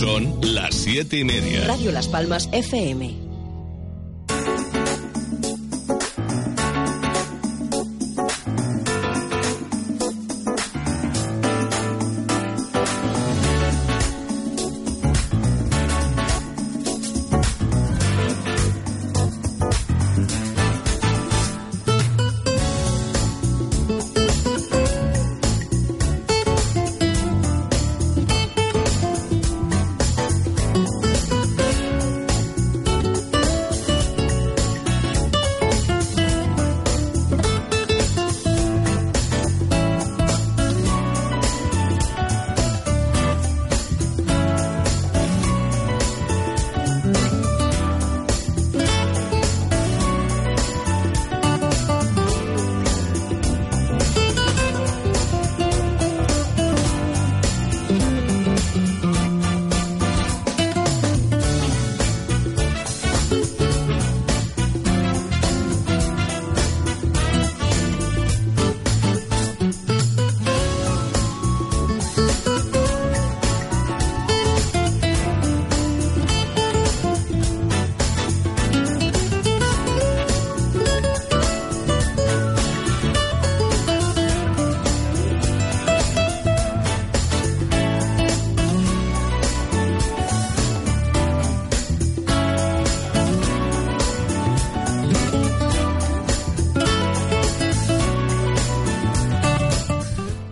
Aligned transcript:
Son 0.00 0.38
las 0.40 0.76
siete 0.76 1.18
y 1.18 1.24
media. 1.24 1.66
Radio 1.66 1.92
Las 1.92 2.08
Palmas 2.08 2.48
FM. 2.52 3.29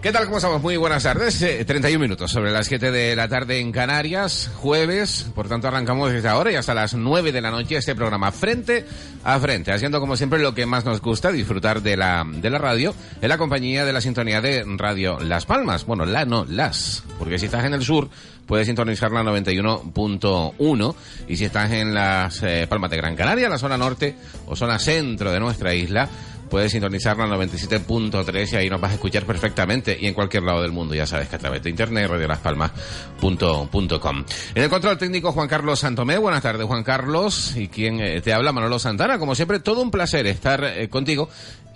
¿Qué 0.08 0.12
tal? 0.12 0.24
¿Cómo 0.24 0.38
estamos? 0.38 0.62
Muy 0.62 0.78
buenas 0.78 1.02
tardes. 1.02 1.38
31 1.38 1.86
eh, 1.86 1.98
minutos 1.98 2.30
sobre 2.30 2.50
las 2.50 2.66
7 2.66 2.90
de 2.90 3.14
la 3.14 3.28
tarde 3.28 3.60
en 3.60 3.70
Canarias, 3.70 4.50
jueves. 4.56 5.26
Por 5.34 5.50
tanto, 5.50 5.68
arrancamos 5.68 6.10
desde 6.10 6.28
ahora 6.28 6.50
y 6.50 6.54
hasta 6.54 6.72
las 6.72 6.94
9 6.94 7.30
de 7.30 7.42
la 7.42 7.50
noche 7.50 7.76
este 7.76 7.94
programa 7.94 8.32
frente 8.32 8.86
a 9.22 9.38
frente, 9.38 9.70
haciendo 9.70 10.00
como 10.00 10.16
siempre 10.16 10.38
lo 10.38 10.54
que 10.54 10.64
más 10.64 10.86
nos 10.86 11.02
gusta, 11.02 11.30
disfrutar 11.30 11.82
de 11.82 11.98
la, 11.98 12.24
de 12.26 12.48
la 12.48 12.56
radio, 12.56 12.94
en 13.20 13.28
la 13.28 13.36
compañía 13.36 13.84
de 13.84 13.92
la 13.92 14.00
sintonía 14.00 14.40
de 14.40 14.64
Radio 14.78 15.20
Las 15.20 15.44
Palmas. 15.44 15.84
Bueno, 15.84 16.06
la 16.06 16.24
no, 16.24 16.46
las. 16.48 17.04
Porque 17.18 17.38
si 17.38 17.44
estás 17.44 17.66
en 17.66 17.74
el 17.74 17.82
sur, 17.82 18.08
puedes 18.46 18.66
sintonizar 18.66 19.12
la 19.12 19.22
91.1 19.22 20.94
y 21.28 21.36
si 21.36 21.44
estás 21.44 21.70
en 21.70 21.92
las 21.92 22.42
eh, 22.42 22.66
Palmas 22.66 22.90
de 22.90 22.96
Gran 22.96 23.14
Canaria, 23.14 23.50
la 23.50 23.58
zona 23.58 23.76
norte 23.76 24.16
o 24.46 24.56
zona 24.56 24.78
centro 24.78 25.30
de 25.30 25.38
nuestra 25.38 25.74
isla, 25.74 26.08
puedes 26.48 26.72
sintonizar 26.72 27.16
la 27.16 27.26
97.3 27.26 28.52
y 28.52 28.56
ahí 28.56 28.70
nos 28.70 28.80
vas 28.80 28.92
a 28.92 28.94
escuchar 28.94 29.24
perfectamente 29.24 29.96
y 30.00 30.06
en 30.06 30.14
cualquier 30.14 30.42
lado 30.42 30.62
del 30.62 30.72
mundo, 30.72 30.94
ya 30.94 31.06
sabes 31.06 31.28
que 31.28 31.36
a 31.36 31.38
través 31.38 31.62
de 31.62 31.70
internet, 31.70 32.08
radiolaspalmas.com. 32.08 34.24
En 34.54 34.62
el 34.62 34.70
control 34.70 34.98
técnico 34.98 35.32
Juan 35.32 35.48
Carlos 35.48 35.80
Santomé, 35.80 36.18
buenas 36.18 36.42
tardes 36.42 36.66
Juan 36.66 36.82
Carlos, 36.82 37.54
y 37.56 37.68
quien 37.68 38.00
eh, 38.00 38.20
te 38.20 38.32
habla 38.32 38.52
Manolo 38.52 38.78
Santana, 38.78 39.18
como 39.18 39.34
siempre 39.34 39.60
todo 39.60 39.82
un 39.82 39.90
placer 39.90 40.26
estar 40.26 40.64
eh, 40.64 40.88
contigo 40.88 41.28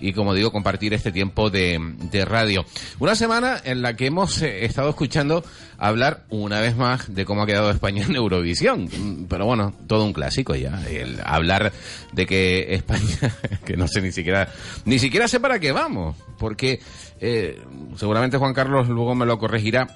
y 0.02 0.12
como 0.12 0.34
digo, 0.34 0.50
compartir 0.50 0.92
este 0.92 1.12
tiempo 1.12 1.48
de, 1.48 1.78
de 2.10 2.24
radio. 2.24 2.64
Una 2.98 3.14
semana 3.14 3.60
en 3.64 3.82
la 3.82 3.94
que 3.94 4.06
hemos 4.06 4.42
eh, 4.42 4.64
estado 4.64 4.90
escuchando 4.90 5.44
hablar 5.78 6.24
una 6.28 6.60
vez 6.60 6.76
más 6.76 7.14
de 7.14 7.24
cómo 7.24 7.42
ha 7.42 7.46
quedado 7.46 7.70
España 7.70 8.04
en 8.04 8.16
Eurovisión. 8.16 8.84
Mm, 8.84 9.24
pero 9.28 9.46
bueno, 9.46 9.72
todo 9.86 10.04
un 10.04 10.12
clásico 10.12 10.54
ya. 10.54 10.84
El 10.88 11.20
hablar 11.24 11.72
de 12.12 12.26
que 12.26 12.74
España, 12.74 13.34
que 13.64 13.76
no 13.76 13.86
sé 13.86 14.02
ni 14.02 14.12
siquiera, 14.12 14.48
ni 14.84 14.98
siquiera 14.98 15.28
sé 15.28 15.40
para 15.40 15.58
qué 15.58 15.72
vamos. 15.72 16.16
Porque 16.38 16.80
eh, 17.20 17.60
seguramente 17.96 18.38
Juan 18.38 18.54
Carlos 18.54 18.88
luego 18.88 19.14
me 19.14 19.26
lo 19.26 19.38
corregirá. 19.38 19.88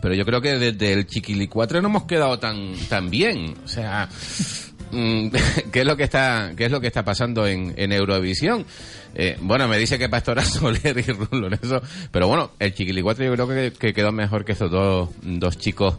Pero 0.00 0.14
yo 0.14 0.24
creo 0.24 0.40
que 0.40 0.58
desde 0.58 0.92
el 0.92 1.06
Chiquilicuatre 1.06 1.80
no 1.82 1.88
hemos 1.88 2.04
quedado 2.04 2.38
tan, 2.38 2.74
tan 2.88 3.10
bien. 3.10 3.54
O 3.64 3.68
sea, 3.68 4.08
mm, 4.92 5.28
¿qué 5.72 5.80
es 5.80 5.86
lo 5.86 5.96
que 5.96 6.04
está, 6.04 6.52
qué 6.56 6.66
es 6.66 6.70
lo 6.70 6.80
que 6.80 6.86
está 6.86 7.04
pasando 7.04 7.46
en, 7.46 7.74
en 7.76 7.92
Eurovisión? 7.92 8.64
Eh, 9.14 9.36
bueno, 9.40 9.66
me 9.68 9.78
dice 9.78 9.98
que 9.98 10.08
Pastora 10.08 10.44
Soler 10.44 10.98
y 10.98 11.12
Rulo 11.12 11.48
eso. 11.48 11.80
Pero 12.10 12.28
bueno, 12.28 12.52
el 12.58 12.74
Chiquilicuatre 12.74 13.26
yo 13.26 13.32
creo 13.34 13.72
que, 13.72 13.92
quedó 13.92 14.12
mejor 14.12 14.44
que 14.44 14.52
estos 14.52 14.70
dos, 14.70 15.10
dos 15.22 15.58
chicos 15.58 15.96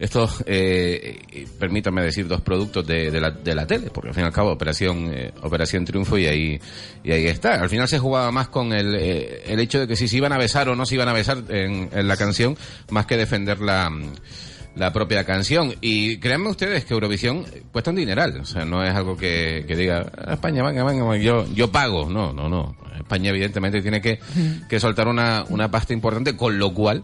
estos, 0.00 0.42
eh, 0.46 1.46
permítanme 1.58 2.02
decir, 2.02 2.26
dos 2.26 2.40
productos 2.40 2.86
de, 2.86 3.10
de, 3.10 3.20
la, 3.20 3.30
de 3.30 3.54
la 3.54 3.66
tele, 3.66 3.90
porque 3.92 4.08
al 4.08 4.14
fin 4.14 4.24
y 4.24 4.26
al 4.26 4.32
cabo, 4.32 4.50
Operación, 4.50 5.12
eh, 5.14 5.30
Operación 5.42 5.84
Triunfo 5.84 6.16
y 6.16 6.26
ahí, 6.26 6.60
y 7.04 7.12
ahí 7.12 7.26
está. 7.26 7.60
Al 7.60 7.68
final 7.68 7.86
se 7.86 7.98
jugaba 7.98 8.32
más 8.32 8.48
con 8.48 8.72
el, 8.72 8.94
eh, 8.94 9.42
el 9.44 9.60
hecho 9.60 9.78
de 9.78 9.86
que 9.86 9.96
si 9.96 10.08
se 10.08 10.16
iban 10.16 10.32
a 10.32 10.38
besar 10.38 10.70
o 10.70 10.74
no 10.74 10.86
se 10.86 10.94
iban 10.94 11.08
a 11.08 11.12
besar 11.12 11.44
en, 11.50 11.90
en 11.92 12.08
la 12.08 12.16
canción, 12.16 12.56
más 12.88 13.04
que 13.04 13.18
defender 13.18 13.60
la, 13.60 13.92
la 14.74 14.92
propia 14.92 15.24
canción. 15.24 15.74
Y 15.82 16.16
créanme 16.18 16.48
ustedes 16.48 16.86
que 16.86 16.94
Eurovisión 16.94 17.44
cuesta 17.70 17.90
un 17.90 17.96
dineral. 17.96 18.40
O 18.40 18.46
sea, 18.46 18.64
no 18.64 18.82
es 18.82 18.94
algo 18.94 19.18
que, 19.18 19.64
que 19.68 19.76
diga, 19.76 20.10
ah, 20.16 20.32
España, 20.32 20.62
venga, 20.62 20.82
venga, 20.82 21.16
yo, 21.18 21.46
yo 21.52 21.70
pago. 21.70 22.08
No, 22.08 22.32
no, 22.32 22.48
no. 22.48 22.74
España 22.96 23.30
evidentemente 23.30 23.82
tiene 23.82 24.00
que, 24.00 24.20
que 24.68 24.80
soltar 24.80 25.08
una, 25.08 25.44
una 25.48 25.70
pasta 25.70 25.92
importante, 25.92 26.36
con 26.36 26.58
lo 26.58 26.72
cual, 26.72 27.02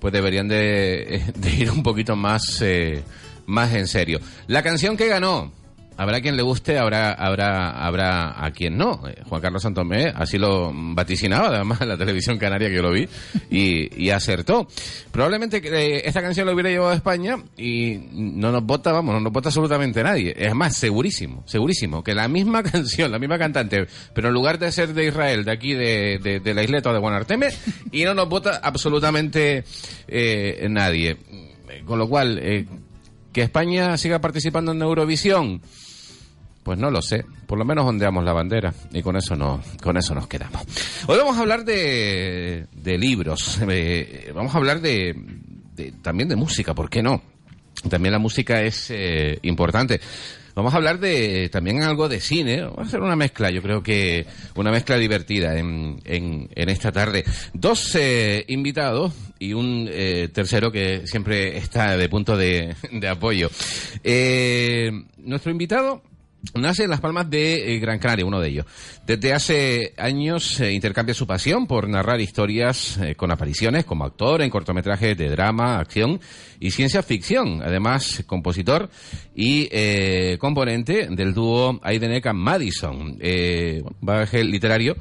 pues 0.00 0.12
deberían 0.12 0.48
de, 0.48 1.22
ir 1.56 1.70
un 1.70 1.82
poquito 1.82 2.16
más, 2.16 2.60
eh, 2.62 3.02
más 3.46 3.72
en 3.74 3.86
serio. 3.86 4.20
La 4.46 4.62
canción 4.62 4.96
que 4.96 5.08
ganó, 5.08 5.52
habrá 5.96 6.20
quien 6.20 6.36
le 6.36 6.42
guste, 6.42 6.78
habrá, 6.78 7.12
habrá, 7.12 7.70
habrá 7.70 8.44
a 8.44 8.50
quien 8.50 8.76
no. 8.76 9.02
Eh, 9.08 9.22
Juan 9.28 9.40
Carlos 9.40 9.62
Santomé 9.62 10.12
así 10.14 10.38
lo 10.38 10.72
vaticinaba, 10.74 11.48
además 11.48 11.80
en 11.80 11.88
la 11.88 11.96
televisión 11.96 12.38
canaria 12.38 12.68
que 12.68 12.82
lo 12.82 12.92
vi, 12.92 13.08
y, 13.50 14.04
y 14.04 14.10
acertó. 14.10 14.68
Probablemente 15.10 15.60
eh, 15.64 16.02
esta 16.04 16.22
canción 16.22 16.46
lo 16.46 16.52
hubiera 16.52 16.70
llevado 16.70 16.90
a 16.92 16.94
España 16.94 17.38
y 17.56 17.98
no 18.12 18.52
nos 18.52 18.64
vota, 18.64 18.92
vamos, 18.92 19.14
no 19.14 19.20
nos 19.20 19.32
vota 19.32 19.48
absolutamente 19.48 20.02
nadie. 20.02 20.34
Es 20.36 20.54
más, 20.54 20.76
segurísimo, 20.76 21.42
segurísimo, 21.46 22.02
que 22.02 22.14
la 22.14 22.28
misma 22.28 22.62
canción, 22.62 23.10
la 23.10 23.18
misma 23.18 23.38
cantante, 23.38 23.86
pero 24.14 24.28
en 24.28 24.34
lugar 24.34 24.58
de 24.58 24.72
ser 24.72 24.94
de 24.94 25.06
Israel, 25.06 25.44
de 25.44 25.52
aquí 25.52 25.74
de, 25.74 26.40
de, 26.42 26.54
la 26.54 26.62
isleta 26.62 26.92
de 26.92 26.98
Guanarteme, 26.98 27.48
y 27.92 28.04
no 28.04 28.14
nos 28.14 28.28
vota 28.28 28.60
absolutamente 28.62 29.64
eh, 30.08 30.66
nadie. 30.70 31.16
Con 31.84 31.98
lo 31.98 32.08
cual, 32.08 32.38
eh, 32.42 32.66
que 33.32 33.42
España 33.42 33.96
siga 33.98 34.20
participando 34.20 34.72
en 34.72 34.80
Eurovisión, 34.82 35.60
pues 36.66 36.80
no 36.80 36.90
lo 36.90 37.00
sé. 37.00 37.24
Por 37.46 37.58
lo 37.58 37.64
menos 37.64 37.86
ondeamos 37.86 38.24
la 38.24 38.32
bandera 38.32 38.74
y 38.92 39.00
con 39.00 39.16
eso 39.16 39.36
no, 39.36 39.62
con 39.80 39.96
eso 39.96 40.16
nos 40.16 40.26
quedamos. 40.26 40.62
Hoy 41.06 41.16
vamos 41.16 41.36
a 41.36 41.42
hablar 41.42 41.64
de, 41.64 42.66
de 42.72 42.98
libros. 42.98 43.60
Eh, 43.68 44.32
vamos 44.34 44.52
a 44.52 44.58
hablar 44.58 44.80
de, 44.80 45.14
de, 45.76 45.92
también 46.02 46.28
de 46.28 46.34
música, 46.34 46.74
¿por 46.74 46.90
qué 46.90 47.04
no? 47.04 47.22
También 47.88 48.10
la 48.10 48.18
música 48.18 48.62
es 48.62 48.90
eh, 48.90 49.38
importante. 49.42 50.00
Vamos 50.56 50.74
a 50.74 50.78
hablar 50.78 50.98
de 50.98 51.48
también 51.50 51.84
algo 51.84 52.08
de 52.08 52.18
cine. 52.18 52.62
Vamos 52.62 52.78
a 52.78 52.82
hacer 52.82 53.00
una 53.00 53.14
mezcla, 53.14 53.48
yo 53.50 53.62
creo 53.62 53.80
que 53.84 54.26
una 54.56 54.72
mezcla 54.72 54.96
divertida 54.96 55.56
en, 55.56 56.00
en, 56.04 56.68
esta 56.68 56.90
tarde. 56.90 57.24
Dos 57.52 57.94
eh, 57.94 58.44
invitados 58.48 59.12
y 59.38 59.52
un 59.52 59.88
eh, 59.88 60.30
tercero 60.32 60.72
que 60.72 61.06
siempre 61.06 61.58
está 61.58 61.96
de 61.96 62.08
punto 62.08 62.36
de, 62.36 62.74
de 62.90 63.08
apoyo. 63.08 63.50
Nuestro 65.18 65.52
invitado 65.52 66.02
Nace 66.54 66.84
en 66.84 66.90
Las 66.90 67.00
Palmas 67.00 67.28
de 67.28 67.74
eh, 67.74 67.78
Gran 67.78 67.98
Canaria, 67.98 68.24
uno 68.24 68.40
de 68.40 68.48
ellos. 68.48 68.66
Desde 69.06 69.32
hace 69.32 69.94
años 69.96 70.60
eh, 70.60 70.72
intercambia 70.72 71.14
su 71.14 71.26
pasión 71.26 71.66
por 71.66 71.88
narrar 71.88 72.20
historias 72.20 72.98
eh, 72.98 73.14
con 73.14 73.30
apariciones 73.30 73.84
como 73.84 74.04
actor 74.04 74.42
en 74.42 74.50
cortometrajes 74.50 75.16
de 75.16 75.28
drama, 75.28 75.78
acción 75.78 76.20
y 76.60 76.70
ciencia 76.70 77.02
ficción. 77.02 77.62
Además, 77.62 78.22
compositor 78.26 78.88
y 79.34 79.68
componente 80.38 81.08
del 81.10 81.34
dúo 81.34 81.78
Aideneca 81.82 82.32
Madison. 82.32 83.18
bagaje 84.00 84.44
literario 84.44 84.96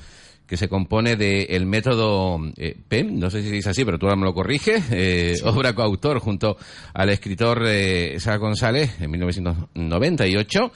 que 0.47 0.57
se 0.57 0.67
compone 0.69 1.15
del 1.15 1.65
método 1.65 2.39
eh, 2.57 2.77
PEM, 2.87 3.17
no 3.19 3.29
sé 3.29 3.41
si 3.41 3.57
es 3.57 3.67
así, 3.67 3.83
pero 3.83 3.97
tú 3.97 4.05
ahora 4.05 4.17
me 4.17 4.25
lo 4.25 4.33
corriges, 4.33 4.83
eh, 4.91 5.35
obra 5.43 5.73
coautor 5.73 6.19
junto 6.19 6.57
al 6.93 7.09
escritor 7.09 7.63
eh, 7.65 8.19
Sara 8.19 8.37
González 8.37 9.01
en 9.01 9.11
1998, 9.11 10.71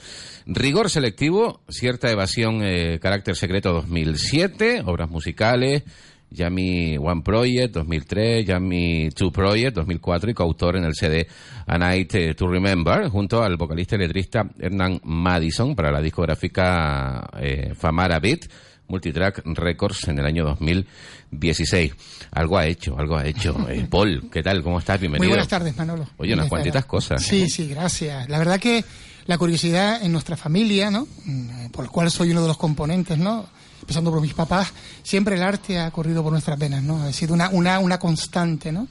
Rigor 0.46 0.90
selectivo, 0.90 1.60
cierta 1.68 2.10
evasión, 2.10 2.62
eh, 2.64 2.98
carácter 3.00 3.36
secreto 3.36 3.72
2007, 3.72 4.82
obras 4.86 5.08
musicales, 5.08 5.84
Yami 6.30 6.96
One 6.96 7.22
Project 7.22 7.74
2003, 7.74 8.46
Yami 8.46 9.10
Two 9.10 9.30
Project 9.30 9.76
2004 9.76 10.30
y 10.30 10.34
coautor 10.34 10.76
en 10.76 10.84
el 10.84 10.94
CD 10.94 11.26
A 11.66 11.76
Night 11.76 12.14
eh, 12.14 12.34
to 12.34 12.48
Remember 12.48 13.08
junto 13.08 13.42
al 13.42 13.56
vocalista 13.56 13.96
y 13.96 13.98
letrista 13.98 14.48
Hernán 14.58 15.00
Madison 15.04 15.74
para 15.74 15.90
la 15.90 16.00
discográfica 16.00 17.28
Famara 17.74 18.18
Beat 18.20 18.46
Multitrack 18.90 19.42
Records 19.44 20.08
en 20.08 20.18
el 20.18 20.26
año 20.26 20.44
2016. 20.44 21.92
Algo 22.32 22.58
ha 22.58 22.66
hecho, 22.66 22.98
algo 22.98 23.16
ha 23.16 23.26
hecho. 23.26 23.56
Eh, 23.70 23.86
Paul, 23.88 24.28
¿qué 24.32 24.42
tal? 24.42 24.62
¿Cómo 24.62 24.80
estás? 24.80 24.98
Bienvenido. 24.98 25.28
Muy 25.28 25.28
buenas 25.28 25.46
tardes, 25.48 25.76
Manolo. 25.76 26.08
Oye, 26.16 26.34
unas 26.34 26.48
cuantitas 26.48 26.84
cosas. 26.86 27.22
Sí, 27.22 27.48
sí, 27.48 27.68
gracias. 27.68 28.28
La 28.28 28.38
verdad 28.38 28.58
que 28.58 28.84
la 29.26 29.38
curiosidad 29.38 30.02
en 30.02 30.10
nuestra 30.10 30.36
familia, 30.36 30.90
¿no? 30.90 31.06
Mm, 31.24 31.66
Por 31.70 31.84
el 31.84 31.90
cual 31.90 32.10
soy 32.10 32.32
uno 32.32 32.42
de 32.42 32.48
los 32.48 32.56
componentes, 32.56 33.16
¿no? 33.16 33.46
Empezando 33.80 34.10
por 34.10 34.20
mis 34.20 34.34
papás, 34.34 34.72
siempre 35.04 35.36
el 35.36 35.42
arte 35.42 35.78
ha 35.78 35.90
corrido 35.92 36.22
por 36.22 36.32
nuestras 36.32 36.58
venas, 36.58 36.82
¿no? 36.82 37.02
Ha 37.02 37.12
sido 37.12 37.34
una, 37.34 37.48
una, 37.50 37.78
una 37.78 37.98
constante, 37.98 38.72
¿no? 38.72 38.88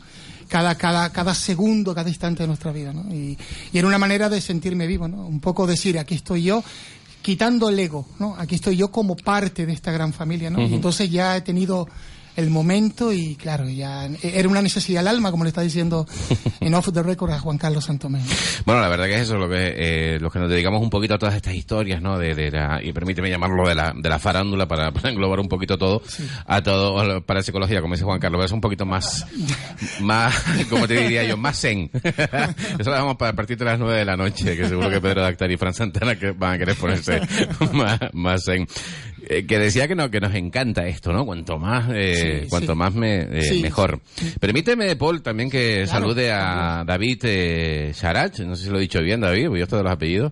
Cada, 0.48 0.76
cada, 0.76 1.12
cada 1.12 1.36
segundo, 1.36 1.94
cada 1.94 2.10
instante 2.10 2.44
de 2.44 2.48
nuestra 2.48 2.72
vida, 2.72 2.94
¿no? 2.94 3.14
Y, 3.14 3.38
y 3.74 3.78
era 3.78 3.88
una 3.88 3.98
manera 3.98 4.30
de 4.30 4.40
sentirme 4.40 4.88
vivo, 4.88 5.08
¿no? 5.08 5.26
Un 5.28 5.42
poco 5.42 5.68
decir, 5.68 6.00
aquí 6.00 6.16
estoy 6.16 6.44
yo, 6.44 6.64
quitando 7.30 7.70
el 7.70 7.78
ego, 7.78 8.08
¿no? 8.18 8.34
Aquí 8.40 8.56
estoy 8.56 8.76
yo 8.76 8.90
como 8.90 9.16
parte 9.16 9.68
de 9.68 9.74
esta 9.74 9.92
gran 9.92 10.14
familia, 10.14 10.50
¿no? 10.50 10.64
Y 10.64 10.74
entonces 10.74 11.12
ya 11.12 11.38
he 11.38 11.42
tenido 11.42 11.88
el 12.40 12.50
momento 12.50 13.12
y 13.14 13.36
claro, 13.36 13.68
ya 13.70 14.10
era 14.24 14.48
una 14.48 14.62
necesidad 14.62 15.02
al 15.02 15.16
alma, 15.16 15.32
como 15.32 15.44
le 15.44 15.50
está 15.50 15.62
diciendo 15.62 16.08
en 16.60 16.74
Off 16.74 16.90
the 16.94 17.04
Record 17.04 17.32
a 17.32 17.40
Juan 17.40 17.58
Carlos 17.58 17.86
Santomé. 17.86 18.20
¿no? 18.20 18.26
Bueno, 18.66 18.82
la 18.82 18.88
verdad 18.88 19.06
que 19.06 19.16
es 19.16 19.22
eso 19.22 19.38
lo 19.38 19.50
que 19.50 19.74
eh, 19.76 20.20
los 20.20 20.32
que 20.32 20.40
nos 20.40 20.50
dedicamos 20.50 20.82
un 20.82 20.90
poquito 20.90 21.16
a 21.16 21.20
todas 21.20 21.36
estas 21.36 21.54
historias, 21.54 22.02
¿no? 22.02 22.18
De, 22.18 22.34
de 22.34 22.52
la, 22.52 22.80
y 22.84 22.92
permíteme 22.94 23.30
llamarlo 23.30 23.68
de 23.68 23.76
la, 23.76 23.94
de 23.96 24.10
la 24.10 24.20
farándula 24.20 24.68
para, 24.68 24.92
para 24.94 25.10
englobar 25.10 25.40
un 25.40 25.48
poquito 25.48 25.78
todo, 25.78 26.02
a 26.46 26.62
todo 26.62 27.22
para 27.24 27.42
psicología, 27.42 27.82
como 27.82 27.94
dice 27.94 28.06
Juan 28.06 28.20
Carlos, 28.20 28.46
es 28.46 28.52
un 28.52 28.62
poquito 28.62 28.86
más, 28.86 29.26
más, 30.00 30.36
como 30.70 30.88
te 30.88 30.96
diría 30.96 31.24
yo, 31.24 31.38
más 31.38 31.60
zen. 31.60 31.90
Eso 31.94 32.90
lo 32.90 32.92
dejamos 32.92 33.18
para 33.18 33.32
a 33.32 33.36
partir 33.36 33.58
de 33.58 33.66
las 33.66 33.80
nueve 33.80 34.00
de 34.00 34.06
la 34.06 34.18
noche, 34.18 34.56
que 34.56 34.68
seguro 34.68 34.90
que 34.90 35.02
Pedro 35.02 35.22
Dactar 35.22 35.52
y 35.52 35.58
Fran 35.58 35.74
Santana 35.74 36.16
que 36.16 36.32
van 36.32 36.54
a 36.54 36.58
querer 36.58 36.76
ponerse 36.76 37.22
más, 37.74 38.00
más 38.14 38.44
zen. 38.46 38.68
Eh, 39.32 39.46
que 39.46 39.60
decía 39.60 39.88
que 39.88 39.94
no 39.94 40.10
que 40.10 40.20
nos 40.20 40.34
encanta 40.34 40.88
esto, 40.88 41.14
¿no? 41.14 41.24
Cuanto 41.24 41.60
más 41.60 41.88
eh, 41.94 42.42
Sí, 42.44 42.50
cuanto 42.50 42.72
sí. 42.74 42.78
más 42.80 42.96
me 42.96 43.20
eh, 43.32 43.44
Sí, 43.44 43.62
mejor. 43.62 44.00
Permíteme 44.40 44.96
Paul 44.96 45.22
también 45.22 45.52
que 45.52 45.84
Claro, 45.84 45.88
salude 45.88 46.32
a 46.32 46.84
David 46.84 47.20
eh, 47.26 47.92
Sharach, 47.94 48.40
no 48.40 48.56
sé 48.56 48.64
si 48.66 48.70
lo 48.72 48.78
he 48.80 48.82
dicho 48.82 49.00
bien 49.02 49.22
David, 49.22 49.46
porque 49.48 49.60
yo 49.60 49.64
esto 49.66 49.78
de 49.78 49.84
los 49.84 49.92
apellidos 49.92 50.32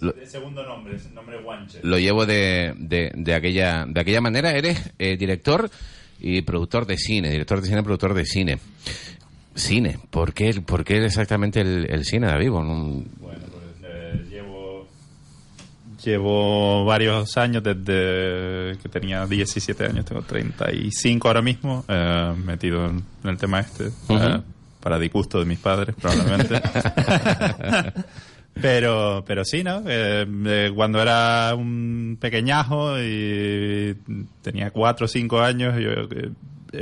Lo- 0.00 0.14
El 0.14 0.28
segundo 0.28 0.62
nombre, 0.64 0.94
es 0.94 1.06
el 1.06 1.14
nombre 1.14 1.42
Guanche. 1.42 1.80
lo 1.82 1.98
llevo 1.98 2.24
de, 2.24 2.72
de, 2.78 3.10
de 3.12 3.34
aquella 3.34 3.84
de 3.88 4.00
aquella 4.00 4.20
manera. 4.20 4.52
Eres 4.52 4.92
eh, 5.00 5.16
director 5.16 5.68
y 6.20 6.42
productor 6.42 6.86
de 6.86 6.96
cine, 6.96 7.30
director 7.30 7.60
de 7.60 7.66
cine, 7.66 7.82
productor 7.82 8.14
de 8.14 8.24
cine. 8.24 8.58
Cine, 9.56 9.98
¿por 10.10 10.32
qué, 10.34 10.60
por 10.64 10.84
qué 10.84 11.04
exactamente 11.04 11.60
el, 11.60 11.88
el 11.90 12.04
cine, 12.04 12.28
David? 12.28 12.50
Bueno, 12.50 13.02
llevo 16.08 16.84
varios 16.84 17.36
años 17.36 17.62
desde 17.62 18.78
que 18.78 18.88
tenía 18.90 19.26
17 19.26 19.86
años, 19.86 20.04
tengo 20.04 20.22
35 20.22 21.28
ahora 21.28 21.42
mismo, 21.42 21.84
eh, 21.88 22.34
metido 22.44 22.86
en, 22.86 23.04
el 23.24 23.36
tema 23.36 23.60
este, 23.60 23.90
eh, 24.08 24.40
para 24.80 24.98
disgusto 24.98 25.38
de 25.38 25.44
mis 25.44 25.58
padres 25.58 25.94
probablemente. 26.00 26.60
Pero, 28.60 29.24
pero 29.26 29.44
sí, 29.44 29.62
¿no? 29.62 29.82
Eh, 29.86 30.72
cuando 30.74 31.00
era 31.00 31.54
un 31.54 32.18
pequeñajo 32.20 32.98
y 32.98 33.96
tenía 34.42 34.70
cuatro 34.70 35.04
o 35.04 35.08
cinco 35.08 35.40
años, 35.40 35.78
yo, 35.78 35.90
eh, 35.90 36.30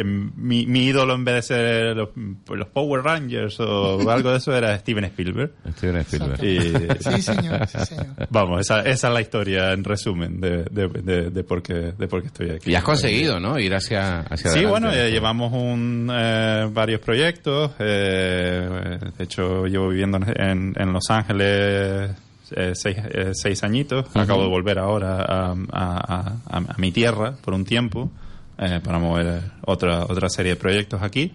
mi, 0.05 0.67
mi 0.67 0.85
ídolo 0.87 1.15
en 1.15 1.25
vez 1.25 1.35
de 1.37 1.43
ser 1.43 1.97
los, 1.97 2.09
los 2.49 2.69
Power 2.69 3.03
Rangers 3.05 3.59
o 3.61 3.99
algo 4.11 4.31
de 4.33 4.39
eso 4.39 4.55
era 4.55 4.77
Steven 4.79 5.05
Spielberg. 5.05 5.53
Steven 5.77 5.97
Spielberg. 5.99 6.45
Y, 6.45 6.61
Sí, 7.03 7.23
señor, 7.23 7.67
sí, 7.69 7.79
señor. 7.87 8.07
vamos, 8.31 8.61
esa, 8.61 8.81
esa 8.81 9.09
es 9.09 9.15
la 9.15 9.21
historia 9.21 9.73
en 9.73 9.85
resumen 9.85 10.41
de, 10.41 10.65
de, 10.71 10.89
de, 10.89 11.31
de 11.31 11.45
por, 11.45 11.63
qué, 11.63 11.93
de 11.97 12.09
por 12.09 12.21
qué 12.23 12.27
estoy 12.29 12.51
aquí. 12.51 12.71
Y 12.71 12.75
has 12.75 12.83
conseguido, 12.85 13.39
¿no? 13.41 13.59
Ir 13.59 13.75
hacia, 13.75 14.21
hacia 14.21 14.51
Sí, 14.51 14.59
adelante. 14.59 14.71
bueno, 14.71 14.93
eh, 14.93 15.11
llevamos 15.11 15.53
un, 15.53 16.11
eh, 16.13 16.69
varios 16.73 17.01
proyectos. 17.01 17.73
eh, 17.79 18.99
de 19.17 19.25
hecho, 19.25 19.67
llevo 19.67 19.89
viviendo 19.89 20.19
en, 20.37 20.75
en 20.77 20.93
Los 20.93 21.11
Ángeles 21.11 22.11
eh, 22.53 22.73
seis, 22.75 22.97
eh, 23.11 23.31
seis 23.35 23.63
añitos. 23.65 24.07
Acabo 24.15 24.43
de 24.43 24.49
volver 24.49 24.79
ahora 24.79 25.17
a, 25.23 25.51
a- 25.53 25.55
a- 25.73 26.37
a- 26.49 26.57
a 26.59 26.75
mi 26.79 26.93
tierra 26.93 27.33
por 27.45 27.55
un 27.55 27.65
tiempo 27.65 28.11
eh, 28.59 28.81
para 28.83 28.99
mover 28.99 29.41
otra, 29.67 30.05
otra 30.05 30.29
serie 30.29 30.53
de 30.53 30.57
proyectos 30.57 31.03
aquí. 31.03 31.33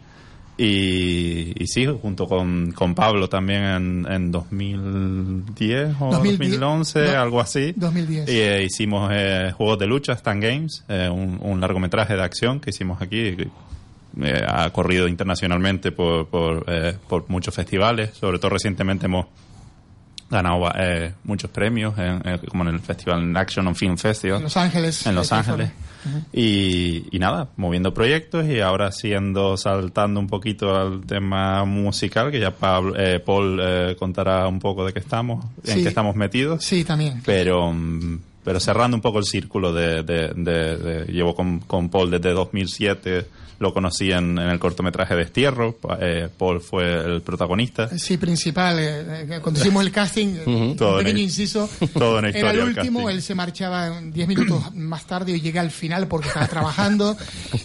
Y, 0.58 1.54
y 1.64 1.68
sí, 1.68 1.88
junto 1.88 2.28
con, 2.28 2.72
con 2.74 2.94
Pablo 2.94 3.28
también 3.30 3.64
en, 3.64 4.06
en 4.12 4.32
2010 4.32 5.96
o 6.00 6.12
2010, 6.12 6.60
2011, 6.60 7.02
do- 7.02 7.20
algo 7.20 7.42
así. 7.42 7.74
2010. 7.76 8.30
Y 8.30 8.38
eh, 8.40 8.64
hicimos 8.64 9.10
eh, 9.14 9.52
juegos 9.56 9.80
de 9.80 9.88
lucha, 9.88 10.14
Stand 10.14 10.44
Games, 10.44 10.84
eh, 10.88 11.10
un, 11.10 11.40
un 11.42 11.60
largometraje 11.62 12.16
de 12.16 12.22
acción 12.24 12.60
que 12.60 12.70
hicimos 12.70 13.02
aquí. 13.02 13.36
eh, 14.22 14.46
ha 14.48 14.70
corrido 14.72 15.08
internacionalmente 15.08 15.92
por, 15.92 16.28
por, 16.28 16.66
eh, 16.68 16.96
por 17.08 17.28
muchos 17.30 17.56
festivales. 17.56 18.12
Sobre 18.14 18.38
todo 18.38 18.52
recientemente 18.52 19.06
hemos 19.08 19.26
ganado 20.32 20.72
eh, 20.76 21.14
muchos 21.26 21.52
premios, 21.52 21.96
en- 22.00 22.26
en- 22.28 22.38
como 22.48 22.64
en 22.64 22.70
el 22.76 22.80
Festival 22.80 23.36
Action 23.38 23.68
on 23.68 23.76
Film 23.76 23.98
Festival 23.98 24.38
En 24.38 24.44
Los 24.44 24.58
Ángeles. 24.58 25.06
en 25.06 25.14
Los 25.16 25.32
Ángeles. 25.32 25.70
Y, 26.34 27.06
y 27.16 27.20
nada, 27.20 27.50
moviendo 27.58 27.94
proyectos 27.94 28.48
y 28.48 28.60
ahora 28.60 28.92
siendo, 28.92 29.56
saltando 29.58 30.20
un 30.20 30.28
poquito 30.28 30.76
al 30.76 31.02
tema 31.02 31.64
musical, 31.66 32.32
que 32.32 32.40
ya 32.40 32.52
Pablo- 32.52 32.96
eh, 32.98 33.20
Paul 33.20 33.60
eh, 33.62 33.96
contará 34.00 34.48
un 34.48 34.58
poco 34.60 34.84
de 34.86 34.94
qué 34.94 35.00
estamos, 35.00 35.46
en 35.66 35.84
qué 35.84 35.90
estamos 35.90 36.16
metidos 36.16 36.64
Sí, 36.64 36.84
también. 36.84 37.22
pero 37.24 37.72
mm, 37.72 38.20
pero 38.44 38.60
cerrando 38.60 38.96
un 38.98 39.02
poco 39.02 39.20
el 39.20 39.26
círculo 39.26 39.72
de, 39.74 40.04
de- 40.04 40.32
de- 40.36 40.78
de- 40.78 41.06
llevo 41.12 41.36
con, 41.36 41.60
con 41.60 41.90
Paul 41.90 42.10
desde 42.12 42.32
2007 42.34 43.26
lo 43.60 43.76
conocí 43.76 44.12
en, 44.12 44.40
en 44.40 44.50
el 44.50 44.58
cortometraje 44.58 45.14
Destierro 45.16 45.78
eh, 46.00 46.30
Paul 46.36 46.62
fue 46.62 46.84
el 47.06 47.22
protagonista 47.22 47.96
Sí, 47.96 48.18
principal. 48.18 48.80
eh, 48.80 49.36
eh, 49.36 49.40
cuando 49.40 49.60
hicimos 49.60 49.86
el 49.86 49.92
casting, 50.02 50.30
eh, 50.30 50.44
un 50.48 50.76
Todo 50.76 50.94
en 51.00 51.06
pequeño 51.06 51.18
el- 51.20 51.24
inciso. 51.26 51.70
todo 51.94 52.18
en 52.18 52.26
Era 52.36 52.50
el 52.50 52.60
último, 52.62 53.02
casting. 53.02 53.16
él 53.16 53.22
se 53.22 53.36
marchaba 53.36 54.02
10 54.02 54.28
minutos 54.28 54.74
más 54.74 55.06
tarde 55.06 55.34
y 55.34 55.42
llegué 55.42 55.60
al 55.60 55.70
final 55.70 56.08
porque 56.08 56.30
estaba 56.30 56.48
trabajando. 56.48 57.16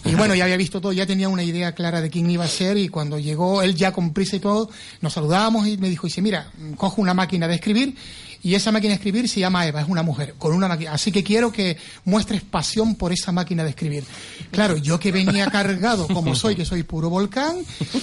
Y 0.05 0.13
bueno, 0.13 0.35
ya 0.35 0.43
había 0.43 0.57
visto 0.57 0.79
todo, 0.79 0.93
ya 0.93 1.07
tenía 1.07 1.29
una 1.29 1.41
idea 1.41 1.71
clara 1.71 1.99
de 1.99 2.11
quién 2.11 2.29
iba 2.29 2.43
a 2.45 2.47
ser. 2.47 2.77
Y 2.77 2.89
cuando 2.89 3.17
llegó, 3.17 3.63
él 3.63 3.73
ya 3.73 3.91
con 3.91 4.13
prisa 4.13 4.35
y 4.35 4.39
todo, 4.39 4.69
nos 5.01 5.13
saludamos 5.13 5.65
y 5.67 5.77
me 5.79 5.89
dijo: 5.89 6.05
dice, 6.05 6.21
Mira, 6.21 6.51
cojo 6.75 7.01
una 7.01 7.15
máquina 7.15 7.47
de 7.47 7.55
escribir. 7.55 7.95
Y 8.43 8.55
esa 8.55 8.71
máquina 8.71 8.91
de 8.91 8.95
escribir 8.95 9.27
se 9.27 9.39
llama 9.39 9.65
Eva, 9.65 9.81
es 9.81 9.87
una 9.87 10.03
mujer, 10.03 10.35
con 10.37 10.53
una 10.53 10.67
máquina. 10.67 10.93
Así 10.93 11.11
que 11.11 11.23
quiero 11.23 11.51
que 11.51 11.77
muestres 12.05 12.41
pasión 12.41 12.95
por 12.95 13.11
esa 13.11 13.31
máquina 13.31 13.63
de 13.63 13.71
escribir. 13.71 14.03
Claro, 14.51 14.77
yo 14.77 14.99
que 14.99 15.11
venía 15.11 15.49
cargado, 15.49 16.07
como 16.07 16.35
soy, 16.35 16.55
que 16.55 16.65
soy 16.65 16.83
puro 16.83 17.09
volcán, 17.09 17.57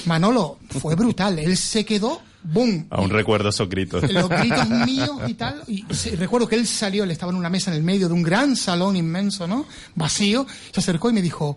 Manolo, 0.07 0.59
fue 0.69 0.95
brutal. 0.95 1.39
Él 1.39 1.57
se 1.57 1.85
quedó, 1.85 2.21
¡boom! 2.43 2.87
aún 2.91 3.11
recuerdo 3.11 3.49
esos 3.49 3.69
gritos 3.69 4.11
los 4.13 4.29
gritos 4.29 4.69
míos 4.69 5.21
y 5.27 5.35
tal. 5.35 5.63
Y 5.67 5.85
recuerdo 6.17 6.49
que 6.49 6.57
él 6.57 6.67
salió, 6.67 7.05
él 7.05 7.11
estaba 7.11 7.33
en 7.33 7.39
una 7.39 7.51
mesa 7.51 7.71
en 7.71 7.77
el 7.77 7.83
medio 7.83 8.09
de 8.09 8.15
un 8.15 8.23
gran 8.23 8.57
salón 8.57 8.97
inmenso, 8.97 9.47
¿no? 9.47 9.67
Vacío. 9.95 10.47
Se 10.73 10.81
acercó 10.81 11.11
y 11.11 11.13
me 11.13 11.23
dijo, 11.23 11.57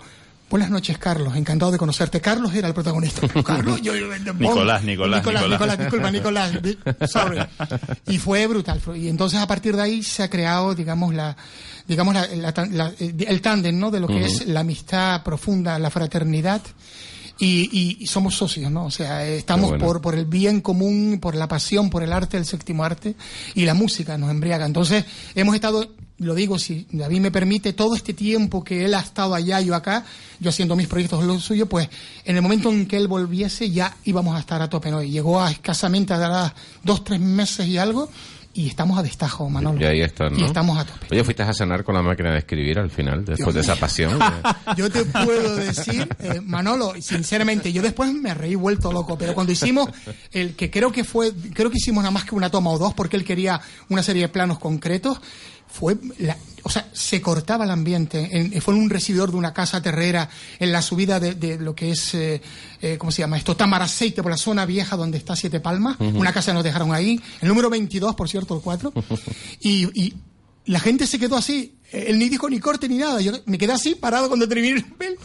buenas 0.49 0.69
noches, 0.69 0.97
Carlos, 0.97 1.35
encantado 1.35 1.71
de 1.71 1.77
conocerte. 1.77 2.21
Carlos 2.21 2.53
era 2.53 2.67
el 2.67 2.73
protagonista. 2.73 3.27
Carlos, 3.43 3.81
yo... 3.81 3.93
Nicolás, 3.93 4.83
Nicolás, 4.83 4.83
Nicolás, 4.83 5.23
Nicolás. 5.25 5.49
Nicolás, 5.49 5.77
disculpa, 5.79 6.11
Nicolás. 6.11 6.51
Sorry. 7.09 7.39
Y 8.07 8.17
fue 8.17 8.47
brutal. 8.47 8.81
Y 8.95 9.07
entonces 9.09 9.39
a 9.39 9.47
partir 9.47 9.75
de 9.75 9.81
ahí 9.81 10.03
se 10.03 10.23
ha 10.23 10.29
creado, 10.29 10.73
digamos, 10.75 11.13
la 11.13 11.35
digamos 11.87 12.13
la- 12.13 12.27
la 12.27 12.53
tan- 12.53 12.75
la- 12.77 12.91
el 12.99 13.41
tándem, 13.41 13.79
¿no? 13.79 13.91
De 13.91 13.99
lo 13.99 14.07
que 14.07 14.25
es 14.25 14.45
la 14.47 14.59
amistad 14.61 15.23
profunda, 15.23 15.79
la 15.79 15.89
fraternidad. 15.89 16.61
Y, 17.39 17.69
y- 17.71 17.97
y 17.99 18.07
somos 18.07 18.35
socios, 18.35 18.71
¿no? 18.71 18.85
O 18.85 18.91
sea, 18.91 19.27
eh, 19.27 19.37
estamos 19.37 19.69
bueno. 19.69 19.85
por, 19.85 20.01
por 20.01 20.15
el 20.15 20.25
bien 20.25 20.61
común, 20.61 21.19
por 21.21 21.35
la 21.35 21.47
pasión, 21.47 21.89
por 21.89 22.01
el 22.03 22.11
arte, 22.11 22.37
el 22.37 22.45
séptimo 22.45 22.83
arte, 22.83 23.15
y 23.53 23.65
la 23.65 23.73
música 23.75 24.17
nos 24.17 24.31
embriaga. 24.31 24.65
Entonces, 24.65 25.05
hemos 25.35 25.53
estado, 25.53 25.85
lo 26.17 26.33
digo, 26.33 26.57
si 26.57 26.87
David 26.91 27.19
me 27.19 27.29
permite, 27.31 27.73
todo 27.73 27.95
este 27.95 28.13
tiempo 28.15 28.63
que 28.63 28.85
él 28.85 28.95
ha 28.95 29.01
estado 29.01 29.35
allá, 29.35 29.61
yo 29.61 29.75
acá, 29.75 30.03
yo 30.39 30.49
haciendo 30.49 30.75
mis 30.75 30.87
proyectos, 30.87 31.23
lo 31.23 31.39
suyo, 31.39 31.67
pues 31.67 31.87
en 32.25 32.35
el 32.37 32.41
momento 32.41 32.71
en 32.71 32.87
que 32.87 32.97
él 32.97 33.07
volviese 33.07 33.69
ya 33.69 33.95
íbamos 34.05 34.35
a 34.35 34.39
estar 34.39 34.59
a 34.61 34.67
tope, 34.69 34.89
¿no? 34.89 35.03
Y 35.03 35.11
llegó 35.11 35.39
a 35.39 35.51
escasamente 35.51 36.13
a 36.13 36.17
dar 36.17 36.55
dos, 36.83 37.03
tres 37.03 37.19
meses 37.19 37.67
y 37.67 37.77
algo, 37.77 38.09
y 38.57 38.65
estamos 38.65 38.97
a 38.97 39.03
destajo, 39.03 39.47
Manolo. 39.51 39.79
Y 39.79 39.85
ahí 39.85 40.01
están, 40.01 40.33
¿no? 40.33 40.39
Y 40.39 40.43
estamos 40.43 40.79
a 40.79 40.83
tope. 40.83 41.05
Oye, 41.11 41.23
fuiste 41.23 41.43
a 41.43 41.53
cenar 41.53 41.83
con 41.83 41.93
la 41.93 42.01
máquina 42.01 42.31
de 42.31 42.39
escribir 42.39 42.79
al 42.79 42.89
final, 42.89 43.23
después 43.23 43.53
de 43.53 43.61
esa 43.61 43.75
pasión. 43.75 44.17
Yo 44.75 44.89
te 44.89 45.05
puedo 45.05 45.57
decir, 45.57 46.09
eh, 46.19 46.41
Manolo, 46.41 46.93
sinceramente, 46.99 47.71
yo 47.71 47.83
después 47.83 48.11
me 48.11 48.33
reí 48.33 48.55
vuelto 48.55 48.91
loco, 48.91 49.15
pero 49.15 49.35
cuando 49.35 49.53
hicimos 49.53 49.89
el 50.31 50.55
que 50.55 50.71
creo 50.71 50.91
que 50.91 51.03
fue, 51.03 51.31
creo 51.53 51.69
que 51.69 51.77
hicimos 51.77 52.01
nada 52.01 52.11
más 52.11 52.25
que 52.25 52.33
una 52.33 52.49
toma 52.49 52.71
o 52.71 52.79
dos, 52.79 52.95
porque 52.95 53.15
él 53.15 53.23
quería 53.23 53.61
una 53.89 54.01
serie 54.01 54.23
de 54.23 54.29
planos 54.29 54.57
concretos, 54.57 55.21
fue, 55.77 55.95
la, 56.17 56.35
o 56.63 56.69
sea, 56.69 56.89
se 56.91 57.21
cortaba 57.21 57.65
el 57.65 57.69
ambiente. 57.69 58.29
En, 58.31 58.61
fue 58.63 58.73
en 58.73 58.81
un 58.81 58.89
recibidor 58.89 59.29
de 59.29 59.37
una 59.37 59.53
casa 59.53 59.79
terrera, 59.79 60.27
en 60.57 60.71
la 60.71 60.81
subida 60.81 61.19
de, 61.19 61.35
de 61.35 61.59
lo 61.59 61.75
que 61.75 61.91
es, 61.91 62.15
eh, 62.15 62.41
eh, 62.81 62.97
¿cómo 62.97 63.11
se 63.11 63.21
llama 63.21 63.37
esto? 63.37 63.55
Tamaraceite, 63.55 64.23
por 64.23 64.31
la 64.31 64.37
zona 64.37 64.65
vieja 64.65 64.97
donde 64.97 65.19
está 65.19 65.35
Siete 65.35 65.59
Palmas. 65.59 65.97
Una 65.99 66.33
casa 66.33 66.51
nos 66.51 66.63
dejaron 66.63 66.95
ahí. 66.95 67.21
El 67.41 67.49
número 67.49 67.69
22, 67.69 68.15
por 68.15 68.27
cierto, 68.27 68.55
el 68.55 68.61
4. 68.61 68.91
y, 69.59 70.01
y 70.01 70.13
la 70.65 70.79
gente 70.79 71.05
se 71.05 71.19
quedó 71.19 71.37
así. 71.37 71.75
Él 71.91 72.17
ni 72.17 72.27
dijo 72.27 72.49
ni 72.49 72.59
corte 72.59 72.89
ni 72.89 72.97
nada. 72.97 73.21
Yo 73.21 73.33
me 73.45 73.59
quedé 73.59 73.73
así 73.73 73.93
parado 73.93 74.29
cuando 74.29 74.47
terminé 74.47 74.77
el 74.77 74.83
papel. 74.83 75.15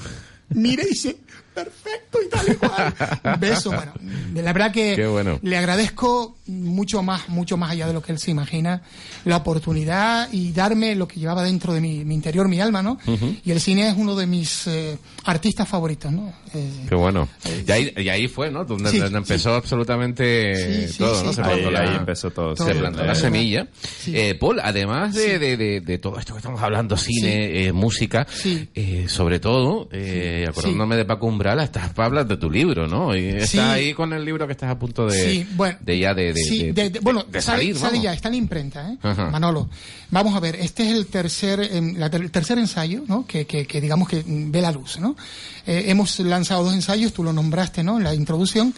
Mire 0.50 0.82
y 0.84 0.90
dice, 0.90 1.16
perfecto 1.54 2.18
y 2.24 2.28
tal 2.28 2.48
y 2.52 2.54
cual. 2.56 2.94
Un 3.34 3.40
beso, 3.40 3.70
bueno. 3.74 3.92
La 4.34 4.52
verdad 4.52 4.72
que 4.72 4.94
Qué 4.96 5.06
bueno. 5.06 5.38
le 5.42 5.56
agradezco 5.56 6.36
mucho 6.46 7.02
más, 7.02 7.28
mucho 7.28 7.56
más 7.56 7.70
allá 7.72 7.86
de 7.86 7.92
lo 7.92 8.02
que 8.02 8.12
él 8.12 8.18
se 8.18 8.30
imagina, 8.30 8.82
la 9.24 9.36
oportunidad 9.38 10.28
y 10.32 10.52
darme 10.52 10.94
lo 10.94 11.06
que 11.06 11.20
llevaba 11.20 11.42
dentro 11.42 11.72
de 11.72 11.80
mi, 11.80 12.04
mi 12.04 12.14
interior, 12.14 12.48
mi 12.48 12.60
alma, 12.60 12.82
¿no? 12.82 12.98
Y 13.44 13.50
el 13.50 13.60
cine 13.60 13.88
es 13.88 13.94
uno 13.96 14.14
de 14.16 14.26
mis 14.26 14.66
eh, 14.66 14.98
artistas 15.24 15.68
favoritos, 15.68 16.10
¿no? 16.12 16.32
Eh, 16.54 16.70
Qué 16.88 16.94
bueno. 16.94 17.28
Y 17.66 17.70
ahí, 17.70 17.92
y 17.96 18.08
ahí 18.08 18.28
fue, 18.28 18.50
¿no? 18.50 18.64
Donde 18.64 18.90
Sí, 18.90 18.98
donde 18.98 19.18
empezó 19.18 19.54
absolutamente 19.54 20.86
Sí, 20.86 20.92
sí, 20.92 20.98
todo, 20.98 21.20
sí, 21.20 21.26
¿no? 21.26 21.32
Se. 21.32 21.42
Ahí, 21.42 21.48
plantó 21.60 21.70
la- 21.70 21.80
ahí 21.80 21.96
empezó 21.96 22.30
todo. 22.30 22.54
Todo. 22.54 22.66
se 22.66 22.72
sí. 22.72 22.78
plantó 22.78 23.04
la 23.04 23.12
Eh, 23.12 23.16
semilla. 23.16 23.66
Sí. 23.82 24.12
Eh, 24.16 24.34
Paul, 24.34 24.60
además 24.62 25.14
de, 25.14 25.38
de, 25.38 25.56
de, 25.56 25.80
de 25.80 25.98
todo 25.98 26.18
esto 26.18 26.34
que 26.34 26.38
estamos 26.38 26.60
hablando, 26.60 26.96
cine, 26.96 27.64
eh, 27.66 27.72
música, 27.72 28.26
Sí. 28.30 28.68
eh, 28.74 29.06
sobre 29.08 29.38
todo, 29.40 29.88
eh, 29.92 30.46
acordándome 30.48 30.96
de 30.96 31.04
Paco 31.04 31.26
Estás 31.64 31.90
para 31.90 32.06
hablar 32.06 32.26
de 32.26 32.36
tu 32.36 32.50
libro, 32.50 32.86
¿no? 32.86 33.16
Y 33.16 33.26
estás 33.28 33.50
Sí. 33.50 33.58
ahí 33.58 33.94
con 33.94 34.12
el 34.12 34.24
libro 34.24 34.46
que 34.46 34.52
estás 34.52 34.70
a 34.70 34.78
punto 34.78 35.06
de, 35.06 35.22
Sí, 35.30 35.46
bueno, 35.56 35.76
de 35.80 35.98
ya 35.98 36.14
de, 36.14 36.32
de, 36.32 36.42
sí, 36.42 36.70
de- 36.72 36.98
bueno, 37.00 37.24
de 37.24 37.42
sale, 37.42 37.58
salir, 37.58 37.76
sale 37.76 37.90
vamos. 37.92 38.04
ya, 38.04 38.12
está 38.14 38.28
en 38.28 38.34
imprenta, 38.34 38.90
¿eh? 38.92 38.98
Ajá. 39.02 39.30
Manolo. 39.30 39.68
Vamos 40.10 40.34
a 40.34 40.40
ver, 40.40 40.56
este 40.56 40.84
es 40.84 40.92
el 40.96 41.06
tercer, 41.06 41.60
em, 41.72 41.96
el 42.02 42.30
tercer 42.30 42.58
ensayo, 42.58 43.02
¿no? 43.08 43.26
Que, 43.26 43.46
que, 43.46 43.66
que 43.66 43.80
digamos 43.80 44.08
que 44.08 44.22
ve 44.26 44.60
la 44.60 44.70
luz, 44.72 44.98
¿no? 45.00 45.16
Eh, 45.66 45.84
hemos 45.88 46.18
lanzado 46.20 46.64
dos 46.64 46.74
ensayos, 46.74 47.12
tú 47.12 47.22
lo 47.24 47.32
nombraste, 47.32 47.82
¿no? 47.82 47.98
En 47.98 48.04
la 48.04 48.14
introducción, 48.14 48.74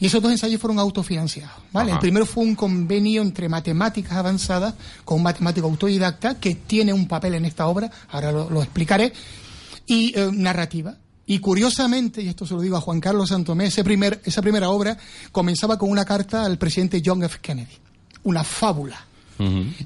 y 0.00 0.06
esos 0.06 0.22
dos 0.22 0.32
ensayos 0.32 0.60
fueron 0.60 0.78
autofinanciados, 0.78 1.56
¿vale? 1.72 1.90
Ajá. 1.92 1.98
El 1.98 2.00
primero 2.00 2.26
fue 2.26 2.44
un 2.44 2.54
convenio 2.54 3.22
entre 3.22 3.48
matemáticas 3.48 4.12
avanzadas 4.12 4.74
con 5.04 5.18
un 5.18 5.22
matemático 5.24 5.66
autodidacta 5.66 6.38
que 6.40 6.54
tiene 6.54 6.92
un 6.92 7.06
papel 7.08 7.34
en 7.34 7.44
esta 7.44 7.66
obra, 7.66 7.90
ahora 8.10 8.32
lo, 8.32 8.48
lo 8.50 8.62
explicaré, 8.62 9.12
y 9.86 10.12
eh, 10.18 10.30
narrativa. 10.32 10.96
Y 11.30 11.40
curiosamente, 11.40 12.22
y 12.22 12.28
esto 12.28 12.46
se 12.46 12.54
lo 12.54 12.62
digo 12.62 12.78
a 12.78 12.80
Juan 12.80 13.00
Carlos 13.00 13.28
Santomé, 13.28 13.66
ese 13.66 13.84
primer, 13.84 14.22
esa 14.24 14.40
primera 14.40 14.70
obra 14.70 14.96
comenzaba 15.30 15.78
con 15.78 15.90
una 15.90 16.06
carta 16.06 16.46
al 16.46 16.56
presidente 16.56 17.02
John 17.04 17.22
F. 17.22 17.38
Kennedy, 17.42 17.74
una 18.24 18.42
fábula. 18.42 19.04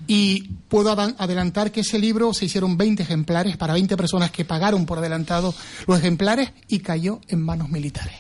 Y 0.06 0.44
puedo 0.68 0.92
adelantar 0.92 1.72
que 1.72 1.80
ese 1.80 1.98
libro 1.98 2.32
se 2.32 2.46
hicieron 2.46 2.78
20 2.78 3.02
ejemplares 3.02 3.58
para 3.58 3.74
20 3.74 3.98
personas 3.98 4.30
que 4.30 4.46
pagaron 4.46 4.86
por 4.86 4.98
adelantado 4.98 5.52
los 5.86 5.98
ejemplares 5.98 6.52
y 6.68 6.78
cayó 6.78 7.20
en 7.28 7.42
manos 7.42 7.68
militares. 7.68 8.14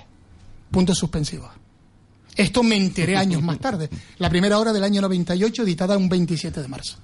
Puntos 0.70 0.98
suspensivos. 0.98 1.50
Esto 2.34 2.62
me 2.62 2.76
enteré 2.76 3.16
años 3.16 3.42
más 3.42 3.58
tarde. 3.60 3.88
La 4.18 4.30
primera 4.30 4.58
obra 4.58 4.72
del 4.72 4.84
año 4.84 5.00
98, 5.00 5.62
editada 5.62 5.96
un 5.96 6.08
27 6.08 6.60
de 6.60 6.68
marzo. 6.68 6.96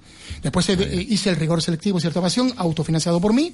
Después 0.42 0.68
eh, 0.70 1.06
hice 1.08 1.30
el 1.30 1.36
rigor 1.36 1.62
selectivo, 1.62 2.00
cierta 2.00 2.20
ocasión, 2.20 2.52
autofinanciado 2.56 3.20
por 3.20 3.32
mí, 3.32 3.52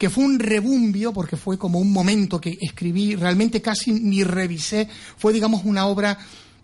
que 0.00 0.08
fue 0.10 0.24
un 0.24 0.38
rebumbio, 0.40 1.12
porque 1.12 1.36
fue 1.36 1.58
como 1.58 1.78
un 1.78 1.92
momento 1.92 2.40
que 2.40 2.56
escribí, 2.60 3.14
realmente 3.14 3.60
casi 3.60 3.92
ni 3.92 4.24
revisé. 4.24 4.88
Fue, 5.18 5.32
digamos, 5.32 5.62
una 5.66 5.84
obra 5.86 6.16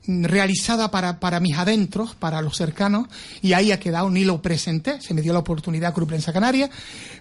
mm, 0.06 0.24
realizada 0.24 0.90
para, 0.90 1.20
para 1.20 1.38
mis 1.38 1.54
adentros, 1.56 2.14
para 2.14 2.40
los 2.40 2.56
cercanos, 2.56 3.08
y 3.42 3.52
ahí 3.52 3.72
ha 3.72 3.78
quedado, 3.78 4.08
ni 4.08 4.24
lo 4.24 4.40
presenté, 4.40 5.00
se 5.02 5.12
me 5.12 5.20
dio 5.20 5.32
la 5.34 5.40
oportunidad 5.40 5.92
Cruz 5.92 6.08
Prensa 6.08 6.32
Canaria, 6.32 6.70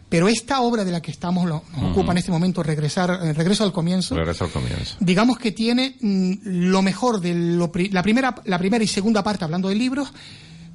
pero 0.07 0.27
esta 0.29 0.62
obra 0.62 0.86
de 0.86 0.91
la 0.93 1.01
que 1.01 1.12
estamos, 1.12 1.45
lo- 1.48 1.63
nos 1.74 1.91
ocupa 1.91 2.13
en 2.13 2.19
este 2.19 2.31
momento, 2.31 2.63
regresar, 2.63 3.19
eh, 3.22 3.34
regreso 3.34 3.63
al 3.65 3.74
comienzo, 3.74 4.15
Regreso 4.15 4.45
al 4.45 4.51
comienzo. 4.51 4.95
digamos 5.01 5.38
que 5.38 5.51
tiene 5.51 5.98
mm, 6.00 6.34
lo 6.43 6.81
mejor 6.81 7.19
de 7.19 7.34
lo 7.34 7.72
la 7.91 8.01
primera 8.03 8.36
la 8.45 8.57
primera 8.57 8.84
y 8.84 8.88
segunda 8.88 9.22
parte 9.24 9.43
hablando 9.43 9.67
de 9.67 9.75
libros 9.75 10.13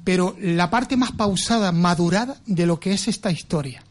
pero 0.03 0.35
la 0.39 0.69
parte 0.69 0.97
más 0.97 1.11
pausada 1.13 1.71
madurada 1.71 2.35
de 2.45 2.65
lo 2.65 2.79
que 2.79 2.91
es 2.93 3.07
esta 3.07 3.31
historia 3.31 3.83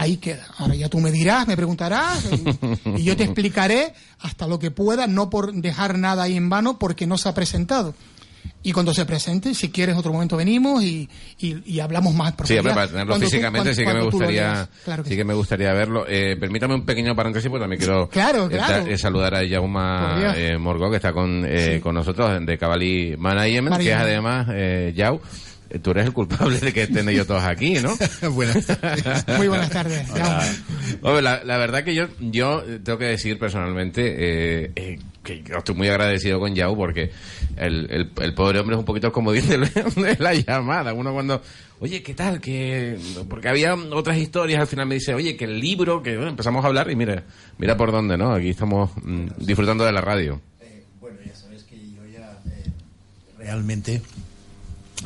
ahí 0.00 0.16
queda 0.16 0.46
ahora 0.58 0.74
ya 0.74 0.88
tú 0.88 0.98
me 1.00 1.10
dirás 1.10 1.46
me 1.46 1.56
preguntarás 1.56 2.24
y, 2.32 3.00
y 3.00 3.04
yo 3.04 3.16
te 3.16 3.24
explicaré 3.24 3.92
hasta 4.20 4.46
lo 4.46 4.58
que 4.58 4.70
pueda 4.70 5.06
no 5.06 5.30
por 5.30 5.52
dejar 5.52 5.98
nada 5.98 6.24
ahí 6.24 6.36
en 6.36 6.48
vano 6.48 6.78
porque 6.78 7.06
no 7.06 7.18
se 7.18 7.28
ha 7.28 7.34
presentado 7.34 7.94
y 8.62 8.72
cuando 8.72 8.92
se 8.94 9.04
presente, 9.06 9.54
si 9.54 9.70
quieres 9.70 9.96
otro 9.96 10.12
momento 10.12 10.36
venimos 10.36 10.82
y, 10.82 11.08
y, 11.38 11.62
y 11.74 11.80
hablamos 11.80 12.14
más 12.14 12.34
Sí, 12.44 12.56
hombre, 12.58 12.74
para 12.74 12.88
tenerlo 12.88 13.12
Cuando 13.12 13.24
tú- 13.26 13.30
físicamente 13.30 13.70
cuando- 13.70 13.74
sí 13.74 13.84
que 13.86 13.94
me 13.94 14.04
gustaría. 14.10 14.68
Claro 14.84 15.02
que 15.02 15.08
sí 15.08 15.14
sí. 15.14 15.18
que 15.18 15.24
me 15.24 15.34
gustaría 15.34 15.72
verlo. 15.72 16.04
Eh, 16.06 16.36
permítame 16.38 16.74
un 16.74 16.84
pequeño 16.84 17.14
paréntesis 17.16 17.48
porque 17.50 17.62
también 17.62 17.78
quiero 17.80 18.08
Claro, 18.10 18.46
eh, 18.46 18.50
claro. 18.50 18.86
eh, 18.86 18.98
saludar 18.98 19.34
a 19.34 19.40
Dios. 19.40 19.62
eh, 20.36 20.58
Morgó 20.58 20.90
que 20.90 20.96
está 20.96 21.12
con, 21.12 21.44
eh, 21.46 21.80
con 21.82 21.94
nosotros 21.94 22.38
de 22.44 22.58
Cavalli 22.58 23.14
Management, 23.18 23.76
que 23.78 23.90
es 23.92 23.96
además 23.96 24.46
eh, 24.52 24.92
Yau. 24.94 25.20
Tú 25.78 25.92
eres 25.92 26.06
el 26.06 26.12
culpable 26.12 26.58
de 26.58 26.72
que 26.72 26.82
estén 26.82 27.08
ellos 27.08 27.26
todos 27.26 27.44
aquí, 27.44 27.74
¿no? 27.74 27.96
Buenas 28.32 28.66
tardes. 28.66 29.24
Muy 29.36 29.48
buenas 29.48 29.70
tardes. 29.70 30.08
Hombre, 31.02 31.22
la, 31.22 31.44
la 31.44 31.56
verdad 31.58 31.84
que 31.84 31.94
yo, 31.94 32.06
yo 32.18 32.62
tengo 32.82 32.98
que 32.98 33.04
decir 33.04 33.38
personalmente 33.38 34.02
eh, 34.64 34.72
eh, 34.74 34.98
que 35.22 35.42
yo 35.42 35.58
estoy 35.58 35.74
muy 35.74 35.88
agradecido 35.88 36.40
con 36.40 36.54
Yao 36.54 36.76
porque 36.76 37.10
el, 37.56 37.88
el, 37.90 38.10
el 38.20 38.34
pobre 38.34 38.58
hombre 38.58 38.74
es 38.74 38.80
un 38.80 38.84
poquito 38.84 39.12
como 39.12 39.32
dice 39.32 39.58
de 39.58 40.16
la 40.18 40.34
llamada. 40.34 40.92
Uno 40.92 41.12
cuando, 41.12 41.40
oye, 41.78 42.02
¿qué 42.02 42.14
tal? 42.14 42.40
que 42.40 42.98
Porque 43.28 43.48
había 43.48 43.74
otras 43.74 44.18
historias, 44.18 44.60
al 44.60 44.66
final 44.66 44.86
me 44.86 44.96
dice, 44.96 45.14
oye, 45.14 45.36
que 45.36 45.44
el 45.44 45.60
libro, 45.60 46.02
que 46.02 46.16
bueno, 46.16 46.30
empezamos 46.30 46.64
a 46.64 46.68
hablar 46.68 46.90
y 46.90 46.96
mira, 46.96 47.22
mira 47.58 47.76
por 47.76 47.92
dónde, 47.92 48.16
¿no? 48.16 48.32
Aquí 48.32 48.48
estamos 48.50 48.90
mm, 49.02 49.26
disfrutando 49.38 49.84
de 49.84 49.92
la 49.92 50.00
radio. 50.00 50.40
Eh, 50.60 50.84
bueno, 51.00 51.18
ya 51.24 51.34
sabes 51.34 51.62
que 51.64 51.76
yo 51.76 52.04
ya 52.12 52.38
eh, 52.46 52.70
realmente, 53.38 54.02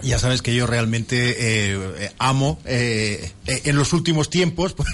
ya 0.03 0.19
sabes 0.19 0.43
que 0.43 0.55
yo 0.55 0.67
realmente 0.67 1.31
eh, 1.31 1.79
eh, 1.99 2.11
amo. 2.19 2.59
eh, 2.65 3.31
eh, 3.47 3.61
en 3.65 3.77
los 3.77 3.93
últimos 3.93 4.31
tiempos 4.31 4.73
pues, 4.75 4.89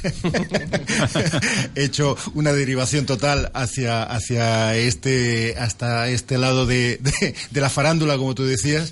he 1.75 1.85
hecho 1.85 2.17
una 2.35 2.53
derivación 2.53 3.07
total 3.07 3.51
hacia 3.55 4.03
hacia 4.03 4.77
este 4.77 5.57
hasta 5.59 6.09
este 6.09 6.39
lado 6.39 6.67
de, 6.67 6.99
de- 6.99 7.35
de 7.51 7.61
la 7.61 7.71
farándula, 7.71 8.17
como 8.17 8.35
tú 8.35 8.45
decías, 8.45 8.91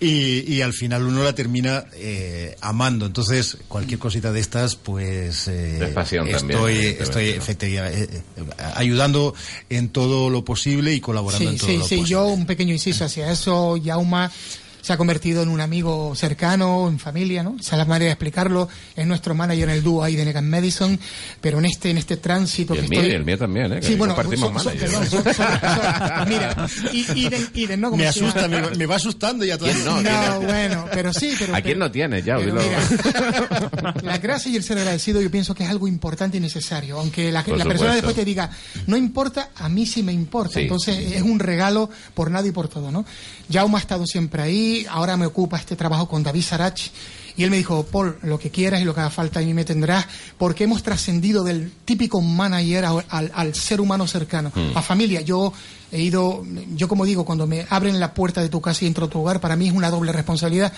y, 0.00 0.50
y 0.52 0.62
al 0.62 0.72
final 0.72 1.04
uno 1.04 1.22
la 1.22 1.34
termina 1.34 1.84
eh, 1.94 2.56
amando. 2.60 3.06
Entonces, 3.06 3.56
cualquier 3.68 3.98
cosita 3.98 4.32
de 4.32 4.40
estas, 4.40 4.76
pues 4.76 5.48
eh, 5.48 5.78
Es 5.82 5.90
pasión 5.90 6.28
también, 6.30 6.50
estoy, 6.58 6.72
evidentemente, 6.74 7.02
estoy 7.04 7.24
¿no? 7.30 7.36
efectivamente, 7.36 8.02
eh, 8.16 8.22
eh, 8.38 8.42
ayudando 8.74 9.34
en 9.70 9.88
todo 9.90 10.30
lo 10.30 10.44
posible 10.44 10.92
y 10.94 11.00
colaborando 11.00 11.46
Sí, 11.48 11.54
en 11.54 11.58
todo 11.58 11.68
sí, 11.68 11.76
lo 11.76 11.84
sí. 11.84 11.96
posible. 11.96 12.10
Yo 12.10 12.26
un 12.26 12.46
pequeño 12.46 12.72
inciso 12.72 13.04
hacia 13.04 13.30
eso. 13.30 13.76
Yauma 13.76 14.30
se 14.84 14.92
ha 14.92 14.98
convertido 14.98 15.42
en 15.42 15.48
un 15.48 15.62
amigo 15.62 16.14
cercano, 16.14 16.88
en 16.90 16.98
familia, 16.98 17.42
¿no? 17.42 17.56
Esa 17.58 17.76
es 17.76 17.78
la 17.78 17.86
manera 17.86 18.04
de 18.08 18.12
explicarlo. 18.12 18.68
Es 18.94 19.06
nuestro 19.06 19.34
manager 19.34 19.70
en 19.70 19.76
el 19.76 19.82
dúo 19.82 20.04
ahí 20.04 20.14
de 20.14 20.26
Negan 20.26 20.50
Madison. 20.50 21.00
Pero 21.40 21.58
en 21.58 21.64
este, 21.64 21.88
en 21.88 21.96
este 21.96 22.18
tránsito 22.18 22.74
Y 22.74 22.78
el 22.78 22.82
que 22.84 22.88
mío, 22.90 23.00
estoy... 23.00 23.12
y 23.12 23.14
el 23.16 23.24
mío 23.24 23.38
también, 23.38 23.72
¿eh? 23.72 23.80
Que 23.80 23.86
Sí, 23.86 23.94
bueno, 23.94 24.14
compartimos 24.14 24.50
son- 24.62 24.62
son- 24.62 24.74
manager. 24.74 24.90
perdón, 24.90 25.10
son- 25.10 25.24
son- 25.24 25.34
son- 25.34 26.28
mira, 26.28 26.66
y- 26.92 27.18
Iden, 27.26 27.48
Iden, 27.54 27.80
¿no? 27.80 27.90
Como 27.90 28.02
me 28.02 28.08
asusta, 28.08 28.46
me, 28.46 28.60
me 28.76 28.84
va 28.86 28.96
asustando 28.96 29.42
ya 29.46 29.56
todavía. 29.56 29.82
¿Quién 29.82 29.86
no? 29.86 30.02
No, 30.02 30.40
bueno, 30.46 30.84
pero 30.92 31.14
sí, 31.14 31.34
pero... 31.38 31.54
¿A 31.54 31.62
quién 31.62 31.78
pero- 31.78 31.86
no 31.86 31.90
tiene, 31.90 32.22
Yao? 32.22 32.40
pero 32.40 32.54
mira, 32.54 33.94
la 34.02 34.18
gracia 34.18 34.50
y 34.52 34.56
el 34.56 34.62
ser 34.62 34.76
agradecido 34.78 35.20
yo 35.22 35.30
pienso 35.30 35.54
que 35.54 35.64
es 35.64 35.70
algo 35.70 35.88
importante 35.88 36.36
y 36.36 36.40
necesario. 36.40 36.98
Aunque 36.98 37.32
la, 37.32 37.42
persona 37.42 37.94
después 37.94 38.14
te 38.14 38.24
diga, 38.24 38.50
no 38.86 38.96
importa, 38.98 39.48
a 39.56 39.68
mí 39.68 39.86
sí 39.86 40.02
me 40.02 40.12
importa. 40.12 40.54
Sí. 40.54 40.60
Entonces 40.62 41.12
es 41.14 41.22
un 41.22 41.38
regalo 41.38 41.88
por 42.14 42.30
nada 42.30 42.46
y 42.46 42.50
por 42.50 42.68
todo, 42.68 42.90
¿no? 42.90 43.04
Jaume 43.50 43.76
ha 43.76 43.80
estado 43.80 44.06
siempre 44.06 44.42
ahí, 44.42 44.73
ahora 44.88 45.16
me 45.16 45.26
ocupa 45.26 45.56
este 45.58 45.76
trabajo 45.76 46.08
con 46.08 46.22
David 46.22 46.42
Sarach. 46.42 46.80
Y 47.36 47.42
él 47.42 47.50
me 47.50 47.56
dijo, 47.56 47.84
Paul, 47.84 48.16
lo 48.22 48.38
que 48.38 48.50
quieras 48.50 48.80
y 48.80 48.84
lo 48.84 48.94
que 48.94 49.00
haga 49.00 49.10
falta 49.10 49.40
a 49.40 49.42
mí 49.42 49.52
me 49.54 49.64
tendrás, 49.64 50.06
porque 50.38 50.64
hemos 50.64 50.84
trascendido 50.84 51.42
del 51.42 51.72
típico 51.84 52.20
manager 52.20 52.84
al, 52.84 53.32
al 53.34 53.54
ser 53.56 53.80
humano 53.80 54.06
cercano, 54.06 54.52
Mm. 54.54 54.76
a 54.78 54.82
familia. 54.82 55.20
Yo 55.20 55.52
he 55.94 56.00
ido, 56.02 56.44
yo 56.74 56.88
como 56.88 57.04
digo, 57.04 57.24
cuando 57.24 57.46
me 57.46 57.66
abren 57.70 58.00
la 58.00 58.12
puerta 58.14 58.40
de 58.42 58.48
tu 58.48 58.60
casa 58.60 58.84
y 58.84 58.88
entro 58.88 59.06
a 59.06 59.08
tu 59.08 59.20
hogar, 59.20 59.40
para 59.40 59.54
mí 59.56 59.68
es 59.68 59.72
una 59.74 59.90
doble 59.90 60.12
responsabilidad 60.12 60.72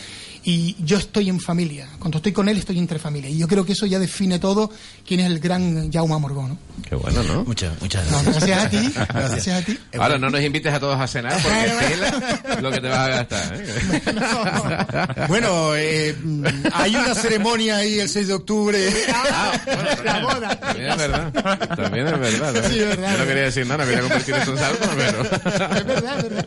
y 0.45 0.77
yo 0.85 0.99
estoy 0.99 1.29
en 1.29 1.41
familia. 1.41 1.89
Cuando 1.99 2.19
estoy 2.19 2.33
con 2.33 2.49
él 2.49 2.57
estoy 2.59 2.79
entre 2.79 2.99
familia 2.99 3.31
y 3.31 3.39
yo 3.39 3.49
creo 3.49 3.65
que 3.65 3.73
eso 3.73 3.87
ya 3.87 3.99
define 3.99 4.39
todo 4.39 4.71
quién 5.07 5.21
es 5.21 5.27
el 5.27 5.41
gran 5.41 5.91
Jaume 5.91 6.19
Morgó, 6.19 6.47
¿no? 6.49 6.59
Qué 6.89 6.95
bueno, 6.95 7.23
¿no? 7.25 7.45
Muchas, 7.45 7.81
muchas 7.81 8.09
No, 8.11 8.23
gracias. 8.23 8.45
gracias 8.47 8.65
a 8.65 8.69
ti, 8.71 8.93
gracias 9.15 9.63
a 9.63 9.65
ti. 9.65 9.79
Ahora 9.99 10.19
no 10.19 10.31
nos 10.31 10.41
invites 10.43 10.73
a 10.73 10.79
todos 10.79 11.01
a 11.01 11.07
cenar 11.07 11.41
porque 11.43 11.87
tela 11.89 12.61
lo 12.61 12.71
que 12.71 12.81
te 12.81 12.89
vas 12.89 12.99
a 12.99 13.09
gastar. 13.09 13.55
¿eh? 13.57 15.25
Bueno, 15.29 15.75
eh, 15.75 16.15
hay 16.73 16.95
una 16.95 17.15
ceremonia 17.15 17.77
ahí 17.79 17.99
el 18.01 18.09
6 18.09 18.29
de 18.29 18.35
octubre. 18.35 18.79
Ah, 19.13 19.53
bueno, 19.65 20.03
La 20.05 20.21
boda. 20.21 20.61
También 20.61 20.91
es 20.91 20.97
verdad. 20.99 21.33
También 21.77 22.07
es 22.07 22.19
verdad. 22.21 22.53
¿no? 22.55 22.69
Sí, 22.69 22.79
verdad. 22.79 23.13
Yo 23.13 23.19
no 23.19 23.27
quería 23.27 23.43
decir 23.45 23.67
nada, 23.67 23.79
no 23.79 23.85
quería 23.91 24.03
convertir 24.03 24.35
eso 24.35 24.53
en 24.53 24.59
salto, 24.59 24.89
pero... 25.07 25.23
Es 25.77 25.87
verdad, 25.87 26.19
es 26.19 26.23
verdad. 26.25 26.47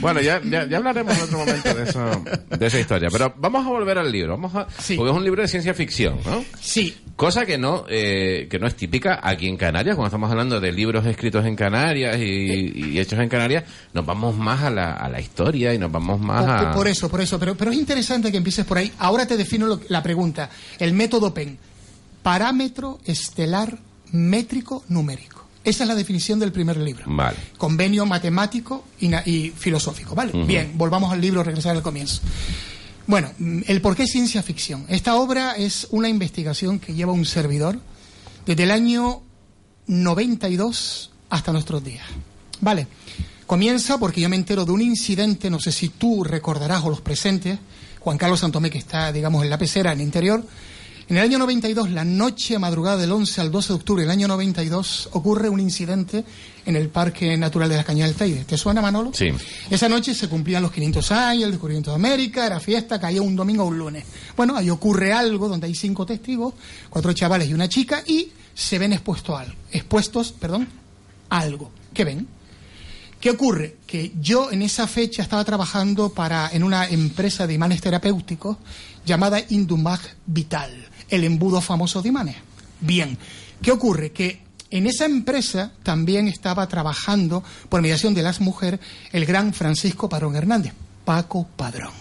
Bueno, 0.00 0.20
ya, 0.20 0.40
ya, 0.44 0.66
ya 0.68 0.76
hablaremos 0.78 1.16
en 1.16 1.22
otro 1.24 1.38
momento 1.38 1.74
de, 1.74 1.82
eso, 1.84 2.24
de 2.58 2.66
esa 2.66 2.80
historia. 2.80 3.08
Pero 3.10 3.34
vamos 3.38 3.64
a 3.66 3.68
volver 3.70 3.98
al 3.98 4.10
libro. 4.10 4.32
Vamos 4.32 4.54
a, 4.54 4.66
Sí. 4.78 4.96
Porque 4.96 5.10
es 5.10 5.16
un 5.16 5.24
libro 5.24 5.42
de 5.42 5.48
ciencia 5.48 5.74
ficción, 5.74 6.18
¿no? 6.24 6.44
Sí, 6.60 6.96
Cosa 7.14 7.44
que 7.44 7.58
no, 7.58 7.84
eh, 7.88 8.48
que 8.50 8.58
no 8.58 8.66
es 8.66 8.74
típica 8.74 9.20
aquí 9.22 9.46
en 9.46 9.56
Canarias, 9.56 9.94
cuando 9.96 10.08
estamos 10.08 10.30
hablando 10.30 10.58
de 10.60 10.72
libros 10.72 11.04
escritos 11.06 11.44
en 11.44 11.54
Canarias 11.54 12.16
y, 12.18 12.22
y 12.74 12.98
hechos 12.98 13.20
en 13.20 13.28
Canarias, 13.28 13.64
nos 13.92 14.04
vamos 14.06 14.36
más 14.36 14.62
a 14.62 14.70
la, 14.70 14.92
a 14.94 15.08
la 15.10 15.20
historia 15.20 15.72
y 15.74 15.78
nos 15.78 15.92
vamos 15.92 16.18
más 16.20 16.42
por, 16.44 16.50
a... 16.68 16.72
por 16.72 16.88
eso, 16.88 17.08
por 17.10 17.20
eso. 17.20 17.38
Pero, 17.38 17.54
pero 17.54 17.70
es 17.70 17.76
interesante 17.76 18.30
que 18.32 18.38
empieces 18.38 18.64
por 18.64 18.78
ahí. 18.78 18.90
Ahora 18.98 19.26
te 19.26 19.36
defino 19.36 19.66
lo- 19.66 19.80
la 19.88 20.02
pregunta. 20.02 20.48
El 20.78 20.94
método 20.94 21.32
PEN. 21.34 21.58
Parámetro 22.22 22.98
estelar 23.04 23.78
métrico 24.12 24.82
numérico. 24.88 25.41
Esa 25.64 25.84
es 25.84 25.88
la 25.88 25.94
definición 25.94 26.38
del 26.38 26.52
primer 26.52 26.76
libro. 26.76 27.04
Vale. 27.06 27.36
Convenio 27.56 28.04
matemático 28.04 28.84
y, 28.98 29.14
y 29.28 29.50
filosófico. 29.50 30.14
¿Vale? 30.14 30.32
Bien, 30.44 30.72
volvamos 30.74 31.12
al 31.12 31.20
libro, 31.20 31.42
regresar 31.42 31.76
al 31.76 31.82
comienzo. 31.82 32.20
Bueno, 33.06 33.30
mm, 33.38 33.62
el 33.66 33.80
por 33.80 33.96
qué 33.96 34.06
ciencia 34.06 34.42
ficción. 34.42 34.84
Esta 34.88 35.16
obra 35.16 35.52
es 35.52 35.86
una 35.90 36.08
investigación 36.08 36.78
que 36.78 36.94
lleva 36.94 37.12
un 37.12 37.24
servidor 37.24 37.78
desde 38.46 38.64
el 38.64 38.70
año 38.70 39.22
92 39.86 41.10
hasta 41.30 41.52
nuestros 41.52 41.82
días. 41.84 42.04
Vale. 42.60 42.86
Comienza 43.46 43.98
porque 43.98 44.20
yo 44.20 44.28
me 44.28 44.36
entero 44.36 44.64
de 44.64 44.72
un 44.72 44.80
incidente, 44.80 45.50
no 45.50 45.60
sé 45.60 45.72
si 45.72 45.90
tú 45.90 46.24
recordarás 46.24 46.84
o 46.84 46.90
los 46.90 47.00
presentes, 47.00 47.58
Juan 48.00 48.16
Carlos 48.18 48.40
Santomé, 48.40 48.70
que 48.70 48.78
está, 48.78 49.12
digamos, 49.12 49.44
en 49.44 49.50
la 49.50 49.58
pecera, 49.58 49.92
en 49.92 50.00
el 50.00 50.06
interior. 50.06 50.44
En 51.12 51.18
el 51.18 51.24
año 51.24 51.38
92, 51.40 51.90
la 51.90 52.06
noche 52.06 52.58
madrugada 52.58 52.96
del 52.96 53.12
11 53.12 53.42
al 53.42 53.50
12 53.50 53.68
de 53.68 53.74
octubre 53.74 54.02
del 54.02 54.10
año 54.10 54.28
92, 54.28 55.10
ocurre 55.12 55.50
un 55.50 55.60
incidente 55.60 56.24
en 56.64 56.74
el 56.74 56.88
Parque 56.88 57.36
Natural 57.36 57.68
de 57.68 57.76
la 57.76 57.84
Cañada 57.84 58.08
del 58.08 58.16
Teide. 58.16 58.44
¿Te 58.44 58.56
suena, 58.56 58.80
Manolo? 58.80 59.10
Sí. 59.12 59.28
Esa 59.68 59.90
noche 59.90 60.14
se 60.14 60.30
cumplían 60.30 60.62
los 60.62 60.72
500 60.72 61.12
años, 61.12 61.44
el 61.44 61.50
descubrimiento 61.50 61.90
de 61.90 61.96
América, 61.96 62.46
era 62.46 62.58
fiesta, 62.60 62.98
caía 62.98 63.20
un 63.20 63.36
domingo 63.36 63.64
o 63.64 63.66
un 63.66 63.76
lunes. 63.76 64.06
Bueno, 64.38 64.56
ahí 64.56 64.70
ocurre 64.70 65.12
algo 65.12 65.48
donde 65.48 65.66
hay 65.66 65.74
cinco 65.74 66.06
testigos, 66.06 66.54
cuatro 66.88 67.12
chavales 67.12 67.50
y 67.50 67.52
una 67.52 67.68
chica, 67.68 68.02
y 68.06 68.30
se 68.54 68.78
ven 68.78 68.94
expuestos 68.94 69.36
a 69.36 69.40
algo. 69.42 69.56
Expuestos, 69.70 70.32
perdón, 70.32 70.66
a 71.28 71.40
algo. 71.40 71.70
¿Qué 71.92 72.06
ven? 72.06 72.26
¿Qué 73.20 73.28
ocurre? 73.30 73.76
Que 73.86 74.12
yo 74.20 74.50
en 74.50 74.62
esa 74.62 74.86
fecha 74.86 75.22
estaba 75.22 75.44
trabajando 75.44 76.08
para, 76.08 76.48
en 76.52 76.64
una 76.64 76.88
empresa 76.88 77.46
de 77.46 77.52
imanes 77.52 77.82
terapéuticos 77.82 78.56
llamada 79.04 79.40
Indumag 79.50 80.00
Vital, 80.26 80.88
el 81.12 81.24
embudo 81.24 81.60
famoso 81.60 82.02
de 82.02 82.08
imanes. 82.08 82.36
Bien, 82.80 83.16
¿qué 83.60 83.70
ocurre? 83.70 84.10
Que 84.12 84.40
en 84.70 84.86
esa 84.86 85.04
empresa 85.04 85.72
también 85.82 86.26
estaba 86.26 86.66
trabajando, 86.66 87.44
por 87.68 87.82
mediación 87.82 88.14
de 88.14 88.22
las 88.22 88.40
mujeres, 88.40 88.80
el 89.12 89.26
gran 89.26 89.52
Francisco 89.52 90.08
Padrón 90.08 90.34
Hernández, 90.34 90.72
Paco 91.04 91.46
Padrón. 91.54 91.92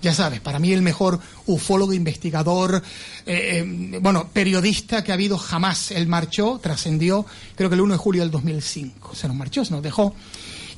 Ya 0.00 0.14
sabes, 0.14 0.40
para 0.40 0.58
mí 0.58 0.72
el 0.72 0.80
mejor 0.80 1.20
ufólogo, 1.44 1.92
investigador, 1.92 2.82
eh, 3.26 3.62
eh, 3.62 3.98
bueno, 4.00 4.30
periodista 4.32 5.04
que 5.04 5.12
ha 5.12 5.14
habido 5.14 5.36
jamás. 5.36 5.90
Él 5.90 6.06
marchó, 6.06 6.58
trascendió, 6.58 7.26
creo 7.54 7.68
que 7.68 7.74
el 7.74 7.82
1 7.82 7.92
de 7.92 7.98
julio 7.98 8.22
del 8.22 8.30
2005. 8.30 9.14
Se 9.14 9.28
nos 9.28 9.36
marchó, 9.36 9.66
se 9.66 9.72
nos 9.72 9.82
dejó. 9.82 10.14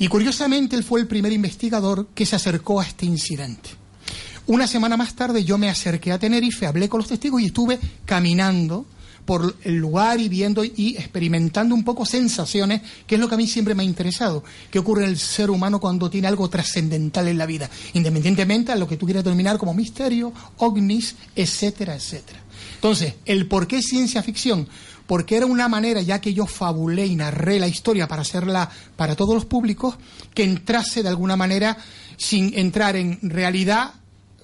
Y 0.01 0.09
curiosamente 0.09 0.75
él 0.75 0.83
fue 0.83 0.99
el 0.99 1.07
primer 1.07 1.31
investigador 1.31 2.09
que 2.15 2.27
se 2.27 2.35
acercó 2.35 2.81
a 2.81 2.85
este 2.85 3.07
incidente. 3.07 3.80
Una 4.47 4.67
semana 4.67 4.97
más 4.97 5.15
tarde 5.15 5.45
yo 5.45 5.59
me 5.59 5.69
acerqué 5.69 6.13
a 6.13 6.19
Tenerife, 6.19 6.67
hablé 6.67 6.89
con 6.89 6.99
los 6.99 7.09
testigos 7.09 7.41
y 7.41 7.47
estuve 7.47 7.79
caminando 8.05 8.87
por 9.25 9.55
el 9.63 9.77
lugar 9.77 10.19
y 10.19 10.29
viendo 10.29 10.65
y 10.65 10.97
experimentando 10.99 11.75
un 11.75 11.85
poco 11.85 12.05
sensaciones, 12.05 12.83
que 13.07 13.15
es 13.15 13.21
lo 13.21 13.29
que 13.29 13.35
a 13.35 13.39
mí 13.39 13.47
siempre 13.47 13.75
me 13.75 13.83
ha 13.83 13.87
interesado, 13.87 14.43
que 14.71 14.79
ocurre 14.79 15.05
en 15.05 15.11
el 15.11 15.19
ser 15.19 15.51
humano 15.51 15.79
cuando 15.79 16.11
tiene 16.11 16.27
algo 16.27 16.49
trascendental 16.49 17.29
en 17.29 17.39
la 17.39 17.47
vida, 17.47 17.71
independientemente 17.93 18.73
a 18.73 18.77
lo 18.77 18.89
que 18.89 18.97
tú 18.97 19.07
quieras 19.07 19.23
denominar 19.23 19.59
como 19.59 19.75
misterio, 19.75 20.33
ovnis, 20.57 21.15
etcétera, 21.37 21.95
etcétera. 21.95 22.41
Entonces, 22.75 23.15
el 23.25 23.47
por 23.47 23.67
qué 23.69 23.83
ciencia 23.83 24.23
ficción, 24.23 24.67
porque 25.07 25.37
era 25.37 25.47
una 25.47 25.69
manera, 25.69 26.01
ya 26.03 26.21
que 26.21 26.35
yo 26.35 26.47
fabulé 26.47 27.07
y 27.07 27.15
narré 27.15 27.61
la 27.61 27.69
historia 27.69 28.09
para 28.09 28.23
hacerla 28.23 28.71
para 28.97 29.17
todos 29.17 29.35
los 29.35 29.45
públicos, 29.45 29.97
que 30.35 30.45
entrase 30.45 31.03
de 31.03 31.09
alguna 31.09 31.37
manera 31.37 31.77
sin 32.17 32.57
entrar 32.59 32.97
en 32.97 33.19
realidad, 33.23 33.95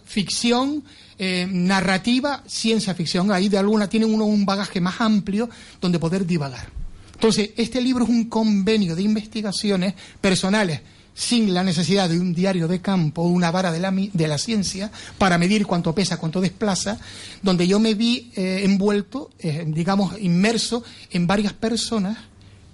ficción, 0.06 0.84
eh, 1.18 1.46
narrativa, 1.50 2.42
ciencia 2.46 2.94
ficción. 2.94 3.30
Ahí 3.32 3.48
de 3.48 3.58
alguna 3.58 3.88
tiene 3.88 4.06
uno 4.06 4.24
un 4.24 4.46
bagaje 4.46 4.80
más 4.80 5.00
amplio 5.00 5.50
donde 5.80 5.98
poder 5.98 6.24
divagar. 6.24 6.68
Entonces, 7.12 7.50
este 7.56 7.80
libro 7.80 8.04
es 8.04 8.10
un 8.10 8.26
convenio 8.26 8.94
de 8.94 9.02
investigaciones 9.02 9.94
personales 10.20 10.80
sin 11.14 11.54
la 11.54 11.64
necesidad 11.64 12.10
de 12.10 12.20
un 12.20 12.34
diario 12.34 12.68
de 12.68 12.82
campo 12.82 13.22
o 13.22 13.28
una 13.28 13.50
vara 13.50 13.72
de 13.72 13.80
la, 13.80 13.90
de 13.90 14.28
la 14.28 14.36
ciencia 14.36 14.90
para 15.16 15.38
medir 15.38 15.66
cuánto 15.66 15.94
pesa, 15.94 16.18
cuánto 16.18 16.42
desplaza, 16.42 17.00
donde 17.42 17.66
yo 17.66 17.80
me 17.80 17.94
vi 17.94 18.30
eh, 18.36 18.60
envuelto, 18.64 19.30
eh, 19.38 19.64
digamos, 19.66 20.20
inmerso 20.20 20.84
en 21.10 21.26
varias 21.26 21.54
personas 21.54 22.18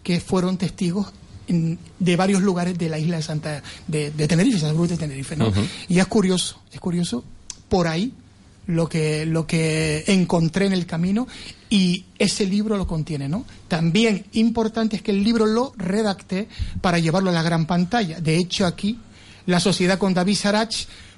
que 0.02 0.18
fueron 0.18 0.58
testigos 0.58 1.12
de 1.98 2.16
varios 2.16 2.42
lugares 2.42 2.78
de 2.78 2.88
la 2.88 2.98
isla 2.98 3.16
de 3.16 3.22
Santa 3.22 3.62
de, 3.86 4.10
de 4.10 4.28
Tenerife, 4.28 4.58
Santa 4.58 4.74
Cruz 4.74 4.90
de 4.90 4.96
Tenerife, 4.96 5.36
¿no? 5.36 5.52
Y 5.88 5.98
es 5.98 6.06
curioso, 6.06 6.60
es 6.72 6.80
curioso 6.80 7.24
por 7.68 7.88
ahí 7.88 8.12
lo 8.66 8.88
que 8.88 9.26
lo 9.26 9.46
que 9.46 10.04
encontré 10.06 10.66
en 10.66 10.72
el 10.72 10.86
camino 10.86 11.26
y 11.68 12.04
ese 12.18 12.46
libro 12.46 12.76
lo 12.76 12.86
contiene, 12.86 13.28
¿no? 13.28 13.44
También 13.68 14.26
importante 14.32 14.96
es 14.96 15.02
que 15.02 15.10
el 15.10 15.24
libro 15.24 15.46
lo 15.46 15.72
redacté 15.76 16.48
para 16.80 16.98
llevarlo 16.98 17.30
a 17.30 17.32
la 17.32 17.42
gran 17.42 17.66
pantalla. 17.66 18.20
De 18.20 18.36
hecho 18.36 18.66
aquí 18.66 18.98
la 19.46 19.58
sociedad 19.60 19.98
con 19.98 20.14
David 20.14 20.36
Sarach 20.36 20.74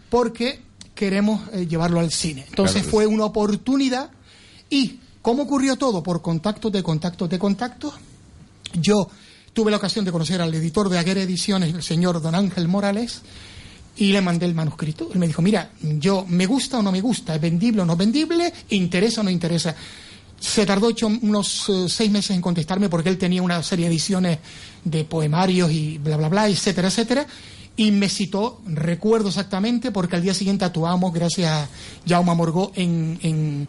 porque 0.09 0.61
queremos 0.95 1.43
eh, 1.53 1.67
llevarlo 1.67 2.01
al 2.01 2.11
cine. 2.11 2.45
Entonces 2.49 2.83
Claro 2.83 2.91
fue 2.91 3.07
una 3.07 3.25
oportunidad 3.25 4.11
y 4.71 5.01
¿cómo 5.21 5.43
ocurrió 5.43 5.77
todo? 5.77 6.03
Por 6.03 6.23
contactos 6.23 6.73
de 6.73 6.83
contactos 6.83 7.29
de 7.29 7.39
contactos. 7.39 7.95
Yo 8.75 9.09
tuve 9.55 9.71
la 9.71 9.79
ocasión 9.79 10.05
de 10.05 10.13
conocer 10.13 10.43
al 10.43 10.53
editor 10.53 10.91
de 10.91 10.99
Aguera 10.99 11.23
Ediciones, 11.23 11.73
el 11.75 11.83
señor 11.83 12.21
Don 12.21 12.35
Ángel 12.35 12.69
Morales, 12.69 13.23
y 13.97 14.13
le 14.13 14.21
mandé 14.21 14.45
el 14.47 14.55
manuscrito. 14.55 15.09
Él 15.13 15.19
me 15.21 15.27
dijo, 15.29 15.41
mira, 15.41 15.71
yo 15.81 16.27
me 16.29 16.45
gusta 16.47 16.79
o 16.81 16.83
no 16.83 16.91
me 16.93 17.01
gusta, 17.01 17.35
es 17.35 17.41
vendible 17.41 17.83
o 17.83 17.85
no 17.87 17.97
vendible, 17.97 18.53
interesa 18.71 19.21
o 19.21 19.25
no 19.25 19.31
interesa. 19.31 19.75
Se 20.41 20.67
tardó 20.67 20.89
ocho- 20.89 21.07
unos 21.07 21.69
eh, 21.69 21.87
seis 21.89 22.11
meses 22.11 22.33
en 22.33 22.43
contestarme 22.43 22.89
porque 22.89 23.09
él 23.09 23.17
tenía 23.17 23.41
una 23.41 23.63
serie 23.63 23.87
de 23.87 23.93
ediciones 23.93 24.39
de 24.85 25.05
poemarios 25.05 25.71
y 25.71 25.97
bla, 25.99 26.17
bla, 26.17 26.29
bla, 26.29 26.49
etcétera, 26.49 26.89
etcétera. 26.89 27.27
Y 27.77 27.93
me 27.93 28.09
citó, 28.09 28.61
recuerdo 28.67 29.29
exactamente, 29.29 29.91
porque 29.93 30.17
al 30.17 30.23
día 30.23 30.35
siguiente 30.35 30.65
actuamos, 30.65 31.13
gracias 31.15 31.51
a 31.51 31.69
Jaume 32.07 32.35
Morgó, 32.35 32.73
en, 32.75 33.19
en, 33.23 33.69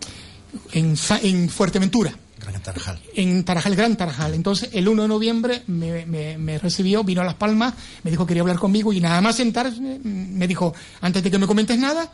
en, 0.74 0.96
en 1.24 1.50
Fuerteventura 1.50 2.18
Gran 2.40 2.62
Tarajal. 2.62 3.00
en 3.16 3.44
Tarajal, 3.44 3.76
Gran 3.76 3.96
Tarajal. 3.96 4.34
Entonces, 4.34 4.70
el 4.74 4.88
1 4.88 5.04
de 5.04 5.08
noviembre 5.08 5.64
me, 5.68 6.06
me- 6.06 6.38
me 6.38 6.58
recibió, 6.58 7.04
vino 7.04 7.22
a 7.22 7.26
Las 7.26 7.36
Palmas, 7.36 7.74
me 8.04 8.12
dijo 8.12 8.26
que 8.26 8.30
quería 8.30 8.42
hablar 8.42 8.60
conmigo 8.60 8.92
y 8.94 9.00
nada 9.00 9.22
más 9.22 9.36
sentarse, 9.38 9.80
me 10.04 10.48
dijo, 10.48 10.74
antes 11.02 11.24
de 11.24 11.32
que 11.32 11.38
me 11.40 11.48
comentes 11.48 11.78
nada, 11.80 12.12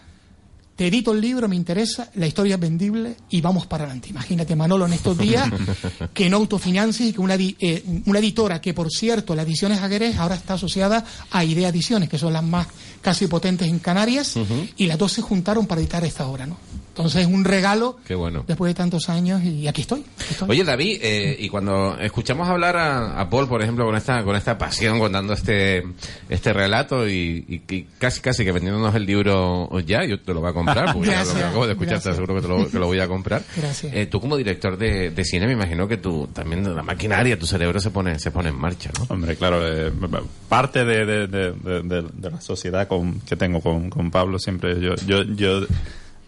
te 0.75 0.87
edito 0.87 1.11
el 1.11 1.21
libro, 1.21 1.47
me 1.47 1.55
interesa, 1.55 2.09
la 2.15 2.25
historia 2.25 2.55
es 2.55 2.59
vendible 2.61 3.15
y 3.29 3.41
vamos 3.41 3.67
para 3.67 3.83
adelante. 3.83 4.09
Imagínate, 4.09 4.55
Manolo, 4.55 4.85
en 4.87 4.93
estos 4.93 5.17
días, 5.17 5.47
que 6.13 6.29
no 6.29 6.37
autofinancies 6.37 7.09
y 7.09 7.13
que 7.13 7.19
una, 7.21 7.35
eh, 7.35 7.83
una 8.05 8.19
editora, 8.19 8.61
que 8.61 8.73
por 8.73 8.89
cierto, 8.89 9.35
la 9.35 9.43
Ediciones 9.43 9.79
Aguerés 9.81 10.17
ahora 10.17 10.35
está 10.35 10.53
asociada 10.55 11.03
a 11.29 11.43
Idea 11.43 11.69
Ediciones, 11.69 12.09
que 12.09 12.17
son 12.17 12.33
las 12.33 12.43
más 12.43 12.67
casi 13.01 13.27
potentes 13.27 13.67
en 13.67 13.79
Canarias, 13.79 14.35
y 14.77 14.87
las 14.87 14.97
dos 14.97 15.11
se 15.13 15.21
juntaron 15.21 15.65
para 15.67 15.81
editar 15.81 16.03
esta 16.05 16.27
obra, 16.27 16.45
¿no? 16.45 16.57
Entonces, 16.91 17.25
un 17.25 17.45
regalo 17.45 17.95
Qué 18.05 18.15
bueno. 18.15 18.43
después 18.45 18.69
de 18.69 18.73
tantos 18.75 19.07
años 19.07 19.41
y 19.43 19.65
aquí 19.65 19.79
estoy. 19.81 20.01
aquí 20.01 20.31
estoy. 20.31 20.49
Oye, 20.49 20.63
David, 20.65 20.99
eh, 21.01 21.37
y 21.39 21.47
cuando 21.47 21.97
escuchamos 21.97 22.49
hablar 22.49 22.75
a, 22.75 23.19
a 23.19 23.29
Paul, 23.29 23.47
por 23.47 23.61
ejemplo, 23.61 23.85
con 23.85 23.95
esta 23.95 24.23
con 24.25 24.35
esta 24.35 24.57
pasión, 24.57 24.99
contando 24.99 25.31
este 25.31 25.83
este 26.27 26.51
relato 26.51 27.07
y, 27.07 27.45
y- 27.47 27.73
y 27.75 27.83
casi 27.97 28.19
casi 28.19 28.43
que 28.43 28.51
vendiéndonos 28.51 28.93
el 28.93 29.05
libro 29.05 29.69
ya, 29.79 30.03
yo 30.03 30.19
te 30.19 30.33
lo 30.33 30.41
voy 30.41 30.49
a 30.49 30.53
comprar, 30.53 30.93
porque 30.93 31.07
ya 31.11 31.19
lo, 31.23 31.25
Gracias, 31.31 31.43
acabo 31.49 31.65
de 31.65 31.71
escuchar, 31.73 32.01
te 32.01 32.09
aseguro 32.09 32.35
que, 32.35 32.41
te 32.41 32.47
lo, 32.49 32.69
que 32.69 32.77
lo 32.77 32.87
voy 32.87 32.99
a 32.99 33.07
comprar. 33.07 33.41
Gracias. 33.55 33.93
Eh, 33.95 34.05
tú 34.07 34.19
como 34.19 34.35
director 34.35 34.77
de, 34.77 35.11
de 35.11 35.23
cine, 35.25 35.47
me 35.47 35.53
imagino 35.53 35.87
que 35.87 35.95
tú 35.95 36.27
también 36.33 36.75
la 36.75 36.83
maquinaria, 36.83 37.39
tu 37.39 37.47
cerebro 37.47 37.79
se 37.79 37.89
pone 37.91 38.19
se 38.19 38.31
pone 38.31 38.49
en 38.49 38.59
marcha, 38.59 38.91
¿no? 38.99 39.05
Hombre, 39.15 39.37
claro, 39.37 39.65
eh, 39.65 39.91
parte 40.49 40.83
de, 40.83 41.05
de- 41.05 41.27
de- 41.27 41.51
de- 41.53 41.81
de- 41.83 42.09
de 42.13 42.29
la 42.31 42.41
sociedad 42.41 42.85
con, 42.91 43.21
que 43.21 43.37
tengo 43.37 43.61
con, 43.61 43.89
con 43.89 44.11
Pablo 44.11 44.37
siempre, 44.37 44.81
yo, 44.81 44.95
yo, 45.07 45.23
yo 45.23 45.65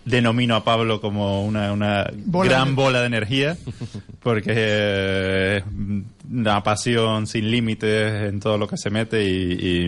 denomino 0.05 0.55
a 0.55 0.63
Pablo 0.63 1.01
como 1.01 1.43
una, 1.45 1.73
una 1.73 2.09
Bola 2.25 2.49
gran 2.49 2.67
de- 2.69 2.73
bola 2.75 2.99
de 3.01 3.07
energía, 3.07 3.57
porque 4.21 4.51
eh, 4.55 5.57
es 5.57 5.63
una 6.31 6.63
pasión 6.63 7.27
sin 7.27 7.51
límites 7.51 8.29
en 8.29 8.39
todo 8.39 8.57
lo 8.57 8.67
que 8.67 8.77
se 8.77 8.89
mete 8.89 9.23
y, 9.25 9.87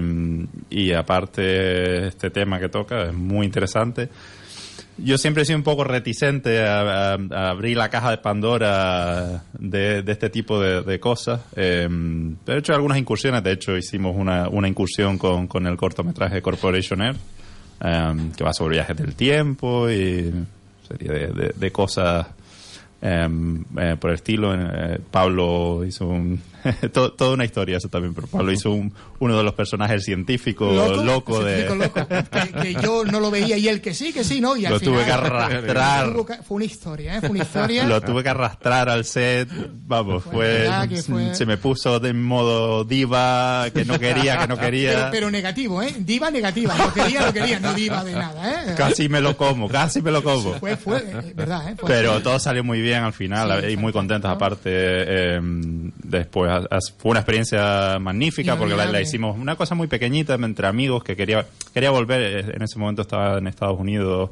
y, 0.69 0.79
y 0.87 0.91
aparte 0.93 2.07
este 2.07 2.29
tema 2.29 2.59
que 2.59 2.67
toca 2.67 3.03
es 3.03 3.13
muy 3.13 3.45
interesante. 3.45 4.09
Yo 4.97 5.17
siempre 5.17 5.43
he 5.43 5.45
sido 5.45 5.57
un 5.57 5.63
poco 5.63 5.83
reticente 5.83 6.63
a, 6.65 7.13
a- 7.13 7.17
a 7.31 7.49
abrir 7.49 7.75
la 7.75 7.89
caja 7.89 8.11
de 8.11 8.17
Pandora 8.19 9.43
de, 9.59 10.01
de 10.03 10.11
este 10.11 10.29
tipo 10.29 10.59
de, 10.61 10.83
de 10.83 10.99
cosas. 11.01 11.41
Eh, 11.55 11.87
he 12.47 12.57
hecho 12.57 12.73
algunas 12.73 12.97
incursiones, 12.97 13.43
de 13.43 13.51
hecho 13.51 13.75
hicimos 13.75 14.15
una, 14.15 14.47
una 14.47 14.67
incursión 14.69 15.17
con, 15.17 15.47
con 15.47 15.67
el 15.67 15.75
cortometraje 15.75 16.41
Corporation 16.41 17.01
Air, 17.01 17.15
eh, 17.83 18.13
que 18.37 18.43
va 18.45 18.53
sobre 18.53 18.75
viajes 18.77 18.95
del 18.95 19.15
tiempo 19.15 19.89
y 19.89 20.33
serie 20.87 21.11
de, 21.11 21.53
de- 21.57 21.71
cosas 21.71 22.27
eh, 23.01 23.27
eh, 23.77 23.97
por 23.99 24.11
el 24.11 24.15
estilo. 24.15 24.53
Eh, 24.55 24.99
Pablo 25.11 25.83
hizo 25.85 26.07
un, 26.07 26.41
to- 26.93 27.13
toda 27.13 27.33
una 27.33 27.45
historia 27.45 27.77
eso 27.77 27.89
también, 27.89 28.13
pero 28.13 28.27
Pablo 28.27 28.51
hizo 28.51 28.71
un, 28.71 28.93
uno 29.19 29.37
de 29.37 29.43
los 29.43 29.53
personajes 29.53 30.03
científicos 30.03 31.03
loco, 31.03 31.43
de... 31.43 31.65
Científico 31.67 31.75
loco, 32.03 32.07
que, 32.31 32.51
que 32.73 32.81
yo 32.81 33.03
no 33.05 33.19
lo 33.19 33.31
veía 33.31 33.57
y 33.57 33.67
él 33.67 33.81
que 33.81 33.93
sí, 33.93 34.11
que 34.13 34.23
sí, 34.23 34.41
¿no? 34.41 34.55
Y 34.57 34.65
al 34.65 34.73
Lo 34.73 34.79
tuve 34.79 34.97
que 34.99 35.03
final- 35.05 35.25
arrastrar. 35.25 36.13
Fue 36.43 36.55
una 36.55 36.65
historia, 36.65 37.17
¿eh? 37.17 37.19
Fue 37.21 37.29
una 37.29 37.39
historia. 37.43 37.83
Lo 37.85 38.01
tuve 38.01 38.23
que 38.23 38.29
arrastrar 38.29 38.89
al 38.89 39.05
set, 39.05 39.49
vamos, 39.85 40.23
Fue 40.23 40.69
se 41.33 41.45
me 41.45 41.57
puso 41.57 41.99
de 41.99 42.13
modo 42.13 42.83
diva, 42.83 43.67
que 43.73 43.85
no 43.85 43.99
quería, 43.99 44.37
que 44.39 44.47
no 44.47 44.57
quería. 44.57 45.09
pero 45.11 45.29
negativo, 45.31 45.81
¿eh? 45.81 45.93
Diva 45.99 46.31
negativa. 46.31 46.75
No 46.77 46.93
quería, 46.93 47.21
no 47.25 47.33
quería, 47.33 47.59
no 47.59 47.73
diva 47.73 48.03
de 48.03 48.13
nada, 48.13 48.71
¿eh? 48.71 48.75
Casi 48.77 49.09
me 49.09 49.21
lo 49.21 49.37
como, 49.37 49.67
casi 49.69 50.01
me 50.01 50.11
lo 50.11 50.23
como. 50.23 50.53
Fue, 50.55 50.75
fue, 50.77 50.97
eh, 50.97 51.33
verdad, 51.35 51.69
¿eh? 51.69 51.75
Fue- 51.77 51.89
Pero 51.89 52.21
todo 52.21 52.39
salió 52.39 52.63
muy 52.63 52.81
bien 52.81 53.03
al 53.03 53.13
final 53.13 53.61
Sí, 53.65 53.71
y 53.73 53.77
muy 53.77 53.91
contentos 53.93 54.29
aparte. 54.31 54.69
eh, 54.71 55.41
después 56.09 56.51
fue 56.97 57.11
una 57.11 57.19
experiencia 57.21 57.97
magnífica 57.99 58.55
porque 58.57 58.75
la, 58.75 58.85
la 58.85 59.01
hicimos 59.01 59.37
una 59.37 59.55
cosa 59.55 59.75
muy 59.75 59.87
pequeñita 59.87 60.35
entre 60.35 60.67
amigos 60.67 61.03
que 61.03 61.15
quería 61.15 61.45
quería 61.73 61.89
volver. 61.91 62.21
eh, 62.21 62.51
En 62.55 62.61
ese 62.61 62.77
momento 62.79 63.01
estaba 63.03 63.37
en 63.37 63.47
Estados 63.47 63.79
Unidos. 63.79 64.31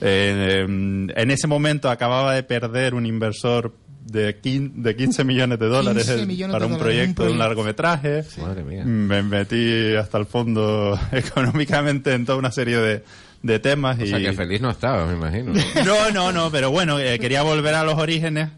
Eh, 0.00 0.64
en 0.66 1.30
ese 1.30 1.46
momento 1.46 1.88
acababa 1.90 2.34
de 2.34 2.42
perder 2.42 2.94
un 2.94 3.06
inversor 3.06 3.72
de, 4.04 4.40
quin- 4.42 4.72
de 4.74 4.96
15 4.96 5.22
millones 5.22 5.58
de 5.60 5.66
dólares 5.68 6.06
15 6.06 6.26
millones 6.26 6.52
para 6.52 6.66
de 6.66 6.72
un 6.72 6.78
dólares, 6.78 6.96
proyecto 6.96 7.22
un 7.22 7.28
de 7.28 7.32
un 7.34 7.38
proyecto. 7.38 7.82
largometraje. 7.82 8.24
Madre 8.40 8.64
mía. 8.64 8.84
Me 8.84 9.22
metí 9.22 9.94
hasta 9.94 10.18
el 10.18 10.26
fondo 10.26 10.98
económicamente 11.12 12.12
en 12.14 12.24
toda 12.26 12.36
una 12.38 12.50
serie 12.50 12.78
de, 12.78 13.04
de 13.42 13.58
temas. 13.60 13.98
O 14.00 14.04
y... 14.04 14.08
sea, 14.08 14.18
que 14.18 14.32
feliz 14.32 14.60
no 14.60 14.70
estabas, 14.70 15.06
me 15.08 15.14
imagino. 15.14 15.52
No, 15.86 16.10
no, 16.10 16.32
no, 16.32 16.50
pero 16.50 16.72
bueno, 16.72 16.98
eh, 16.98 17.18
quería 17.20 17.42
volver 17.42 17.74
a 17.76 17.84
los 17.84 17.94
orígenes. 17.94 18.48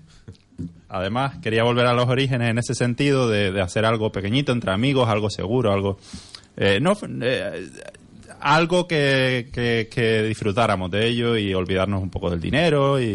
Además, 0.94 1.38
quería 1.42 1.64
volver 1.64 1.86
a 1.86 1.92
los 1.92 2.08
orígenes 2.08 2.50
en 2.50 2.58
ese 2.58 2.72
sentido 2.76 3.28
de, 3.28 3.60
hacer 3.60 3.84
algo 3.84 4.12
pequeñito 4.12 4.52
entre 4.52 4.70
amigos, 4.70 5.08
algo 5.08 5.28
seguro, 5.28 5.72
algo. 5.72 5.98
eh, 6.56 6.78
no, 6.80 6.96
eh, 7.20 7.68
algo 8.40 8.86
que, 8.86 9.48
que- 9.52 10.22
disfrutáramos 10.22 10.92
de 10.92 11.08
ello 11.08 11.36
y 11.36 11.52
olvidarnos 11.52 12.00
un 12.00 12.10
poco 12.10 12.30
del 12.30 12.40
dinero. 12.40 13.00
Y, 13.00 13.06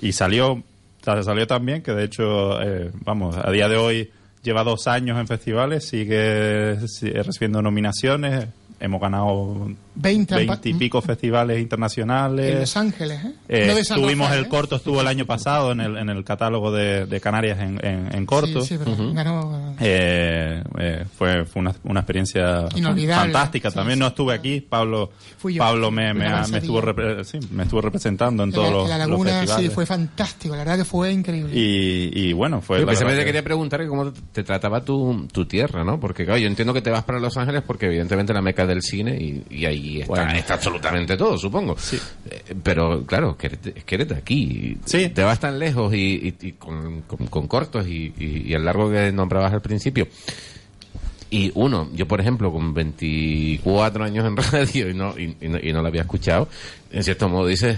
y- 0.00 0.08
y 0.08 0.12
salió, 0.12 0.60
salió 1.00 1.46
también, 1.46 1.82
que 1.82 1.92
de 1.92 2.02
hecho, 2.02 2.60
eh, 2.60 2.90
vamos, 3.04 3.36
a 3.36 3.48
día 3.52 3.68
de 3.68 3.76
hoy 3.76 4.10
lleva 4.42 4.64
dos 4.64 4.88
años 4.88 5.20
en 5.20 5.28
festivales, 5.28 5.86
sigue 5.88 6.74
recibiendo 7.22 7.62
nominaciones. 7.62 8.48
Hemos 8.80 9.00
ganado 9.00 9.70
20 10.00 10.34
han 10.34 10.46
pa- 10.46 10.52
20 10.54 10.68
y 10.68 10.74
pico 10.74 11.02
festivales 11.02 11.60
internacionales. 11.60 12.52
En 12.52 12.60
Los 12.60 12.76
Ángeles, 12.76 13.24
¿eh? 13.24 13.32
Eh, 13.48 13.66
No 13.66 13.74
de 13.74 13.84
San 13.84 14.00
tuvimos 14.00 14.26
Rafael, 14.26 14.40
el 14.40 14.46
¿eh? 14.46 14.48
corto, 14.48 14.76
estuvo 14.76 15.00
el 15.00 15.06
año 15.06 15.26
pasado 15.26 15.72
en 15.72 15.80
el, 15.80 15.96
en 15.96 16.08
el 16.08 16.24
catálogo 16.24 16.70
de, 16.72 17.06
de 17.06 17.20
Canarias 17.20 17.58
en, 17.60 17.84
en, 17.84 18.14
en 18.14 18.26
corto. 18.26 18.60
Sí, 18.62 18.76
sí, 18.76 18.78
pero 18.78 19.12
ganó. 19.12 19.74
Eh, 19.80 20.62
eh, 20.78 21.04
fue 21.16 21.44
fue 21.44 21.60
una, 21.60 21.74
una 21.84 22.00
experiencia 22.00 22.66
fantástica. 22.68 23.70
Sí, 23.70 23.76
También 23.76 23.96
sí. 23.98 24.00
no 24.00 24.06
estuve 24.08 24.34
aquí. 24.34 24.60
Pablo, 24.60 25.10
Fui 25.38 25.54
yo. 25.54 25.58
Pablo 25.62 25.90
me, 25.90 26.12
me, 26.14 26.26
a 26.26 26.46
me 26.48 26.58
estuvo 26.58 26.80
repre- 26.82 27.24
sí, 27.24 27.38
me 27.52 27.64
estuvo 27.64 27.80
representando 27.80 28.42
en 28.42 28.50
En 28.50 28.54
todos 28.54 28.66
la, 28.70 28.72
los, 28.76 28.88
la 28.88 28.98
los 28.98 29.08
laguna, 29.08 29.30
sí, 29.30 29.36
festivales. 29.38 29.72
fue 29.74 29.86
fantástico. 29.86 30.54
La 30.54 30.64
verdad 30.64 30.78
que 30.78 30.84
fue 30.84 31.12
increíble. 31.12 31.52
y, 31.54 32.10
y 32.28 32.32
bueno, 32.32 32.60
fue 32.60 32.76
Yo 32.78 32.82
la 32.82 32.86
precisamente 32.88 33.20
que- 33.22 33.26
quería 33.26 33.42
preguntar 33.42 33.80
que 33.80 33.88
cómo 33.88 34.12
te 34.12 34.42
trataba 34.42 34.84
tu, 34.84 35.26
tu 35.32 35.46
tierra, 35.46 35.84
¿no? 35.84 35.98
Porque, 36.00 36.24
claro, 36.24 36.38
yo 36.38 36.46
entiendo 36.46 36.72
que 36.74 36.82
te 36.82 36.90
vas 36.90 37.04
para 37.04 37.18
Los 37.20 37.36
Ángeles 37.36 37.62
porque, 37.66 37.86
evidentemente, 37.86 38.32
la 38.32 38.42
meca 38.42 38.66
del 38.66 38.82
cine 38.82 39.16
y, 39.20 39.44
y 39.50 39.64
ahí 39.66 39.87
está, 40.00 40.06
Bueno. 40.14 40.32
está 40.32 40.54
absolutamente 40.54 41.16
todo, 41.16 41.36
supongo. 41.38 41.76
Eh, 42.30 42.54
pero, 42.62 43.04
claro, 43.06 43.36
es 43.40 43.84
que 43.84 43.94
eres 43.94 44.08
de 44.08 44.14
aquí. 44.16 44.76
Sí. 44.84 45.08
Te 45.08 45.22
vas 45.22 45.40
tan 45.40 45.58
lejos 45.58 45.92
y, 45.94 46.34
y- 46.40 46.46
y 46.48 46.52
con, 46.52 47.02
con- 47.02 47.26
con 47.26 47.46
cortos 47.48 47.86
y, 47.86 48.12
y- 48.18 48.52
el 48.52 48.64
largo 48.64 48.90
que 48.90 49.10
nombrabas 49.12 49.52
al 49.52 49.62
principio. 49.62 50.06
Y 51.30 51.52
uno, 51.54 51.90
yo 51.94 52.08
por 52.08 52.20
ejemplo, 52.20 52.50
con 52.50 52.72
24 52.72 54.04
años 54.04 54.24
en 54.26 54.36
radio 54.52 54.88
y 54.90 54.94
no, 54.94 55.18
y, 55.18 55.36
y 55.40 55.48
no, 55.48 55.58
y 55.58 55.72
no 55.72 55.82
lo 55.82 55.88
había 55.88 56.02
escuchado, 56.02 56.48
en 56.90 57.02
cierto 57.04 57.28
modo 57.28 57.46
dices, 57.46 57.76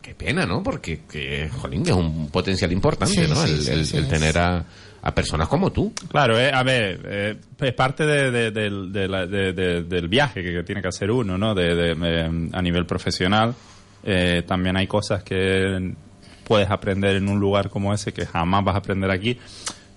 qué 0.00 0.14
pena, 0.14 0.46
¿no? 0.46 0.62
Porque, 0.62 1.00
que, 1.10 1.48
jolín, 1.60 1.82
es 1.86 1.92
un 1.92 2.28
potencial 2.28 2.70
importante, 2.72 3.14
Sí, 3.26 3.28
¿no? 3.28 3.44
sí, 3.44 3.70
el, 3.70 3.86
sí, 3.86 3.96
el- 3.96 4.06
tener 4.08 4.38
a, 4.38 4.64
a 5.02 5.14
personas 5.14 5.48
como 5.48 5.72
tú. 5.72 5.92
Claro, 6.08 6.38
eh, 6.38 6.50
a 6.52 6.62
ver, 6.62 7.00
eh, 7.04 7.36
es 7.60 7.74
parte 7.74 8.06
de, 8.06 8.30
de- 8.30 8.50
del- 8.52 8.92
de 8.92 9.08
la- 9.08 9.26
de- 9.26 9.52
de- 9.52 9.82
del 9.82 10.08
viaje 10.08 10.42
que, 10.42 10.52
que 10.52 10.62
tiene 10.62 10.80
que 10.80 10.88
hacer 10.88 11.10
uno, 11.10 11.36
¿no? 11.36 11.54
De, 11.54 11.74
de- 11.74 12.50
a 12.52 12.62
nivel 12.62 12.86
profesional. 12.86 13.54
Eh, 14.04 14.42
también 14.46 14.76
hay 14.76 14.86
cosas 14.86 15.22
que 15.22 15.92
puedes 16.44 16.70
aprender 16.70 17.16
en 17.16 17.28
un 17.28 17.38
lugar 17.40 17.68
como 17.70 17.92
ese 17.94 18.12
que 18.12 18.26
jamás 18.26 18.64
vas 18.64 18.74
a 18.74 18.78
aprender 18.78 19.10
aquí. 19.10 19.38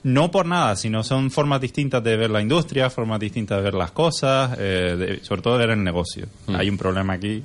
No 0.03 0.29
por 0.29 0.45
nada, 0.45 0.75
sino 0.75 1.03
son 1.03 1.31
formas 1.31 1.59
distintas 1.61 2.03
de 2.03 2.15
ver 2.15 2.29
la 2.29 2.39
industria, 2.41 2.89
formas 2.91 3.19
distintas 3.19 3.57
de 3.57 3.63
ver 3.63 3.73
las 3.73 3.91
cosas, 3.91 4.55
eh, 4.59 4.95
de- 4.97 5.23
sobre 5.23 5.41
todo 5.41 5.57
de 5.57 5.65
ver 5.65 5.77
el 5.77 5.83
negocio. 5.83 6.27
Hay 6.47 6.69
un 6.69 6.77
problema 6.77 7.13
aquí 7.13 7.43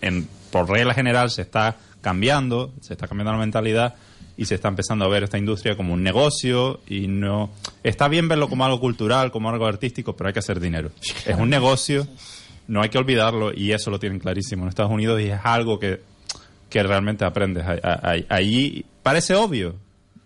en, 0.00 0.26
por 0.50 0.68
regla 0.70 0.94
general 0.94 1.30
se 1.30 1.42
está 1.42 1.76
cambiando, 2.00 2.72
se 2.80 2.94
está 2.94 3.06
cambiando 3.08 3.32
la 3.32 3.38
mentalidad 3.38 3.94
y 4.36 4.44
se 4.44 4.54
está 4.56 4.68
empezando 4.68 5.04
a 5.04 5.08
ver 5.08 5.22
esta 5.24 5.38
industria 5.38 5.76
como 5.76 5.94
un 5.94 6.02
negocio 6.02 6.80
y 6.86 7.08
no 7.08 7.50
está 7.82 8.08
bien 8.08 8.28
verlo 8.28 8.48
como 8.48 8.64
algo 8.64 8.80
cultural, 8.80 9.30
como 9.30 9.48
algo 9.50 9.66
artístico, 9.66 10.14
pero 10.16 10.28
hay 10.28 10.32
que 10.34 10.40
hacer 10.40 10.60
dinero. 10.60 10.90
Es 11.26 11.36
un 11.38 11.48
negocio, 11.48 12.06
no 12.68 12.82
hay 12.82 12.88
que 12.90 12.98
olvidarlo 12.98 13.52
y 13.54 13.72
eso 13.72 13.90
lo 13.90 13.98
tienen 13.98 14.18
clarísimo 14.18 14.64
en 14.64 14.68
Estados 14.68 14.92
Unidos 14.92 15.20
y 15.20 15.26
es 15.30 15.40
algo 15.42 15.78
que, 15.78 16.00
que 16.68 16.82
realmente 16.82 17.24
aprendes. 17.24 17.64
Allí 18.28 18.84
parece 19.02 19.34
obvio, 19.34 19.74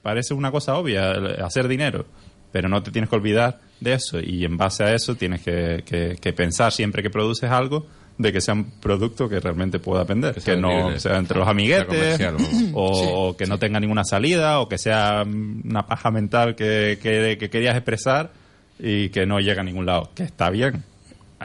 parece 0.02 0.34
una 0.34 0.50
cosa 0.50 0.76
obvia, 0.76 1.12
hacer 1.44 1.68
dinero, 1.68 2.06
pero 2.52 2.68
no 2.68 2.82
te 2.82 2.90
tienes 2.90 3.08
que 3.10 3.16
olvidar 3.16 3.60
de 3.80 3.92
eso 3.94 4.18
y 4.20 4.44
en 4.44 4.56
base 4.56 4.82
a 4.84 4.92
eso 4.94 5.14
tienes 5.14 5.40
que, 5.42 5.82
que- 5.86 6.16
que 6.20 6.32
pensar 6.32 6.72
siempre 6.72 7.02
que 7.02 7.10
produces 7.10 7.50
algo 7.50 7.86
de 8.20 8.32
que 8.32 8.40
sea 8.40 8.54
un 8.54 8.64
producto 8.64 9.28
que 9.28 9.40
realmente 9.40 9.78
pueda 9.78 10.04
vender, 10.04 10.34
Que 10.42 10.56
no 10.56 10.98
sea 10.98 11.16
entre 11.16 11.38
los 11.38 11.48
amiguetes 11.48 12.20
o, 12.74 13.28
o 13.28 13.36
que 13.36 13.46
no 13.46 13.58
tenga 13.58 13.80
ninguna 13.80 14.04
salida 14.04 14.60
o 14.60 14.68
que 14.68 14.78
sea 14.78 15.24
una 15.24 15.86
paja 15.86 16.10
mental 16.10 16.54
que, 16.54 16.98
que- 17.02 17.36
que 17.38 17.48
querías 17.50 17.74
expresar 17.76 18.30
y 18.78 19.08
que 19.08 19.26
no 19.26 19.40
llega 19.40 19.62
a 19.62 19.64
ningún 19.64 19.86
lado, 19.86 20.10
que 20.14 20.22
está 20.24 20.50
bien. 20.50 20.84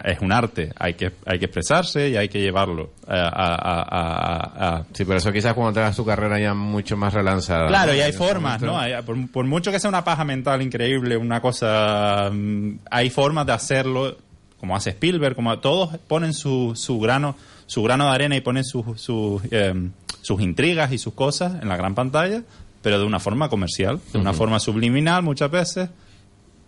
Es 0.04 0.20
un 0.20 0.34
arte, 0.34 0.74
hay 0.78 0.96
que, 0.96 1.14
hay 1.26 1.40
que 1.40 1.46
expresarse 1.46 2.10
y 2.10 2.18
hay 2.18 2.28
que 2.28 2.42
llevarlo 2.42 2.90
a- 3.08 3.14
a- 3.16 3.56
a- 3.56 3.82
a- 3.82 4.76
a, 4.80 4.86
Sí, 4.92 5.06
por 5.06 5.16
eso 5.16 5.32
quizás 5.32 5.54
cuando 5.54 5.72
tengas 5.72 5.96
tu 5.96 6.06
carrera 6.06 6.38
ya 6.38 6.54
mucho 6.54 6.98
más 6.98 7.14
relanzada. 7.14 7.68
Claro, 7.70 7.94
¿no? 7.94 7.98
y 7.98 8.02
hay 8.02 8.12
formas. 8.12 8.62
¿no? 8.62 8.78
Hay- 8.78 9.02
por, 9.04 9.32
por 9.32 9.46
mucho 9.46 9.72
que 9.72 9.80
sea 9.80 9.88
una 9.88 10.04
paja 10.04 10.26
mental 10.26 10.62
increíble, 10.62 11.16
una 11.16 11.40
cosa... 11.40 12.30
mm, 12.30 12.80
Hay 12.92 13.10
formas 13.10 13.46
de 13.46 13.54
hacerlo, 13.54 14.18
como 14.60 14.76
hace 14.76 14.92
Spielberg, 14.92 15.36
como 15.36 15.58
todos 15.60 15.98
ponen 16.08 16.34
su, 16.34 16.74
su 16.76 17.00
grano 17.00 17.36
su 17.68 17.82
grano 17.82 18.06
de 18.06 18.12
arena 18.12 18.36
y 18.36 18.42
ponen 18.42 18.64
sus, 18.64 19.02
sus, 19.02 19.42
em, 19.52 19.92
sus 20.22 20.40
intrigas 20.42 20.92
y 20.92 21.00
sus 21.00 21.14
cosas 21.16 21.62
en 21.64 21.68
la 21.68 21.76
gran 21.78 21.96
pantalla, 21.96 22.44
pero 22.84 23.00
de 23.00 23.06
una 23.06 23.20
forma 23.20 23.50
comercial, 23.50 24.00
de 24.14 24.20
una 24.20 24.34
forma 24.34 24.60
subliminal 24.60 25.24
muchas 25.24 25.50
veces, 25.50 25.90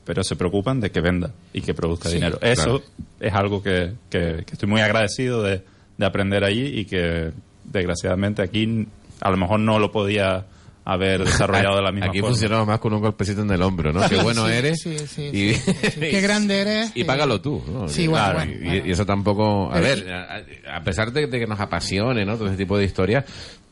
pero 0.05 0.23
se 0.23 0.35
preocupan 0.35 0.79
de 0.79 0.89
que 0.89 0.99
venda 1.01 1.33
y 1.53 1.61
que 1.61 1.75
produzca 1.75 2.09
Sí, 2.09 2.15
dinero. 2.15 2.39
Eso 2.41 2.79
claro. 2.79 2.83
es 3.19 3.33
algo 3.33 3.61
que, 3.61 3.93
que- 4.09 4.43
que 4.45 4.53
estoy 4.53 4.67
muy 4.67 4.81
agradecido 4.81 5.43
de, 5.43 5.63
de 5.97 6.05
aprender 6.05 6.43
allí 6.43 6.65
y 6.65 6.85
que 6.85 7.31
desgraciadamente 7.63 8.41
aquí 8.41 8.87
a 9.21 9.29
lo 9.29 9.37
mejor 9.37 9.59
no 9.59 9.77
lo 9.77 9.91
podía 9.91 10.45
haber 10.89 11.25
desarrollado 11.25 11.75
de 11.77 11.81
la 11.81 11.91
misma 11.91 12.07
Aquí 12.07 12.19
forma. 12.19 12.31
funcionaba 12.33 12.65
más 12.65 12.79
con 12.79 12.93
un 12.93 13.01
golpecito 13.01 13.41
en 13.41 13.51
el 13.51 13.61
hombro, 13.61 13.91
¿no? 13.91 14.07
Qué 14.07 14.15
bueno 14.17 14.45
Sí, 14.47 14.51
eres. 14.53 14.79
sí, 14.81 14.97
sí, 14.99 15.21
y, 15.33 15.53
sí, 15.53 15.73
sí. 15.91 15.99
Qué 15.99 16.21
grande 16.21 16.61
eres. 16.61 16.91
Y 16.95 17.03
págalo 17.03 17.41
tú, 17.41 17.61
¿no? 17.67 17.87
Sí, 17.89 18.07
bueno, 18.07 18.25
Claro, 18.25 18.39
bueno, 18.39 18.51
y, 18.53 18.65
bueno. 18.69 18.87
y 18.87 18.91
eso 18.91 19.05
tampoco... 19.05 19.69
A 19.69 19.73
Pero 19.73 19.83
ver, 19.83 20.13
a, 20.13 20.77
a 20.77 20.83
pesar 20.83 21.11
de, 21.11 21.27
de 21.27 21.39
que 21.39 21.45
nos 21.47 21.59
apasione, 21.59 22.25
¿no? 22.25 22.37
Todo 22.37 22.47
ese 22.47 22.57
tipo 22.57 22.77
de 22.77 22.85
historias, 22.85 23.25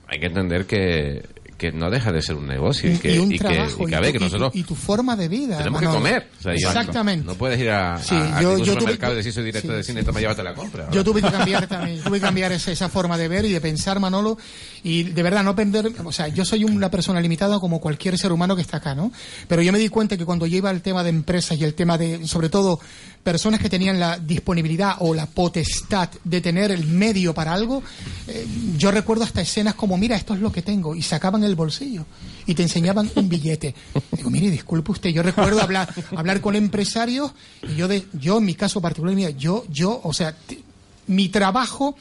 hay 0.08 0.19
que 0.19 0.25
entender 0.28 0.65
que, 0.65 1.23
que 1.58 1.72
no 1.72 1.89
deja 1.89 2.12
de 2.12 2.22
ser 2.22 2.36
un 2.36 2.48
negocio 2.48 2.91
y, 2.91 2.98
que, 2.98 3.15
y 3.15 3.18
un 3.18 3.32
y 3.32 3.38
que- 3.39 3.46
trabajo 3.46 3.84
y 3.84 3.86
que, 3.89 3.96
a 3.96 4.00
ver, 4.02 4.12
que 4.12 4.20
nosotros 4.20 4.52
y 4.54 4.63
tu 4.63 4.76
forma 4.76 5.15
de 5.15 5.30
vida 5.30 5.58
tenemos 5.58 5.82
Manolo. 5.82 6.04
que 6.04 6.10
comer. 6.10 6.30
O 6.39 6.44
sea, 6.44 6.54
yo- 6.56 6.68
exactamente 6.68 7.26
No 7.26 7.36
puedes 7.36 7.58
ir 7.60 7.70
a, 7.70 7.98
Sí, 7.98 8.13
a, 8.13 8.41
yo- 8.41 8.58
yo 8.58 8.76
tuve- 8.78 8.96
y 8.96 9.15
decir 9.15 9.32
soy 9.32 9.46
director 9.46 9.72
sí, 9.72 9.78
de 9.78 9.84
cine, 9.84 10.00
sí, 10.02 10.06
toma, 10.06 10.20
llévate 10.20 10.44
la 10.44 10.54
compra. 10.54 10.89
Yo 10.91 11.04
tuve 11.04 11.22
que 11.22 11.32
cambiar 11.32 11.65
también, 11.68 12.02
tuve 12.04 12.18
que 12.20 12.26
cambiar 12.26 12.52
esa, 12.52 12.72
esa 12.72 12.89
forma 12.89 13.18
de 13.18 13.28
ver 13.30 13.46
y 13.46 13.54
de 13.54 13.62
pensar, 13.62 14.00
Manolo, 14.02 14.38
y 14.84 15.04
de 15.04 15.24
verdad 15.24 15.44
no 15.46 15.56
perder, 15.56 15.91
o 16.04 16.12
sea, 16.12 16.28
yo 16.28 16.44
soy 16.44 16.65
una 16.65 16.91
persona 16.91 17.22
limitada 17.22 17.58
como 17.60 17.80
cualquier 17.80 18.18
ser 18.18 18.34
humano 18.34 18.56
que 18.58 18.62
está 18.62 18.78
acá, 18.78 18.94
¿no? 18.94 19.12
Pero 19.48 19.62
yo 19.62 19.72
me 19.72 19.80
di 19.80 19.88
cuenta 19.88 20.18
que 20.18 20.26
cuando 20.26 20.46
yo 20.48 20.58
iba 20.58 20.70
al 20.70 20.82
tema 20.82 21.04
de 21.04 21.10
empresas 21.10 21.58
y 21.58 21.63
el 21.63 21.74
tema 21.74 21.98
de, 21.98 22.28
sobre 22.28 22.50
todo, 22.50 22.80
personas 23.25 23.59
que 23.59 23.71
tenían 23.71 23.99
la 23.99 24.19
disponibilidad 24.19 24.97
o 24.99 25.15
la 25.15 25.25
potestad 25.25 26.09
de 26.23 26.41
tener 26.41 26.69
el 26.69 26.85
medio 26.85 27.33
para 27.33 27.53
algo, 27.53 27.81
eh, 28.27 28.45
yo 28.77 28.91
recuerdo 28.91 29.23
hasta 29.23 29.41
escenas 29.41 29.73
como, 29.73 29.97
mira, 29.97 30.15
esto 30.15 30.35
es 30.35 30.41
lo 30.41 30.51
que 30.51 30.61
tengo, 30.61 30.95
y 30.95 31.01
sacaban 31.01 31.43
el 31.43 31.55
bolsillo 31.55 32.05
y 32.45 32.53
te 32.53 32.61
enseñaban 32.61 33.09
un 33.15 33.27
billete. 33.27 33.73
Digo, 34.11 34.29
mire, 34.29 34.51
disculpe 34.51 34.91
usted, 34.91 35.09
yo 35.09 35.23
recuerdo 35.23 35.59
hablar, 35.59 35.91
hablar 36.15 36.39
con 36.39 36.55
empresarios 36.55 37.31
y 37.67 37.75
yo, 37.75 37.88
de, 37.88 38.05
yo 38.13 38.38
en 38.38 38.45
mi 38.45 38.53
caso 38.53 38.79
particular, 38.79 39.15
mira, 39.15 39.31
yo, 39.31 39.65
yo, 39.69 40.01
o 40.03 40.13
sea, 40.13 40.38
mi 41.07 41.29
trabajo 41.29 41.95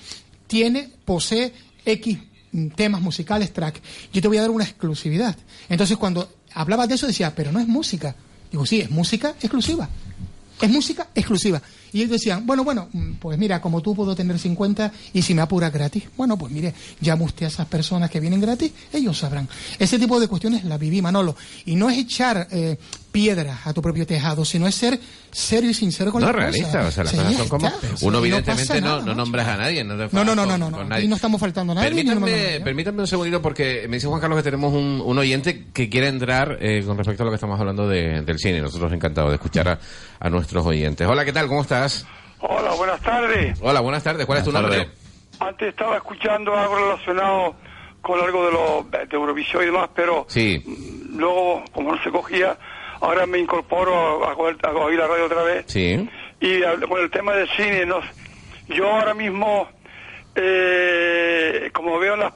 tiene, 0.46 0.90
posee 1.06 1.54
X 1.86 2.18
temas 2.76 3.00
musicales, 3.00 3.50
track. 3.50 3.80
Yo 4.12 4.20
te 4.20 4.28
voy 4.28 4.36
a 4.36 4.42
dar 4.42 4.50
una 4.50 4.64
exclusividad. 4.64 5.36
Entonces, 5.70 5.96
cuando 5.96 6.30
hablabas 6.52 6.86
de 6.86 6.96
eso, 6.96 7.06
decía, 7.06 7.34
pero 7.34 7.50
no 7.50 7.60
es 7.60 7.66
música. 7.66 8.14
Digo, 8.50 8.66
sí, 8.66 8.82
es 8.82 8.90
música 8.90 9.30
exclusiva. 9.40 9.88
Es 10.64 10.70
música 10.70 11.06
exclusiva. 11.14 11.60
Y 11.94 12.00
ellos 12.00 12.10
decían, 12.10 12.44
bueno, 12.44 12.62
bueno, 12.64 12.88
mm, 12.92 13.12
pues 13.14 13.38
mira, 13.38 13.60
como 13.62 13.80
tú 13.80 13.94
puedo 13.94 14.14
tener 14.14 14.38
50 14.38 14.92
y 15.14 15.22
si 15.22 15.32
me 15.32 15.40
apuras 15.40 15.72
gratis. 15.72 16.04
Bueno, 16.16 16.36
pues 16.36 16.52
mire, 16.52 16.74
llama 17.00 17.24
usted 17.24 17.46
a 17.46 17.48
esas 17.48 17.66
personas 17.68 18.10
que 18.10 18.20
vienen 18.20 18.40
gratis, 18.40 18.72
ellos 18.92 19.16
sabrán. 19.16 19.48
Ese 19.78 19.98
tipo 19.98 20.20
de 20.20 20.28
cuestiones 20.28 20.64
las 20.64 20.78
viví, 20.78 21.00
Manolo. 21.00 21.34
Y 21.64 21.76
no 21.76 21.88
es 21.88 21.96
echar 21.96 22.48
eh, 22.50 22.76
piedras 23.12 23.66
a 23.66 23.72
tu 23.72 23.80
propio 23.80 24.06
tejado, 24.06 24.44
sino 24.44 24.66
es 24.66 24.74
ser 24.74 24.98
serio 25.30 25.70
y 25.70 25.74
sincero 25.74 26.10
con 26.12 26.20
No, 26.20 26.26
las 26.26 26.34
realista, 26.36 26.82
cosas. 26.82 26.88
o 26.88 26.90
sea, 26.92 27.04
las 27.04 27.12
Sí, 27.12 27.18
cosas 27.18 27.36
son 27.36 27.48
como... 27.48 27.72
Uno, 28.02 28.18
evidentemente, 28.18 28.80
no, 28.80 28.86
nada, 28.86 28.98
no 28.98 29.02
macho. 29.06 29.14
nombras 29.16 29.46
a 29.48 29.56
nadie. 29.56 29.84
No, 29.84 29.94
No, 29.94 30.08
no, 30.24 30.34
no, 30.34 30.34
con- 30.34 30.48
no, 30.48 30.58
no, 30.58 30.64
con 30.64 30.72
no. 30.72 30.84
nadie. 30.88 31.02
Aquí 31.02 31.08
no 31.08 31.14
estamos 31.16 31.40
faltando 31.40 31.72
a 31.72 31.76
nadie. 31.76 31.88
Permítanme, 31.90 32.60
permítanme 32.64 33.00
un 33.02 33.06
segundito 33.06 33.40
porque 33.40 33.86
me 33.88 33.98
dice 33.98 34.08
Juan 34.08 34.20
Carlos 34.20 34.36
que 34.38 34.42
tenemos 34.42 34.72
un, 34.74 35.00
un 35.04 35.18
oyente 35.18 35.66
que 35.72 35.88
quiere 35.88 36.08
entrar 36.08 36.58
eh, 36.60 36.82
con 36.84 36.96
respecto 36.98 37.22
a 37.22 37.26
lo 37.26 37.30
que 37.30 37.36
estamos 37.36 37.58
hablando 37.60 37.86
de- 37.88 38.22
del 38.22 38.38
cine. 38.40 38.60
Nosotros 38.60 38.92
encantados 38.92 39.30
de 39.30 39.36
escuchar 39.36 39.68
a, 39.68 39.78
a 40.18 40.28
nuestros 40.30 40.66
oyentes. 40.66 41.06
Hola, 41.08 41.24
¿qué 41.24 41.32
tal? 41.32 41.46
¿Cómo 41.46 41.62
estás? 41.62 41.83
Hola, 42.40 42.72
buenas 42.74 43.00
tardes. 43.00 43.58
Hola, 43.62 43.80
buenas 43.80 44.02
tardes. 44.04 44.26
¿Cuál 44.26 44.38
es 44.38 44.44
tu 44.44 44.52
nombre? 44.52 44.88
Antes 45.40 45.68
estaba 45.68 45.96
escuchando 45.96 46.54
algo 46.56 46.74
relacionado 46.76 47.56
con 48.02 48.20
algo 48.20 48.46
de, 48.46 48.52
los 48.52 48.90
de 49.08 49.16
Eurovisión 49.16 49.62
y 49.62 49.66
demás, 49.66 49.88
pero 49.94 50.26
Sí. 50.28 50.62
mm, 50.64 51.18
luego, 51.18 51.64
como 51.72 51.94
no 51.94 52.02
se 52.02 52.10
cogía, 52.10 52.56
ahora 53.00 53.26
me 53.26 53.38
incorporo 53.38 54.24
a, 54.26 54.32
a- 54.32 54.68
a 54.70 54.72
oír 54.84 54.98
la 54.98 55.06
radio 55.06 55.24
otra 55.26 55.42
vez. 55.42 55.64
Sí. 55.68 56.08
Y 56.40 56.62
hablo 56.64 56.86
con 56.88 57.00
el 57.00 57.10
tema 57.10 57.32
del 57.34 57.48
cine, 57.50 57.86
no, 57.86 58.00
yo 58.68 58.90
ahora 58.90 59.14
mismo, 59.14 59.68
eh, 60.34 61.70
como 61.72 61.98
veo 61.98 62.16
las 62.16 62.32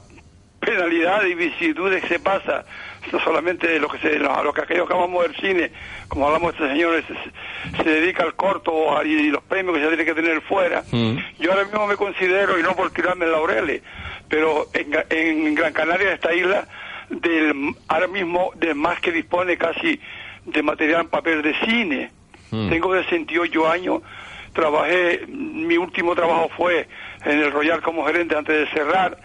penalidades 0.59 1.31
y 1.31 1.35
vicisitudes 1.35 2.01
que 2.01 2.07
se 2.09 2.19
pasa, 2.19 2.65
no 3.11 3.19
solamente 3.21 3.79
lo 3.79 3.87
que 3.89 3.97
se, 3.99 4.19
lo, 4.19 4.43
lo 4.43 4.53
que 4.53 4.61
aquellos 4.61 4.87
que 4.87 4.93
amamos 4.93 5.23
del 5.23 5.35
cine, 5.37 5.71
como 6.07 6.27
hablamos 6.27 6.51
de 6.57 6.65
este 6.65 6.73
señor, 6.75 7.03
se, 7.07 7.83
se 7.83 7.89
dedica 7.89 8.23
al 8.23 8.35
corto 8.35 8.97
a- 8.97 9.03
y 9.03 9.29
los 9.29 9.43
premios 9.43 9.75
que 9.75 9.81
se 9.83 9.87
tiene 9.89 10.05
que 10.05 10.13
tener 10.13 10.41
fuera. 10.41 10.83
Mm. 10.91 11.17
Yo 11.39 11.51
ahora 11.51 11.65
mismo 11.65 11.87
me 11.87 11.95
considero, 11.95 12.59
y 12.59 12.63
no 12.63 12.75
por 12.75 12.91
tirarme 12.91 13.25
en 13.25 13.31
laureles, 13.31 13.81
pero 14.27 14.67
en, 14.73 14.91
en 15.09 15.55
Gran 15.55 15.73
Canaria, 15.73 16.13
esta 16.13 16.33
isla, 16.33 16.67
del, 17.09 17.73
ahora 17.87 18.07
mismo 18.07 18.51
de 18.55 18.73
más 18.75 18.99
que 18.99 19.11
dispone 19.11 19.57
casi 19.57 19.99
de 20.45 20.61
material 20.63 21.01
en 21.01 21.07
papel 21.09 21.41
de 21.41 21.53
cine. 21.65 22.11
Mm. 22.51 22.69
Tengo 22.69 22.95
68 22.95 23.67
años, 23.71 24.01
trabajé, 24.53 25.25
mi 25.27 25.77
último 25.77 26.15
trabajo 26.15 26.49
fue 26.55 26.87
en 27.25 27.39
el 27.39 27.51
Royal 27.51 27.81
como 27.81 28.05
gerente 28.05 28.35
antes 28.35 28.55
de 28.57 28.67
cerrar. 28.75 29.17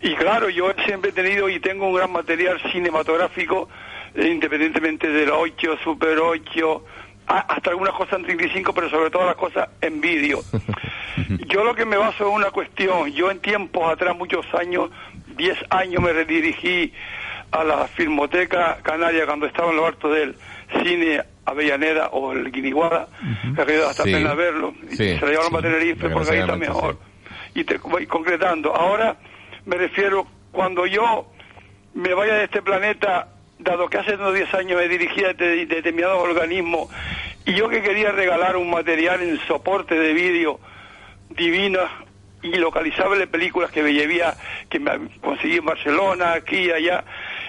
Y 0.00 0.14
claro, 0.14 0.48
yo 0.50 0.72
siempre 0.84 1.10
he 1.10 1.12
tenido 1.12 1.48
y 1.48 1.60
tengo 1.60 1.86
un 1.88 1.94
gran 1.94 2.12
material 2.12 2.60
cinematográfico, 2.72 3.68
eh, 4.14 4.28
independientemente 4.28 5.08
del 5.08 5.30
8, 5.30 5.76
Super 5.82 6.18
8, 6.18 6.84
a- 7.26 7.38
hasta 7.54 7.70
algunas 7.70 7.94
cosas 7.94 8.18
en 8.20 8.24
35, 8.26 8.72
pero 8.74 8.90
sobre 8.90 9.10
todo 9.10 9.24
las 9.26 9.36
cosas 9.36 9.68
en 9.80 10.00
vídeo. 10.00 10.40
Yo 11.48 11.64
lo 11.64 11.74
que 11.74 11.84
me 11.84 11.96
baso 11.96 12.26
en 12.28 12.34
una 12.34 12.50
cuestión, 12.50 13.10
yo 13.12 13.30
en 13.30 13.38
tiempos 13.38 13.88
atrás, 13.90 14.16
muchos 14.16 14.44
años, 14.54 14.90
10 15.36 15.56
años 15.70 16.02
me 16.02 16.12
redirigí 16.12 16.92
a 17.52 17.62
la 17.62 17.86
Filmoteca 17.86 18.78
Canaria 18.82 19.24
cuando 19.26 19.46
estaba 19.46 19.70
en 19.70 19.76
lo 19.76 19.86
alto 19.86 20.08
del 20.10 20.34
cine 20.82 21.22
Avellaneda 21.46 22.08
o 22.08 22.32
el 22.32 22.50
Guiniguada, 22.50 23.06
que 23.54 23.62
ha 23.62 23.66
quedado 23.66 23.90
hasta 23.90 24.02
Sí. 24.02 24.12
pena 24.12 24.34
verlo, 24.34 24.74
y 24.90 24.96
Sí, 24.96 24.96
se 24.96 25.24
le 25.24 25.30
llevaron 25.32 25.50
sí, 25.52 25.56
a 25.56 25.60
Tenerife 25.60 26.08
porque 26.10 26.30
ahí 26.32 26.38
está 26.40 26.56
mejor. 26.56 26.98
Y 27.54 27.62
te 27.62 27.78
voy 27.78 28.06
concretando, 28.08 28.74
ahora 28.74 29.16
me 29.66 29.76
refiero, 29.76 30.26
cuando 30.52 30.86
yo 30.86 31.26
me 31.94 32.12
vaya 32.14 32.34
de 32.34 32.44
este 32.44 32.62
planeta, 32.62 33.28
dado 33.58 33.88
que 33.88 33.98
hace 33.98 34.14
unos 34.14 34.34
10 34.34 34.52
años 34.54 34.78
me 34.78 34.88
dirigía 34.88 35.30
a 35.30 35.32
de- 35.32 35.66
determinados 35.66 36.18
organismos, 36.22 36.88
y 37.46 37.54
yo 37.54 37.68
que 37.68 37.82
quería 37.82 38.10
regalar 38.12 38.56
un 38.56 38.70
material 38.70 39.22
en 39.22 39.38
soporte 39.46 39.94
de 39.94 40.12
vídeo 40.12 40.60
divinas 41.30 41.90
y 42.42 42.56
localizables 42.56 43.26
películas 43.28 43.70
que 43.70 43.82
me 43.82 43.92
llevía, 43.92 44.34
que 44.68 44.78
me 44.78 45.08
conseguí 45.20 45.56
en 45.56 45.64
Barcelona, 45.64 46.32
aquí 46.34 46.56
y 46.66 46.70
allá, 46.70 47.04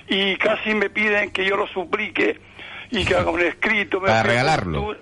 y 0.07 0.35
casi 0.37 0.73
me 0.73 0.89
piden 0.89 1.31
que 1.31 1.45
yo 1.45 1.57
lo 1.57 1.67
suplique 1.67 2.39
y 2.91 3.03
que 3.03 3.15
haga 3.15 3.29
un 3.31 3.41
escrito. 3.41 3.99
me 3.99 4.07
Para 4.07 4.23
regalarlo. 4.23 4.95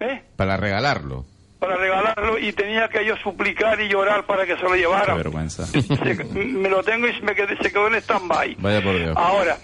¿Eh? 0.00 0.22
Para 0.36 0.56
regalarlo. 0.58 1.24
Para 1.58 1.76
regalarlo 1.76 2.38
y 2.38 2.52
tenía 2.52 2.88
que 2.88 3.04
yo 3.04 3.16
suplicar 3.16 3.80
y 3.80 3.88
llorar 3.88 4.24
para 4.26 4.46
que 4.46 4.56
se 4.56 4.62
lo 4.62 4.72
Qué 4.72 4.78
llevara. 4.78 5.14
vergüenza. 5.14 5.66
Se- 5.66 6.24
me 6.34 6.68
lo 6.68 6.82
tengo 6.84 7.08
y 7.08 7.20
me 7.22 7.34
quedé, 7.34 7.56
se 7.56 7.72
quedó 7.72 7.88
en 7.88 7.96
stand-by. 7.96 8.56
Vaya 8.60 8.80
por 8.80 8.96
Dios. 8.96 9.16
Ahora, 9.16 9.58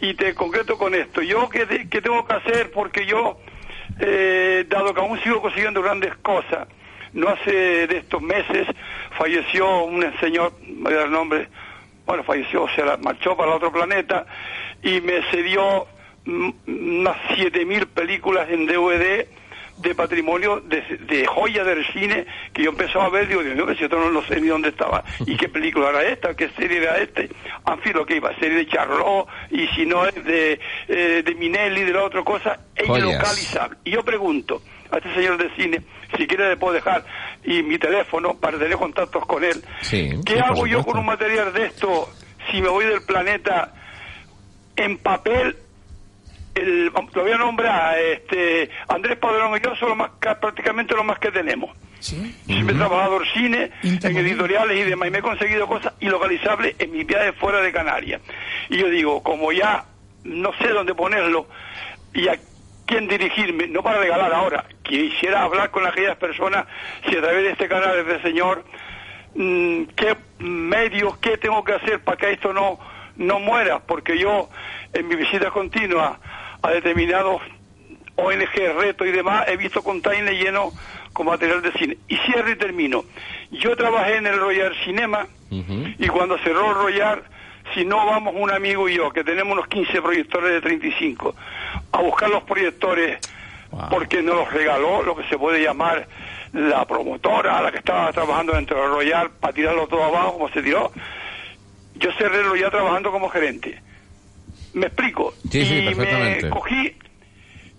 y 0.00 0.12
te 0.14 0.34
concreto 0.34 0.76
con 0.76 0.94
esto, 0.94 1.22
yo 1.22 1.48
qué, 1.48 1.88
qué 1.90 2.02
tengo 2.02 2.26
que 2.26 2.34
hacer 2.34 2.70
porque 2.70 3.06
yo, 3.06 3.38
eh, 3.98 4.66
dado 4.68 4.92
que 4.92 5.00
aún 5.00 5.18
sigo 5.22 5.40
consiguiendo 5.40 5.80
grandes 5.82 6.14
cosas, 6.18 6.68
no 7.14 7.30
hace 7.30 7.86
de 7.86 7.96
estos 7.96 8.20
meses 8.20 8.66
falleció 9.16 9.84
un 9.84 10.04
señor, 10.20 10.52
voy 10.68 10.92
a 10.92 10.96
dar 10.96 11.06
el 11.06 11.12
nombre, 11.12 11.48
bueno, 12.04 12.22
falleció, 12.24 12.66
se 12.76 12.84
la- 12.84 12.98
marchó 12.98 13.34
para 13.38 13.52
el 13.52 13.56
otro 13.56 13.72
planeta 13.72 14.26
y 14.82 15.00
me 15.00 15.22
cedió 15.30 15.86
unas 16.26 17.16
7.000 17.34 17.86
películas 17.86 18.48
en 18.50 18.66
DVD 18.66 19.26
de 19.80 19.94
patrimonio 19.94 20.60
de, 20.60 20.80
de 21.06 21.26
joya 21.26 21.64
del 21.64 21.84
cine 21.92 22.26
que 22.52 22.62
yo 22.64 22.70
empezaba 22.70 23.06
a 23.06 23.10
ver 23.10 23.28
digo 23.28 23.42
Dios 23.42 23.54
mío 23.54 23.66
que 23.66 23.76
si 23.76 23.84
esto 23.84 23.98
no, 23.98 24.10
no 24.10 24.22
sé 24.24 24.40
ni 24.40 24.48
dónde 24.48 24.70
estaba 24.70 25.04
y 25.26 25.36
qué 25.36 25.48
película 25.48 25.90
era 25.90 26.02
esta 26.04 26.34
qué 26.34 26.48
serie 26.50 26.78
era 26.78 26.98
este 26.98 27.28
en 27.66 27.78
fin 27.80 27.92
lo 27.94 28.04
que 28.04 28.16
iba 28.16 28.34
serie 28.38 28.58
de 28.58 28.66
Charlot 28.66 29.28
y 29.50 29.66
si 29.68 29.86
no 29.86 30.06
es 30.06 30.24
de, 30.24 30.60
eh, 30.88 31.22
de 31.24 31.34
Minelli 31.34 31.84
de 31.84 31.92
la 31.92 32.04
otra 32.04 32.22
cosa 32.24 32.58
es 32.74 32.86
Joyas. 32.86 33.12
localizable 33.12 33.76
y 33.84 33.90
yo 33.92 34.02
pregunto 34.04 34.62
a 34.90 34.96
este 34.98 35.14
señor 35.14 35.36
de 35.38 35.54
cine 35.54 35.82
si 36.16 36.26
quiere 36.26 36.48
le 36.48 36.56
puedo 36.56 36.74
dejar 36.74 37.04
y 37.44 37.62
mi 37.62 37.78
teléfono 37.78 38.34
para 38.34 38.58
tener 38.58 38.76
contactos 38.76 39.24
con 39.26 39.44
él 39.44 39.62
Sí, 39.82 40.10
¿qué 40.26 40.34
sí, 40.34 40.38
hago 40.40 40.66
yo 40.66 40.82
con 40.84 40.98
un 40.98 41.06
material 41.06 41.52
de 41.52 41.66
esto 41.66 42.08
si 42.50 42.60
me 42.60 42.68
voy 42.68 42.86
del 42.86 43.02
planeta 43.02 43.74
en 44.76 44.98
papel 44.98 45.56
el, 46.60 46.92
todavía 47.12 47.36
nombra 47.38 47.98
este 47.98 48.70
Andrés 48.88 49.16
Padrón 49.18 49.56
y 49.56 49.60
yo 49.64 49.74
son 49.76 49.90
lo 49.90 49.96
más, 49.96 50.10
ca- 50.18 50.38
prácticamente 50.40 50.94
lo 50.94 51.04
más 51.04 51.18
que 51.18 51.30
tenemos. 51.30 51.70
Sí. 52.00 52.16
Siempre 52.46 52.74
he 52.74 52.78
trabajado 52.78 53.20
en 53.22 53.28
cine, 53.32 53.70
en 53.82 54.16
editoriales 54.18 54.78
y 54.78 54.84
demás, 54.90 55.08
y 55.08 55.10
me 55.10 55.18
he 55.18 55.22
conseguido 55.22 55.66
cosas 55.66 55.92
ilocalizables 56.00 56.76
en 56.78 56.92
mis 56.92 57.06
viajes 57.06 57.34
fuera 57.36 57.60
de 57.60 57.72
Canarias. 57.72 58.20
Y 58.68 58.78
yo 58.78 58.88
digo, 58.88 59.22
como 59.22 59.50
ya 59.52 59.84
no 60.24 60.52
sé 60.58 60.68
dónde 60.68 60.94
ponerlo 60.94 61.48
y 62.14 62.28
a 62.28 62.38
quién 62.86 63.08
dirigirme, 63.08 63.66
no 63.66 63.82
para 63.82 63.98
regalar 63.98 64.32
ahora, 64.32 64.64
quisiera 64.82 65.42
hablar 65.42 65.70
con 65.70 65.86
aquellas 65.86 66.16
personas, 66.16 66.66
si 67.08 67.16
a 67.16 67.20
través 67.20 67.42
de 67.42 67.50
este 67.50 67.68
canal 67.68 68.06
de 68.06 68.22
señor, 68.22 68.64
mm, 69.34 69.82
qué 69.96 70.16
medios, 70.38 71.18
qué 71.18 71.36
tengo 71.36 71.64
que 71.64 71.74
hacer 71.74 72.00
para 72.00 72.16
que 72.16 72.30
esto 72.32 72.52
no, 72.52 72.78
no 73.16 73.40
muera, 73.40 73.80
porque 73.80 74.16
yo 74.18 74.48
en 74.92 75.08
mi 75.08 75.16
visita 75.16 75.50
continua 75.50 76.18
a 76.62 76.70
determinados 76.70 77.40
ONG, 78.16 78.78
retos 78.78 79.06
y 79.06 79.12
demás, 79.12 79.46
he 79.48 79.56
visto 79.56 79.82
containers 79.82 80.36
llenos 80.36 80.74
con 81.12 81.26
material 81.26 81.62
de 81.62 81.72
cine. 81.72 81.98
Y 82.08 82.16
cierro 82.16 82.50
y 82.50 82.56
termino. 82.56 83.04
Yo 83.50 83.76
trabajé 83.76 84.16
en 84.16 84.26
el 84.26 84.38
Royal 84.38 84.74
Cinema 84.84 85.26
y 85.50 86.06
cuando 86.08 86.36
cerró 86.38 86.70
el 86.70 86.74
Royal, 86.74 87.22
si 87.74 87.84
no 87.84 88.04
vamos 88.04 88.34
un 88.36 88.50
amigo 88.50 88.88
y 88.88 88.96
yo, 88.96 89.10
que 89.10 89.24
tenemos 89.24 89.52
unos 89.52 89.68
15 89.68 90.02
proyectores 90.02 90.50
de 90.50 90.60
35, 90.60 91.34
a 91.92 92.02
buscar 92.02 92.28
los 92.28 92.42
proyectores 92.42 93.18
porque 93.90 94.22
nos 94.22 94.36
los 94.36 94.52
regaló 94.52 95.02
lo 95.02 95.16
que 95.16 95.24
se 95.28 95.38
puede 95.38 95.62
llamar 95.62 96.08
la 96.52 96.84
promotora, 96.86 97.60
la 97.62 97.70
que 97.70 97.78
estaba 97.78 98.12
trabajando 98.12 98.54
dentro 98.54 98.80
del 98.80 98.90
Royal, 98.90 99.30
para 99.30 99.52
tirarlo 99.52 99.86
todo 99.86 100.02
abajo 100.02 100.34
como 100.34 100.48
se 100.48 100.62
tiró. 100.62 100.90
Yo 101.94 102.10
cerré 102.12 102.38
el 102.38 102.46
Royal 102.46 102.70
trabajando 102.70 103.10
como 103.10 103.28
gerente. 103.28 103.80
¿Me 104.74 104.86
explico? 104.86 105.34
Sí, 105.50 105.64
sí, 105.64 105.78
y 105.78 105.84
perfectamente. 105.86 106.44
me 106.44 106.50
cogí 106.50 106.94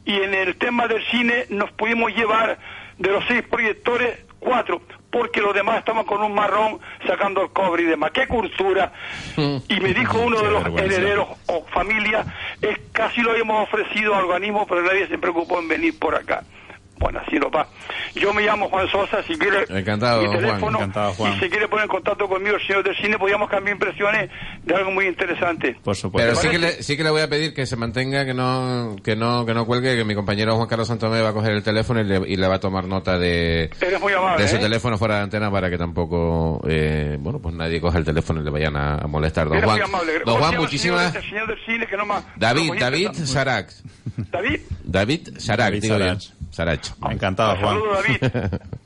y 0.05 0.15
en 0.15 0.33
el 0.33 0.55
tema 0.55 0.87
del 0.87 1.03
cine 1.05 1.45
nos 1.49 1.71
pudimos 1.71 2.11
llevar 2.15 2.57
de 2.97 3.11
los 3.11 3.23
seis 3.27 3.43
proyectores 3.43 4.17
cuatro 4.39 4.81
porque 5.11 5.41
los 5.41 5.53
demás 5.53 5.79
estaban 5.79 6.03
con 6.05 6.21
un 6.21 6.33
marrón 6.33 6.79
sacando 7.05 7.41
el 7.43 7.49
cobre 7.49 7.83
y 7.83 7.85
demás. 7.85 8.11
¡Qué 8.11 8.27
cultura! 8.27 8.93
Y 9.37 9.79
me 9.79 9.93
dijo 9.93 10.19
uno 10.25 10.41
de 10.41 10.51
los 10.51 10.65
herederos 10.79 11.29
o 11.47 11.65
familia, 11.65 12.25
es 12.61 12.77
casi 12.91 13.21
lo 13.21 13.31
habíamos 13.31 13.63
ofrecido 13.63 14.15
a 14.15 14.19
organismos, 14.19 14.67
pero 14.67 14.83
nadie 14.83 15.07
se 15.07 15.17
preocupó 15.17 15.59
en 15.59 15.67
venir 15.67 15.97
por 15.97 16.15
acá. 16.15 16.43
Bueno, 16.99 17.19
así 17.25 17.37
lo 17.39 17.49
va. 17.49 17.65
Yo 18.13 18.33
me 18.33 18.41
llamo 18.41 18.67
Juan 18.69 18.87
Sosa, 18.89 19.23
si 19.23 19.37
quiere 19.37 19.65
Encantado, 19.69 20.21
mi 20.21 20.27
Juan, 20.27 20.39
teléfono, 20.39 20.77
encantado, 20.79 21.13
Juan. 21.13 21.33
y 21.33 21.39
si 21.39 21.49
quiere 21.49 21.67
poner 21.69 21.83
en 21.85 21.89
contacto 21.89 22.27
conmigo 22.27 22.57
el 22.57 22.67
señor 22.67 22.83
del 22.83 22.95
cine, 22.97 23.17
podríamos 23.17 23.49
cambiar 23.49 23.75
impresiones 23.75 24.29
de 24.63 24.75
algo 24.75 24.91
muy 24.91 25.05
interesante. 25.07 25.77
Por 25.83 25.95
supuesto. 25.95 26.27
Pero 26.29 26.35
sí 26.41 26.49
que, 26.49 26.59
le, 26.59 26.83
sí 26.83 26.97
que 26.97 27.03
le 27.03 27.09
voy 27.09 27.21
a 27.21 27.29
pedir 27.29 27.53
que 27.53 27.65
se 27.65 27.75
mantenga, 27.77 28.25
que 28.25 28.33
no, 28.33 28.97
que 29.03 29.15
no, 29.15 29.45
que 29.45 29.53
no 29.53 29.65
cuelgue, 29.65 29.95
que 29.95 30.03
mi 30.03 30.13
compañero 30.13 30.55
Juan 30.57 30.67
Carlos 30.67 30.87
Santomé 30.89 31.21
va 31.21 31.29
a 31.29 31.33
coger 31.33 31.53
el 31.53 31.63
teléfono 31.63 32.01
y 32.01 32.03
le, 32.03 32.17
y 32.27 32.35
le 32.35 32.47
va 32.47 32.55
a 32.55 32.59
tomar 32.59 32.83
nota 32.85 33.17
de, 33.17 33.69
Eres 33.79 33.99
muy 34.01 34.11
amable, 34.13 34.43
de 34.43 34.49
su 34.49 34.57
¿eh? 34.57 34.59
teléfono 34.59 34.97
fuera 34.97 35.15
de 35.17 35.21
antena 35.23 35.49
para 35.49 35.69
que 35.69 35.77
tampoco, 35.77 36.61
eh, 36.67 37.15
bueno, 37.19 37.39
pues 37.39 37.55
nadie 37.55 37.79
coja 37.79 37.97
el 37.97 38.03
teléfono 38.05 38.41
y 38.41 38.43
le 38.43 38.49
vayan 38.51 38.75
a, 38.75 38.95
a 38.95 39.07
molestar. 39.07 39.47
Don 39.47 39.57
Eres 39.57 39.65
Juan, 39.69 39.77
muy 39.79 39.85
amable. 39.87 40.13
don 40.13 40.23
¿Cómo 40.25 40.35
se 40.35 40.39
Juan, 40.39 40.51
llama 40.51 40.55
el 40.55 40.61
muchísimas, 40.63 41.13
señor- 41.13 41.23
El 41.23 41.29
señor 41.29 41.47
del 41.47 41.65
cine 41.65 41.87
que 41.87 41.95
no 41.97 42.05
más... 42.05 42.23
David, 42.35 42.71
David 42.77 43.09
Sarac. 43.13 43.69
David, 44.31 44.59
David 44.83 45.29
Sarac, 45.37 45.67
David 45.67 45.81
digo 45.81 45.97
yo. 45.97 46.03
Sarach. 46.05 46.23
Sarach. 46.51 46.88
Encantado, 47.09 47.55
Juan. 47.57 47.75
saludos 47.75 47.97
David. 48.03 48.59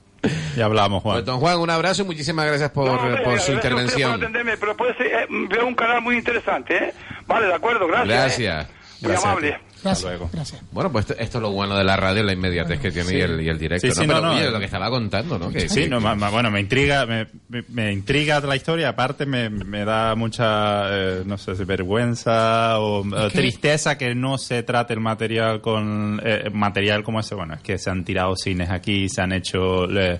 Ya 0.55 0.65
hablamos, 0.65 1.03
Juan. 1.03 1.15
Pues, 1.17 1.25
don 1.25 1.39
Juan, 1.41 1.59
un 1.59 1.69
abrazo 1.69 2.03
y 2.03 2.05
muchísimas 2.05 2.45
gracias 2.45 2.69
por, 2.71 2.85
No, 2.85 2.93
hombre, 2.93 3.21
por 3.23 3.39
su 3.41 3.51
intervención. 3.51 4.21
por 4.21 4.31
pero 4.57 4.77
puede 4.77 4.95
ser, 4.95 5.07
eh, 5.07 5.27
veo 5.29 5.67
un 5.67 5.75
canal 5.75 6.01
muy 6.01 6.15
interesante, 6.17 6.77
¿eh? 6.77 6.93
Vale, 7.27 7.47
de 7.47 7.53
acuerdo, 7.53 7.87
gracias. 7.87 8.07
Gracias. 8.07 8.65
¿eh? 8.65 8.71
Muy 9.01 9.09
Gracias 9.11 9.25
amable. 9.29 9.59
Gracias, 9.83 10.03
luego. 10.09 10.29
gracias. 10.31 10.61
Bueno, 10.71 10.91
pues 10.91 11.09
esto, 11.09 11.21
esto 11.21 11.37
es 11.37 11.41
lo 11.41 11.51
bueno 11.51 11.75
de 11.77 11.83
la 11.83 11.95
radio, 11.97 12.23
la 12.23 12.33
inmediatez 12.33 12.79
que 12.79 12.91
tiene 12.91 13.17
y, 13.17 13.21
el, 13.21 13.41
y 13.41 13.49
el 13.49 13.57
directo. 13.59 13.87
Sí, 13.87 13.93
sí, 13.93 14.07
¿no? 14.07 14.07
no, 14.07 14.13
Pero, 14.13 14.27
no, 14.27 14.33
oye, 14.37 14.47
eh. 14.47 14.51
lo 14.51 14.59
que 14.59 14.65
estaba 14.65 14.89
contando, 14.89 15.37
¿no? 15.37 15.49
Que, 15.51 15.67
Sí, 15.69 15.81
que- 15.81 15.89
no, 15.89 15.99
ma- 15.99 16.15
ma- 16.15 16.29
bueno, 16.29 16.49
me 16.49 16.59
intriga, 16.61 17.05
me, 17.05 17.91
intriga 17.91 18.39
la 18.39 18.55
historia. 18.55 18.89
Aparte, 18.89 19.25
me, 19.25 19.49
me 19.49 19.83
da 19.85 20.15
mucha, 20.15 20.83
eh, 20.89 21.23
no 21.25 21.37
sé 21.37 21.55
si 21.55 21.63
vergüenza 21.65 22.79
o 22.79 23.03
tristeza 23.31 23.97
que 23.97 24.15
no 24.15 24.37
se 24.37 24.63
trate 24.63 24.93
el 24.93 24.99
material 24.99 25.61
con 25.61 26.21
eh, 26.23 26.49
material 26.51 27.03
como 27.03 27.19
ese. 27.19 27.35
Bueno, 27.35 27.53
es 27.55 27.61
que 27.61 27.77
se 27.77 27.89
han 27.89 28.03
tirado 28.03 28.35
cines 28.35 28.69
aquí, 28.69 29.09
se 29.09 29.21
han 29.21 29.33
hecho. 29.33 29.89
eh, 29.89 30.19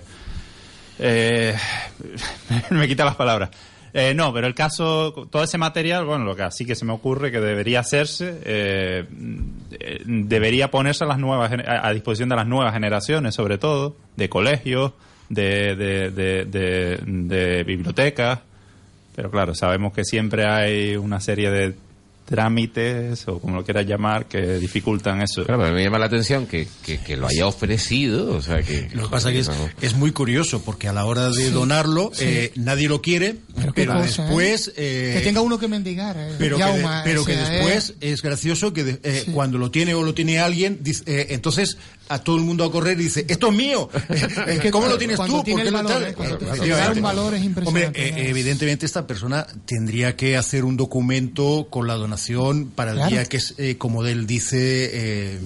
eh, 0.98 1.54
me 2.70 2.86
quita 2.86 3.04
las 3.04 3.16
palabras. 3.16 3.50
Eh, 3.96 4.12
no, 4.12 4.32
pero 4.32 4.48
el 4.48 4.56
caso, 4.56 5.12
todo 5.30 5.44
ese 5.44 5.56
material, 5.56 6.04
bueno, 6.04 6.24
lo 6.24 6.34
que 6.34 6.42
así 6.42 6.66
que 6.66 6.74
se 6.74 6.84
me 6.84 6.92
ocurre 6.92 7.30
que 7.30 7.40
debería 7.40 7.78
hacerse, 7.78 8.40
eh, 8.44 9.04
eh, 9.78 10.02
debería 10.04 10.68
ponerse 10.72 11.04
a 11.04 11.06
las 11.06 11.18
nuevas, 11.18 11.52
a 11.64 11.92
disposición 11.92 12.28
de 12.28 12.34
las 12.34 12.48
nuevas 12.48 12.74
generaciones, 12.74 13.36
sobre 13.36 13.56
todo, 13.56 13.94
de 14.16 14.28
colegios, 14.28 14.94
de, 15.28 15.76
de, 15.76 16.10
de, 16.10 16.98
de 17.06 17.62
bibliotecas. 17.62 18.40
Pero 19.14 19.30
claro, 19.30 19.54
sabemos 19.54 19.92
que 19.92 20.04
siempre 20.04 20.44
hay 20.44 20.96
una 20.96 21.20
serie 21.20 21.52
de 21.52 21.74
trámites, 22.24 23.26
o 23.28 23.38
como 23.38 23.56
lo 23.56 23.64
quieras 23.64 23.86
llamar, 23.86 24.26
que 24.26 24.58
dificultan 24.58 25.22
eso. 25.22 25.44
Claro, 25.44 25.62
pero 25.62 25.74
me 25.74 25.82
llama 25.84 25.98
la 25.98 26.06
atención 26.06 26.46
que, 26.46 26.66
que, 26.84 26.98
que 26.98 27.16
lo 27.16 27.26
haya 27.26 27.46
ofrecido, 27.46 28.34
o 28.36 28.42
sea 28.42 28.62
que... 28.62 28.88
Lo 28.92 29.04
que 29.04 29.08
pasa 29.08 29.30
que 29.32 29.40
es, 29.40 29.48
no. 29.48 29.54
es 29.80 29.94
muy 29.94 30.12
curioso 30.12 30.62
porque 30.62 30.88
a 30.88 30.92
la 30.92 31.04
hora 31.04 31.30
de 31.30 31.50
donarlo 31.50 32.10
eh, 32.20 32.52
nadie 32.56 32.88
lo 32.88 33.00
quiere, 33.02 33.36
Pero 33.54 33.72
pero, 33.72 33.92
qué 33.94 33.98
cosa, 34.00 34.22
¿eh? 34.22 34.24
después... 34.26 34.72
eh, 34.76 35.12
que 35.18 35.20
tenga 35.24 35.40
uno 35.40 35.58
que 35.58 35.68
mendigar. 35.68 36.16
eh, 36.18 36.34
pero 36.38 36.56
que, 36.56 36.64
de- 36.64 36.88
pero 37.04 37.22
o 37.22 37.24
que 37.24 37.36
después 37.36 37.90
eh, 38.00 38.12
es 38.12 38.22
gracioso 38.22 38.72
que 38.72 38.84
de- 38.84 39.00
eh, 39.02 39.24
cuando 39.32 39.58
lo 39.58 39.70
tiene 39.70 39.94
o 39.94 40.02
lo 40.02 40.14
tiene 40.14 40.38
alguien, 40.38 40.78
dice- 40.82 41.04
eh, 41.06 41.26
entonces 41.30 41.76
a 42.08 42.18
todo 42.22 42.36
el 42.36 42.42
mundo 42.42 42.64
a 42.64 42.70
correr 42.70 43.00
y 43.00 43.04
dice, 43.04 43.24
esto 43.28 43.48
es 43.48 43.54
mío. 43.54 43.88
Es 44.46 44.60
que 44.60 44.70
¿Cómo 44.70 44.86
lo 44.88 44.98
tienes 44.98 45.18
tú? 45.18 45.42
tiene 45.42 45.62
¿Por 45.62 45.64
qué 45.64 45.70
no 45.70 45.82
valor, 45.84 45.92
tal? 45.92 46.10
eh, 46.10 46.14
Claro, 46.14 46.38
claro. 46.38 47.00
valor 47.02 47.34
es 47.34 47.42
impresionante, 47.44 47.86
Hombre, 47.86 48.08
eh, 48.08 48.12
¿no? 48.12 48.18
evidentemente 48.30 48.84
esta 48.86 49.06
persona 49.06 49.46
tendría 49.64 50.14
que 50.16 50.36
hacer 50.36 50.64
un 50.64 50.76
documento 50.76 51.66
con 51.70 51.86
la 51.86 51.94
donación 51.94 52.66
para 52.74 52.90
el 52.92 52.96
Claro. 52.98 53.10
día 53.10 53.24
que, 53.24 53.36
es, 53.38 53.54
eh, 53.58 53.76
como 53.78 54.04
él 54.04 54.26
dice, 54.26 54.90
eh, 54.92 55.38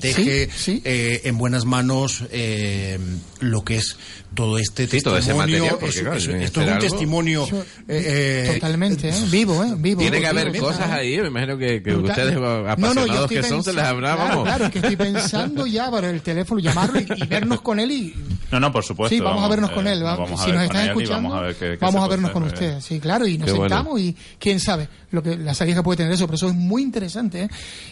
deje 0.00 0.46
Sí, 0.50 0.72
sí. 0.76 0.82
eh, 0.84 1.22
en 1.24 1.36
buenas 1.38 1.64
manos 1.66 2.24
eh, 2.30 2.98
lo 3.40 3.64
que 3.64 3.76
es 3.76 3.96
todo 4.34 4.58
este 4.58 4.86
Sí, 4.86 5.00
todo 5.00 5.16
ese 5.18 5.28
testimonio. 5.28 5.58
material, 5.58 5.78
porque, 5.80 5.96
Es- 5.96 6.00
claro, 6.02 6.16
es- 6.16 6.28
esto 6.28 6.60
es 6.60 6.66
un 6.66 6.72
algo. 6.74 6.86
testimonio. 6.88 7.48
Eh, 7.48 7.64
eh, 7.88 8.50
Totalmente, 8.54 9.08
¿eh? 9.08 9.14
vivo, 9.30 9.64
¿eh? 9.64 9.74
Vivo. 9.76 10.00
Tiene 10.00 10.16
que 10.18 10.26
vivo, 10.28 10.30
haber 10.30 10.50
vivo, 10.52 10.66
cosas 10.66 10.88
¿eh? 10.90 10.92
ahí, 10.92 11.18
me 11.20 11.28
imagino 11.28 11.58
que, 11.58 11.82
que 11.82 11.94
ustedes, 11.94 12.34
No, 12.34 12.40
no, 12.62 12.70
apasionados 12.70 13.06
yo 13.08 13.22
estoy 13.22 13.36
que 13.38 13.42
son, 13.42 13.64
se 13.64 13.70
pensando- 13.72 13.82
habrá, 13.88 14.14
claro, 14.14 14.28
vamos. 14.28 14.44
Claro, 14.44 14.70
que 14.70 14.78
estoy 14.78 14.96
pensando 14.96 15.66
ya 15.66 15.90
para 16.00 16.10
el 16.10 16.22
teléfono, 16.22 16.60
llamarlo 16.60 17.00
y, 17.00 17.06
y 17.16 17.26
vernos 17.26 17.60
con 17.60 17.80
él 17.80 17.90
y... 17.90 18.14
No, 18.50 18.58
no, 18.58 18.72
por 18.72 18.82
supuesto. 18.82 19.14
Sí, 19.14 19.20
vamos, 19.20 19.44
a 19.44 19.48
vernos 19.48 19.70
eh, 19.70 19.74
con 19.74 19.86
él. 19.86 20.02
vamos. 20.02 20.20
vamos 20.20 20.40
a 20.40 20.44
si 20.44 20.50
ver 20.52 20.56
nos 20.60 20.64
están 20.68 20.88
escuchando, 20.88 21.28
vamos 21.28 21.34
a 21.34 21.40
ver 21.42 21.54
qué- 21.56 21.70
qué 21.72 21.76
vamos 21.76 21.96
a 21.96 22.06
puede 22.06 22.10
vernos 22.10 22.30
con 22.30 22.42
eh. 22.44 22.46
usted. 22.46 22.80
Sí, 22.80 22.98
claro, 22.98 23.26
y 23.26 23.36
nos 23.36 23.44
Qué 23.46 23.52
bueno. 23.52 23.76
sentamos 23.76 24.00
y 24.00 24.16
quién 24.38 24.58
sabe 24.58 24.88
lo 25.10 25.22
que 25.22 25.36
la 25.36 25.54
salida 25.54 25.76
que 25.76 25.82
puede 25.82 25.96
tener 25.98 26.12
eso, 26.12 26.26
pero 26.26 26.36
eso 26.36 26.48
es 26.48 26.54
muy 26.54 26.82
interesante. 26.82 27.42
¿eh? 27.42 27.48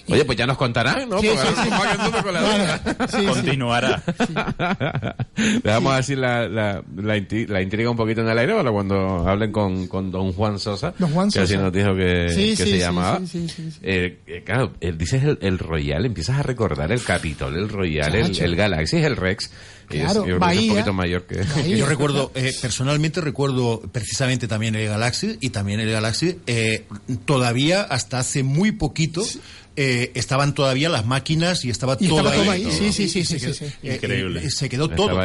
Y- 0.06 0.12
Oye, 0.12 0.24
pues 0.24 0.36
ya 0.38 0.46
nos 0.46 0.56
contarán, 0.58 1.08
¿no? 1.08 1.18
Sí, 1.20 1.28
Porque 1.28 1.40
sí, 1.62 1.68
ahora 1.72 1.92
sí. 2.04 2.22
con 2.22 2.34
la 2.34 2.40
duda. 2.40 2.80
Continuará. 3.32 4.02
Dejamos 5.62 5.92
así 5.94 6.16
la, 6.16 6.48
la, 6.48 6.82
la, 6.96 7.16
intriga 7.62 7.90
un 7.90 7.96
poquito 7.96 8.20
en 8.22 8.28
el 8.28 8.38
aire 8.38 8.54
para 8.54 8.70
cuando 8.70 9.26
hablen 9.28 9.52
con, 9.52 9.86
con 9.86 10.10
don 10.10 10.32
Juan 10.32 10.58
Sosa, 10.58 10.94
Don 10.98 11.10
Juan 11.12 11.30
que 11.30 11.40
así 11.40 11.52
Sosa. 11.54 11.64
nos 11.64 11.72
dijo 11.72 11.94
que, 11.94 12.28
Sí, 12.30 12.50
que 12.50 12.56
sí, 12.56 12.56
se 12.56 12.66
sí, 12.66 12.78
llamaba. 12.78 13.18
sí, 13.20 13.26
sí, 13.26 13.48
sí, 13.48 13.70
sí. 13.70 13.78
Eh, 13.82 14.18
eh, 14.26 14.42
claro, 14.44 14.72
él 14.80 14.98
dices 14.98 15.22
el, 15.24 15.38
el 15.40 15.58
Royal, 15.58 16.04
empiezas 16.04 16.38
a 16.38 16.42
recordar 16.42 16.90
el 16.92 17.02
Capitol, 17.02 17.56
el 17.56 17.68
Royal, 17.68 18.14
el, 18.14 18.38
el 18.38 18.56
Galaxy, 18.56 18.96
el 18.98 19.16
Rex. 19.16 19.50
Y 19.90 19.96
es- 19.98 20.02
Claro, 20.04 20.24
es 20.26 20.32
un 20.62 20.68
poquito 20.68 20.92
mayor 20.92 21.26
que... 21.26 21.42
Bahía. 21.42 21.76
Yo 21.76 21.86
recuerdo, 21.86 22.32
eh, 22.34 22.52
personalmente 22.60 23.20
recuerdo 23.20 23.80
precisamente 23.92 24.48
también 24.48 24.74
el 24.74 24.88
Galaxy 24.88 25.36
y 25.40 25.50
también 25.50 25.80
el 25.80 25.90
Galaxy, 25.90 26.38
eh, 26.46 26.84
todavía 27.24 27.82
hasta 27.82 28.18
hace 28.18 28.42
muy 28.42 28.72
poquito 28.72 29.24
eh, 29.78 30.10
estaban 30.14 30.54
todavía 30.54 30.88
las 30.88 31.04
máquinas 31.04 31.62
y 31.66 31.70
estaba 31.70 31.98
Y 32.00 32.08
todo 32.08 32.20
estaba 32.20 32.32
ahí. 32.34 32.40
todo 32.40 32.50
ahí, 32.50 32.62
todo. 32.62 32.72
sí, 32.72 33.08
sí, 33.08 33.08
sí, 33.24 33.64
Increíble. 33.82 34.40
eh, 34.42 34.50
se 34.50 34.70
quedó 34.70 34.88
todo. 34.88 35.18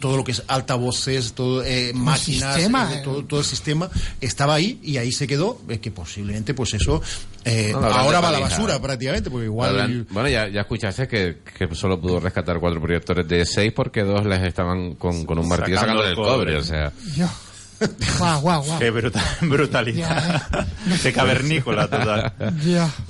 todo. 0.00 0.16
lo 0.18 0.24
que 0.24 0.32
es 0.32 0.42
altavoces, 0.48 1.32
todo, 1.32 1.64
eh, 1.64 1.92
máquinas, 1.94 2.54
sistema, 2.56 2.94
eh, 2.94 3.00
todo, 3.02 3.24
todo 3.24 3.40
el 3.40 3.46
sistema 3.46 3.90
estaba 4.20 4.54
ahí 4.54 4.78
y 4.82 4.98
ahí 4.98 5.12
se 5.12 5.26
quedó, 5.26 5.62
eh, 5.70 5.78
que 5.78 5.90
posiblemente 5.90 6.52
pues 6.52 6.74
eso 6.74 7.00
eh, 7.48 7.72
No, 7.72 7.78
ahora 7.86 8.20
va 8.20 8.28
a 8.28 8.32
la 8.32 8.40
basura 8.40 8.80
prácticamente, 8.80 9.30
porque 9.30 9.46
igual... 9.46 9.70
Habrán- 9.70 10.06
bueno, 10.10 10.28
ya, 10.28 10.48
ya 10.48 10.60
escuchaste 10.62 11.08
que, 11.08 11.38
que 11.56 11.74
solo 11.74 12.00
pudo 12.00 12.20
rescatar 12.20 12.58
cuatro 12.60 12.80
proyectores 12.80 13.26
de 13.28 13.44
seis 13.46 13.72
porque 13.72 14.02
dos 14.02 14.24
les 14.26 14.42
estaban 14.42 14.94
con, 14.94 15.24
con 15.24 15.38
un 15.38 15.48
martillo 15.48 15.78
Sacando 15.78 16.02
sacando 16.02 16.04
el 16.04 16.10
el 16.10 16.16
cobre, 16.16 16.52
cobre. 16.52 16.56
o 16.56 16.64
sea... 16.64 16.92
Yo. 17.16 17.26
Guau, 18.18 18.40
guau, 18.40 18.64
guau. 18.64 18.78
Qué 18.80 18.90
brutal, 18.90 19.22
brutalidad. 19.42 20.66
Qué 21.02 21.12
cavernícola 21.12 21.88
total. 21.88 22.32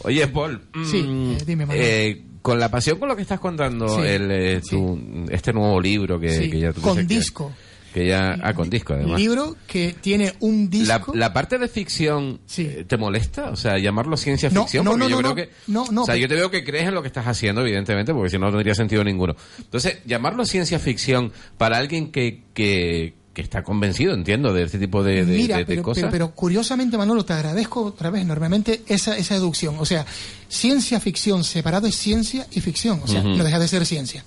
Oye, 0.03 0.27
Paul, 0.29 0.61
Sí, 0.91 1.03
mm, 1.03 1.33
eh, 1.33 1.39
dime, 1.47 1.67
eh, 1.71 2.23
con 2.43 2.59
la 2.61 2.71
pasión 2.71 2.99
con 2.99 3.09
lo 3.09 3.17
que 3.17 3.23
estás 3.23 3.41
contando, 3.41 3.89
Sí, 3.89 4.03
el, 4.03 4.31
eh, 4.31 4.61
tu- 4.69 5.27
este 5.31 5.53
nuevo 5.55 5.81
libro 5.81 6.21
que, 6.21 6.31
Sí, 6.31 6.51
que 6.51 6.61
ya 6.61 6.73
tú 6.73 6.83
con 6.83 6.97
que- 6.99 7.05
disco. 7.05 7.53
Que, 7.95 8.07
ya, 8.07 8.39
ah, 8.43 8.53
con 8.55 8.69
disco 8.69 8.93
además. 8.93 9.19
Libro 9.19 9.57
que 9.67 9.95
tiene 10.01 10.35
un 10.41 10.69
La, 10.87 10.97
disco. 10.99 11.15
la 11.15 11.33
parte 11.33 11.59
de 11.59 11.69
ficción 11.69 12.39
Sí. 12.47 12.63
eh, 12.69 12.85
te 12.87 12.97
molesta, 12.99 13.51
o 13.51 13.57
sea, 13.57 13.79
llamarlo 13.79 14.17
ciencia 14.17 14.51
No, 14.51 14.63
ficción, 14.65 14.85
no, 14.85 14.91
porque 14.93 15.05
no, 15.05 15.09
yo 15.11 15.17
no, 15.17 15.21
creo 15.23 15.31
no. 15.31 15.35
que, 15.37 15.51
No, 15.73 15.87
no, 15.91 16.03
o 16.03 16.05
sea, 16.05 16.15
pero- 16.15 16.23
yo 16.23 16.29
te 16.29 16.35
veo 16.35 16.51
que 16.51 16.65
crees 16.65 16.87
en 16.87 16.95
lo 16.95 17.01
que 17.03 17.09
estás 17.09 17.27
haciendo, 17.27 17.63
evidentemente, 17.63 18.13
porque 18.13 18.31
si 18.31 18.39
no 18.39 18.47
no 18.47 18.53
tendría 18.53 18.75
sentido 18.75 19.03
ninguno. 19.05 19.35
Entonces, 19.59 19.99
llamarlo 20.05 20.45
ciencia 20.45 20.79
ficción 20.79 21.33
para 21.57 21.79
alguien 21.79 22.13
que, 22.13 22.43
que, 22.53 23.15
que 23.33 23.41
está 23.43 23.63
convencido, 23.63 24.13
entiendo, 24.15 24.53
de 24.53 24.65
este 24.65 24.79
tipo 24.79 25.03
de, 25.03 25.25
de- 25.25 25.37
Mira, 25.37 25.57
de- 25.57 25.65
de 25.65 25.67
pero, 25.67 25.83
cosas. 25.83 26.03
pero, 26.03 26.11
pero 26.13 26.31
curiosamente, 26.35 26.99
Manolo, 26.99 27.25
te 27.25 27.33
agradezco 27.33 27.85
otra 27.85 28.11
vez 28.11 28.23
enormemente 28.23 28.83
esa, 28.87 29.17
esa 29.17 29.35
deducción. 29.35 29.77
O 29.79 29.87
sea, 29.87 30.05
ciencia 30.49 31.01
ficción 31.01 31.43
separado 31.45 31.87
es 31.87 31.97
ciencia 31.97 32.47
y 32.53 32.61
ficción. 32.61 33.01
O 33.03 33.07
sea, 33.09 33.23
no 33.23 33.43
deja 33.45 33.59
de 33.59 33.69
ser 33.69 33.87
ciencia. 33.87 34.25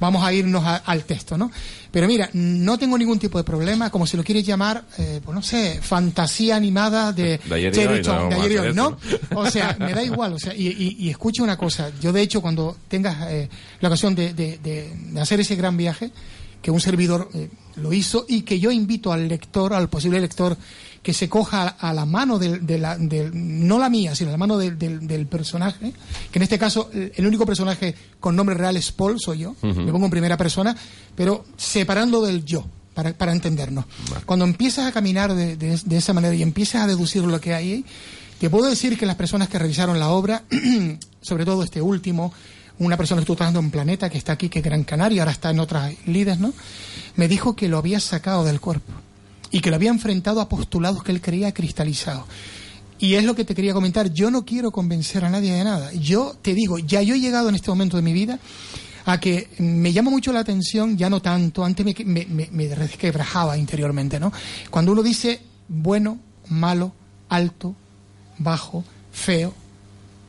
Vamos 0.00 0.22
a 0.24 0.32
irnos 0.32 0.64
a- 0.64 0.76
al 0.76 1.04
texto, 1.04 1.36
¿no? 1.38 1.50
Pero 1.90 2.06
mira, 2.06 2.28
no 2.34 2.78
tengo 2.78 2.96
ningún 2.98 3.18
tipo 3.18 3.38
de 3.38 3.44
problema, 3.44 3.90
como 3.90 4.06
si 4.06 4.16
lo 4.16 4.22
quieres 4.24 4.44
llamar, 4.44 4.84
eh, 4.98 5.20
pues 5.24 5.34
no 5.34 5.42
sé, 5.42 5.80
fantasía 5.82 6.56
animada 6.56 7.12
de, 7.12 7.38
De 7.48 7.54
ayer 7.54 7.90
y 7.90 7.94
hoy, 7.94 8.02
no 8.02 8.28
de 8.28 8.34
ayer 8.34 8.52
y 8.52 8.58
hoy, 8.58 8.74
¿no? 8.74 8.98
O 9.34 9.50
sea, 9.50 9.76
me 9.78 9.92
da 9.94 10.02
igual, 10.02 10.32
o 10.34 10.38
sea, 10.38 10.54
y, 10.54 10.68
y- 10.68 10.96
y 10.98 11.10
escucha 11.10 11.42
una 11.42 11.56
cosa, 11.56 11.90
yo 12.00 12.12
de 12.12 12.22
hecho 12.22 12.40
cuando 12.42 12.76
tengas 12.88 13.16
eh, 13.30 13.48
la 13.80 13.88
ocasión 13.88 14.14
de, 14.14 14.34
de- 14.34 14.58
de- 14.58 14.92
de 14.94 15.20
hacer 15.20 15.40
ese 15.40 15.56
gran 15.56 15.76
viaje, 15.76 16.10
que 16.60 16.70
un 16.72 16.80
servidor 16.80 17.28
eh, 17.34 17.48
lo 17.76 17.92
hizo 17.92 18.26
y 18.28 18.42
que 18.42 18.58
yo 18.58 18.70
invito 18.72 19.12
al 19.12 19.28
lector, 19.28 19.72
al 19.72 19.88
posible 19.88 20.20
lector, 20.20 20.56
que 21.02 21.14
se 21.14 21.28
coja 21.28 21.68
a 21.68 21.92
la 21.92 22.04
mano 22.04 22.38
del, 22.38 22.66
de 22.66 22.78
la, 22.78 22.96
del- 22.98 23.30
no 23.34 23.78
la 23.78 23.88
mía, 23.88 24.14
sino 24.14 24.30
la 24.30 24.36
mano 24.36 24.58
del, 24.58 24.78
del- 24.78 25.06
del 25.06 25.26
personaje, 25.26 25.92
que 26.30 26.38
en 26.38 26.42
este 26.42 26.58
caso 26.58 26.90
el 26.92 27.26
único 27.26 27.46
personaje 27.46 27.94
con 28.20 28.34
nombre 28.36 28.54
real 28.54 28.76
es 28.76 28.92
Paul, 28.92 29.18
soy 29.20 29.38
yo, 29.40 29.56
me 29.62 29.92
pongo 29.92 30.06
en 30.06 30.10
primera 30.10 30.36
persona, 30.36 30.76
pero 31.14 31.44
separando 31.56 32.20
del 32.22 32.44
yo, 32.44 32.66
para, 32.94 33.12
para 33.12 33.32
entendernos. 33.32 33.84
Cuando 34.26 34.44
empiezas 34.44 34.86
a 34.86 34.92
caminar 34.92 35.34
de, 35.34 35.56
de- 35.56 35.80
de 35.84 35.96
esa 35.96 36.12
manera 36.12 36.34
y 36.34 36.42
empiezas 36.42 36.82
a 36.82 36.86
deducir 36.86 37.22
lo 37.22 37.40
que 37.40 37.54
hay 37.54 37.84
te 38.40 38.48
puedo 38.50 38.68
decir 38.68 38.96
que 38.96 39.04
las 39.06 39.16
personas 39.16 39.48
que 39.48 39.58
revisaron 39.58 39.98
la 39.98 40.10
obra, 40.10 40.42
sobre 41.22 41.44
todo 41.44 41.62
este 41.64 41.82
último, 41.82 42.32
una 42.78 42.96
persona 42.96 43.18
que 43.18 43.22
estuvo 43.22 43.36
trabajando 43.36 43.58
en 43.60 43.70
Planeta, 43.72 44.08
que 44.10 44.18
está 44.18 44.32
aquí, 44.34 44.48
que 44.48 44.60
es 44.60 44.64
Gran 44.64 44.84
Canaria, 44.84 45.22
ahora 45.22 45.32
está 45.32 45.50
en 45.50 45.58
otras 45.58 45.92
líderes, 46.06 46.38
¿no? 46.38 46.52
Me 47.16 47.26
dijo 47.26 47.56
que 47.56 47.66
lo 47.68 47.78
había 47.78 47.98
sacado 47.98 48.44
del 48.44 48.60
cuerpo 48.60 48.92
y 49.50 49.60
que 49.60 49.70
lo 49.70 49.76
había 49.76 49.90
enfrentado 49.90 50.40
a 50.40 50.48
postulados 50.48 51.02
que 51.02 51.12
él 51.12 51.20
creía 51.20 51.52
cristalizados. 51.52 52.24
Y 52.98 53.14
es 53.14 53.24
lo 53.24 53.34
que 53.34 53.44
te 53.44 53.54
quería 53.54 53.72
comentar. 53.72 54.12
Yo 54.12 54.30
no 54.30 54.44
quiero 54.44 54.72
convencer 54.72 55.24
a 55.24 55.30
nadie 55.30 55.52
de 55.52 55.64
nada. 55.64 55.92
Yo 55.92 56.34
te 56.42 56.54
digo, 56.54 56.78
ya 56.78 57.00
yo 57.00 57.14
he 57.14 57.20
llegado 57.20 57.48
en 57.48 57.54
este 57.54 57.70
momento 57.70 57.96
de 57.96 58.02
mi 58.02 58.12
vida 58.12 58.40
a 59.06 59.20
que 59.20 59.48
me 59.58 59.92
llama 59.92 60.10
mucho 60.10 60.32
la 60.32 60.40
atención, 60.40 60.98
ya 60.98 61.08
no 61.08 61.22
tanto, 61.22 61.64
antes 61.64 61.86
me, 61.86 61.94
me, 62.04 62.26
me, 62.26 62.48
me 62.50 62.74
resquebrajaba 62.74 63.56
interiormente, 63.56 64.20
¿no? 64.20 64.32
Cuando 64.70 64.92
uno 64.92 65.02
dice 65.02 65.40
bueno, 65.68 66.18
malo, 66.48 66.92
alto, 67.28 67.74
bajo, 68.38 68.84
feo, 69.12 69.54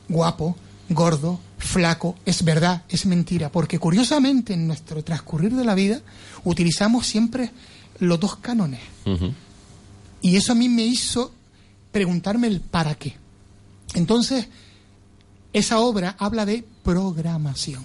guapo, 0.08 0.56
gordo, 0.88 1.40
flaco, 1.58 2.16
es 2.24 2.44
verdad, 2.44 2.82
es 2.88 3.06
mentira, 3.06 3.50
porque 3.50 3.78
curiosamente 3.78 4.54
en 4.54 4.66
nuestro 4.66 5.02
transcurrir 5.02 5.54
de 5.54 5.64
la 5.64 5.74
vida 5.74 6.00
utilizamos 6.44 7.06
siempre 7.06 7.50
los 8.00 8.18
dos 8.20 8.36
cánones. 8.36 8.80
Y 10.22 10.36
eso 10.36 10.52
a 10.52 10.54
mí 10.54 10.68
me 10.68 10.82
hizo 10.84 11.32
preguntarme 11.92 12.46
el 12.48 12.60
para 12.60 12.94
qué. 12.94 13.16
Entonces, 13.94 14.48
esa 15.52 15.78
obra 15.80 16.16
habla 16.18 16.44
de 16.46 16.64
programación. 16.84 17.84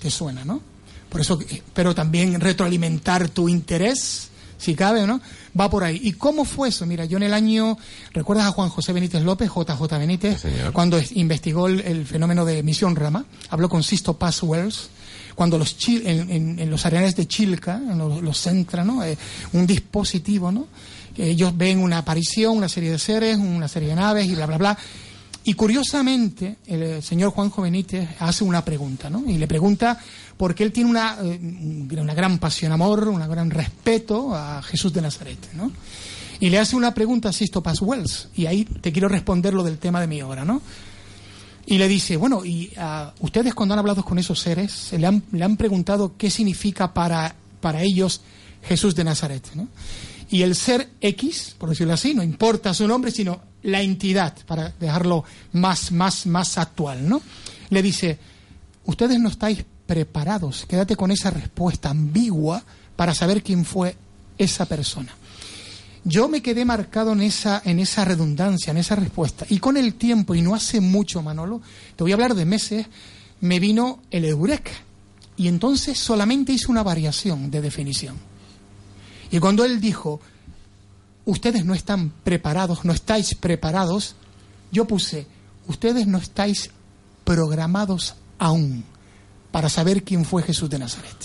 ¿Te 0.00 0.10
suena, 0.10 0.44
no? 0.44 0.60
Por 1.08 1.20
eso, 1.20 1.38
pero 1.74 1.94
también 1.94 2.40
retroalimentar 2.40 3.28
tu 3.28 3.48
interés, 3.48 4.28
si 4.58 4.74
cabe, 4.74 5.06
¿no? 5.06 5.20
Va 5.58 5.68
por 5.70 5.84
ahí. 5.84 6.00
¿Y 6.02 6.12
cómo 6.12 6.44
fue 6.44 6.70
eso? 6.70 6.86
Mira, 6.86 7.04
yo 7.04 7.18
en 7.18 7.22
el 7.24 7.34
año, 7.34 7.76
¿recuerdas 8.12 8.46
a 8.46 8.52
Juan 8.52 8.68
José 8.70 8.92
Benítez 8.92 9.22
López, 9.22 9.50
JJ 9.50 9.98
Benítez, 9.98 10.40
señor. 10.40 10.72
cuando 10.72 10.96
es- 10.98 11.12
investigó 11.12 11.66
el, 11.68 11.80
el 11.80 12.06
fenómeno 12.06 12.44
de 12.44 12.62
Misión 12.62 12.96
Rama? 12.96 13.24
Habló 13.50 13.68
con 13.68 13.82
Sisto 13.82 14.16
Paz 14.18 14.42
Wells, 14.42 14.88
cuando 15.34 15.58
los 15.58 15.76
chil- 15.78 16.02
en, 16.06 16.30
en- 16.30 16.58
en 16.58 16.70
los 16.70 16.84
areales 16.86 17.16
de 17.16 17.26
Chilca, 17.26 17.76
en 17.76 17.98
los, 17.98 18.22
los 18.22 18.38
centra, 18.38 18.84
¿no? 18.84 19.02
Eh, 19.04 19.16
un 19.52 19.66
dispositivo, 19.66 20.50
¿no? 20.52 20.66
Ellos 21.16 21.56
ven 21.56 21.78
una 21.78 21.98
aparición, 21.98 22.56
una 22.56 22.68
serie 22.68 22.90
de 22.90 22.98
seres, 22.98 23.36
una 23.38 23.68
serie 23.68 23.90
de 23.90 23.94
naves 23.96 24.26
y 24.26 24.34
bla, 24.34 24.46
bla, 24.46 24.58
bla. 24.58 24.78
Y 25.44 25.54
curiosamente, 25.54 26.56
el 26.66 26.82
eh, 26.82 27.02
señor 27.02 27.30
Juanjo 27.32 27.62
Benítez 27.62 28.08
hace 28.20 28.44
una 28.44 28.64
pregunta, 28.64 29.10
¿no? 29.10 29.24
Y 29.28 29.38
le 29.38 29.46
pregunta 29.48 29.98
porque 30.36 30.62
él 30.64 30.72
tiene 30.72 30.88
una, 30.88 31.18
eh, 31.22 31.38
una 31.98 32.14
gran 32.14 32.38
pasión, 32.38 32.72
amor, 32.72 33.08
un 33.08 33.18
gran 33.28 33.50
respeto 33.50 34.34
a 34.34 34.62
Jesús 34.62 34.92
de 34.92 35.02
Nazaret, 35.02 35.38
¿no? 35.54 35.72
Y 36.40 36.48
le 36.48 36.58
hace 36.58 36.74
una 36.76 36.94
pregunta 36.94 37.28
a 37.28 37.32
Sisto 37.32 37.62
Paz 37.62 37.80
Wells, 37.82 38.28
y 38.34 38.46
ahí 38.46 38.64
te 38.64 38.90
quiero 38.92 39.08
responder 39.08 39.52
lo 39.54 39.62
del 39.62 39.78
tema 39.78 40.00
de 40.00 40.06
mi 40.06 40.22
obra, 40.22 40.44
¿no? 40.44 40.62
Y 41.66 41.78
le 41.78 41.88
dice, 41.88 42.16
bueno, 42.16 42.44
y 42.44 42.72
ah, 42.76 43.12
ustedes 43.20 43.54
cuando 43.54 43.74
han 43.74 43.78
hablado 43.78 44.04
con 44.04 44.18
esos 44.18 44.40
seres, 44.40 44.92
le 44.92 45.06
han, 45.06 45.22
le 45.32 45.44
han 45.44 45.56
preguntado 45.56 46.16
qué 46.16 46.30
significa 46.30 46.92
para, 46.92 47.34
para 47.60 47.82
ellos 47.82 48.20
Jesús 48.62 48.94
de 48.94 49.04
Nazaret, 49.04 49.48
¿no? 49.54 49.68
Y 50.30 50.42
el 50.42 50.54
ser 50.54 50.88
X, 51.00 51.54
por 51.58 51.68
decirlo 51.68 51.92
así, 51.92 52.14
no 52.14 52.22
importa 52.22 52.72
su 52.72 52.88
nombre, 52.88 53.10
sino 53.10 53.42
la 53.62 53.82
entidad, 53.82 54.34
para 54.46 54.70
dejarlo 54.80 55.24
más, 55.52 55.92
más, 55.92 56.26
más 56.26 56.58
actual, 56.58 57.06
¿no? 57.08 57.20
Le 57.68 57.82
dice, 57.82 58.18
ustedes 58.86 59.18
no 59.20 59.28
estáis 59.28 59.64
preparados, 59.86 60.64
quédate 60.66 60.96
con 60.96 61.10
esa 61.10 61.30
respuesta 61.30 61.90
ambigua 61.90 62.64
para 62.96 63.14
saber 63.14 63.42
quién 63.42 63.64
fue 63.64 63.96
esa 64.38 64.64
persona. 64.64 65.12
Yo 66.04 66.28
me 66.28 66.42
quedé 66.42 66.64
marcado 66.64 67.12
en 67.12 67.22
esa, 67.22 67.62
en 67.64 67.78
esa 67.78 68.04
redundancia, 68.04 68.72
en 68.72 68.76
esa 68.76 68.96
respuesta. 68.96 69.46
Y 69.48 69.58
con 69.58 69.76
el 69.76 69.94
tiempo, 69.94 70.34
y 70.34 70.42
no 70.42 70.54
hace 70.54 70.80
mucho, 70.80 71.22
Manolo, 71.22 71.62
te 71.94 72.02
voy 72.02 72.10
a 72.10 72.14
hablar 72.14 72.34
de 72.34 72.44
meses, 72.44 72.86
me 73.40 73.60
vino 73.60 74.00
el 74.10 74.24
eureka. 74.24 74.72
Y 75.36 75.48
entonces 75.48 75.98
solamente 75.98 76.52
hice 76.52 76.70
una 76.70 76.82
variación 76.82 77.50
de 77.50 77.60
definición. 77.60 78.16
Y 79.30 79.38
cuando 79.38 79.64
él 79.64 79.80
dijo, 79.80 80.20
ustedes 81.24 81.64
no 81.64 81.74
están 81.74 82.10
preparados, 82.24 82.84
no 82.84 82.92
estáis 82.92 83.34
preparados, 83.34 84.16
yo 84.72 84.86
puse, 84.86 85.26
ustedes 85.68 86.06
no 86.06 86.18
estáis 86.18 86.70
programados 87.24 88.16
aún 88.38 88.84
para 89.52 89.68
saber 89.68 90.02
quién 90.02 90.24
fue 90.24 90.42
Jesús 90.42 90.68
de 90.68 90.78
Nazaret. 90.78 91.16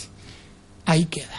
Ahí 0.86 1.06
queda. 1.06 1.36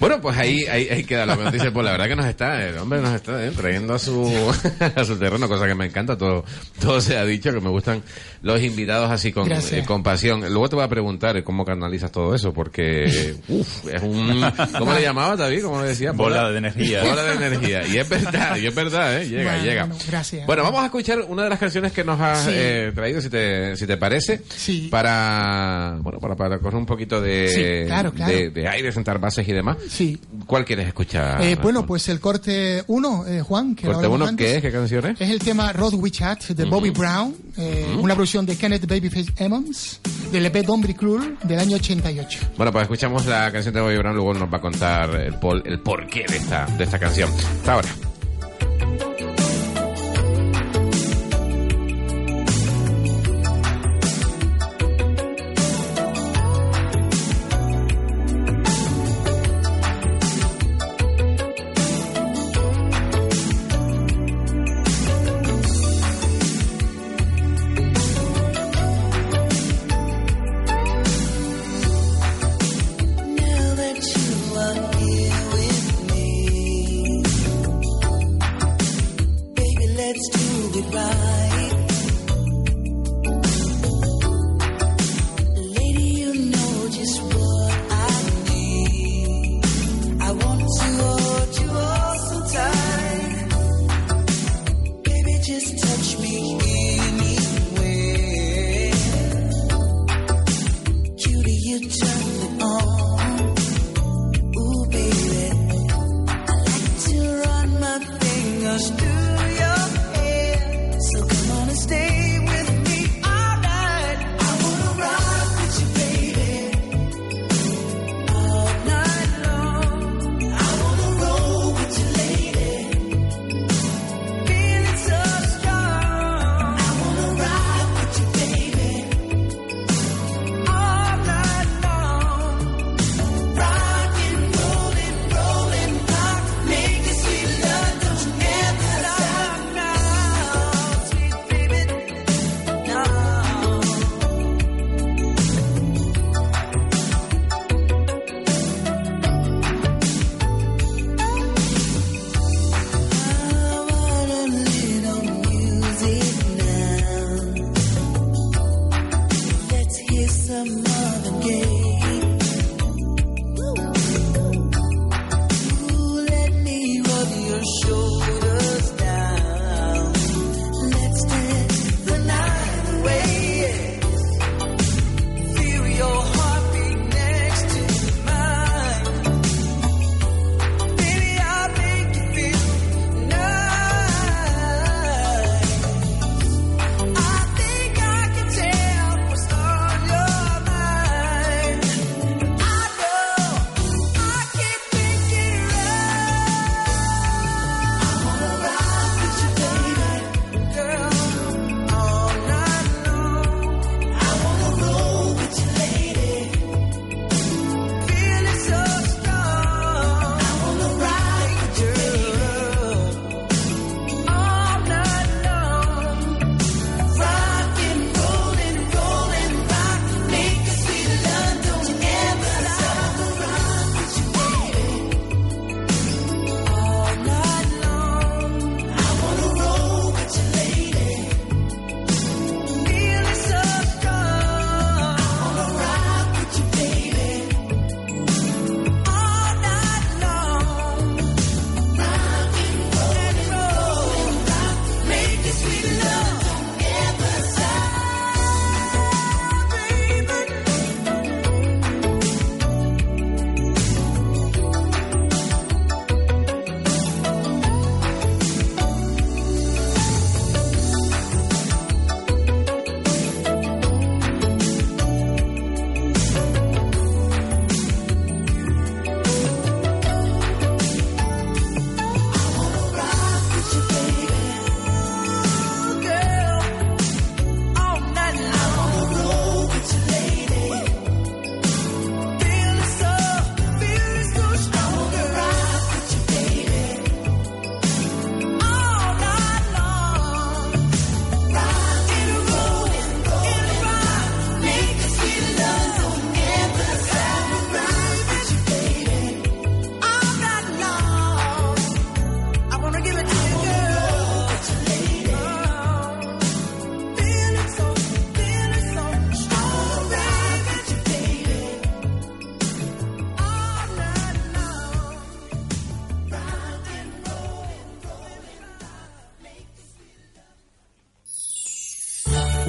Bueno, 0.00 0.20
pues 0.20 0.36
ahí, 0.36 0.64
ahí, 0.66 0.88
ahí 0.90 1.04
queda 1.04 1.24
nos 1.24 1.52
dice, 1.52 1.70
pues 1.70 1.84
la 1.84 1.92
verdad 1.92 2.08
que 2.08 2.16
nos 2.16 2.26
está, 2.26 2.62
el 2.66 2.76
hombre 2.78 3.00
nos 3.00 3.14
está 3.14 3.44
eh, 3.44 3.50
trayendo 3.56 3.94
a 3.94 3.98
su, 3.98 4.52
a 4.96 5.04
su 5.04 5.16
terreno, 5.18 5.48
cosa 5.48 5.66
que 5.66 5.74
me 5.74 5.86
encanta, 5.86 6.18
todo, 6.18 6.44
todo 6.80 7.00
se 7.00 7.16
ha 7.16 7.24
dicho, 7.24 7.52
que 7.52 7.60
me 7.60 7.70
gustan 7.70 8.02
los 8.42 8.60
invitados 8.60 9.10
así 9.10 9.32
con, 9.32 9.50
eh, 9.50 9.84
con 9.86 10.02
pasión. 10.02 10.40
Luego 10.40 10.68
te 10.68 10.76
voy 10.76 10.84
a 10.84 10.88
preguntar 10.88 11.36
eh, 11.36 11.44
cómo 11.44 11.64
canalizas 11.64 12.10
todo 12.12 12.34
eso, 12.34 12.52
porque, 12.52 13.34
uff, 13.48 13.86
es 13.88 14.02
un, 14.02 14.44
¿cómo 14.78 14.92
le 14.92 15.02
llamabas, 15.02 15.38
David? 15.38 15.62
¿Cómo 15.62 15.80
le 15.80 15.88
decía? 15.88 16.12
Bola 16.12 16.50
de 16.50 16.58
energía. 16.58 17.02
Bola 17.04 17.22
de 17.24 17.46
energía. 17.46 17.86
Y 17.86 17.96
es 17.98 18.08
verdad, 18.08 18.56
y 18.56 18.66
es 18.66 18.74
verdad, 18.74 19.22
¿eh? 19.22 19.28
Llega, 19.28 19.52
Bueno, 19.52 19.64
llega. 19.64 19.84
bueno, 19.86 20.04
gracias. 20.08 20.46
Bueno, 20.46 20.62
vamos 20.64 20.82
a 20.82 20.86
escuchar 20.86 21.20
una 21.28 21.44
de 21.44 21.50
las 21.50 21.58
canciones 21.58 21.92
que 21.92 22.04
nos 22.04 22.20
has 22.20 22.44
Sí. 22.44 22.50
eh, 22.52 22.92
traído, 22.94 23.20
si 23.20 23.30
te, 23.30 23.76
si 23.76 23.86
te 23.86 23.96
parece, 23.96 24.42
Sí. 24.48 24.88
para, 24.90 25.98
bueno, 26.00 26.18
para, 26.18 26.34
para 26.36 26.58
coger 26.58 26.74
un 26.76 26.86
poquito 26.86 27.20
de, 27.20 27.48
Sí, 27.48 27.86
claro, 27.86 28.12
claro. 28.12 28.32
de, 28.32 28.50
de 28.50 28.68
aire, 28.68 28.92
sentar 28.92 29.18
bases 29.18 29.46
y 29.48 29.52
demás. 29.52 29.76
Sí. 29.88 30.18
¿Cuál 30.46 30.64
quieres 30.64 30.86
escuchar? 30.88 31.42
Eh, 31.42 31.56
bueno, 31.60 31.86
pues 31.86 32.08
el 32.08 32.20
corte 32.20 32.82
1, 32.86 33.24
Juan, 33.44 33.74
que 33.74 33.82
Corte 33.86 33.96
hablamos 33.96 34.16
uno, 34.16 34.26
antes, 34.26 34.46
¿qué 34.46 34.56
es? 34.56 34.62
¿Qué 34.62 34.72
canción 34.72 35.06
es? 35.06 35.20
Es 35.20 35.30
el 35.30 35.38
tema 35.38 35.72
Road 35.72 35.94
Witch 35.94 36.22
Hat 36.22 36.42
de 36.48 36.64
Bobby 36.64 36.90
Brown, 36.90 37.34
eh, 37.56 37.86
una 38.00 38.14
producción 38.14 38.44
de 38.46 38.56
Kenneth 38.56 38.86
Babyface 38.86 39.32
Emmons, 39.36 40.00
del 40.32 40.46
EP 40.46 40.64
Dombre 40.64 40.94
Cruel 40.94 41.36
del 41.44 41.58
año 41.58 41.76
88. 41.76 42.38
Bueno, 42.56 42.72
pues 42.72 42.82
escuchamos 42.82 43.26
la 43.26 43.50
canción 43.52 43.74
de 43.74 43.80
Bobby 43.80 43.96
Brown, 43.98 44.14
luego 44.16 44.34
nos 44.34 44.52
va 44.52 44.58
a 44.58 44.60
contar 44.60 45.14
el, 45.16 45.34
pol- 45.34 45.62
el 45.66 45.80
porqué 45.80 46.24
de 46.28 46.36
esta, 46.38 46.66
de 46.66 46.84
esta 46.84 46.98
canción. 46.98 47.30
Hasta 47.58 47.72
ahora. 47.74 47.88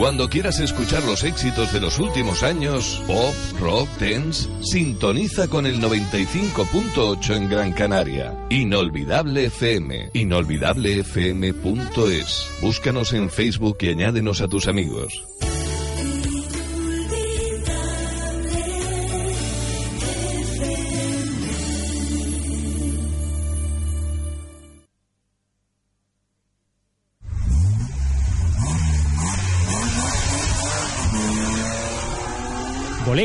Cuando 0.06 0.30
quieras 0.30 0.60
escuchar 0.60 1.02
los 1.06 1.24
éxitos 1.24 1.74
de 1.74 1.80
los 1.80 1.98
últimos 1.98 2.44
años, 2.44 3.02
pop, 3.08 3.34
rock, 3.60 3.90
dance, 4.00 4.48
sintoniza 4.62 5.48
con 5.48 5.66
el 5.66 5.82
95.8 5.82 7.36
en 7.36 7.50
Gran 7.50 7.74
Canaria. 7.74 8.38
Inolvidable 8.52 9.46
FM. 9.46 10.12
Inolvidablefm.es. 10.14 12.52
Búscanos 12.62 13.14
en 13.14 13.32
Facebook 13.32 13.78
y 13.80 13.90
añádenos 13.90 14.42
a 14.42 14.48
tus 14.48 14.68
amigos. 14.68 15.26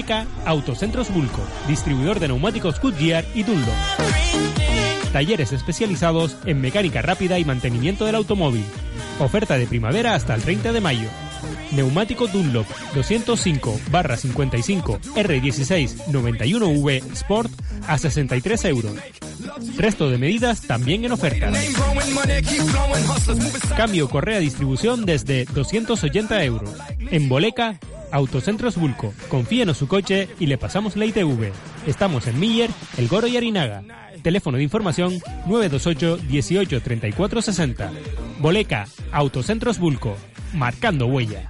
Boleca, 0.00 0.26
Autocentros 0.46 1.12
Bulco, 1.12 1.42
distribuidor 1.68 2.20
de 2.20 2.28
neumáticos 2.28 2.80
Goodyear 2.80 3.22
y 3.34 3.42
Dunlop. 3.42 3.68
Talleres 5.12 5.52
especializados 5.52 6.38
en 6.46 6.58
mecánica 6.62 7.02
rápida 7.02 7.38
y 7.38 7.44
mantenimiento 7.44 8.06
del 8.06 8.14
automóvil. 8.14 8.64
Oferta 9.18 9.58
de 9.58 9.66
primavera 9.66 10.14
hasta 10.14 10.34
el 10.34 10.40
30 10.40 10.72
de 10.72 10.80
mayo. 10.80 11.08
Neumático 11.72 12.28
Dunlop 12.28 12.66
205 12.94 13.78
barra 13.90 14.16
55 14.16 15.00
R16 15.16 16.06
91V 16.06 17.12
Sport 17.12 17.52
a 17.86 17.98
63 17.98 18.64
euros. 18.64 18.92
Resto 19.76 20.08
de 20.08 20.16
medidas 20.16 20.62
también 20.62 21.04
en 21.04 21.12
oferta. 21.12 21.52
Cambio 23.76 24.08
correa 24.08 24.38
distribución 24.38 25.04
desde 25.04 25.44
280 25.44 26.42
euros. 26.44 26.70
En 27.10 27.28
Boleca, 27.28 27.78
Autocentros 28.12 28.76
Bulco. 28.76 29.14
Confíenos 29.28 29.78
su 29.78 29.88
coche 29.88 30.28
y 30.38 30.46
le 30.46 30.58
pasamos 30.58 30.96
la 30.96 31.06
ITV. 31.06 31.52
Estamos 31.86 32.26
en 32.26 32.38
Miller, 32.38 32.70
El 32.96 33.08
Goro 33.08 33.26
y 33.26 33.36
Arinaga. 33.36 33.82
Teléfono 34.22 34.56
de 34.58 34.64
información 34.64 35.20
928 35.46 36.18
18 36.28 36.80
34 36.82 37.42
60. 37.42 37.92
Boleca, 38.38 38.86
Autocentros 39.12 39.78
Bulco. 39.78 40.16
Marcando 40.54 41.06
huella. 41.06 41.48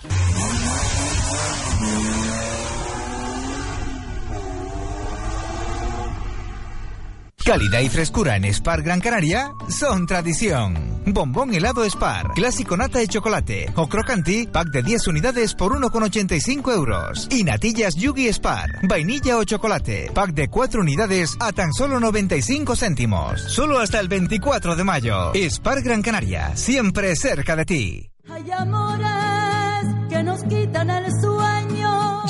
Calidad 7.50 7.80
y 7.80 7.88
frescura 7.88 8.36
en 8.36 8.44
Spar 8.44 8.80
Gran 8.80 9.00
Canaria 9.00 9.50
son 9.68 10.06
tradición. 10.06 11.02
Bombón 11.04 11.52
helado 11.52 11.84
Spar, 11.84 12.28
clásico 12.32 12.76
nata 12.76 13.00
de 13.00 13.08
chocolate 13.08 13.66
o 13.74 13.88
crocanti, 13.88 14.46
pack 14.46 14.68
de 14.68 14.84
10 14.84 15.08
unidades 15.08 15.56
por 15.56 15.72
1,85 15.72 16.72
euros. 16.72 17.26
Y 17.28 17.42
natillas 17.42 17.96
Yugi 17.96 18.32
Spar, 18.32 18.78
vainilla 18.88 19.36
o 19.36 19.42
chocolate, 19.42 20.12
pack 20.14 20.30
de 20.32 20.46
4 20.46 20.80
unidades 20.80 21.36
a 21.40 21.50
tan 21.50 21.72
solo 21.72 21.98
95 21.98 22.76
céntimos. 22.76 23.40
Solo 23.40 23.80
hasta 23.80 23.98
el 23.98 24.06
24 24.06 24.76
de 24.76 24.84
mayo. 24.84 25.32
Spar 25.34 25.82
Gran 25.82 26.02
Canaria, 26.02 26.54
siempre 26.54 27.16
cerca 27.16 27.56
de 27.56 27.64
ti. 27.64 28.10
Hay 28.28 28.48
amores 28.48 30.08
que 30.08 30.22
nos 30.22 30.40
quitan 30.44 30.88
el 30.88 31.10
sueño. 31.20 31.29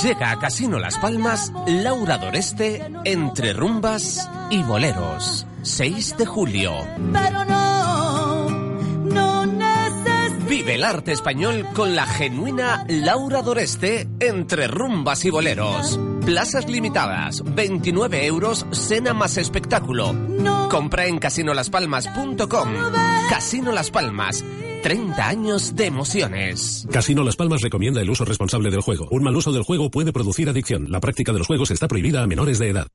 Llega 0.02 0.30
a 0.30 0.38
Casino 0.38 0.78
Las 0.78 0.96
Palmas 0.96 1.52
Laura 1.66 2.16
Doreste 2.16 2.82
entre 3.04 3.52
rumbas 3.52 4.30
y 4.48 4.62
boleros. 4.62 5.46
6 5.62 6.16
de 6.16 6.24
julio. 6.24 6.72
Pero. 7.12 7.79
Vive 10.50 10.74
el 10.74 10.82
arte 10.82 11.12
español 11.12 11.64
con 11.74 11.94
la 11.94 12.06
genuina 12.06 12.84
Laura 12.88 13.40
Doreste 13.40 14.08
entre 14.18 14.66
rumbas 14.66 15.24
y 15.24 15.30
boleros. 15.30 15.96
Plazas 16.26 16.68
limitadas, 16.68 17.44
29 17.54 18.26
euros, 18.26 18.66
cena 18.72 19.14
más 19.14 19.36
espectáculo. 19.36 20.12
Compra 20.68 21.06
en 21.06 21.20
casinolaspalmas.com. 21.20 22.68
Casino 23.30 23.70
Las 23.70 23.92
Palmas. 23.92 24.44
30 24.82 25.28
años 25.28 25.76
de 25.76 25.86
emociones. 25.86 26.84
Casino 26.90 27.22
Las 27.22 27.36
Palmas 27.36 27.60
recomienda 27.60 28.00
el 28.00 28.10
uso 28.10 28.24
responsable 28.24 28.72
del 28.72 28.80
juego. 28.80 29.06
Un 29.12 29.22
mal 29.22 29.36
uso 29.36 29.52
del 29.52 29.62
juego 29.62 29.88
puede 29.88 30.12
producir 30.12 30.48
adicción. 30.48 30.90
La 30.90 30.98
práctica 30.98 31.32
de 31.32 31.38
los 31.38 31.46
juegos 31.46 31.70
está 31.70 31.86
prohibida 31.86 32.24
a 32.24 32.26
menores 32.26 32.58
de 32.58 32.70
edad. 32.70 32.88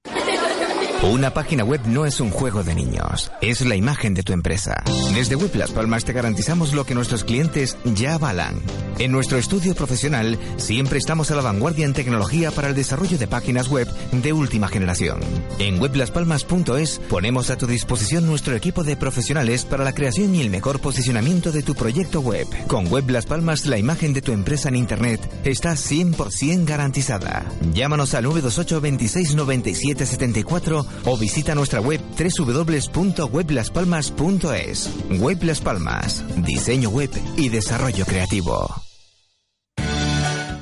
Una 1.12 1.30
página 1.30 1.64
web 1.64 1.82
no 1.86 2.08
es 2.08 2.20
un 2.20 2.32
juego 2.32 2.64
de 2.64 2.74
niños, 2.74 3.32
es 3.40 3.62
la 3.62 3.76
imagen 3.76 4.16
de 4.16 4.24
tu 4.24 4.34
empresa. 4.34 4.84
Desde 5.14 5.36
Web 5.36 5.56
Las 5.56 5.72
Palmas 5.72 6.04
te 6.04 6.14
garantizamos 6.14 6.74
lo 6.74 6.84
que 6.84 6.96
nuestros 6.96 7.24
clientes 7.24 7.78
ya 7.84 8.16
avalan. 8.16 8.60
En 8.98 9.12
nuestro 9.12 9.38
estudio 9.38 9.76
profesional 9.76 10.40
siempre 10.58 10.98
estamos 10.98 11.30
a 11.30 11.36
la 11.36 11.44
vanguardia 11.44 11.86
en 11.86 11.94
tecnología 11.94 12.50
para 12.50 12.70
el 12.70 12.76
desarrollo 12.76 13.20
de 13.20 13.28
páginas 13.28 13.68
web 13.68 13.88
de 14.14 14.34
última 14.34 14.68
generación. 14.68 15.20
En 15.60 15.80
weblaspalmas.es 15.80 17.00
ponemos 17.08 17.52
a 17.52 17.58
tu 17.58 17.68
disposición 17.68 18.26
nuestro 18.26 18.56
equipo 18.56 18.84
de 18.84 18.98
profesionales 18.98 19.64
para 19.64 19.84
la 19.84 19.94
creación 19.94 20.34
y 20.34 20.42
el 20.42 20.50
mejor 20.50 20.80
posicionamiento 20.80 21.52
de 21.52 21.62
tu 21.62 21.76
proyecto 21.76 22.20
web. 22.20 22.48
Con 22.68 22.88
Web 22.88 23.12
Las 23.12 23.28
Palmas 23.28 23.68
la 23.68 23.78
imagen 23.78 24.14
de 24.14 24.24
tu 24.24 24.32
empresa 24.32 24.70
en 24.70 24.76
Internet 24.76 25.22
está 25.44 25.74
100% 25.74 26.66
garantizada. 26.66 27.46
Llámanos 27.74 28.16
al 28.16 28.24
928 28.24 28.82
26 28.82 29.36
97 29.36 30.06
74 30.08 30.95
o 31.04 31.18
visita 31.18 31.56
nuestra 31.56 31.82
web 31.82 32.00
www.weblaspalmas.es. 32.18 34.90
Web 35.20 35.44
Las 35.44 35.60
Palmas, 35.62 36.24
diseño 36.38 36.90
web 36.90 37.10
y 37.38 37.50
desarrollo 37.50 38.06
creativo. 38.06 38.86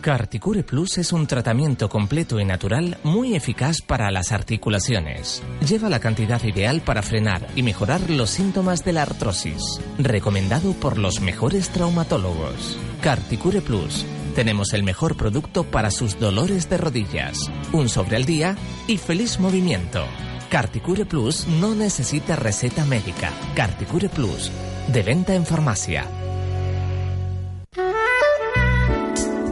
Carticure 0.03 0.63
Plus 0.63 0.97
es 0.97 1.13
un 1.13 1.27
tratamiento 1.27 1.87
completo 1.87 2.37
y 2.37 2.43
natural 2.43 2.97
muy 3.03 3.35
eficaz 3.35 3.81
para 3.81 4.11
las 4.11 4.33
articulaciones. 4.33 5.41
Lleva 5.65 5.87
la 5.87 6.01
cantidad 6.01 6.43
ideal 6.43 6.81
para 6.81 7.01
frenar 7.01 7.47
y 7.55 7.63
mejorar 7.63 8.09
los 8.09 8.29
síntomas 8.29 8.83
de 8.83 8.91
la 8.91 9.03
artrosis. 9.03 9.79
Recomendado 9.97 10.73
por 10.73 10.97
los 10.97 11.21
mejores 11.21 11.69
traumatólogos. 11.69 12.77
Carticure 13.01 13.61
Plus. 13.61 14.05
Tenemos 14.35 14.73
el 14.73 14.81
mejor 14.83 15.15
producto 15.15 15.63
para 15.63 15.91
sus 15.91 16.19
dolores 16.19 16.67
de 16.67 16.77
rodillas. 16.77 17.37
Un 17.71 17.87
sobre 17.87 18.15
al 18.15 18.25
día 18.25 18.57
y 18.87 18.97
feliz 18.97 19.39
movimiento. 19.39 20.03
Carticure 20.49 21.05
Plus 21.05 21.47
no 21.47 21.75
necesita 21.75 22.35
receta 22.35 22.83
médica. 22.85 23.31
Carticure 23.55 24.09
Plus. 24.09 24.51
De 24.87 25.03
venta 25.03 25.35
en 25.35 25.45
farmacia. 25.45 26.05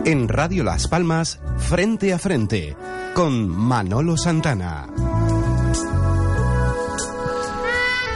En 0.03 0.27
Radio 0.27 0.63
Las 0.63 0.87
Palmas, 0.87 1.39
frente 1.57 2.11
a 2.11 2.17
frente, 2.17 2.75
con 3.13 3.47
Manolo 3.47 4.17
Santana. 4.17 4.87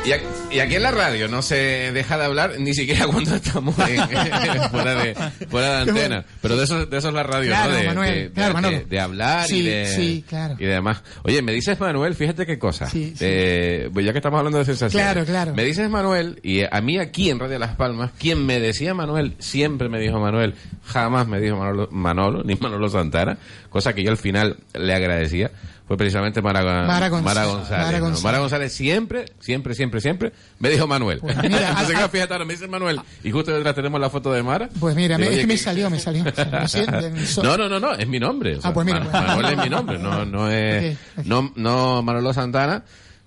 Y, 0.03 0.11
y 0.55 0.59
aquí 0.59 0.75
en 0.75 0.83
la 0.83 0.91
radio 0.91 1.27
no 1.27 1.41
se 1.41 1.91
deja 1.91 2.17
de 2.17 2.25
hablar 2.25 2.53
ni 2.59 2.73
siquiera 2.73 3.05
cuando 3.11 3.35
estamos 3.35 3.75
en- 3.79 4.69
fuera, 4.69 4.95
de, 4.95 5.15
fuera 5.49 5.69
de 5.83 5.89
antena. 5.91 6.25
Pero 6.41 6.57
de 6.57 6.63
eso, 6.63 6.85
de 6.85 6.97
eso 6.97 7.07
es 7.09 7.13
la 7.13 7.23
radio, 7.23 7.49
Claro, 7.49 7.71
¿no? 7.71 7.77
De, 7.77 7.83
Manuel, 7.87 8.13
de- 8.13 8.21
de- 8.23 8.31
claro, 8.31 8.47
de- 8.49 8.53
Manolo. 8.61 8.81
de 8.87 8.99
hablar 8.99 9.51
y 9.51 9.61
de 9.63 9.85
sí, 9.87 10.25
claro. 10.27 10.55
y 10.59 10.65
demás. 10.65 11.03
Oye, 11.23 11.41
me 11.41 11.51
dices 11.53 11.79
Manuel, 11.79 12.15
fíjate 12.15 12.45
qué 12.45 12.57
cosa. 12.59 12.87
Sí, 12.89 13.09
sí. 13.15 13.25
Eh, 13.27 13.89
pues 13.93 14.05
ya 14.05 14.11
que 14.11 14.19
estamos 14.19 14.37
hablando 14.37 14.59
de 14.59 14.65
sensaciones. 14.65 15.05
Claro, 15.05 15.25
claro. 15.25 15.53
Me 15.53 15.63
dices 15.63 15.89
Manuel 15.89 16.39
y 16.43 16.61
a 16.63 16.81
mí 16.81 16.97
aquí 16.99 17.29
en 17.29 17.39
Radio 17.39 17.59
Las 17.59 17.75
Palmas, 17.75 18.11
quien 18.17 18.45
me 18.45 18.59
decía 18.59 18.93
Manuel, 18.93 19.35
siempre 19.39 19.89
me 19.89 19.99
dijo 19.99 20.19
Manuel, 20.19 20.55
jamás 20.85 21.27
me 21.27 21.39
dijo 21.39 21.57
Manolo, 21.57 21.87
Manolo 21.91 22.43
ni 22.43 22.55
Manolo 22.55 22.89
Santana, 22.89 23.37
cosa 23.69 23.93
que 23.93 24.03
yo 24.03 24.11
al 24.11 24.17
final 24.17 24.57
le 24.73 24.93
agradecía. 24.93 25.51
Fue 25.87 25.97
precisamente 25.97 26.41
Mara, 26.41 26.63
Mara 26.87 27.09
González. 27.09 27.35
Mara 27.35 27.45
González. 27.45 27.85
Mara 27.85 27.97
¿no? 27.99 28.03
González. 28.05 28.23
Mara 28.23 28.39
González 28.39 28.73
siempre, 28.73 29.25
siempre, 29.39 29.75
siempre, 29.75 30.01
siempre 30.01 30.33
me 30.57 30.69
dijo 30.69 30.87
Manuel. 30.87 31.19
Pues 31.19 31.35
mira, 31.43 31.69
Entonces, 31.69 31.89
a- 31.89 31.93
claro, 31.93 32.09
fíjate, 32.09 32.33
ahora 32.33 32.45
me 32.45 32.53
dice 32.53 32.67
Manuel 32.67 32.99
y 33.23 33.29
justo 33.29 33.51
detrás 33.51 33.75
tenemos 33.75 34.01
la 34.01 34.09
foto 34.09 34.33
de 34.33 34.41
Mara. 34.41 34.67
Pues 34.79 34.95
mira, 34.95 35.17
me- 35.17 35.25
Digo, 35.25 35.33
es 35.35 35.39
que 35.41 35.47
me 35.47 35.53
¿qué- 35.53 35.59
salió, 35.59 35.89
me 35.91 35.99
salió. 35.99 36.23
no, 37.43 37.57
no, 37.57 37.69
no, 37.69 37.79
no, 37.79 37.93
es 37.93 38.07
mi 38.07 38.19
nombre. 38.19 38.57
o 38.57 38.61
sea, 38.61 38.71
Ah, 38.71 38.73
pues 38.73 38.85
mira, 38.85 39.01
pues. 39.01 39.13
Manuel 39.13 39.45
es 39.53 39.57
mi 39.63 39.69
nombre, 39.69 39.99
no, 39.99 40.25
no 40.25 40.49
es, 40.51 40.97
no, 41.25 41.51
no 41.55 42.01
Manolo 42.01 42.33
Santana. 42.33 42.83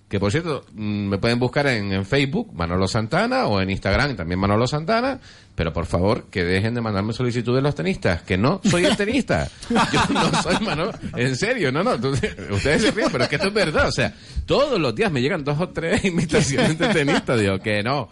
Que 0.09 0.19
por 0.19 0.33
cierto, 0.33 0.65
mm, 0.73 1.09
me 1.09 1.19
pueden 1.19 1.39
buscar 1.39 1.67
en, 1.67 1.93
en 1.93 2.07
Facebook, 2.07 2.51
Manolo 2.55 2.89
Santana, 2.89 3.47
o 3.47 3.61
en 3.61 3.69
Instagram, 3.69 4.17
también 4.17 4.41
Manolo 4.41 4.67
Santana. 4.67 5.21
Pero 5.55 5.73
por 5.73 5.85
favor, 5.87 6.27
que 6.31 6.45
dejen 6.45 6.73
de 6.75 6.81
mandarme 6.81 7.13
solicitud 7.13 7.55
de 7.55 7.61
los 7.61 7.75
tenistas, 7.75 8.23
que 8.23 8.39
no 8.39 8.61
soy 8.65 8.85
el 8.87 8.97
tenista. 8.97 9.49
Yo 9.69 9.77
no 10.15 10.43
soy 10.43 10.57
Manolo. 10.65 10.93
En 11.17 11.37
serio, 11.37 11.71
no, 11.73 11.83
no. 11.83 12.01
tú- 12.01 12.13
ustedes 12.51 12.83
se 12.83 12.91
ríen, 12.93 13.09
pero 13.13 13.25
es 13.25 13.29
que 13.31 13.37
esto 13.37 13.49
es 13.49 13.55
verdad. 13.55 13.89
O 13.89 13.93
sea, 13.93 14.15
todos 14.47 14.81
los 14.81 14.95
días 14.95 15.13
me 15.13 15.21
llegan 15.21 15.45
dos 15.45 15.61
o 15.61 15.69
tres 15.71 16.05
invitaciones 16.07 16.79
de 16.79 16.89
tenistas. 16.89 17.39
Digo, 17.39 17.59
que 17.59 17.83
no. 17.83 18.09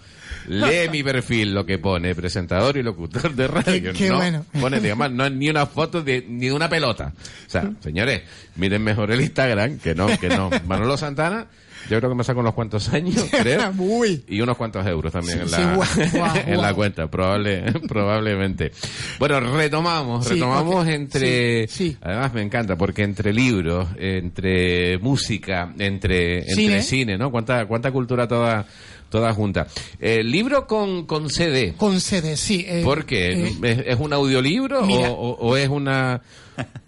Lee 0.48 0.88
mi 0.90 1.02
perfil, 1.02 1.54
lo 1.54 1.64
que 1.64 1.78
pone 1.78 2.14
presentador 2.14 2.76
y 2.76 2.82
locutor 2.82 3.34
de 3.34 3.48
radio. 3.48 3.92
Qué- 3.92 3.98
qué 3.98 4.08
no 4.10 4.16
bueno. 4.16 4.44
pone, 4.60 4.80
digamos, 4.80 5.10
no 5.12 5.24
es 5.24 5.32
ni 5.32 5.48
una 5.48 5.66
foto 5.66 6.02
de, 6.02 6.24
ni 6.28 6.46
de 6.48 6.52
una 6.52 6.68
pelota. 6.68 7.12
O 7.46 7.50
sea, 7.50 7.70
señores, 7.80 8.22
miren 8.56 8.82
mejor 8.84 9.10
el 9.12 9.20
Instagram, 9.22 9.78
que 9.78 9.94
no, 9.94 10.06
que 10.18 10.28
no. 10.28 10.50
Manolo 10.66 10.96
Santana, 10.96 11.46
yo 11.90 11.98
creo 11.98 12.10
que 12.10 12.16
me 12.16 12.24
saco 12.24 12.40
unos 12.40 12.54
cuantos 12.54 12.88
años, 12.92 13.24
creo. 13.30 13.72
Y 14.28 14.40
unos 14.40 14.56
cuantos 14.56 14.86
euros 14.86 15.12
también 15.12 15.40
en 15.42 15.50
la, 15.50 15.86
sí, 15.86 15.98
en 16.46 16.60
la 16.60 16.74
cuenta. 16.74 17.06
Probablemente 17.08 17.72
probable, 17.72 17.88
probablemente. 17.88 18.72
Bueno, 19.18 19.40
retomamos, 19.40 20.24
Sí, 20.26 20.34
retomamos 20.34 20.86
entre, 20.88 21.68
además 22.00 22.32
me 22.34 22.42
encanta, 22.42 22.76
porque 22.76 23.02
entre 23.02 23.32
libros, 23.32 23.88
entre 23.98 24.98
música, 24.98 25.72
entre, 25.78 26.38
entre 26.40 26.54
Cine. 26.54 26.82
cine, 26.82 27.18
¿no? 27.18 27.30
Cuánta, 27.30 27.66
cuánta 27.66 27.90
cultura 27.90 28.26
toda, 28.28 28.66
toda 29.08 29.32
junta. 29.34 29.66
Eh, 30.00 30.22
libro 30.22 30.66
con, 30.66 31.06
con 31.06 31.30
CD. 31.30 31.74
Con 31.76 32.00
CD, 32.00 32.36
sí. 32.36 32.64
eh, 32.68 32.82
¿Por 32.84 33.04
qué? 33.04 33.32
eh, 33.32 33.52
¿Es, 33.62 33.78
es 33.86 34.00
un 34.00 34.12
audiolibro 34.12 34.80
o, 34.80 34.86
mira. 34.86 35.10
o- 35.10 35.36
o 35.38 35.56
es 35.56 35.68
una, 35.68 36.20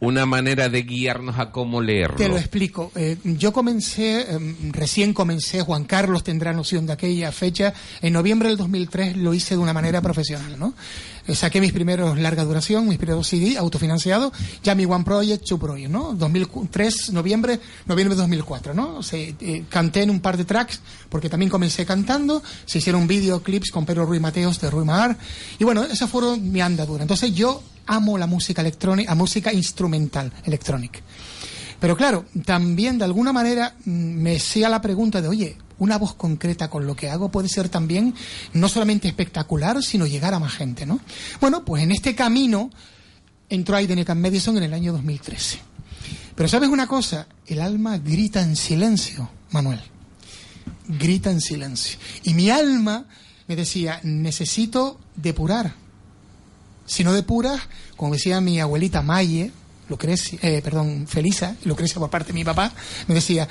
una 0.01 0.27
manera 0.27 0.69
de 0.69 0.83
guiarnos 0.83 1.39
a 1.39 1.51
cómo 1.51 1.81
leerlo? 1.81 2.17
Te 2.17 2.29
lo 2.29 2.37
explico. 2.37 2.93
Eh, 2.95 3.19
yo 3.25 3.53
comencé, 3.53 4.23
eh, 4.23 4.57
recién 4.73 5.13
comencé, 5.13 5.63
Juan 5.63 5.85
Carlos 5.85 6.25
tendrá 6.25 6.53
noción 6.53 6.87
de 6.87 6.93
aquella 6.93 7.33
fecha. 7.33 7.75
En 8.03 8.13
noviembre 8.13 8.49
del 8.49 8.59
2003 8.59 9.17
lo 9.17 9.35
hice 9.35 9.55
de 9.55 9.61
una 9.61 9.73
manera 9.73 10.01
profesional, 10.01 10.59
¿no? 10.59 10.75
Eh, 11.29 11.35
saqué 11.35 11.61
mis 11.61 11.73
primeros 11.73 12.19
larga 12.19 12.43
duración, 12.43 12.89
mis 12.89 12.97
primeros 12.97 13.29
CD 13.29 13.59
autofinanciados, 13.59 14.33
ya 14.63 14.75
mi 14.75 14.87
One 14.87 15.05
Project, 15.05 15.45
Two 15.45 15.59
Project, 15.59 15.91
¿no? 15.91 16.15
2003, 16.15 17.13
noviembre, 17.13 17.61
noviembre 17.85 18.17
de 18.17 18.23
2004, 18.23 18.73
¿no? 18.73 19.03
Se, 19.03 19.37
eh, 19.39 19.65
canté 19.69 20.03
en 20.03 20.11
un 20.11 20.21
par 20.21 20.39
de 20.39 20.47
tracks, 20.47 20.81
porque 21.11 21.29
también 21.29 21.51
comencé 21.51 21.85
cantando, 21.85 22.43
se 22.65 22.79
hicieron 22.79 23.07
videoclips 23.07 23.71
con 23.71 23.85
Pedro 23.85 24.07
Ruiz 24.07 24.23
Mateos 24.23 24.59
de 24.59 24.71
Ruiz 24.71 24.87
Mar, 24.87 25.19
y 25.59 25.65
bueno, 25.65 25.85
esa 25.85 26.09
fueron 26.09 26.51
mi 26.51 26.63
andadura. 26.63 27.03
Entonces 27.03 27.35
yo 27.35 27.63
amo 27.89 28.17
la 28.17 28.27
música 28.27 28.61
electrónica, 28.61 29.11
a 29.11 29.17
música 29.17 29.53
instrumental 29.53 30.33
electrónica. 30.45 31.01
Pero 31.81 31.97
claro, 31.97 32.27
también 32.45 32.99
de 32.99 33.05
alguna 33.05 33.33
manera 33.33 33.75
mm, 33.85 33.91
me 33.91 34.37
hacía 34.37 34.69
la 34.69 34.81
pregunta 34.81 35.21
de, 35.21 35.29
oye, 35.29 35.57
una 35.79 35.97
voz 35.97 36.15
concreta 36.15 36.69
con 36.69 36.87
lo 36.87 36.97
que 36.97 37.09
hago 37.09 37.31
puede 37.31 37.49
ser 37.49 37.69
también 37.69 38.15
no 38.53 38.69
solamente 38.69 39.09
espectacular, 39.09 39.83
sino 39.83 40.07
llegar 40.07 40.35
a 40.35 40.39
más 40.39 40.53
gente, 40.53 40.87
¿no? 40.87 41.01
Bueno, 41.41 41.65
pues 41.65 41.83
en 41.83 41.93
este 41.93 42.15
camino 42.15 42.71
entró 43.49 43.77
Aiden 43.77 44.01
Ekan 44.01 44.21
Madison 44.21 44.57
en 44.57 44.65
el 44.65 44.75
año 44.75 44.93
2013. 44.93 45.61
Pero 46.35 46.49
¿sabes 46.49 46.69
una 46.69 46.87
cosa? 46.87 47.27
El 47.47 47.61
alma 47.61 47.99
grita 47.99 48.43
en 48.43 48.57
silencio, 48.57 49.31
Manuel. 49.51 49.81
Grita 50.87 51.31
en 51.31 51.41
silencio. 51.41 51.99
Y 52.25 52.35
mi 52.35 52.51
alma 52.51 53.07
me 53.47 53.57
decía, 53.57 54.01
necesito 54.03 55.01
depurar. 55.17 55.75
Si 56.89 57.05
no 57.05 57.13
depuras, 57.13 57.61
como 57.97 58.15
decía 58.15 58.41
mi 58.41 58.59
abuelita 58.59 59.03
Maye, 59.03 59.53
Lucrecia, 59.89 60.39
eh, 60.43 60.61
perdón, 60.63 61.07
Felisa, 61.07 61.55
Lucrecia 61.65 61.99
por 62.01 62.11
parte 62.11 62.29
de 62.29 62.33
mi 62.35 62.45
papá, 62.45 62.73
me 63.07 63.15
decía, 63.15 63.47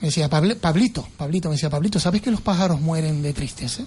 me 0.00 0.08
decía, 0.08 0.30
"Pabl- 0.30 0.56
Pablito, 0.56 1.08
Pablito, 1.16 1.48
me 1.48 1.56
decía, 1.56 1.70
Pablito, 1.70 1.98
¿sabes 1.98 2.22
que 2.22 2.30
los 2.30 2.40
pájaros 2.40 2.80
mueren 2.80 3.22
de 3.22 3.32
tristeza? 3.32 3.84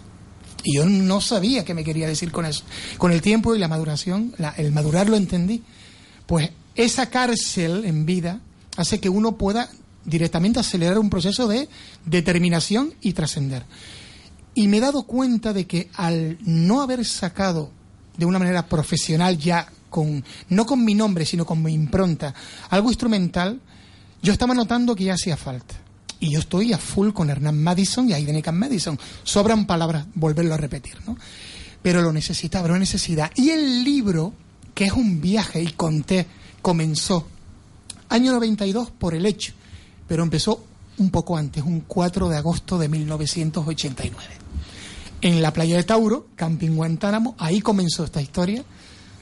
Y 0.64 0.76
yo 0.76 0.86
no 0.86 1.22
sabía 1.22 1.64
qué 1.64 1.74
me 1.74 1.84
quería 1.84 2.08
decir 2.08 2.32
con 2.32 2.46
eso. 2.46 2.64
Con 2.98 3.12
el 3.12 3.22
tiempo 3.22 3.56
y 3.56 3.60
la 3.60 3.68
maduración, 3.68 4.34
el 4.58 4.72
madurar 4.72 5.08
lo 5.10 5.16
entendí. 5.16 5.64
Pues 6.26 6.50
esa 6.76 7.10
cárcel 7.10 7.86
en 7.86 8.06
vida 8.06 8.42
hace 8.76 9.00
que 9.00 9.10
uno 9.10 9.38
pueda 9.38 9.70
directamente 10.06 10.60
acelerar 10.60 10.98
un 10.98 11.10
proceso 11.10 11.48
de 11.48 11.70
determinación 12.06 12.94
y 13.02 13.14
trascender. 13.14 13.64
Y 14.56 14.68
me 14.68 14.78
he 14.78 14.82
dado 14.82 15.04
cuenta 15.04 15.54
de 15.54 15.68
que 15.68 15.90
al 15.94 16.38
no 16.42 16.82
haber 16.82 17.06
sacado 17.06 17.72
de 18.18 18.26
una 18.26 18.40
manera 18.40 18.66
profesional 18.66 19.38
ya 19.38 19.68
con 19.90 20.24
no 20.50 20.66
con 20.66 20.84
mi 20.84 20.96
nombre 20.96 21.26
sino 21.26 21.46
con 21.46 21.64
mi 21.64 21.74
impronta 21.74 22.34
algo 22.70 22.90
instrumental 22.90 23.60
yo 24.22 24.34
estaba 24.34 24.54
notando 24.54 24.96
que 24.96 25.06
ya 25.06 25.14
hacía 25.14 25.38
falta. 25.38 25.76
Y 26.20 26.32
yo 26.32 26.40
estoy 26.40 26.74
a 26.74 26.78
full 26.78 27.12
con 27.12 27.30
Hernán 27.30 27.62
Madison 27.62 28.10
y 28.10 28.14
Aiden 28.14 28.38
Ekan 28.38 28.58
Madison. 28.58 29.00
Sobran 29.24 29.68
palabras 29.68 30.08
volverlo 30.16 30.56
a 30.56 30.58
repetir 30.58 30.96
¿no? 31.06 31.16
pero 31.82 32.02
lo 32.02 32.12
necesitaba 32.12 32.66
era 32.66 32.74
una 32.74 32.80
necesidad. 32.80 33.32
Y 33.36 33.52
el 33.52 33.84
libro 33.84 34.34
que 34.74 34.86
es 34.86 34.92
un 34.92 35.22
viaje 35.22 35.62
y 35.62 35.68
conté 35.68 36.26
comenzó 36.62 37.28
año 38.10 38.32
92 38.34 38.92
por 38.92 39.14
el 39.14 39.26
hecho 39.26 39.54
pero 40.08 40.24
empezó 40.24 40.66
un 40.98 41.12
poco 41.12 41.38
antes 41.38 41.64
un 41.64 41.82
4 41.82 42.30
de 42.30 42.38
agosto 42.38 42.78
de 42.78 42.90
1989 42.90 44.47
en 45.22 45.42
la 45.42 45.52
playa 45.54 45.78
de 45.78 45.84
Tauro, 45.84 46.28
Camping 46.36 46.76
Guantánamo, 46.76 47.36
ahí 47.38 47.62
comenzó 47.62 48.04
esta 48.04 48.22
historia 48.22 48.64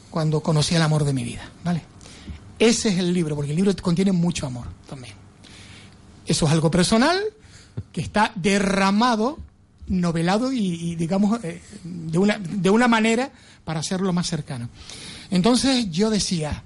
cuando 0.09 0.41
conocí 0.41 0.75
el 0.75 0.81
amor 0.81 1.03
de 1.03 1.13
mi 1.13 1.23
vida, 1.23 1.49
¿vale? 1.63 1.83
Ese 2.57 2.89
es 2.89 2.99
el 2.99 3.13
libro, 3.13 3.35
porque 3.35 3.51
el 3.51 3.57
libro 3.57 3.75
contiene 3.81 4.11
mucho 4.11 4.45
amor 4.47 4.67
también. 4.87 5.13
Eso 6.25 6.45
es 6.45 6.51
algo 6.51 6.71
personal 6.71 7.21
que 7.91 8.01
está 8.01 8.31
derramado, 8.35 9.37
novelado 9.87 10.51
y, 10.51 10.95
digamos, 10.95 11.43
eh, 11.43 11.61
de, 11.83 12.17
una, 12.17 12.39
de 12.39 12.69
una 12.69 12.87
manera 12.87 13.31
para 13.63 13.81
hacerlo 13.81 14.13
más 14.13 14.27
cercano. 14.27 14.69
Entonces 15.29 15.89
yo 15.91 16.09
decía, 16.09 16.63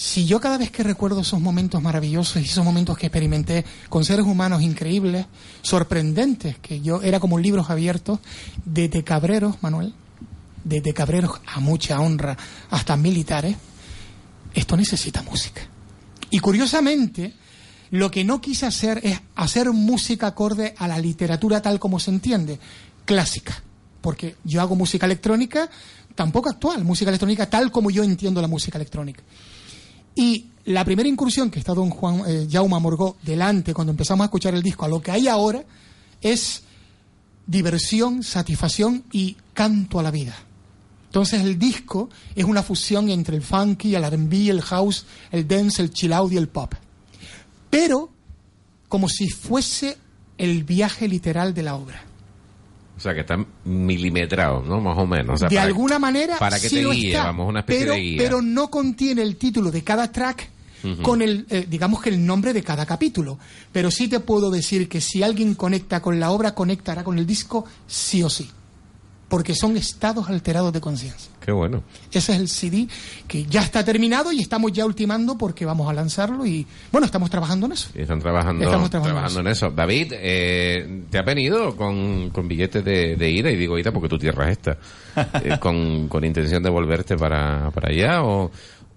si 0.00 0.24
yo 0.24 0.40
cada 0.40 0.56
vez 0.56 0.70
que 0.70 0.82
recuerdo 0.82 1.20
esos 1.20 1.42
momentos 1.42 1.82
maravillosos 1.82 2.40
y 2.40 2.46
esos 2.46 2.64
momentos 2.64 2.96
que 2.96 3.08
experimenté 3.08 3.66
con 3.90 4.02
seres 4.02 4.24
humanos 4.24 4.62
increíbles, 4.62 5.26
sorprendentes, 5.60 6.56
que 6.56 6.80
yo 6.80 7.02
era 7.02 7.20
como 7.20 7.38
libros 7.38 7.68
abiertos, 7.68 8.18
desde 8.64 9.04
cabreros, 9.04 9.56
Manuel, 9.62 9.92
desde 10.64 10.94
cabreros 10.94 11.32
a 11.44 11.60
mucha 11.60 12.00
honra 12.00 12.34
hasta 12.70 12.96
militares, 12.96 13.56
esto 14.54 14.74
necesita 14.74 15.20
música. 15.20 15.60
Y 16.30 16.38
curiosamente, 16.38 17.34
lo 17.90 18.10
que 18.10 18.24
no 18.24 18.40
quise 18.40 18.64
hacer 18.64 19.02
es 19.02 19.20
hacer 19.34 19.70
música 19.70 20.28
acorde 20.28 20.74
a 20.78 20.88
la 20.88 20.98
literatura 20.98 21.60
tal 21.60 21.78
como 21.78 22.00
se 22.00 22.10
entiende, 22.10 22.58
clásica, 23.04 23.62
porque 24.00 24.36
yo 24.44 24.62
hago 24.62 24.76
música 24.76 25.04
electrónica, 25.04 25.68
tampoco 26.14 26.48
actual, 26.48 26.84
música 26.84 27.10
electrónica 27.10 27.50
tal 27.50 27.70
como 27.70 27.90
yo 27.90 28.02
entiendo 28.02 28.40
la 28.40 28.48
música 28.48 28.78
electrónica. 28.78 29.22
Y 30.14 30.46
la 30.64 30.84
primera 30.84 31.08
incursión 31.08 31.50
que 31.50 31.58
está 31.58 31.74
don 31.74 31.90
Juan 31.90 32.22
eh, 32.26 32.46
Jaume 32.50 32.78
Morgó 32.78 33.16
delante 33.22 33.74
cuando 33.74 33.92
empezamos 33.92 34.24
a 34.24 34.26
escuchar 34.26 34.54
el 34.54 34.62
disco 34.62 34.84
a 34.84 34.88
lo 34.88 35.00
que 35.00 35.10
hay 35.10 35.28
ahora 35.28 35.64
es 36.20 36.62
diversión, 37.46 38.22
satisfacción 38.22 39.04
y 39.12 39.36
canto 39.54 39.98
a 39.98 40.02
la 40.02 40.10
vida. 40.10 40.36
Entonces 41.06 41.40
el 41.40 41.58
disco 41.58 42.08
es 42.36 42.44
una 42.44 42.62
fusión 42.62 43.08
entre 43.10 43.36
el 43.36 43.42
funky, 43.42 43.94
el 43.94 44.04
R&B, 44.04 44.48
el 44.48 44.62
house, 44.62 45.06
el 45.32 45.48
dance, 45.48 45.82
el 45.82 45.90
chill 45.90 46.12
out 46.12 46.32
y 46.32 46.36
el 46.36 46.48
pop. 46.48 46.74
Pero 47.68 48.10
como 48.88 49.08
si 49.08 49.28
fuese 49.28 49.98
el 50.38 50.64
viaje 50.64 51.08
literal 51.08 51.52
de 51.52 51.62
la 51.62 51.74
obra. 51.74 52.04
O 53.00 53.02
sea, 53.02 53.14
que 53.14 53.20
está 53.20 53.42
milimetrado, 53.64 54.62
¿no? 54.62 54.78
Más 54.78 54.98
o 54.98 55.06
menos. 55.06 55.36
O 55.36 55.38
sea, 55.38 55.48
de 55.48 55.56
para- 55.56 55.66
alguna 55.66 55.98
manera 55.98 56.38
Para 56.38 56.60
que 56.60 56.68
sí 56.68 56.76
te 56.76 56.82
lo 56.82 56.90
guíe, 56.90 57.12
está, 57.12 57.24
vamos, 57.24 57.48
una 57.48 57.60
especie 57.60 57.80
pero, 57.82 57.94
de 57.94 58.00
guía. 58.00 58.18
pero 58.22 58.42
no 58.42 58.68
contiene 58.70 59.22
el 59.22 59.36
título 59.36 59.70
de 59.70 59.82
cada 59.82 60.12
track 60.12 60.50
con 61.02 61.20
el, 61.20 61.46
eh, 61.50 61.66
digamos 61.68 62.00
que 62.00 62.08
el 62.10 62.24
nombre 62.24 62.52
de 62.54 62.62
cada 62.62 62.84
capítulo. 62.86 63.38
Pero 63.72 63.90
sí 63.90 64.08
te 64.08 64.20
puedo 64.20 64.50
decir 64.50 64.88
que 64.88 65.00
si 65.00 65.22
alguien 65.22 65.54
conecta 65.54 66.00
con 66.02 66.20
la 66.20 66.30
obra, 66.30 66.54
conectará 66.54 67.02
con 67.04 67.18
el 67.18 67.26
disco 67.26 67.64
sí 67.86 68.22
o 68.22 68.28
sí. 68.30 68.50
Porque 69.30 69.54
son 69.54 69.78
estados 69.78 70.28
alterados 70.28 70.72
de 70.74 70.80
conciencia. 70.82 71.30
Qué 71.40 71.52
bueno. 71.52 71.82
Ese 72.12 72.32
es 72.32 72.38
el 72.38 72.48
CD 72.48 72.88
que 73.26 73.44
ya 73.44 73.62
está 73.62 73.82
terminado 73.82 74.32
y 74.32 74.40
estamos 74.40 74.72
ya 74.72 74.84
ultimando 74.84 75.38
porque 75.38 75.64
vamos 75.64 75.88
a 75.88 75.94
lanzarlo 75.94 76.44
y 76.44 76.66
bueno, 76.92 77.06
estamos 77.06 77.30
trabajando 77.30 77.64
en 77.66 77.72
eso. 77.72 77.88
Y 77.94 78.02
Están 78.02 78.18
trabajando, 78.18 78.64
Estamos 78.64 78.90
trabajando 78.90 79.18
trabajando 79.18 79.40
en 79.40 79.46
eso. 79.46 79.70
David, 79.70 80.12
eh, 80.16 81.04
¿te 81.08 81.18
ha 81.18 81.22
venido 81.22 81.74
con, 81.76 82.28
con 82.30 82.46
billetes 82.46 82.84
de, 82.84 83.16
de 83.16 83.30
ida? 83.30 83.50
Y 83.50 83.56
digo 83.56 83.78
ida 83.78 83.90
porque 83.92 84.08
tu 84.08 84.18
tierra 84.18 84.50
es 84.50 84.58
esta. 84.58 84.76
Eh, 85.44 85.58
con, 85.58 86.08
con 86.08 86.24
intención 86.24 86.62
de 86.62 86.70
volverte 86.70 87.16
para, 87.16 87.70
para 87.70 87.88
allá? 87.88 88.22
O, 88.22 88.50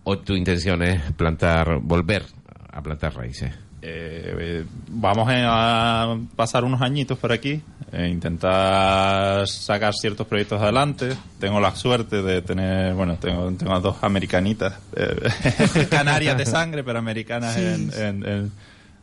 ¿O 0.03 0.17
tu 0.19 0.33
intención 0.35 0.81
es 0.83 1.11
plantar, 1.13 1.79
volver 1.81 2.25
a 2.71 2.81
plantar 2.81 3.15
raíces? 3.15 3.51
Eh, 3.85 4.63
vamos 4.87 5.27
a 5.29 6.15
pasar 6.37 6.63
unos 6.63 6.81
añitos 6.81 7.17
por 7.17 7.33
aquí, 7.33 7.61
e 7.91 8.07
intentar 8.07 9.45
sacar 9.47 9.93
ciertos 9.93 10.25
proyectos 10.27 10.61
adelante. 10.61 11.09
Tengo 11.39 11.59
la 11.59 11.75
suerte 11.75 12.21
de 12.21 12.41
tener, 12.41 12.93
bueno, 12.93 13.17
tengo, 13.17 13.51
tengo 13.51 13.77
dos 13.81 13.97
americanitas, 14.01 14.75
eh, 14.95 15.87
canarias 15.89 16.37
de 16.37 16.45
sangre, 16.45 16.83
pero 16.83 16.99
americanas 16.99 17.55
Sí, 17.55 17.61
en- 17.61 17.91
sí. 17.91 18.01
en- 18.01 18.25
en- 18.25 18.51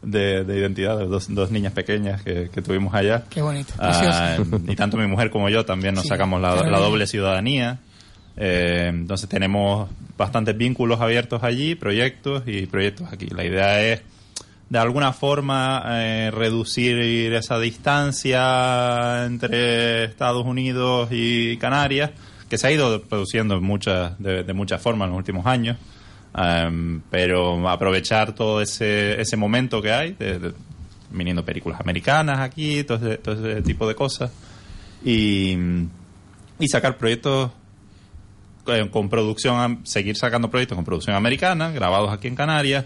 de, 0.03 0.45
de 0.45 0.59
identidad, 0.59 0.99
dos, 0.99 1.27
dos 1.29 1.51
niñas 1.51 1.75
pequeñas 1.75 2.23
que, 2.23 2.49
que 2.49 2.63
tuvimos 2.63 2.95
allá. 2.95 3.25
Qué 3.29 3.43
bonito, 3.43 3.75
Ah, 3.79 4.39
y 4.67 4.75
tanto 4.75 4.97
mi 4.97 5.07
mujer 5.07 5.29
como 5.29 5.51
yo 5.51 5.67
también 5.67 5.95
nos 5.95 6.05
Sí, 6.05 6.09
sacamos 6.09 6.41
la 6.41 6.55
doble 6.79 7.07
ciudadanía. 7.07 7.81
Eh, 8.39 8.87
entonces 8.89 9.29
tenemos 9.29 9.91
bastantes 10.17 10.57
vínculos 10.57 11.03
abiertos 11.03 11.43
allí, 11.43 11.75
proyectos 11.75 12.45
y 12.47 12.65
proyectos 12.65 13.13
aquí. 13.13 13.27
La 13.27 13.45
idea 13.45 13.83
es 13.83 14.01
de 14.71 14.79
alguna 14.79 15.13
forma 15.13 15.83
eh, 15.89 16.31
reducir 16.31 16.97
esa 17.35 17.59
distancia 17.59 19.27
entre 19.27 20.05
Estados 20.05 20.47
Unidos 20.47 21.09
y 21.11 21.57
Canarias, 21.59 22.13
que 22.49 22.57
se 22.57 22.69
ha 22.69 22.71
ido 22.73 23.03
produciendo 23.03 23.57
en 23.57 23.65
muchas, 23.65 24.13
de, 24.19 24.45
muchas 24.55 24.81
formas 24.81 25.07
en 25.07 25.11
los 25.11 25.19
últimos 25.19 25.45
años. 25.47 25.77
Em, 26.37 27.01
pero 27.11 27.69
aprovechar 27.69 28.33
todo 28.37 28.61
ese, 28.63 29.21
ese 29.21 29.37
momento 29.37 29.83
que 29.83 29.93
hay, 29.93 30.13
de- 30.13 30.53
viniendo 31.11 31.45
películas 31.45 31.81
americanas 31.81 32.39
aquí, 32.39 32.85
todo 32.85 32.99
ese, 32.99 33.19
todo 33.19 33.35
ese 33.51 33.63
tipo 33.63 33.89
de 33.89 33.97
cosas, 33.97 34.31
y, 35.05 35.57
y 36.61 36.69
sacar 36.69 36.97
proyectos 36.97 37.51
con, 38.63 38.89
con 38.91 39.09
producción, 39.09 39.81
seguir 39.83 40.17
sacando 40.17 40.49
proyectos 40.49 40.77
con 40.77 40.85
producción 40.85 41.17
americana, 41.17 41.71
grabados 41.73 42.13
aquí 42.13 42.29
en 42.29 42.37
Canarias, 42.37 42.85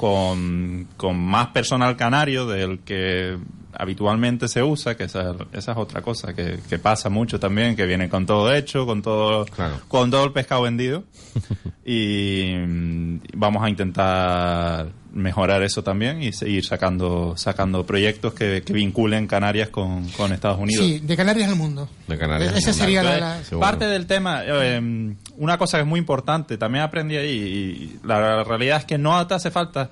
con, 0.00 0.88
con 0.96 1.18
más 1.18 1.48
personal 1.48 1.94
canario 1.94 2.46
del 2.46 2.78
que 2.78 3.36
habitualmente 3.74 4.48
se 4.48 4.62
usa, 4.62 4.96
que 4.96 5.04
esa, 5.04 5.36
esa 5.52 5.72
es 5.72 5.76
otra 5.76 6.00
cosa 6.00 6.32
que, 6.32 6.58
que 6.70 6.78
pasa 6.78 7.10
mucho 7.10 7.38
también, 7.38 7.76
que 7.76 7.84
viene 7.84 8.08
con 8.08 8.24
todo 8.24 8.50
hecho, 8.50 8.86
con 8.86 9.02
todo, 9.02 9.44
con 9.88 10.10
todo 10.10 10.24
el 10.24 10.32
pescado 10.32 10.62
vendido. 10.62 11.04
y 11.84 12.54
vamos 13.34 13.62
a 13.62 13.68
intentar 13.68 14.88
mejorar 15.12 15.62
eso 15.62 15.82
también 15.82 16.22
y 16.22 16.32
seguir 16.32 16.64
sacando 16.64 17.34
sacando 17.36 17.84
proyectos 17.84 18.32
que, 18.34 18.62
que 18.64 18.72
vinculen 18.72 19.26
Canarias 19.26 19.68
con, 19.68 20.08
con 20.10 20.32
Estados 20.32 20.58
Unidos. 20.60 20.84
Sí, 20.84 21.00
de 21.00 21.16
Canarias 21.16 21.48
al 21.48 21.56
mundo. 21.56 21.88
De 22.06 22.16
Canarias. 22.18 22.54
Esa 22.56 22.72
sería 22.72 23.02
la... 23.02 23.14
Entonces, 23.18 23.52
la- 23.52 23.58
Parte 23.60 23.86
del 23.86 24.06
tema, 24.06 24.42
eh, 24.46 25.14
una 25.36 25.58
cosa 25.58 25.78
que 25.78 25.82
es 25.82 25.88
muy 25.88 25.98
importante, 25.98 26.56
también 26.58 26.84
aprendí 26.84 27.16
ahí, 27.16 27.28
y 28.02 28.06
la 28.06 28.44
realidad 28.44 28.78
es 28.78 28.84
que 28.84 28.98
no 28.98 29.26
te 29.26 29.34
hace 29.34 29.50
falta. 29.50 29.90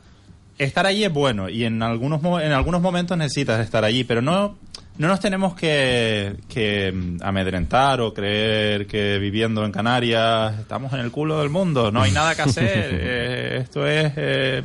Estar 0.58 0.86
allí 0.86 1.04
es 1.04 1.12
bueno, 1.12 1.48
y 1.48 1.64
en 1.64 1.82
algunos, 1.82 2.20
mo- 2.20 2.40
en 2.40 2.50
algunos 2.52 2.80
momentos 2.82 3.16
necesitas 3.16 3.60
estar 3.60 3.84
allí, 3.84 4.02
pero 4.04 4.22
no, 4.22 4.56
no 4.98 5.06
nos 5.06 5.20
tenemos 5.20 5.54
que, 5.54 6.36
que 6.48 6.92
mm, 6.92 7.18
amedrentar 7.22 8.00
o 8.00 8.12
creer 8.12 8.86
que 8.86 9.18
viviendo 9.18 9.64
en 9.64 9.72
Canarias 9.72 10.58
estamos 10.58 10.92
en 10.92 11.00
el 11.00 11.10
culo 11.12 11.38
del 11.38 11.50
mundo, 11.50 11.90
no 11.92 12.02
hay 12.02 12.10
nada 12.10 12.34
que 12.34 12.42
hacer. 12.42 12.66
eh, 12.92 13.58
esto 13.62 13.86
es, 13.86 14.12
eh, 14.16 14.62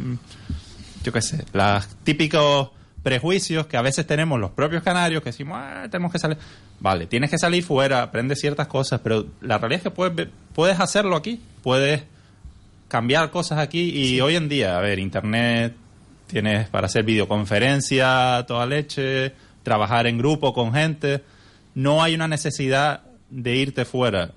yo 1.04 1.12
qué 1.12 1.22
sé, 1.22 1.46
los 1.54 1.88
típicos 2.04 2.70
prejuicios 3.04 3.68
que 3.68 3.78
a 3.78 3.82
veces 3.82 4.08
tenemos 4.08 4.40
los 4.40 4.52
propios 4.52 4.82
canarios 4.82 5.22
que 5.22 5.30
decimos, 5.30 5.58
"Ah, 5.62 5.88
tenemos 5.92 6.12
que 6.12 6.20
salir. 6.20 6.38
Vale, 6.80 7.06
tienes 7.06 7.30
que 7.30 7.38
salir 7.38 7.64
fuera, 7.64 8.02
aprendes 8.02 8.40
ciertas 8.40 8.68
cosas, 8.68 9.02
pero 9.04 9.26
la 9.42 9.58
realidad 9.58 9.78
es 9.80 9.84
que 9.84 9.92
puedes, 9.92 10.28
puedes 10.56 10.80
hacerlo 10.80 11.16
aquí, 11.16 11.42
puedes 11.62 12.04
cambiar 12.88 13.30
cosas 13.30 13.60
aquí 13.60 13.90
y 13.90 14.20
hoy 14.22 14.36
en 14.36 14.50
día, 14.50 14.78
a 14.78 14.82
ver, 14.82 15.00
internet, 15.00 15.76
tienes 16.28 16.68
para 16.70 16.88
hacer 16.88 17.04
videoconferencia, 17.04 18.44
toda 18.48 18.66
leche, 18.66 19.34
trabajar 19.64 20.08
en 20.08 20.18
grupo 20.18 20.54
con 20.54 20.74
gente, 20.74 21.24
no 21.76 22.04
hay 22.04 22.16
una 22.16 22.28
necesidad 22.28 23.04
de 23.30 23.56
irte 23.56 23.86
fuera 23.86 24.32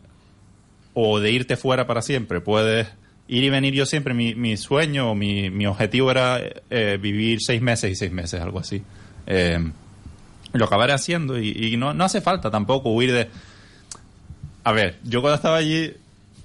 o 0.95 1.21
de 1.21 1.31
irte 1.31 1.57
fuera 1.57 1.87
para 1.87 2.01
siempre, 2.01 2.41
puedes 2.41 2.89
ir 3.29 3.45
y 3.45 3.51
venir 3.51 3.75
yo 3.75 3.85
siempre, 3.87 4.15
mi, 4.15 4.35
mi 4.35 4.57
sueño 4.57 5.11
o 5.11 5.15
mi, 5.15 5.51
mi 5.51 5.67
objetivo 5.67 6.11
era 6.11 6.41
eh, 6.71 6.99
vivir 7.01 7.39
seis 7.41 7.61
meses 7.61 7.91
y 7.93 7.97
seis 7.97 8.13
meses, 8.13 8.41
algo 8.41 8.61
así. 8.61 8.83
Eh, 9.27 9.59
lo 10.53 10.65
acabaré 10.65 10.93
haciendo 10.93 11.39
y, 11.39 11.51
y 11.51 11.77
no, 11.77 11.93
no 11.93 12.05
hace 12.05 12.21
falta 12.21 12.51
tampoco 12.51 12.91
huir 12.91 13.13
de... 13.13 13.29
A 14.65 14.73
ver, 14.73 14.99
yo 15.05 15.21
cuando 15.21 15.37
estaba 15.37 15.57
allí 15.57 15.93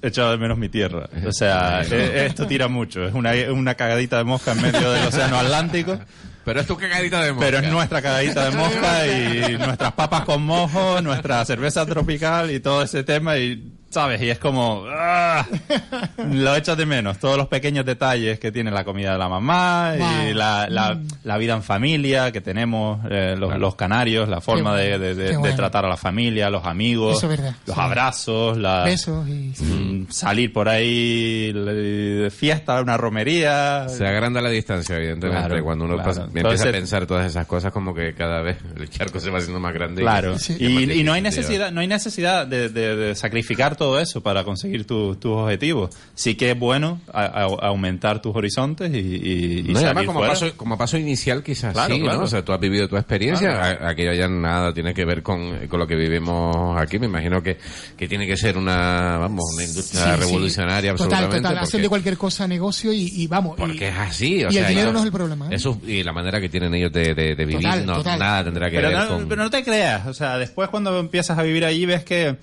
echaba 0.01 0.31
de 0.31 0.37
menos 0.37 0.57
mi 0.57 0.69
tierra. 0.69 1.09
O 1.25 1.31
sea, 1.31 1.81
eh, 1.83 2.25
esto 2.25 2.47
tira 2.47 2.67
mucho. 2.67 3.05
Es 3.05 3.13
una, 3.13 3.31
una 3.51 3.75
cagadita 3.75 4.17
de 4.17 4.23
mosca 4.23 4.53
en 4.53 4.61
medio 4.61 4.91
del 4.91 5.07
océano 5.07 5.37
Atlántico. 5.37 5.99
Pero 6.43 6.59
es 6.59 6.67
tu 6.67 6.77
cagadita 6.77 7.23
de 7.23 7.33
mosca. 7.33 7.45
Pero 7.45 7.59
es 7.59 7.71
nuestra 7.71 8.01
cagadita 8.01 8.49
de 8.49 8.57
mosca 8.57 9.07
y 9.07 9.57
nuestras 9.57 9.93
papas 9.93 10.25
con 10.25 10.43
mojo, 10.43 11.01
nuestra 11.01 11.45
cerveza 11.45 11.85
tropical 11.85 12.51
y 12.51 12.59
todo 12.59 12.81
ese 12.83 13.03
tema 13.03 13.37
y, 13.37 13.80
¿sabes? 13.91 14.21
Y 14.21 14.29
es 14.29 14.39
como... 14.39 14.85
¡ah! 14.89 15.45
Lo 16.31 16.55
echas 16.55 16.77
de 16.77 16.85
menos. 16.85 17.17
Todos 17.19 17.37
los 17.37 17.47
pequeños 17.47 17.85
detalles 17.85 18.39
que 18.39 18.51
tiene 18.51 18.71
la 18.71 18.83
comida 18.83 19.11
de 19.13 19.17
la 19.17 19.29
mamá 19.29 19.93
y 19.95 19.99
Wow. 19.99 20.33
la, 20.33 20.67
la, 20.69 20.95
Mm. 20.95 21.07
la 21.23 21.37
vida 21.37 21.53
en 21.53 21.63
familia 21.63 22.31
que 22.31 22.41
tenemos 22.41 22.99
eh, 23.09 23.35
los, 23.37 23.57
los 23.57 23.75
canarios, 23.75 24.27
la 24.29 24.41
forma 24.41 24.71
bueno, 24.71 24.75
de- 24.75 24.99
de- 24.99 25.15
de 25.15 25.37
bueno. 25.37 25.55
tratar 25.55 25.85
a 25.85 25.89
la 25.89 25.97
familia, 25.97 26.49
los 26.49 26.65
amigos, 26.65 27.17
Eso 27.17 27.31
es 27.31 27.37
verdad, 27.39 27.55
los 27.65 27.75
sí. 27.75 27.81
abrazos, 27.81 28.57
la, 28.57 28.83
Besos 28.83 29.27
y... 29.27 29.53
mm, 29.63 30.07
salir 30.09 30.51
por 30.53 30.67
ahí 30.69 31.51
de 31.53 32.31
fiesta, 32.35 32.81
una 32.81 32.97
romería. 32.97 33.87
Se 33.89 34.05
agranda 34.07 34.41
la 34.41 34.49
distancia, 34.49 34.95
evidentemente. 34.97 35.47
Claro, 35.47 35.63
Cuando 35.63 35.85
uno 35.85 35.95
claro. 35.95 36.09
pasa- 36.09 36.23
empieza 36.23 36.47
Entonces- 36.49 36.67
a 36.67 36.71
pensar 36.71 37.05
todas 37.05 37.25
esas 37.25 37.45
cosas, 37.47 37.71
como 37.71 37.93
que 37.93 38.13
cada 38.13 38.41
vez 38.41 38.57
el 38.77 38.89
charco 38.89 39.19
se 39.19 39.29
va 39.29 39.37
haciendo 39.39 39.59
más 39.59 39.73
grande. 39.73 40.01
Claro, 40.01 40.33
es 40.33 40.49
más 40.49 40.59
y, 40.61 40.91
y 40.91 41.03
no 41.03 41.13
hay 41.13 41.21
necesidad, 41.21 41.71
no 41.71 41.81
hay 41.81 41.87
necesidad 41.87 42.47
de, 42.47 42.69
de- 42.69 42.95
de 42.95 43.15
sacrificar 43.15 43.75
todo 43.81 43.99
eso 43.99 44.21
para 44.21 44.43
conseguir 44.43 44.85
tu- 44.85 45.15
tus 45.15 45.31
objetivos. 45.31 45.89
Sí 46.13 46.35
que 46.35 46.51
es 46.51 46.59
bueno 46.59 47.01
a- 47.11 47.23
a- 47.25 47.67
aumentar 47.67 48.21
tus 48.21 48.35
horizontes 48.35 48.93
y, 48.93 48.97
y, 48.99 49.59
y 49.59 49.73
No, 49.73 49.81
y 49.81 49.83
además, 49.83 49.93
salir 49.93 50.05
como 50.07 50.19
fuera. 50.19 50.33
paso, 50.33 50.53
como 50.55 50.77
paso 50.77 50.97
inicial, 50.99 51.41
quizás 51.41 51.73
Claro, 51.73 51.95
sí, 51.95 52.01
claro. 52.01 52.19
¿no? 52.19 52.23
O 52.25 52.27
sea, 52.27 52.45
tú 52.45 52.53
has 52.53 52.59
vivido 52.59 52.87
tu 52.87 52.95
experiencia, 52.95 53.49
Claro. 53.49 53.87
aquello 53.87 54.13
ya 54.13 54.27
nada 54.27 54.71
tiene 54.73 54.93
que 54.93 55.03
ver 55.03 55.23
con, 55.23 55.67
con 55.67 55.79
lo 55.79 55.87
que 55.87 55.95
vivimos 55.95 56.79
aquí. 56.79 56.99
Me 56.99 57.07
imagino 57.07 57.41
que, 57.41 57.57
que 57.97 58.07
tiene 58.07 58.27
que 58.27 58.37
ser 58.37 58.55
una, 58.57 59.17
vamos, 59.17 59.43
una 59.55 59.63
industria 59.63 60.03
Sí, 60.03 60.09
sí. 60.11 60.17
revolucionaria 60.27 60.91
Total, 60.93 61.05
absolutamente. 61.05 61.49
total. 61.49 61.59
Porque- 61.63 61.77
de 61.81 61.89
cualquier 61.89 62.17
cosa 62.17 62.47
negocio 62.47 62.93
y, 62.93 63.07
y 63.15 63.25
vamos. 63.27 63.57
y- 63.57 63.61
porque 63.61 63.87
es 63.87 63.95
así, 63.97 64.43
o 64.45 64.49
y 64.49 64.53
sea, 64.53 64.61
el 64.63 64.67
dinero 64.69 64.91
no 64.93 64.99
es 64.99 65.05
el 65.05 65.11
problema. 65.11 65.47
¿eh? 65.47 65.55
Eso, 65.55 65.79
y 65.87 66.03
la 66.03 66.13
manera 66.13 66.39
que 66.39 66.49
tienen 66.49 66.73
ellos 66.75 66.91
de, 66.91 67.15
de, 67.15 67.35
de 67.35 67.45
vivir, 67.45 67.63
Total, 67.63 67.85
no, 67.85 67.95
total. 67.95 68.19
nada 68.19 68.43
tendrá 68.43 68.69
que 68.69 68.75
pero 68.77 68.89
ver 68.89 68.97
no, 68.99 69.07
con... 69.07 69.27
pero 69.27 69.43
no 69.43 69.49
te 69.49 69.63
creas, 69.63 70.05
o 70.05 70.13
sea, 70.13 70.37
después 70.37 70.69
cuando 70.69 70.99
empiezas 70.99 71.39
a 71.39 71.43
vivir 71.43 71.65
allí 71.65 71.85
ves 71.87 72.03
que, 72.03 72.35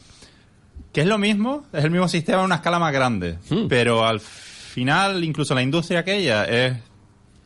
que 0.93 1.01
es 1.03 1.07
lo 1.07 1.19
mismo, 1.19 1.65
es 1.73 1.85
el 1.85 1.91
mismo 1.91 2.09
sistema 2.09 2.41
en 2.41 2.47
una 2.47 2.57
escala 2.57 2.79
más 2.79 2.93
grande, 2.93 3.39
Hmm. 3.51 3.67
pero 3.69 4.05
al 4.07 4.21
final 4.21 5.23
incluso 5.25 5.55
la 5.55 5.63
industria 5.63 6.01
aquella 6.01 6.45
es, 6.45 6.77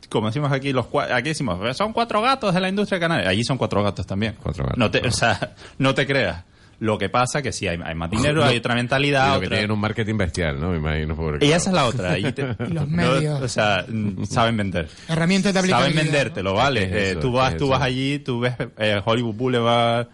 como 0.09 0.27
decimos 0.27 0.51
aquí, 0.51 0.71
los 0.73 0.85
cua- 0.87 1.11
aquí 1.11 1.29
decimos, 1.29 1.75
son 1.75 1.91
cuatro 1.93 2.21
gatos 2.21 2.53
de 2.53 2.59
la 2.61 2.69
industria 2.69 2.99
canaria, 2.99 3.29
allí 3.29 3.43
son 3.43 3.57
cuatro 3.57 3.83
gatos 3.83 4.05
también. 4.05 4.35
Cuatro 4.41 4.63
gatos, 4.65 4.77
no 4.77 4.91
te, 4.91 4.99
claro. 4.99 5.13
o 5.13 5.17
sea, 5.17 5.53
no 5.77 5.93
te 5.95 6.05
creas. 6.05 6.43
Lo 6.79 6.97
que 6.97 7.07
pasa 7.07 7.41
que 7.41 7.53
sí, 7.53 7.65
hay, 7.67 7.79
hay 7.81 7.95
más 7.95 8.09
dinero, 8.09 8.43
hay 8.43 8.57
otra 8.57 8.73
y 8.73 8.77
mentalidad, 8.77 9.35
lo 9.35 9.39
que 9.41 9.47
tienen 9.47 9.71
un 9.71 9.79
marketing 9.79 10.17
bestial, 10.17 10.59
¿no? 10.59 10.69
Me 10.71 10.77
imagino. 10.77 11.13
y 11.13 11.17
claro. 11.17 11.37
esa 11.55 11.69
es 11.69 11.73
la 11.73 11.85
otra. 11.85 12.11
ahí 12.11 12.31
te- 12.33 12.41
Y 12.67 12.73
los 12.73 12.87
no, 12.89 12.97
medios. 12.97 13.41
o 13.41 13.47
sea, 13.47 13.85
mm, 13.87 14.25
saben 14.25 14.57
vender. 14.57 14.89
Herramientas 15.07 15.53
de 15.53 15.61
Saben 15.61 15.95
vendértelo, 15.95 16.55
¿vale? 16.55 16.83
Es 16.83 17.13
Eh, 17.13 17.19
tú 17.21 17.31
vas, 17.31 17.53
es 17.53 17.59
tú 17.59 17.69
vas 17.69 17.81
allí, 17.81 18.19
tú 18.19 18.39
ves 18.41 18.55
eh, 18.77 18.99
Hollywood 19.05 19.35
Boulevard 19.35 20.07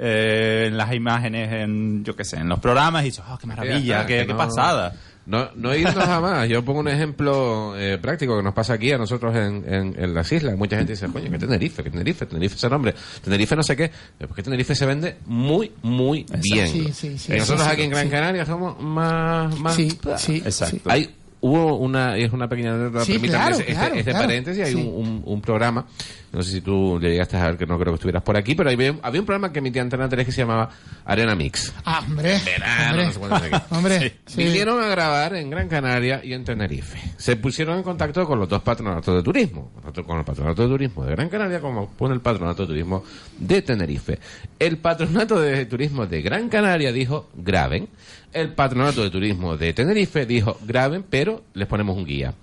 eh, 0.00 0.64
en 0.68 0.76
las 0.76 0.92
imágenes, 0.94 1.52
en 1.52 2.02
yo 2.04 2.16
qué 2.16 2.24
sé, 2.24 2.38
en 2.38 2.48
los 2.48 2.58
programas 2.58 3.02
y 3.02 3.06
dices, 3.06 3.22
oh, 3.28 3.36
qué 3.38 3.46
maravilla, 3.46 3.98
Ajá, 3.98 4.06
qué, 4.06 4.16
que 4.20 4.26
qué 4.26 4.32
no- 4.32 4.38
pasada. 4.38 4.94
No, 5.26 5.48
no 5.54 5.70
he 5.72 5.78
ido 5.80 5.92
jamás. 5.92 6.48
Yo 6.48 6.64
pongo 6.64 6.80
un 6.80 6.88
ejemplo 6.88 7.78
eh, 7.78 7.98
práctico 7.98 8.36
que 8.36 8.42
nos 8.42 8.52
pasa 8.54 8.72
aquí 8.72 8.90
a 8.90 8.98
nosotros 8.98 9.36
en, 9.36 9.62
en, 9.72 9.94
en 10.02 10.14
las 10.14 10.32
islas. 10.32 10.56
Mucha 10.56 10.76
gente 10.76 10.94
dice, 10.94 11.06
coño, 11.06 11.30
que 11.30 11.38
Tenerife, 11.38 11.84
que 11.84 11.90
Tenerife, 11.90 12.26
Tenerife 12.26 12.56
ese 12.56 12.68
nombre. 12.68 12.94
Tenerife 13.22 13.54
no 13.54 13.62
sé 13.62 13.76
qué. 13.76 13.84
Eh, 13.84 13.90
Porque 14.26 14.42
Tenerife 14.42 14.74
se 14.74 14.86
vende 14.86 15.18
muy, 15.26 15.70
muy 15.82 16.26
bien. 16.42 16.66
Sí, 16.68 16.90
sí, 16.92 17.16
sí, 17.18 17.32
y 17.34 17.36
nosotros 17.38 17.64
sí, 17.64 17.70
aquí 17.72 17.82
en 17.82 17.90
Gran 17.90 18.04
sí. 18.06 18.10
Canaria 18.10 18.44
somos 18.46 18.80
más... 18.80 19.56
más 19.60 19.74
Sí, 19.76 19.96
sí, 20.16 20.38
Exacto. 20.44 20.90
Hay, 20.90 21.14
hubo 21.40 21.76
una, 21.76 22.16
es 22.16 22.32
una 22.32 22.48
pequeña 22.48 22.74
anécdota, 22.74 23.04
Sí, 23.04 23.18
claro, 23.18 23.56
este, 23.56 23.72
claro, 23.72 23.94
este 23.94 24.10
claro. 24.10 24.26
paréntesis, 24.26 24.64
hay 24.64 24.72
Sí. 24.72 24.92
un, 25.24 25.40
programa, 25.40 25.86
no 26.32 26.42
sé 26.42 26.52
si 26.52 26.60
tú 26.60 26.98
le 27.00 27.10
llegaste 27.12 27.36
a 27.36 27.46
ver, 27.46 27.56
que 27.56 27.66
no 27.66 27.78
creo 27.78 27.92
que 27.92 27.96
estuvieras 27.96 28.22
por 28.22 28.36
aquí, 28.36 28.54
pero 28.54 28.68
había, 28.70 28.94
había 29.02 29.20
un 29.20 29.26
programa 29.26 29.52
que 29.52 29.60
emitía 29.60 29.80
Antena 29.82 30.08
3 30.08 30.26
que 30.26 30.32
se 30.32 30.42
llamaba 30.42 30.68
Arena 31.04 31.34
Mix. 31.34 31.72
Ah, 31.84 32.04
hombre. 32.06 32.38
Verano, 32.44 33.10
hombre, 33.20 33.50
no 33.50 33.58
sé 33.58 33.64
hombre, 33.70 34.14
sí. 34.26 34.44
Vinieron 34.44 34.82
a 34.82 34.88
grabar 34.88 35.34
en 35.34 35.48
Gran 35.50 35.68
Canaria 35.68 36.20
y 36.22 36.34
en 36.34 36.44
Tenerife. 36.44 36.98
Se 37.16 37.36
pusieron 37.36 37.78
en 37.78 37.82
contacto 37.82 38.26
con 38.26 38.38
los 38.38 38.48
dos 38.48 38.62
patronatos 38.62 39.14
de 39.16 39.22
turismo, 39.22 39.72
con 40.06 40.18
el 40.18 40.24
patronato 40.24 40.62
de 40.62 40.68
turismo 40.68 41.04
de 41.04 41.12
Gran 41.12 41.28
Canaria 41.28 41.60
como 41.60 41.88
con 41.96 42.12
el 42.12 42.20
patronato 42.20 42.62
de 42.62 42.68
turismo 42.68 43.02
de 43.38 43.62
Tenerife. 43.62 44.18
El 44.58 44.76
patronato 44.78 45.40
de 45.40 45.64
turismo 45.66 46.06
de 46.06 46.20
Gran 46.22 46.48
Canaria 46.48 46.92
dijo 46.92 47.30
graben. 47.34 47.88
El 48.32 48.52
patronato 48.54 49.02
de 49.02 49.10
turismo 49.10 49.56
de 49.56 49.72
Tenerife 49.72 50.24
dijo 50.24 50.58
graben, 50.62 51.04
pero 51.08 51.42
les 51.54 51.66
ponemos 51.66 51.96
un 51.96 52.04
guía. 52.04 52.34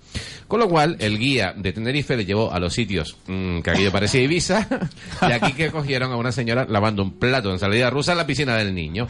Con 0.46 0.60
lo 0.60 0.68
cual, 0.68 0.96
el 0.98 1.18
guía 1.18 1.54
de 1.56 1.72
Tenerife 1.72 2.16
le 2.16 2.24
llevó 2.24 2.52
a 2.52 2.58
los 2.58 2.74
sitios 2.74 3.16
mm, 3.26 3.60
que 3.60 3.70
aquello 3.70 3.92
parecía 3.92 4.22
Ibiza, 4.22 4.66
y 5.28 5.32
aquí 5.32 5.52
que 5.52 5.70
cogieron 5.70 6.12
a 6.12 6.16
una 6.16 6.32
señora 6.32 6.66
lavando 6.68 7.02
un 7.02 7.18
plato 7.18 7.50
en 7.52 7.58
salida 7.58 7.90
rusa 7.90 8.12
en 8.12 8.18
la 8.18 8.26
piscina 8.26 8.56
del 8.56 8.74
niño. 8.74 9.08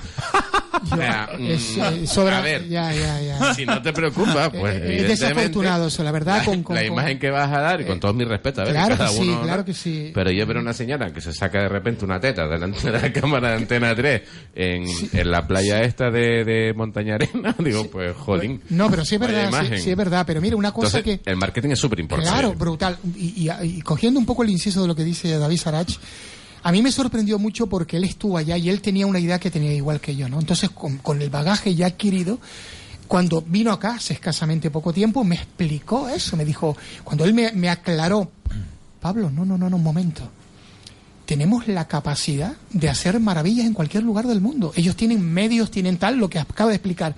Es, 1.38 1.76
mm, 1.76 1.80
eh, 1.80 2.30
a 2.32 2.40
ver, 2.40 2.68
ya, 2.68 2.92
ya, 2.92 3.20
ya. 3.20 3.54
si 3.54 3.64
no 3.66 3.80
te 3.82 3.92
preocupas, 3.92 4.50
pues 4.50 4.74
Eh, 4.74 4.76
es 4.76 4.82
evidentemente, 4.84 5.08
desafortunado 5.26 5.86
eso, 5.88 6.02
la 6.04 6.12
verdad. 6.12 6.38
la, 6.38 6.44
con, 6.44 6.62
con- 6.62 6.76
la 6.76 6.84
imagen 6.84 7.18
que 7.18 7.30
vas 7.30 7.50
a 7.52 7.60
dar, 7.60 7.80
y 7.80 7.84
con 7.84 8.00
todo 8.00 8.12
mi 8.14 8.24
respeto, 8.24 8.60
a 8.62 8.64
ver, 8.64 8.72
Claro 8.74 8.96
cada 8.96 9.10
que 9.10 9.16
sí, 9.16 9.22
uno, 9.22 9.36
¿no? 9.36 9.42
claro 9.42 9.64
que 9.64 9.74
sí. 9.74 10.10
Pero 10.14 10.30
yo 10.30 10.46
ver 10.46 10.56
a 10.56 10.60
una 10.60 10.72
señora 10.72 11.12
que 11.12 11.20
se 11.20 11.32
saca 11.32 11.62
de 11.62 11.68
repente 11.68 12.04
una 12.04 12.20
teta 12.20 12.46
delante 12.48 12.90
de 12.90 13.00
la 13.00 13.12
cámara 13.12 13.50
de 13.50 13.56
Antena 13.56 13.94
3 13.94 14.22
en, 14.54 14.84
en 15.12 15.30
la 15.30 15.46
playa 15.46 15.82
esta 15.82 16.10
de, 16.10 16.44
de 16.44 16.74
Montaña 16.74 17.16
Arena, 17.16 17.54
digo, 17.58 17.86
pues 17.90 18.16
jodín. 18.16 18.60
No, 18.70 18.88
pero 18.90 19.04
sí 19.04 19.16
es 19.16 19.20
verdad, 19.20 19.50
sí, 19.68 19.78
sí 19.82 19.90
es 19.90 19.96
verdad. 19.96 20.24
Pero 20.26 20.40
mira, 20.40 20.56
una 20.56 20.72
cosa 20.72 20.98
Entonces, 20.98 21.20
que... 21.24 21.30
el 21.30 21.36
marketing 21.36 21.70
es 21.70 21.78
súper 21.78 22.00
importante. 22.00 22.32
Claro, 22.32 22.54
brutal. 22.54 22.98
Y, 23.16 23.48
y- 23.48 23.50
y 23.62 23.80
cogiendo 23.82 24.18
un 24.20 24.26
poco 24.26 24.42
el 24.42 24.50
inciso 24.50 24.82
de 24.82 24.88
lo 24.88 24.94
que 24.94 25.04
dice 25.04 25.36
David 25.38 25.56
Sarach, 25.58 25.90
a 26.62 26.72
mí 26.72 26.82
me 26.82 26.92
sorprendió 26.92 27.38
mucho 27.38 27.66
porque 27.66 27.96
él 27.96 28.04
estuvo 28.04 28.36
allá 28.36 28.56
y 28.56 28.68
él 28.68 28.80
tenía 28.80 29.06
una 29.06 29.20
idea 29.20 29.38
que 29.38 29.50
tenía 29.50 29.72
igual 29.72 30.00
que 30.00 30.16
yo, 30.16 30.28
¿no? 30.28 30.40
Entonces, 30.40 30.70
con, 30.70 31.22
el 31.22 31.30
bagaje 31.30 31.74
ya 31.74 31.86
adquirido, 31.86 32.38
cuando 33.06 33.42
vino 33.42 33.72
acá 33.72 33.94
hace 33.94 34.14
escasamente 34.14 34.70
poco 34.70 34.92
tiempo, 34.92 35.24
me 35.24 35.36
explicó 35.36 36.08
eso, 36.08 36.36
me 36.36 36.44
dijo, 36.44 36.76
cuando 37.04 37.24
él 37.24 37.34
me, 37.34 37.68
aclaró, 37.68 38.30
Pablo, 39.00 39.30
no, 39.30 39.44
no, 39.44 39.56
no, 39.56 39.70
no, 39.70 39.76
un 39.76 39.82
momento. 39.82 40.28
Tenemos 41.26 41.68
la 41.68 41.86
capacidad 41.86 42.54
de 42.70 42.88
hacer 42.88 43.20
maravillas 43.20 43.66
en 43.66 43.74
cualquier 43.74 44.02
lugar 44.02 44.26
del 44.26 44.40
mundo. 44.40 44.72
Ellos 44.76 44.96
tienen 44.96 45.22
medios, 45.22 45.70
tienen 45.70 45.98
tal, 45.98 46.16
lo 46.16 46.28
que 46.28 46.38
acaba 46.38 46.70
de 46.70 46.76
explicar. 46.76 47.14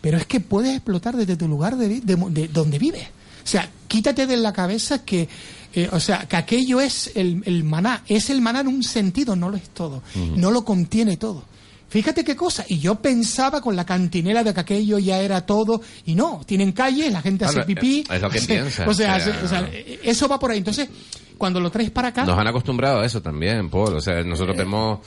pero 0.00 0.18
es 0.18 0.26
que 0.26 0.40
puedes 0.40 0.74
explotar 0.74 1.16
desde 1.16 1.36
tu 1.36 1.46
lugar 1.46 1.76
de, 1.76 2.00
de 2.00 2.48
donde 2.48 2.78
vives. 2.78 3.06
O 3.44 3.46
sea, 3.46 3.68
quítate 3.88 4.26
de 4.26 4.36
la 4.36 4.52
cabeza 4.52 5.04
que, 5.04 5.28
eh, 5.74 5.88
o 5.92 5.98
sea, 6.00 6.26
que 6.28 6.36
aquello 6.36 6.80
es 6.80 7.10
el, 7.14 7.42
el 7.46 7.64
maná. 7.64 8.02
Es 8.06 8.30
el 8.30 8.40
maná 8.40 8.60
en 8.60 8.68
un 8.68 8.82
sentido, 8.82 9.34
no 9.36 9.48
lo 9.50 9.56
es 9.56 9.70
todo. 9.70 10.02
No 10.36 10.50
lo 10.50 10.64
contiene 10.64 11.16
todo. 11.16 11.44
Fíjate 11.88 12.24
qué 12.24 12.34
cosa. 12.34 12.64
Y 12.68 12.78
yo 12.78 12.94
pensaba 12.96 13.60
con 13.60 13.76
la 13.76 13.84
cantinela 13.84 14.42
de 14.42 14.54
que 14.54 14.60
aquello 14.60 14.98
ya 14.98 15.18
era 15.20 15.44
todo. 15.44 15.80
Y 16.06 16.14
no, 16.14 16.40
tienen 16.46 16.72
calles, 16.72 17.12
la 17.12 17.20
gente 17.20 17.44
hace 17.44 17.62
pipí. 17.64 18.04
es 18.10 18.22
lo 18.22 18.30
que 18.30 18.38
hace- 18.38 18.46
piensa, 18.54 18.88
O 18.88 18.94
sea, 18.94 19.16
o 19.16 19.20
sea, 19.20 19.32
hace- 19.32 19.44
o 19.44 19.48
sea, 19.48 19.70
eso 20.02 20.26
va 20.28 20.38
por 20.38 20.50
ahí. 20.50 20.58
Entonces, 20.58 20.88
cuando 21.36 21.60
lo 21.60 21.70
traes 21.70 21.90
para 21.90 22.08
acá. 22.08 22.24
Nos 22.24 22.38
han 22.38 22.46
acostumbrado 22.46 23.00
a 23.00 23.04
eso 23.06 23.20
también, 23.20 23.68
Paul. 23.68 23.94
O 23.96 24.00
sea, 24.00 24.22
nosotros 24.22 24.56
vemos... 24.56 25.00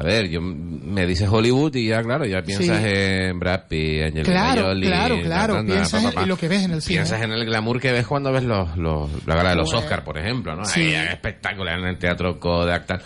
A 0.00 0.04
ver, 0.04 0.28
yo 0.28 0.40
me 0.40 1.06
dices 1.06 1.28
Hollywood 1.28 1.74
y 1.74 1.88
ya, 1.88 2.00
claro, 2.04 2.24
ya 2.24 2.40
piensas 2.42 2.78
Sí. 2.78 2.84
en 2.86 3.40
Brad 3.40 3.62
Pitt, 3.68 4.02
Angelina 4.04 4.22
Claro, 4.22 4.62
Jolie... 4.68 4.86
claro, 4.88 5.20
claro. 5.22 5.64
Piensas 5.66 5.90
pa, 5.90 5.98
en- 5.98 6.04
pa, 6.04 6.12
pa. 6.12 6.22
en 6.22 6.28
lo 6.28 6.36
que 6.36 6.46
ves 6.48 6.62
en 6.62 6.70
el 6.70 6.82
cine. 6.82 6.98
Piensas 6.98 7.20
en 7.22 7.32
el 7.32 7.44
glamour 7.44 7.80
que 7.80 7.90
ves 7.90 8.06
cuando 8.06 8.30
ves 8.30 8.44
los, 8.44 8.76
los- 8.76 9.10
la 9.26 9.34
gala 9.34 9.50
de 9.50 9.56
los 9.56 9.72
Pues, 9.72 9.82
Oscars, 9.82 10.04
por 10.04 10.16
ejemplo, 10.16 10.54
¿no? 10.54 10.64
sí. 10.64 10.94
Hay 10.94 11.08
espectacular 11.08 11.80
en 11.80 11.86
el 11.86 11.98
teatro 11.98 12.38
Kodak, 12.38 12.86
tal. 12.86 13.02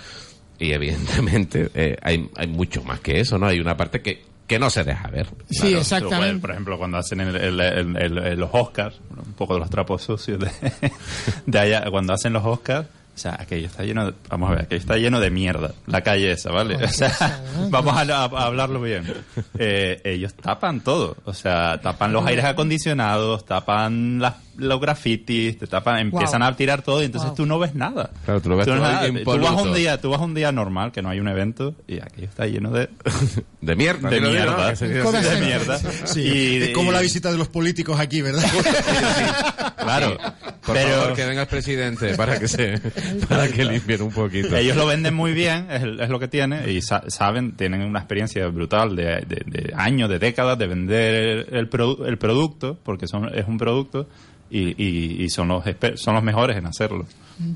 Y 0.59 0.73
evidentemente 0.73 1.71
eh, 1.75 1.97
hay, 2.03 2.29
hay 2.37 2.47
mucho 2.47 2.83
más 2.85 3.01
que 3.01 3.21
eso, 3.21 3.39
¿no? 3.39 3.47
Hay 3.47 3.59
una 3.59 3.75
parte 3.75 4.03
que, 4.03 4.23
que 4.47 4.59
no 4.59 4.69
se 4.69 4.85
deja 4.85 5.09
ver. 5.09 5.29
Sí, 5.49 5.61
Claro, 5.69 5.79
exactamente. 5.79 6.41
por 6.41 6.51
ejemplo, 6.51 6.77
cuando 6.77 6.99
hacen 6.99 7.21
el- 7.23 7.37
el- 7.37 7.59
el- 7.61 7.97
el- 7.97 8.19
el- 8.19 8.39
los 8.39 8.51
Oscars, 8.53 9.01
un 9.17 9.33
poco 9.33 9.55
de 9.55 9.61
los 9.61 9.71
trapos 9.71 10.03
sucios 10.03 10.39
de, 10.41 10.51
de 11.47 11.59
allá, 11.59 11.85
cuando 11.91 12.13
hacen 12.13 12.35
los 12.35 12.45
Oscars, 12.45 12.87
o 13.15 13.19
sea, 13.19 13.37
aquello 13.39 13.67
está 13.67 13.85
lleno 13.85 14.07
de, 14.07 14.15
vamos 14.29 14.49
a 14.51 14.55
ver, 14.55 14.63
aquello 14.63 14.81
está 14.81 14.97
lleno 14.97 15.21
de 15.21 15.31
mierda, 15.31 15.73
la 15.87 16.01
calle 16.01 16.33
esa, 16.33 16.51
¿vale? 16.51 16.77
O 16.77 16.89
sea, 16.89 17.43
vamos 17.71 17.95
a, 17.97 18.01
a- 18.01 18.25
a 18.25 18.47
hablarlo 18.47 18.81
bien. 18.81 19.05
Eh, 19.59 20.01
ellos 20.05 20.35
tapan 20.35 20.81
todo, 20.81 21.17
o 21.25 21.35
sea, 21.35 21.79
tapan 21.83 22.13
los 22.13 22.25
aires 22.27 22.45
acondicionados, 22.45 23.45
tapan 23.45 24.19
las, 24.19 24.35
los 24.57 24.81
grafitis, 24.81 25.59
te 25.59 25.67
tapan, 25.67 25.99
empiezan 26.01 26.41
Wow. 26.41 26.51
a 26.51 26.57
tirar 26.57 26.83
todo 26.83 27.03
y 27.03 27.07
entonces 27.07 27.29
Wow. 27.31 27.37
tú 27.37 27.47
no 27.47 27.59
ves 27.59 27.75
nada. 27.75 28.11
Claro, 28.25 28.41
tú 28.41 28.49
lo 28.51 28.57
ves 28.57 28.67
no 28.67 28.75
ves 28.75 28.83
nada. 28.83 29.09
impoluto. 29.09 29.47
Tú 29.49 29.55
vas 29.55 29.63
un 29.67 29.75
día, 29.75 30.01
tú 30.01 30.11
vas 30.11 30.21
un 30.21 30.35
día 30.35 30.53
normal, 30.53 30.93
que 30.93 31.03
no 31.03 31.09
hay 31.09 31.21
un 31.21 31.29
evento, 31.29 31.75
y 31.89 32.01
aquello 32.01 32.27
está 32.29 32.47
lleno 32.47 32.71
de... 32.71 32.89
de 33.61 33.77
mierda. 33.77 34.11
De 34.11 34.21
mierda. 34.21 34.73
De 34.75 35.41
mierda. 35.41 35.79
Sí, 36.07 36.21
Y- 36.23 36.63
es 36.63 36.71
como 36.71 36.91
y- 36.91 36.95
la 36.95 37.01
visita 37.01 37.31
de 37.33 37.39
los 37.39 37.49
políticos 37.49 37.99
aquí, 38.01 38.23
¿verdad? 38.23 38.43
Claro. 39.83 40.17
Por 40.65 40.77
Pero- 40.77 40.89
favor, 41.01 41.15
que 41.15 41.25
venga 41.27 41.43
el 41.43 41.49
presidente 41.49 42.15
para 42.15 42.39
que 42.39 42.47
se 42.47 42.79
para 43.29 43.49
que 43.49 43.65
limpien 43.65 44.01
un 44.03 44.13
poquito. 44.13 44.57
Ellos 44.57 44.77
lo 44.77 44.87
venden 44.87 45.13
muy 45.15 45.33
bien, 45.33 45.67
es, 45.71 45.83
es 45.83 46.09
lo 46.09 46.21
que 46.21 46.29
tiene, 46.29 46.71
y 46.71 46.81
sa- 46.83 47.03
saben, 47.09 47.53
tienen 47.57 47.83
una 47.83 47.99
experiencia 47.99 48.47
brutal 48.49 48.95
de, 48.95 49.25
de- 49.27 49.43
de 49.45 49.73
años, 49.77 50.09
de 50.09 50.19
décadas 50.21 50.57
de 50.59 50.67
vender 50.69 51.15
el, 51.15 51.47
el 51.57 51.71
produ- 51.71 52.07
el 52.07 52.17
producto, 52.17 52.79
porque 52.85 53.09
son, 53.09 53.37
es 53.37 53.47
un 53.49 53.59
producto, 53.59 54.09
y, 54.53 54.75
y- 54.83 55.23
y 55.25 55.31
son, 55.31 55.49
los 55.49 55.65
son 55.97 56.15
los 56.15 56.23
mejores 56.23 56.57
en 56.57 56.67
hacerlo. 56.67 57.07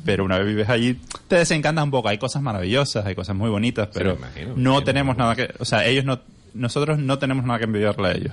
Pero 0.04 0.24
una 0.24 0.38
vez 0.38 0.46
vives 0.46 0.68
allí, 0.68 0.98
te 1.28 1.36
desencantas 1.36 1.84
un 1.84 1.90
poco. 1.90 2.08
Hay 2.08 2.18
cosas 2.18 2.42
maravillosas, 2.42 3.04
hay 3.06 3.14
cosas 3.14 3.36
muy 3.36 3.50
bonitas, 3.50 3.88
pero 3.92 4.14
imagino, 4.16 4.54
no 4.56 4.82
tenemos 4.82 5.16
nada 5.16 5.36
que... 5.36 5.48
O 5.58 5.64
sea, 5.64 5.84
ellos 5.86 6.04
no... 6.04 6.20
Nosotros 6.54 6.98
no 6.98 7.18
tenemos 7.18 7.44
nada 7.44 7.58
que 7.58 7.66
envidiarle 7.66 8.08
a 8.08 8.12
ellos. 8.12 8.32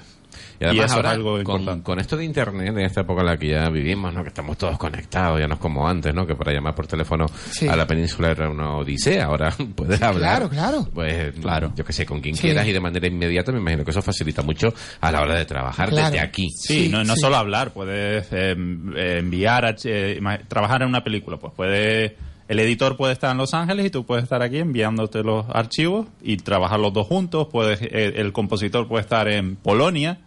Y 0.59 0.65
además 0.65 0.85
eso 0.85 0.95
ahora, 0.95 1.09
es 1.09 1.15
algo 1.15 1.31
con, 1.31 1.39
importante. 1.61 1.83
con 1.83 1.99
esto 1.99 2.17
de 2.17 2.25
internet, 2.25 2.67
en 2.69 2.79
esta 2.79 3.01
época 3.01 3.21
en 3.21 3.27
la 3.27 3.37
que 3.37 3.47
ya 3.49 3.69
vivimos, 3.69 4.13
¿no? 4.13 4.21
que 4.23 4.29
estamos 4.29 4.57
todos 4.57 4.77
conectados, 4.77 5.39
ya 5.39 5.47
no 5.47 5.55
es 5.55 5.59
como 5.59 5.87
antes, 5.87 6.13
¿no? 6.13 6.25
que 6.25 6.35
para 6.35 6.51
llamar 6.53 6.75
por 6.75 6.87
teléfono 6.87 7.25
Sí. 7.51 7.67
a 7.67 7.75
la 7.75 7.85
península 7.87 8.31
era 8.31 8.49
una 8.49 8.77
odisea, 8.77 9.25
ahora 9.25 9.53
puedes 9.75 10.01
hablar. 10.01 10.47
Claro, 10.47 10.49
claro. 10.49 10.87
Pues, 10.93 11.33
claro. 11.39 11.73
yo 11.75 11.83
que 11.83 11.93
sé, 11.93 12.05
con 12.05 12.21
quien 12.21 12.35
Sí. 12.35 12.43
quieras 12.43 12.67
y 12.67 12.71
de 12.71 12.79
manera 12.79 13.07
inmediata, 13.07 13.51
me 13.51 13.59
imagino 13.59 13.83
que 13.83 13.91
eso 13.91 14.01
facilita 14.01 14.41
mucho 14.41 14.73
a 15.01 15.11
la 15.11 15.21
hora 15.21 15.35
de 15.35 15.45
trabajar 15.45 15.89
Claro. 15.89 16.05
desde 16.11 16.19
aquí. 16.19 16.47
Sí, 16.55 16.89
no, 16.89 17.03
no 17.03 17.15
solo 17.15 17.35
hablar, 17.37 17.71
puedes 17.73 18.27
eh, 18.31 18.55
eh, 18.95 19.17
enviar, 19.19 19.65
a- 19.65 19.75
eh, 19.83 20.19
trabajar 20.47 20.81
en 20.83 20.89
una 20.89 21.03
película, 21.03 21.37
pues 21.37 21.53
puede, 21.55 22.15
el 22.47 22.59
editor 22.59 22.97
puede 22.97 23.13
estar 23.13 23.31
en 23.31 23.37
Los 23.37 23.53
Ángeles 23.53 23.85
y 23.85 23.89
tú 23.89 24.05
puedes 24.05 24.23
estar 24.23 24.41
aquí 24.41 24.57
enviándote 24.57 25.23
los 25.23 25.45
archivos 25.49 26.07
y 26.21 26.37
trabajar 26.37 26.79
los 26.79 26.93
dos 26.93 27.07
juntos, 27.07 27.47
puedes, 27.51 27.81
eh, 27.81 28.13
el 28.17 28.33
compositor 28.33 28.87
puede 28.87 29.01
estar 29.01 29.27
en 29.27 29.55
Polonia 29.55 30.19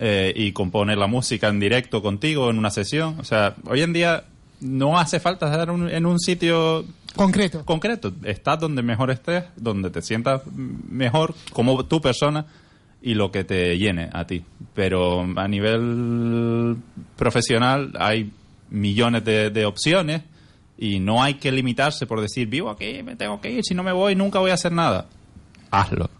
eh, 0.00 0.32
y 0.34 0.52
componer 0.52 0.98
la 0.98 1.06
música 1.06 1.48
en 1.48 1.60
directo 1.60 2.02
contigo 2.02 2.50
en 2.50 2.58
una 2.58 2.70
sesión, 2.70 3.16
o 3.20 3.24
sea, 3.24 3.54
hoy 3.68 3.82
en 3.82 3.92
día 3.92 4.24
no 4.60 4.98
hace 4.98 5.20
falta 5.20 5.46
estar 5.50 5.70
un- 5.70 5.88
en 5.88 6.06
un 6.06 6.18
sitio 6.18 6.84
concreto. 7.16 7.64
concreto, 7.64 8.12
estás 8.24 8.58
donde 8.60 8.82
mejor 8.82 9.10
estés, 9.10 9.44
donde 9.56 9.90
te 9.90 10.02
sientas 10.02 10.42
mejor 10.54 11.34
como 11.52 11.84
tu 11.84 12.00
persona 12.00 12.46
y 13.02 13.14
lo 13.14 13.32
que 13.32 13.42
te 13.44 13.76
llene 13.78 14.08
a 14.12 14.24
ti. 14.26 14.44
Pero 14.74 15.26
a 15.36 15.48
nivel 15.48 16.76
profesional 17.16 17.92
hay 17.98 18.30
millones 18.70 19.24
de, 19.24 19.50
de 19.50 19.66
opciones 19.66 20.22
y 20.84 20.98
no 20.98 21.22
hay 21.22 21.34
que 21.34 21.52
limitarse 21.52 22.06
por 22.06 22.20
decir, 22.20 22.48
vivo 22.48 22.68
aquí, 22.68 23.04
me 23.04 23.14
tengo 23.14 23.40
que 23.40 23.50
ir, 23.52 23.62
si 23.64 23.72
no 23.72 23.84
me 23.84 23.92
voy 23.92 24.16
nunca 24.16 24.40
voy 24.40 24.50
a 24.50 24.54
hacer 24.54 24.72
nada. 24.72 25.06
Hazlo. 25.70 26.10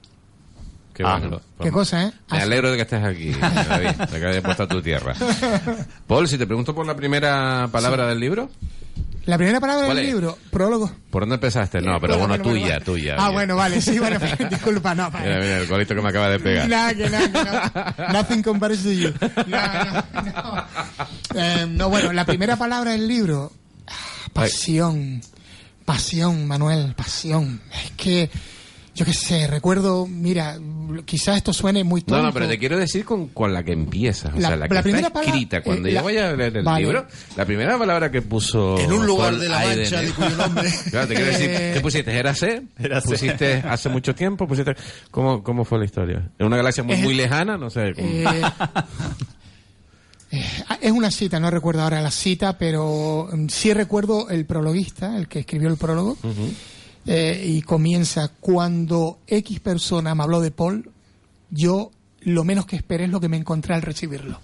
Qué 0.94 1.02
bueno. 1.02 1.16
Hazlo. 1.16 1.40
Qué 1.60 1.72
cosa, 1.72 2.04
¿eh? 2.04 2.12
Me 2.30 2.38
alegro 2.42 2.70
de 2.70 2.76
que 2.76 2.82
estés 2.82 3.02
aquí, 3.02 3.30
David, 3.32 3.88
de 3.88 4.20
que 4.20 4.26
hayas 4.26 4.42
puesto 4.44 4.62
a 4.62 4.68
tu 4.68 4.80
tierra. 4.80 5.14
Paul, 6.06 6.28
si 6.28 6.38
te 6.38 6.46
pregunto 6.46 6.74
por 6.76 6.86
la 6.86 6.94
primera 6.94 7.68
palabra 7.72 8.06
del 8.06 8.20
libro, 8.20 8.50
La 9.24 9.36
primera 9.36 9.58
palabra 9.58 9.86
¿Cuál 9.86 9.96
del 9.96 10.06
es? 10.06 10.12
libro, 10.14 10.38
prólogo. 10.52 10.92
¿por 11.10 11.22
dónde 11.22 11.36
empezaste? 11.36 11.80
No, 11.80 11.98
pero 12.00 12.18
Bueno, 12.18 12.38
tuya, 12.40 12.66
bueno. 12.66 12.84
tuya. 12.84 13.16
Ah, 13.18 13.30
bueno, 13.30 13.56
vale, 13.56 13.80
sí, 13.80 13.98
bueno, 13.98 14.18
disculpa, 14.50 14.94
no. 14.94 15.10
Mira, 15.10 15.38
mira, 15.40 15.58
el 15.58 15.66
golito 15.66 15.94
que 15.94 16.02
me 16.02 16.08
acaba 16.10 16.28
de 16.28 16.38
pegar. 16.38 16.68
Nada, 16.68 16.94
que 16.94 17.10
nada, 17.10 17.32
que 17.32 18.02
no. 18.02 18.12
Nothing 18.12 18.42
compares 18.42 18.82
to 18.84 18.92
you. 18.92 19.10
No, 19.48 19.58
no, 19.58 20.22
no. 20.22 20.66
Eh, 21.34 21.66
no, 21.68 21.88
bueno, 21.88 22.12
la 22.12 22.24
primera 22.26 22.56
palabra 22.56 22.92
del 22.92 23.08
libro, 23.08 23.50
pasión. 24.32 25.20
Pasión, 25.84 26.46
Manuel, 26.46 26.94
pasión. 26.94 27.60
Es 27.84 27.90
que, 27.96 28.30
yo 28.94 29.04
qué 29.04 29.12
sé, 29.12 29.48
recuerdo, 29.48 30.06
mira, 30.06 30.56
quizás 31.04 31.38
esto 31.38 31.52
suene 31.52 31.82
muy 31.82 32.02
tonto. 32.02 32.18
No, 32.18 32.22
no, 32.28 32.32
pero 32.32 32.46
te 32.46 32.56
quiero 32.56 32.78
decir 32.78 33.04
con, 33.04 33.28
con 33.28 33.52
la 33.52 33.64
que 33.64 33.72
empiezas. 33.72 34.32
O 34.32 34.38
La- 34.38 34.48
sea, 34.48 34.56
la 34.56 34.68
que 34.68 34.74
la 34.74 34.80
está 34.80 34.82
primera 34.84 35.10
palabra- 35.10 35.32
escrita. 35.34 35.60
Cuando 35.62 35.88
eh, 35.88 35.90
yo 35.90 35.96
la- 35.96 36.02
vaya 36.02 36.30
a 36.30 36.36
leer 36.36 36.56
el 36.58 36.62
Vale. 36.64 36.84
libro, 36.84 37.06
la 37.36 37.44
primera 37.44 37.76
palabra 37.76 38.12
que 38.12 38.22
puso. 38.22 38.78
En 38.78 38.92
un 38.92 39.04
lugar 39.04 39.34
de 39.36 39.48
la 39.48 39.58
Mancha, 39.58 39.98
Aiden, 39.98 40.06
de 40.06 40.12
cuyo 40.14 40.36
nombre. 40.36 40.72
Claro, 40.90 41.08
te 41.08 41.14
quiero 41.14 41.30
decir, 41.32 41.50
Eh, 41.50 41.70
¿qué 41.74 41.80
pusiste? 41.80 42.16
¿Era 42.16 42.32
C? 42.34 42.62
Era 42.78 43.00
C. 43.00 43.08
¿Pusiste 43.08 43.54
hace 43.68 43.88
mucho 43.88 44.14
tiempo? 44.14 44.46
¿Pusiste... 44.46 44.76
¿Cómo, 45.10 45.42
¿Cómo 45.42 45.64
fue 45.64 45.80
la 45.80 45.84
historia? 45.84 46.30
¿En 46.38 46.46
una 46.46 46.56
galaxia 46.58 46.84
muy, 46.84 46.96
muy 46.98 47.14
lejana? 47.14 47.58
No 47.58 47.70
sé. 47.70 47.92
¿cómo? 47.94 48.06
Eh, 48.06 48.24
eh, 48.24 48.42
es 50.80 50.90
una 50.90 51.10
cita, 51.10 51.38
no 51.38 51.50
recuerdo 51.50 51.82
ahora 51.82 52.00
la 52.00 52.10
cita, 52.10 52.56
pero 52.58 53.28
mm, 53.32 53.48
sí 53.48 53.72
recuerdo 53.72 54.30
el 54.30 54.46
prologuista, 54.46 55.16
el 55.16 55.28
que 55.28 55.40
escribió 55.40 55.68
el 55.68 55.76
prólogo, 55.76 56.16
eh, 57.06 57.44
y 57.46 57.62
comienza, 57.62 58.28
cuando 58.40 59.18
X 59.26 59.60
persona 59.60 60.14
me 60.14 60.22
habló 60.22 60.40
de 60.40 60.50
Paul, 60.50 60.90
yo 61.50 61.90
lo 62.20 62.44
menos 62.44 62.66
que 62.66 62.76
esperé 62.76 63.04
es 63.04 63.10
lo 63.10 63.20
que 63.20 63.28
me 63.28 63.36
encontré 63.36 63.74
al 63.74 63.82
recibirlo. 63.82 64.40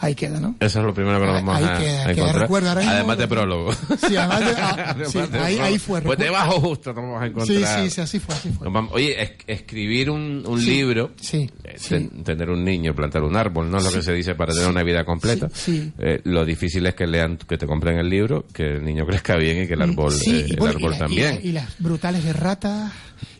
Ahí 0.00 0.14
queda, 0.14 0.38
¿no? 0.38 0.54
Eso 0.60 0.78
es 0.78 0.84
lo 0.84 0.94
primero 0.94 1.18
que 1.18 1.26
nos 1.26 1.34
vamos 1.34 1.56
ahí 1.56 1.64
a, 1.64 1.78
queda, 1.78 2.06
a 2.06 2.12
encontrar. 2.12 2.48
Mismo 2.48 2.90
Además 2.92 3.18
de 3.18 3.24
lo- 3.24 3.28
prólogo. 3.28 3.72
Sí, 3.72 4.16
además 4.16 4.40
de- 4.40 4.52
ah, 4.62 4.76
Además 4.90 5.10
sí, 5.10 5.18
de 5.18 5.24
ahí- 5.24 5.28
prólogo. 5.56 5.62
ahí 5.64 5.78
fue. 5.78 6.02
Pues 6.02 6.18
debajo 6.18 6.60
justo 6.60 6.92
nos 6.92 7.02
vamos 7.04 7.20
a 7.20 7.24
Sí, 7.24 7.30
encontrar. 7.30 7.82
sí, 7.84 7.90
sí, 7.90 8.00
así 8.00 8.20
fue, 8.20 8.34
así 8.36 8.48
fue. 8.50 8.68
Vamos- 8.70 8.92
Oye, 8.94 9.20
es- 9.20 9.32
escribir 9.48 10.10
un, 10.10 10.44
un 10.46 10.60
Sí, 10.60 10.66
libro, 10.70 11.10
sí, 11.20 11.50
eh, 11.64 11.74
sí. 11.76 11.88
ten- 11.88 12.22
tener 12.22 12.48
un 12.48 12.64
niño, 12.64 12.94
plantar 12.94 13.22
un 13.24 13.34
árbol, 13.34 13.68
no 13.70 13.78
es 13.78 13.84
lo 13.84 13.90
que 13.90 13.96
Sí. 13.96 14.02
se 14.04 14.12
dice 14.12 14.34
para 14.36 14.52
tener 14.54 14.68
una 14.68 14.84
vida 14.84 15.04
completa. 15.04 15.48
Sí, 15.52 15.80
sí. 15.80 15.92
Eh, 15.98 16.20
lo 16.24 16.44
difícil 16.44 16.86
es 16.86 16.94
que 16.94 17.06
lean, 17.08 17.36
que 17.36 17.58
te 17.58 17.66
compren 17.66 17.98
el 17.98 18.08
libro, 18.08 18.46
que 18.52 18.76
el 18.76 18.84
niño 18.84 19.04
crezca 19.06 19.34
bien 19.36 19.64
y 19.64 19.66
que 19.66 19.74
el 19.74 19.82
árbol, 19.82 20.12
Sí, 20.12 20.30
eh, 20.30 20.46
el 20.50 20.62
y 20.62 20.66
árbol 20.66 20.90
la- 20.92 20.96
y 20.96 20.98
también. 21.00 21.34
la- 21.34 21.40
Y, 21.40 21.52
las 21.52 21.78
brutales 21.80 22.24
erratas 22.24 22.92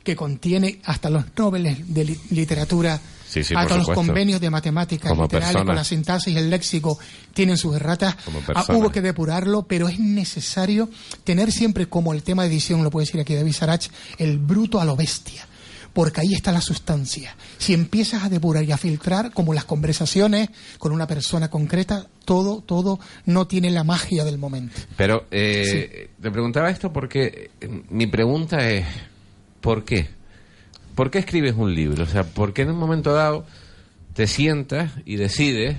que 0.02 0.16
contiene 0.16 0.80
hasta 0.84 1.08
los 1.08 1.24
noveles 1.36 1.94
de 1.94 2.04
li- 2.04 2.18
literatura, 2.30 2.98
Sí, 3.28 3.44
sí, 3.44 3.54
hasta 3.54 3.76
por 3.76 3.86
los 3.86 3.94
convenios 3.94 4.40
de 4.40 4.48
matemáticas 4.48 5.10
Como 5.10 5.24
literales 5.24 5.48
persona. 5.48 5.66
con 5.66 5.76
la 5.76 5.84
sintaxis 5.84 6.34
y 6.34 6.38
el 6.38 6.48
léxico 6.48 6.98
tienen 7.34 7.58
sus 7.58 7.76
erratas. 7.76 8.16
Ah, 8.54 8.64
hubo 8.70 8.90
que 8.90 9.02
depurarlo, 9.02 9.64
pero 9.66 9.88
es 9.88 9.98
necesario 10.00 10.88
tener 11.24 11.52
siempre 11.52 11.86
como 11.88 12.14
el 12.14 12.22
tema 12.22 12.42
de 12.44 12.48
edición, 12.48 12.82
lo 12.82 12.90
puede 12.90 13.06
decir 13.06 13.20
aquí 13.20 13.34
David 13.34 13.52
Sarach, 13.52 13.86
el 14.16 14.38
bruto 14.38 14.80
a 14.80 14.84
lo 14.84 14.96
bestia. 14.96 15.46
Porque 15.92 16.20
ahí 16.20 16.32
está 16.32 16.52
la 16.52 16.60
sustancia. 16.60 17.34
Si 17.56 17.74
empiezas 17.74 18.22
a 18.22 18.28
depurar 18.28 18.62
y 18.62 18.70
a 18.72 18.76
filtrar, 18.76 19.32
como 19.32 19.52
las 19.52 19.64
conversaciones 19.64 20.48
con 20.78 20.92
una 20.92 21.06
persona 21.06 21.50
concreta, 21.50 22.06
todo, 22.24 22.60
todo 22.60 23.00
no 23.24 23.46
tiene 23.46 23.70
la 23.70 23.84
magia 23.84 24.24
del 24.24 24.38
momento. 24.38 24.76
Pero 24.96 25.26
eh, 25.30 26.10
te 26.20 26.30
preguntaba 26.30 26.70
esto 26.70 26.92
porque 26.92 27.50
eh, 27.60 27.82
mi 27.90 28.06
pregunta 28.06 28.68
es, 28.70 28.86
¿por 29.60 29.84
qué? 29.84 30.17
¿Por 30.98 31.12
qué 31.12 31.18
escribes 31.20 31.54
un 31.56 31.72
libro? 31.74 32.02
O 32.02 32.06
sea, 32.06 32.24
¿por 32.24 32.52
qué 32.52 32.62
en 32.62 32.70
un 32.70 32.76
momento 32.76 33.12
dado 33.12 33.46
te 34.14 34.26
sientas 34.26 34.90
y 35.06 35.14
decides 35.14 35.76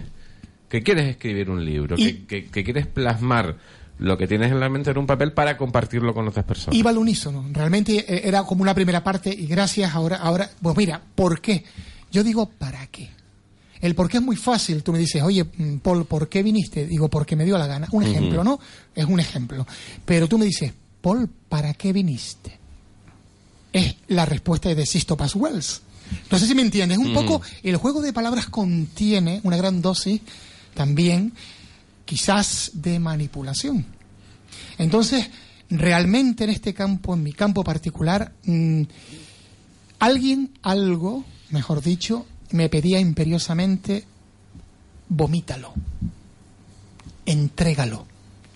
que 0.69 0.81
quieres 0.81 1.09
escribir 1.09 1.49
un 1.49 1.65
libro, 1.65 1.97
que, 1.97 2.25
que- 2.25 2.45
que 2.45 2.63
quieres 2.63 2.87
plasmar 2.87 3.57
lo 3.97 4.17
que 4.17 4.27
tienes 4.27 4.49
en 4.49 4.61
la 4.61 4.69
mente 4.69 4.91
en 4.91 4.97
un 4.97 5.05
papel 5.05 5.33
para 5.33 5.57
compartirlo 5.57 6.13
con 6.13 6.25
otras 6.25 6.45
personas? 6.45 6.77
Iba 6.79 6.91
al 6.91 6.97
unísono. 6.97 7.45
Realmente 7.51 7.97
eh, 7.97 8.21
era 8.29 8.43
como 8.43 8.61
una 8.61 8.73
primera 8.73 9.03
parte 9.03 9.29
y 9.29 9.45
gracias 9.45 9.93
ahora, 9.93 10.15
ahora, 10.17 10.49
pues 10.61 10.77
mira, 10.77 11.01
¿por 11.15 11.41
qué? 11.41 11.65
Yo 12.13 12.23
digo, 12.23 12.49
¿para 12.49 12.87
qué? 12.87 13.09
El 13.81 13.95
por 13.95 14.09
qué 14.09 14.17
es 14.17 14.23
muy 14.23 14.37
fácil. 14.37 14.83
Tú 14.83 14.93
me 14.93 14.99
dices, 14.99 15.21
oye, 15.21 15.43
mm, 15.43 15.79
Paul, 15.79 16.05
¿por 16.05 16.29
qué 16.29 16.43
viniste? 16.43 16.85
Digo, 16.85 17.09
porque 17.09 17.35
me 17.35 17.43
dio 17.43 17.57
la 17.57 17.67
gana. 17.67 17.87
Un 17.91 18.03
ejemplo, 18.03 18.43
¿no? 18.45 18.59
Es 18.95 19.03
un 19.05 19.19
ejemplo. 19.19 19.67
Pero 20.05 20.27
tú 20.29 20.37
me 20.37 20.45
dices, 20.45 20.71
Paul, 21.01 21.29
¿para 21.49 21.73
qué 21.73 21.91
viniste? 21.91 22.58
Es 23.71 23.95
la 24.07 24.25
respuesta 24.25 24.73
de 24.73 24.85
Sisto 24.85 25.15
Paz 25.15 25.35
Wells. 25.35 25.81
No 26.31 26.39
sé 26.39 26.47
si 26.47 26.55
me 26.55 26.61
entiendes. 26.61 26.97
Un 26.97 27.13
poco, 27.13 27.41
el 27.63 27.77
juego 27.77 28.01
de 28.01 28.13
palabras 28.13 28.47
contiene 28.47 29.41
una 29.43 29.57
gran 29.57 29.81
dosis 29.81 30.21
también, 30.73 31.33
quizás, 32.05 32.71
de 32.73 32.99
manipulación. 32.99 33.85
Entonces, 34.77 35.29
realmente 35.69 36.45
en 36.45 36.49
este 36.49 36.73
campo, 36.73 37.13
en 37.13 37.23
mi 37.23 37.33
campo 37.33 37.63
particular, 37.63 38.33
mm, 38.45 38.81
alguien, 39.99 40.51
algo, 40.61 41.25
mejor 41.49 41.81
dicho, 41.81 42.25
me 42.51 42.69
pedía 42.69 42.99
imperiosamente, 42.99 44.05
vomítalo, 45.09 45.73
entrégalo, 47.25 48.07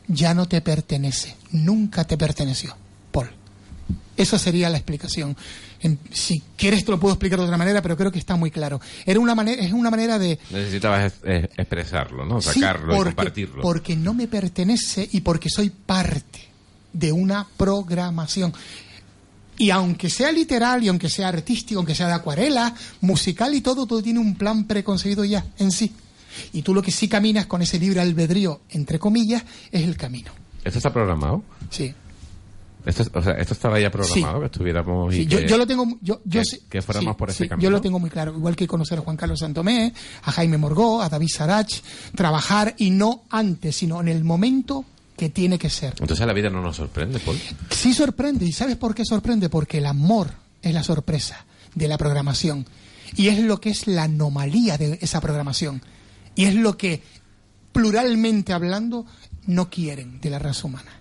ya 0.07 0.33
no 0.33 0.47
te 0.47 0.61
pertenece, 0.61 1.35
nunca 1.51 2.05
te 2.05 2.17
perteneció. 2.17 2.75
Esa 4.15 4.37
sería 4.37 4.69
la 4.69 4.77
explicación. 4.77 5.35
En- 5.81 5.97
si 6.11 6.41
quieres 6.55 6.85
te 6.85 6.91
lo 6.91 6.99
puedo 6.99 7.13
explicar 7.15 7.39
de 7.39 7.45
otra 7.45 7.57
manera, 7.57 7.81
pero 7.81 7.97
creo 7.97 8.11
que 8.11 8.19
está 8.19 8.35
muy 8.35 8.51
claro. 8.51 8.79
Era 9.05 9.19
una 9.19 9.33
manera, 9.35 9.61
es 9.63 9.71
una 9.73 9.89
manera 9.89 10.19
de 10.19 10.37
Necesitabas 10.51 11.13
es- 11.13 11.19
es- 11.23 11.49
expresarlo, 11.57 12.23
¿no? 12.25 12.39
Sí, 12.41 12.59
Sacarlo 12.59 12.93
y 12.93 12.97
porque, 12.97 13.15
compartirlo. 13.15 13.61
Porque 13.63 13.95
no 13.95 14.13
me 14.13 14.27
pertenece 14.27 15.09
y 15.11 15.21
porque 15.21 15.49
soy 15.49 15.69
parte 15.71 16.41
de 16.93 17.11
una 17.11 17.47
programación. 17.57 18.53
Y 19.57 19.69
aunque 19.71 20.09
sea 20.09 20.31
literal 20.31 20.83
y 20.83 20.87
aunque 20.89 21.09
sea 21.09 21.27
artístico, 21.29 21.79
aunque 21.79 21.95
sea 21.95 22.07
de 22.07 22.13
acuarela, 22.13 22.73
musical 23.01 23.53
y 23.53 23.61
todo, 23.61 23.85
todo 23.85 24.01
tiene 24.01 24.19
un 24.19 24.35
plan 24.35 24.65
preconcebido 24.65 25.25
ya 25.25 25.43
en 25.59 25.71
sí. 25.71 25.91
Y 26.53 26.61
tú 26.63 26.73
lo 26.73 26.81
que 26.81 26.91
sí 26.91 27.07
caminas 27.07 27.45
con 27.45 27.61
ese 27.61 27.79
libre 27.79 27.99
albedrío, 27.99 28.61
entre 28.69 28.97
comillas, 28.99 29.43
es 29.71 29.83
el 29.83 29.97
camino. 29.97 30.31
¿Esto 30.63 30.79
está 30.79 30.93
programado? 30.93 31.43
Sí. 31.69 31.93
Esto, 32.85 33.03
o 33.13 33.21
sea, 33.21 33.33
esto 33.33 33.53
estaba 33.53 33.79
ya 33.79 33.89
programado, 33.89 34.35
Sí. 34.35 34.39
que 34.41 34.45
estuviéramos 34.45 35.13
y 35.13 35.17
Sí, 35.19 35.25
que, 35.27 35.47
yo 35.47 35.57
lo 35.57 35.65
tengo, 35.65 35.85
yo, 36.01 36.21
yo 36.25 36.41
que, 36.41 36.45
sí- 36.45 36.59
que 36.69 36.81
fuéramos 36.81 37.13
sí, 37.13 37.17
por 37.17 37.29
ese 37.29 37.47
camino. 37.47 37.63
Yo 37.63 37.69
lo 37.69 37.79
tengo 37.81 37.99
muy 37.99 38.09
claro, 38.09 38.33
igual 38.35 38.55
que 38.55 38.67
conocer 38.67 38.99
a 38.99 39.01
Juan 39.01 39.15
Carlos 39.17 39.39
Santomé, 39.39 39.93
a 40.23 40.31
Jaime 40.31 40.57
Morgó, 40.57 41.01
a 41.01 41.07
David 41.09 41.29
Sarach, 41.33 41.71
trabajar 42.15 42.75
y 42.77 42.89
no 42.89 43.23
antes, 43.29 43.75
sino 43.77 44.01
en 44.01 44.09
el 44.09 44.23
momento 44.23 44.83
que 45.15 45.29
tiene 45.29 45.57
que 45.57 45.69
ser. 45.69 45.93
Entonces 45.99 46.25
la 46.27 46.33
vida 46.33 46.49
no 46.49 46.61
nos 46.61 46.75
sorprende, 46.75 47.19
Paul. 47.19 47.39
Sí 47.69 47.93
sorprende, 47.93 48.45
¿y 48.45 48.51
sabes 48.51 48.75
por 48.77 48.93
qué 48.95 49.05
sorprende? 49.05 49.47
Porque 49.49 49.77
el 49.77 49.85
amor 49.85 50.31
es 50.61 50.73
la 50.73 50.83
sorpresa 50.83 51.45
de 51.75 51.87
la 51.87 51.97
programación 51.97 52.65
y 53.15 53.27
es 53.27 53.39
lo 53.39 53.61
que 53.61 53.69
es 53.69 53.87
la 53.87 54.03
anomalía 54.03 54.77
de 54.77 54.97
esa 55.01 55.21
programación 55.21 55.81
y 56.35 56.45
es 56.45 56.55
lo 56.55 56.77
que 56.77 57.01
pluralmente 57.71 58.53
hablando 58.53 59.05
no 59.45 59.69
quieren 59.69 60.19
de 60.21 60.29
la 60.29 60.39
raza 60.39 60.67
humana. 60.67 60.91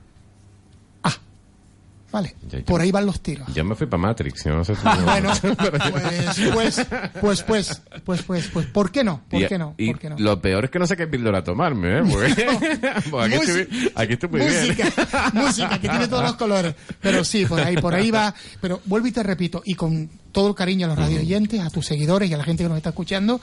Vale, 2.12 2.34
Ya, 2.50 2.58
ya. 2.58 2.64
por 2.66 2.80
ahí 2.80 2.92
van 2.92 3.06
los 3.06 3.20
tiros. 3.22 3.52
Yo 3.54 3.64
me 3.64 3.74
fui 3.74 3.86
para 3.86 4.02
Matrix, 4.02 4.44
yo 4.44 4.54
no 4.54 4.64
sé 4.64 4.74
si- 4.76 4.82
bueno, 5.04 5.30
pues, 6.52 6.52
pues, 6.52 6.86
pues, 7.20 7.42
pues, 7.42 7.82
pues, 8.04 8.22
pues, 8.22 8.48
pues, 8.52 8.66
¿por 8.66 8.90
qué 8.92 9.02
no? 9.02 9.22
¿Por 9.30 9.42
Y- 9.42 9.46
qué 9.48 9.58
no? 9.58 9.74
¿Por 9.76 9.98
qué 9.98 10.10
no? 10.10 10.16
lo 10.18 10.40
peor 10.40 10.64
es 10.66 10.70
que 10.70 10.78
no 10.78 10.86
sé 10.86 10.96
qué 10.96 11.06
píldora 11.06 11.42
tomarme, 11.42 11.98
¿eh? 11.98 12.02
Porque, 12.08 12.46
porque 13.10 13.34
aquí, 13.36 13.50
estoy, 13.50 13.92
aquí 13.94 14.12
estoy 14.12 14.28
muy 14.28 14.40
música, 14.42 14.84
bien. 15.32 15.44
música 15.44 15.80
que 15.80 15.88
tiene 15.88 16.08
todos 16.08 16.22
los 16.24 16.34
colores. 16.34 16.74
Pero 17.00 17.24
sí, 17.24 17.46
por 17.46 17.60
ahí, 17.60 17.76
por 17.76 17.94
ahí 17.94 18.10
va. 18.10 18.34
Pero 18.60 18.80
vuelvo 18.84 19.06
y 19.06 19.12
te 19.12 19.22
repito, 19.22 19.62
y 19.64 19.74
con 19.74 20.10
todo 20.32 20.48
el 20.48 20.54
cariño 20.54 20.86
a 20.86 20.90
los 20.90 20.98
radio 20.98 21.18
oyentes, 21.20 21.60
a 21.60 21.70
tus 21.70 21.86
seguidores 21.86 22.30
y 22.30 22.34
a 22.34 22.36
la 22.36 22.44
gente 22.44 22.62
que 22.62 22.68
nos 22.68 22.76
está 22.76 22.90
escuchando, 22.90 23.40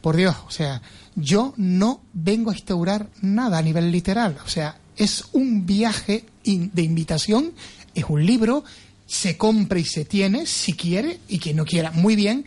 por 0.00 0.16
Dios, 0.16 0.34
o 0.46 0.50
sea, 0.50 0.82
yo 1.14 1.54
no 1.56 2.00
vengo 2.12 2.50
a 2.50 2.54
instaurar 2.54 3.08
nada 3.20 3.58
a 3.58 3.62
nivel 3.62 3.90
literal. 3.92 4.36
O 4.44 4.48
sea, 4.48 4.76
es 4.96 5.24
un 5.32 5.64
viaje 5.64 6.24
de 6.44 6.82
invitación, 6.82 7.52
es 7.94 8.04
un 8.08 8.24
libro, 8.24 8.64
se 9.06 9.36
compra 9.36 9.78
y 9.78 9.84
se 9.84 10.04
tiene, 10.04 10.46
si 10.46 10.72
quiere, 10.74 11.18
y 11.28 11.38
quien 11.38 11.56
no 11.56 11.64
quiera, 11.64 11.90
muy 11.90 12.16
bien, 12.16 12.44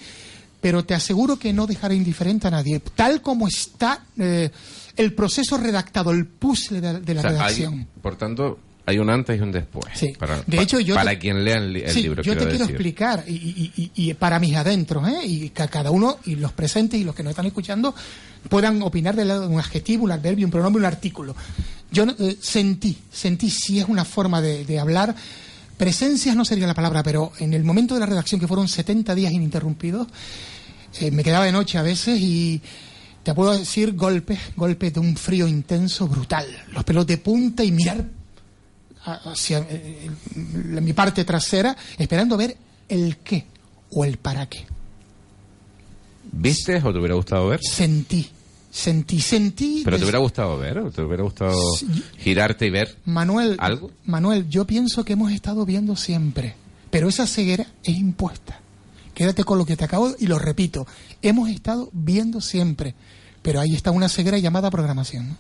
pero 0.62 0.84
te 0.84 0.94
aseguro 0.96 1.38
que 1.38 1.54
no 1.54 1.68
dejaré 1.68 1.96
indiferente 1.96 2.48
a 2.48 2.52
nadie. 2.52 2.80
Tal 2.96 3.22
como 3.22 3.48
está 3.48 4.04
eh, 4.18 4.50
el 4.98 5.14
proceso 5.14 5.58
redactado, 5.58 6.12
el 6.12 6.26
puzzle 6.26 6.82
de, 6.82 7.00
de 7.02 7.14
la 7.14 7.20
O 7.20 7.24
sea, 7.24 7.30
hay- 7.32 7.38
redacción. 7.38 7.88
por 8.02 8.16
tanto, 8.18 8.58
hay 8.88 8.98
un 9.00 9.10
antes 9.10 9.38
y 9.40 9.42
un 9.42 9.52
después. 9.52 9.86
Sí. 9.96 10.14
Para, 10.18 10.42
De 10.48 10.62
hecho, 10.62 10.80
yo 10.80 10.96
para 10.96 11.12
te- 11.12 11.20
quien 11.20 11.44
lea 11.44 11.58
el, 11.58 11.74
li- 11.74 11.82
el 11.82 11.90
Sí, 11.92 12.02
libro. 12.04 12.24
yo 12.24 12.34
te 12.34 12.38
quiero 12.40 12.50
quiero 12.50 12.66
decir. 12.66 12.76
explicar, 12.76 13.24
y, 13.28 13.34
y- 13.34 13.72
y- 13.76 13.92
y 14.10 14.14
para 14.16 14.40
mis 14.40 14.56
adentros, 14.56 15.08
¿eh? 15.08 15.20
y 15.26 15.50
que 15.50 15.68
cada 15.68 15.92
uno, 15.92 16.18
y 16.26 16.36
los 16.36 16.52
presentes 16.54 17.00
y 17.00 17.04
los 17.04 17.14
que 17.16 17.24
nos 17.24 17.32
están 17.32 17.46
escuchando, 17.48 17.94
puedan 18.50 18.82
opinar 18.84 19.16
de 19.16 19.24
un 19.40 19.60
adjetivo, 19.60 20.04
un 20.06 20.12
adverbio, 20.12 20.46
un 20.48 20.52
pronombre, 20.52 20.80
un 20.80 20.86
artículo. 20.86 21.36
Yo 21.96 22.06
no- 22.06 22.16
eh, 22.20 22.36
sentí, 22.42 22.98
sentí 23.10 23.50
si 23.50 23.80
es 23.80 23.86
una 23.88 24.04
forma 24.04 24.42
de, 24.42 24.66
de 24.66 24.80
hablar. 24.80 25.16
Presencias 25.78 26.36
no 26.36 26.44
sería 26.44 26.68
la 26.68 26.74
palabra, 26.74 27.02
pero 27.04 27.32
en 27.40 27.54
el 27.54 27.64
momento 27.64 27.94
de 27.94 28.02
la 28.02 28.06
redacción, 28.06 28.40
que 28.40 28.48
fueron 28.48 28.68
70 28.68 29.16
días 29.16 29.32
ininterrumpidos, 29.32 30.08
eh, 31.00 31.10
me 31.12 31.24
quedaba 31.24 31.46
de 31.46 31.52
noche 31.54 31.78
a 31.78 31.82
veces 31.84 32.20
y 32.20 32.62
te 33.24 33.34
puedo 33.34 33.58
decir 33.58 33.94
golpes, 33.96 34.40
golpes 34.58 34.94
de 34.94 35.00
un 35.00 35.16
frío 35.16 35.48
intenso, 35.48 36.06
brutal. 36.08 36.46
Los 36.74 36.84
pelos 36.84 37.08
de 37.08 37.18
punta 37.18 37.64
y 37.64 37.72
mirar 37.72 38.06
hacia 39.06 39.60
eh, 39.70 40.10
mi 40.36 40.92
parte 40.94 41.24
trasera, 41.24 41.76
esperando 41.98 42.36
ver 42.38 42.58
el 42.90 43.18
qué 43.18 43.46
o 43.92 44.04
el 44.04 44.18
para 44.18 44.48
qué. 44.50 44.66
¿Viste 46.32 46.78
o 46.78 46.92
te 46.92 47.00
hubiera 47.00 47.16
gustado 47.16 47.48
ver? 47.48 47.60
Sentí, 47.64 48.28
sentí, 48.76 49.22
sentí. 49.22 49.82
¿Pero 49.86 49.98
te 49.98 50.04
hubiera 50.04 50.20
gustado 50.20 50.58
ver? 50.58 50.78
¿O 50.80 50.92
te 50.92 51.02
hubiera 51.02 51.24
gustado 51.24 51.58
girarte 52.18 52.68
y 52.68 52.70
ver 52.70 52.98
Manuel, 53.06 53.56
algo? 53.60 53.90
Manuel, 54.04 54.50
yo 54.50 54.66
pienso 54.66 55.06
que 55.06 55.14
hemos 55.14 55.32
estado 55.32 55.66
viendo 55.66 55.96
siempre, 55.96 56.56
pero 56.92 57.08
esa 57.08 57.26
ceguera 57.26 57.66
es 57.84 57.96
impuesta. 57.98 58.60
Quédate 59.14 59.46
con 59.46 59.58
lo 59.58 59.66
que 59.66 59.78
te 59.78 59.86
acabo 59.86 60.14
y 60.20 60.28
lo 60.28 60.40
repito. 60.40 60.86
Hemos 61.22 61.50
estado 61.50 61.90
viendo 61.94 62.42
siempre, 62.42 62.96
pero 63.42 63.62
ahí 63.62 63.74
está 63.74 63.92
una 63.92 64.10
ceguera 64.10 64.38
llamada 64.40 64.70
programación. 64.70 65.30
¿no? 65.30 65.38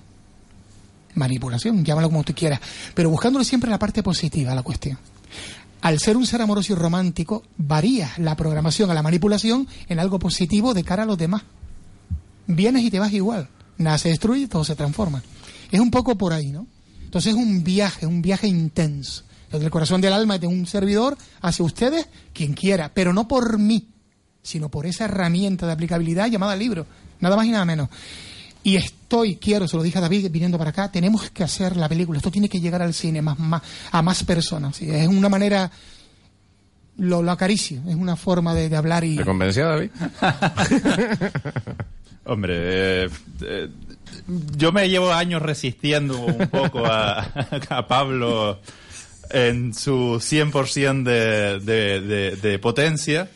Manipulación, 1.15 1.83
llámalo 1.83 2.09
como 2.09 2.23
tú 2.23 2.33
quieras, 2.33 2.61
pero 2.93 3.09
buscándole 3.09 3.43
siempre 3.43 3.69
la 3.69 3.79
parte 3.79 4.01
positiva 4.01 4.53
a 4.53 4.55
la 4.55 4.63
cuestión. 4.63 4.97
Al 5.81 5.99
ser 5.99 6.15
un 6.15 6.25
ser 6.25 6.41
amoroso 6.41 6.71
y 6.71 6.75
romántico, 6.77 7.43
varía 7.57 8.13
la 8.17 8.37
programación 8.37 8.89
a 8.91 8.93
la 8.93 9.03
manipulación 9.03 9.67
en 9.89 9.99
algo 9.99 10.19
positivo 10.19 10.73
de 10.73 10.85
cara 10.85 11.03
a 11.03 11.05
los 11.05 11.17
demás. 11.17 11.43
Vienes 12.47 12.83
y 12.83 12.91
te 12.91 12.99
vas 12.99 13.13
igual. 13.13 13.49
Nada 13.77 13.97
se 13.97 14.09
destruye, 14.09 14.47
todo 14.47 14.63
se 14.63 14.75
transforma. 14.75 15.21
Es 15.71 15.79
un 15.79 15.91
poco 15.91 16.17
por 16.17 16.33
ahí, 16.33 16.51
¿no? 16.51 16.67
Entonces 17.03 17.33
es 17.33 17.39
un 17.39 17.63
viaje, 17.63 18.05
un 18.05 18.21
viaje 18.21 18.47
intenso. 18.47 19.23
Desde 19.51 19.65
el 19.65 19.71
corazón 19.71 20.01
del 20.01 20.13
alma 20.13 20.37
de 20.37 20.47
un 20.47 20.65
servidor 20.65 21.17
hacia 21.41 21.63
ustedes, 21.63 22.07
quien 22.33 22.53
quiera, 22.53 22.91
pero 22.93 23.13
no 23.13 23.27
por 23.27 23.57
mí, 23.57 23.87
sino 24.41 24.69
por 24.69 24.85
esa 24.85 25.05
herramienta 25.05 25.65
de 25.65 25.73
aplicabilidad 25.73 26.27
llamada 26.27 26.55
libro. 26.55 26.85
Nada 27.19 27.35
más 27.35 27.45
y 27.45 27.51
nada 27.51 27.65
menos. 27.65 27.89
Y 28.63 28.75
estoy, 28.75 29.35
quiero, 29.35 29.67
se 29.67 29.77
lo 29.77 29.83
dije 29.83 29.97
a 29.97 30.01
David 30.01 30.29
viniendo 30.31 30.57
para 30.57 30.71
acá, 30.71 30.91
tenemos 30.91 31.29
que 31.29 31.43
hacer 31.43 31.77
la 31.77 31.87
película. 31.87 32.17
Esto 32.17 32.31
tiene 32.31 32.49
que 32.49 32.59
llegar 32.59 32.81
al 32.81 32.93
cine, 32.93 33.21
más, 33.21 33.37
más, 33.37 33.61
a 33.91 34.01
más 34.01 34.23
personas. 34.23 34.81
Y 34.81 34.89
Es 34.89 35.07
una 35.07 35.29
manera, 35.29 35.71
lo, 36.97 37.21
lo 37.21 37.31
acaricio, 37.31 37.81
es 37.87 37.95
una 37.95 38.15
forma 38.15 38.53
de, 38.53 38.67
de 38.67 38.75
hablar 38.75 39.03
y... 39.03 39.17
¿Te 39.17 39.23
convenció, 39.23 39.67
David? 39.67 39.91
Hombre, 42.25 42.55
eh, 43.05 43.09
eh, 43.43 43.69
yo 44.57 44.71
me 44.71 44.89
llevo 44.89 45.13
años 45.13 45.41
resistiendo 45.41 46.17
un 46.19 46.47
poco 46.47 46.83
a, 46.85 47.27
Pablo 47.87 48.59
en 49.29 49.73
su 49.73 50.15
100% 50.19 51.03
de, 51.03 51.59
de, 51.59 52.35
de, 52.35 52.59
potencia, 52.59 53.29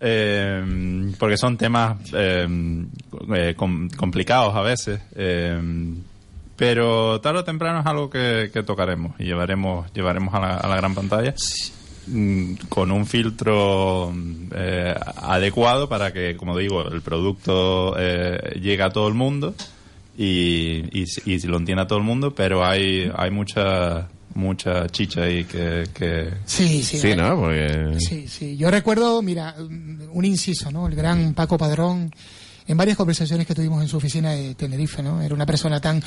eh, 0.00 1.12
porque 1.18 1.36
son 1.36 1.56
temas 1.58 1.98
eh, 2.14 2.46
eh, 3.34 3.54
com- 3.56 3.88
complicados 3.90 4.54
a 4.54 4.62
veces. 4.62 5.00
pero 6.56 7.20
tarde 7.20 7.40
o 7.40 7.44
temprano 7.44 7.80
es 7.80 7.86
algo 7.86 8.08
que, 8.08 8.50
tocaremos 8.66 9.18
y 9.18 9.24
llevaremos, 9.24 9.92
llevaremos 9.92 10.32
a 10.34 10.40
la, 10.40 10.56
a 10.56 10.68
la 10.68 10.76
gran 10.76 10.94
pantalla 10.94 11.32
mm, 11.32 11.83
con 12.68 12.90
un 12.90 13.06
filtro 13.06 14.10
mm, 14.14 14.46
eh, 14.54 14.94
adecuado 15.16 15.88
para 15.88 16.12
que, 16.12 16.36
como 16.36 16.56
digo, 16.58 16.86
el 16.88 17.00
producto 17.02 17.94
eh, 17.98 18.58
llegue 18.60 18.82
a 18.82 18.90
todo 18.90 19.08
el 19.08 19.14
mundo 19.14 19.54
y, 20.16 20.84
y, 20.92 21.04
y 21.26 21.38
lo 21.42 21.56
entienda 21.56 21.86
todo 21.86 21.98
el 21.98 22.04
mundo, 22.04 22.34
pero 22.34 22.64
hay, 22.64 23.10
hay 23.16 23.30
mucha 23.30 24.08
mucha 24.36 24.88
chicha 24.88 25.22
ahí 25.22 25.44
que... 25.44 25.84
que... 25.94 26.28
Sí, 26.44 26.82
sí. 26.82 26.98
Sí, 26.98 27.06
hay- 27.12 27.16
¿no? 27.16 27.36
Porque... 27.38 27.94
Sí, 28.00 28.26
sí. 28.26 28.56
Yo 28.56 28.68
recuerdo, 28.68 29.22
mira, 29.22 29.54
un 29.58 30.24
inciso, 30.24 30.72
¿no? 30.72 30.88
El 30.88 30.96
gran 30.96 31.34
Paco 31.34 31.56
Padrón 31.56 32.12
en 32.66 32.76
varias 32.76 32.96
conversaciones 32.96 33.46
que 33.46 33.54
tuvimos 33.54 33.82
en 33.82 33.88
su 33.88 33.96
oficina 33.96 34.32
de 34.32 34.54
Tenerife, 34.54 35.02
¿no? 35.02 35.20
Era 35.20 35.34
una 35.34 35.44
persona 35.44 35.80
tan, 35.80 36.02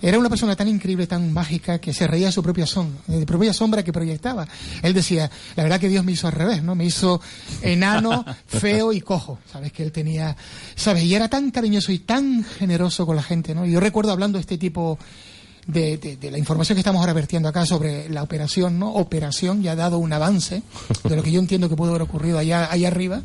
era 0.00 0.18
una 0.18 0.28
persona 0.28 0.54
tan 0.54 0.68
increíble, 0.68 1.06
tan 1.06 1.32
mágica, 1.32 1.78
que 1.78 1.92
se 1.92 2.06
reía 2.06 2.26
de 2.26 2.32
su 2.32 2.42
propia 2.42 2.66
sombra, 2.66 3.00
de 3.06 3.24
propia 3.24 3.52
sombra 3.52 3.82
que 3.82 3.92
proyectaba. 3.92 4.46
Él 4.82 4.92
decía, 4.92 5.30
la 5.56 5.62
verdad 5.62 5.80
que 5.80 5.88
Dios 5.88 6.04
me 6.04 6.12
hizo 6.12 6.26
al 6.26 6.34
revés, 6.34 6.62
¿no? 6.62 6.74
Me 6.74 6.84
hizo 6.84 7.20
enano, 7.62 8.24
feo 8.46 8.92
y 8.92 9.00
cojo, 9.00 9.38
¿sabes? 9.50 9.72
Que 9.72 9.82
él 9.82 9.92
tenía, 9.92 10.36
¿sabes? 10.74 11.04
Y 11.04 11.14
era 11.14 11.28
tan 11.28 11.50
cariñoso 11.50 11.92
y 11.92 12.00
tan 12.00 12.44
generoso 12.44 13.06
con 13.06 13.16
la 13.16 13.22
gente, 13.22 13.54
¿no? 13.54 13.64
Y 13.64 13.72
yo 13.72 13.80
recuerdo 13.80 14.12
hablando 14.12 14.36
de 14.36 14.42
este 14.42 14.58
tipo 14.58 14.98
de, 15.66 15.96
de, 15.96 16.30
la 16.30 16.38
información 16.38 16.74
que 16.76 16.80
estamos 16.80 17.00
ahora 17.00 17.12
vertiendo 17.12 17.48
acá 17.48 17.64
sobre 17.64 18.08
la 18.08 18.22
operación, 18.22 18.78
¿no? 18.78 18.92
Operación 18.94 19.62
ya 19.62 19.72
ha 19.72 19.76
dado 19.76 19.98
un 19.98 20.12
avance 20.12 20.62
de 21.04 21.16
lo 21.16 21.22
que 21.22 21.30
yo 21.30 21.38
entiendo 21.38 21.68
que 21.68 21.76
pudo 21.76 21.90
haber 21.90 22.02
ocurrido 22.02 22.38
allá, 22.38 22.70
allá 22.70 22.88
arriba. 22.88 23.22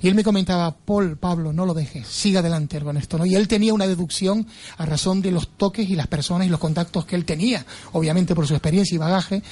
Y 0.00 0.08
él 0.08 0.14
me 0.14 0.24
comentaba, 0.24 0.74
Paul, 0.74 1.16
Pablo, 1.16 1.52
no 1.52 1.66
lo 1.66 1.74
dejes, 1.74 2.06
siga 2.06 2.40
adelante 2.40 2.80
con 2.80 2.96
esto, 2.96 3.18
¿no? 3.18 3.26
Y 3.26 3.34
él 3.34 3.48
tenía 3.48 3.74
una 3.74 3.86
deducción 3.86 4.46
a 4.76 4.86
razón 4.86 5.22
de 5.22 5.30
los 5.30 5.48
toques 5.56 5.88
y 5.88 5.96
las 5.96 6.06
personas 6.06 6.46
y 6.46 6.50
los 6.50 6.60
contactos 6.60 7.04
que 7.04 7.16
él 7.16 7.24
tenía, 7.24 7.64
obviamente 7.92 8.34
por 8.34 8.46
su 8.46 8.54
experiencia 8.54 8.94
y 8.94 8.98
bagaje, 8.98 9.42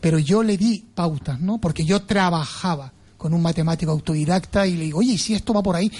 pero 0.00 0.18
yo 0.18 0.42
le 0.42 0.56
di 0.56 0.84
pautas, 0.94 1.40
¿no? 1.40 1.58
Porque 1.58 1.84
yo 1.84 2.02
trabajaba 2.02 2.92
con 3.16 3.34
un 3.34 3.42
matemático 3.42 3.90
autodidacta 3.90 4.66
y 4.66 4.76
le 4.76 4.84
digo, 4.84 5.00
oye, 5.00 5.18
si 5.18 5.34
esto 5.34 5.52
va 5.52 5.62
por 5.62 5.76
ahí, 5.76 5.90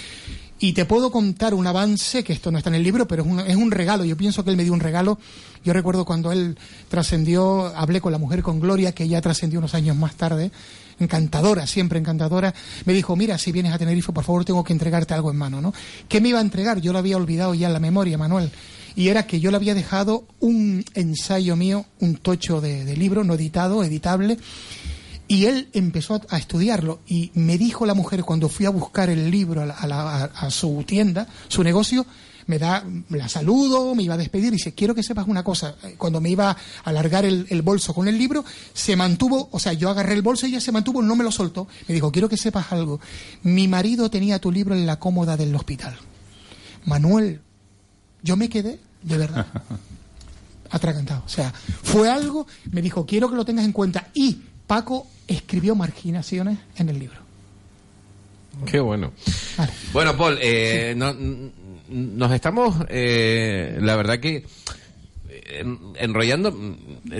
y 0.59 0.73
te 0.73 0.85
puedo 0.85 1.09
contar 1.09 1.53
un 1.53 1.65
avance, 1.67 2.23
que 2.23 2.33
esto 2.33 2.51
no 2.51 2.57
está 2.57 2.69
en 2.69 2.75
el 2.75 2.83
libro, 2.83 3.07
pero 3.07 3.23
es 3.23 3.29
un, 3.29 3.39
es 3.39 3.55
un 3.55 3.71
regalo. 3.71 4.03
Yo 4.03 4.17
pienso 4.17 4.43
que 4.43 4.49
él 4.49 4.57
me 4.57 4.63
dio 4.63 4.73
un 4.73 4.81
regalo. 4.81 5.17
Yo 5.63 5.71
recuerdo 5.71 6.03
cuando 6.03 6.31
él 6.33 6.57
trascendió, 6.89 7.67
hablé 7.75 8.01
con 8.01 8.11
la 8.11 8.17
mujer 8.17 8.43
con 8.43 8.59
Gloria, 8.59 8.91
que 8.91 9.07
ya 9.07 9.21
trascendió 9.21 9.59
unos 9.59 9.73
años 9.73 9.95
más 9.95 10.15
tarde, 10.15 10.51
encantadora, 10.99 11.65
siempre 11.65 11.99
encantadora. 11.99 12.53
Me 12.85 12.93
dijo, 12.93 13.15
mira, 13.15 13.37
si 13.37 13.53
vienes 13.53 13.73
a 13.73 13.77
Tenerife, 13.77 14.11
por 14.11 14.25
favor, 14.25 14.43
tengo 14.43 14.63
que 14.65 14.73
entregarte 14.73 15.13
algo 15.13 15.31
en 15.31 15.37
mano, 15.37 15.61
¿no? 15.61 15.73
¿Qué 16.09 16.19
me 16.19 16.29
iba 16.29 16.39
a 16.39 16.43
entregar? 16.43 16.81
Yo 16.81 16.91
lo 16.91 16.99
había 16.99 17.15
olvidado 17.15 17.53
ya 17.53 17.67
en 17.67 17.73
la 17.73 17.79
memoria, 17.79 18.17
Manuel. 18.17 18.51
Y 18.95 19.07
era 19.07 19.25
que 19.25 19.39
yo 19.39 19.51
le 19.51 19.57
había 19.57 19.75
dejado 19.75 20.25
un 20.41 20.83
ensayo 20.93 21.55
mío, 21.55 21.85
un 21.99 22.15
tocho 22.15 22.59
de, 22.59 22.83
de 22.83 22.97
libro, 22.97 23.23
no 23.23 23.35
editado, 23.35 23.81
editable, 23.83 24.37
y 25.29 25.45
él 25.45 25.69
empezó 25.73 26.19
a, 26.27 26.37
estudiarlo 26.39 27.01
y 27.07 27.29
me 27.35 27.59
dijo 27.59 27.85
la 27.85 27.93
mujer 27.93 28.23
cuando 28.23 28.49
fui 28.49 28.65
a 28.65 28.71
buscar 28.71 29.11
el 29.11 29.29
libro 29.29 29.61
a, 29.61 30.49
su 30.49 30.83
tienda, 30.87 31.27
su 31.47 31.63
negocio, 31.63 32.03
me 32.47 32.57
da, 32.57 32.83
la 33.09 33.29
saludo, 33.29 33.93
me 33.93 34.01
iba 34.01 34.15
a 34.15 34.17
despedir 34.17 34.47
y 34.47 34.57
dice, 34.57 34.73
quiero 34.73 34.95
que 34.95 35.03
sepas 35.03 35.27
una 35.27 35.43
cosa, 35.43 35.75
cuando 35.99 36.19
me 36.19 36.31
iba 36.31 36.49
a 36.49 36.57
alargar 36.83 37.25
el, 37.25 37.45
el, 37.51 37.61
bolso 37.61 37.93
con 37.93 38.07
el 38.07 38.17
libro, 38.17 38.43
se 38.73 38.95
mantuvo, 38.95 39.49
o 39.51 39.59
sea, 39.59 39.73
yo 39.73 39.91
agarré 39.91 40.15
el 40.15 40.23
bolso 40.23 40.47
y 40.47 40.49
ella 40.49 40.61
se 40.61 40.71
mantuvo, 40.71 41.03
no 41.03 41.15
me 41.15 41.23
lo 41.23 41.31
soltó, 41.31 41.67
me 41.87 41.93
dijo, 41.93 42.11
quiero 42.11 42.27
que 42.27 42.35
sepas 42.35 42.71
algo, 42.71 42.99
mi 43.43 43.67
marido 43.67 44.09
tenía 44.09 44.39
tu 44.39 44.51
libro 44.51 44.73
en 44.73 44.87
la 44.87 44.97
cómoda 44.97 45.37
del 45.37 45.53
hospital. 45.53 45.95
Manuel, 46.85 47.41
yo 48.23 48.35
me 48.35 48.49
quedé, 48.49 48.79
de 49.03 49.17
verdad, 49.19 49.45
atragantado, 50.71 51.21
o 51.23 51.29
sea, 51.29 51.53
fue 51.83 52.09
algo, 52.09 52.47
me 52.71 52.81
dijo, 52.81 53.05
quiero 53.05 53.29
que 53.29 53.35
lo 53.35 53.45
tengas 53.45 53.65
en 53.65 53.73
cuenta 53.73 54.07
y 54.15 54.48
Paco 54.69 55.07
escribió 55.27 55.73
marginaciones 55.73 56.59
en 56.77 56.89
el 56.89 56.99
libro. 56.99 57.17
Qué 58.67 58.79
bueno. 58.79 59.13
Bueno, 59.91 60.15
Paul, 60.15 60.37
eh, 60.39 60.93
nos 61.89 62.31
estamos, 62.31 62.75
eh, 62.87 63.79
la 63.81 63.95
verdad 63.95 64.19
que 64.19 64.45
enrollando, 65.95 66.55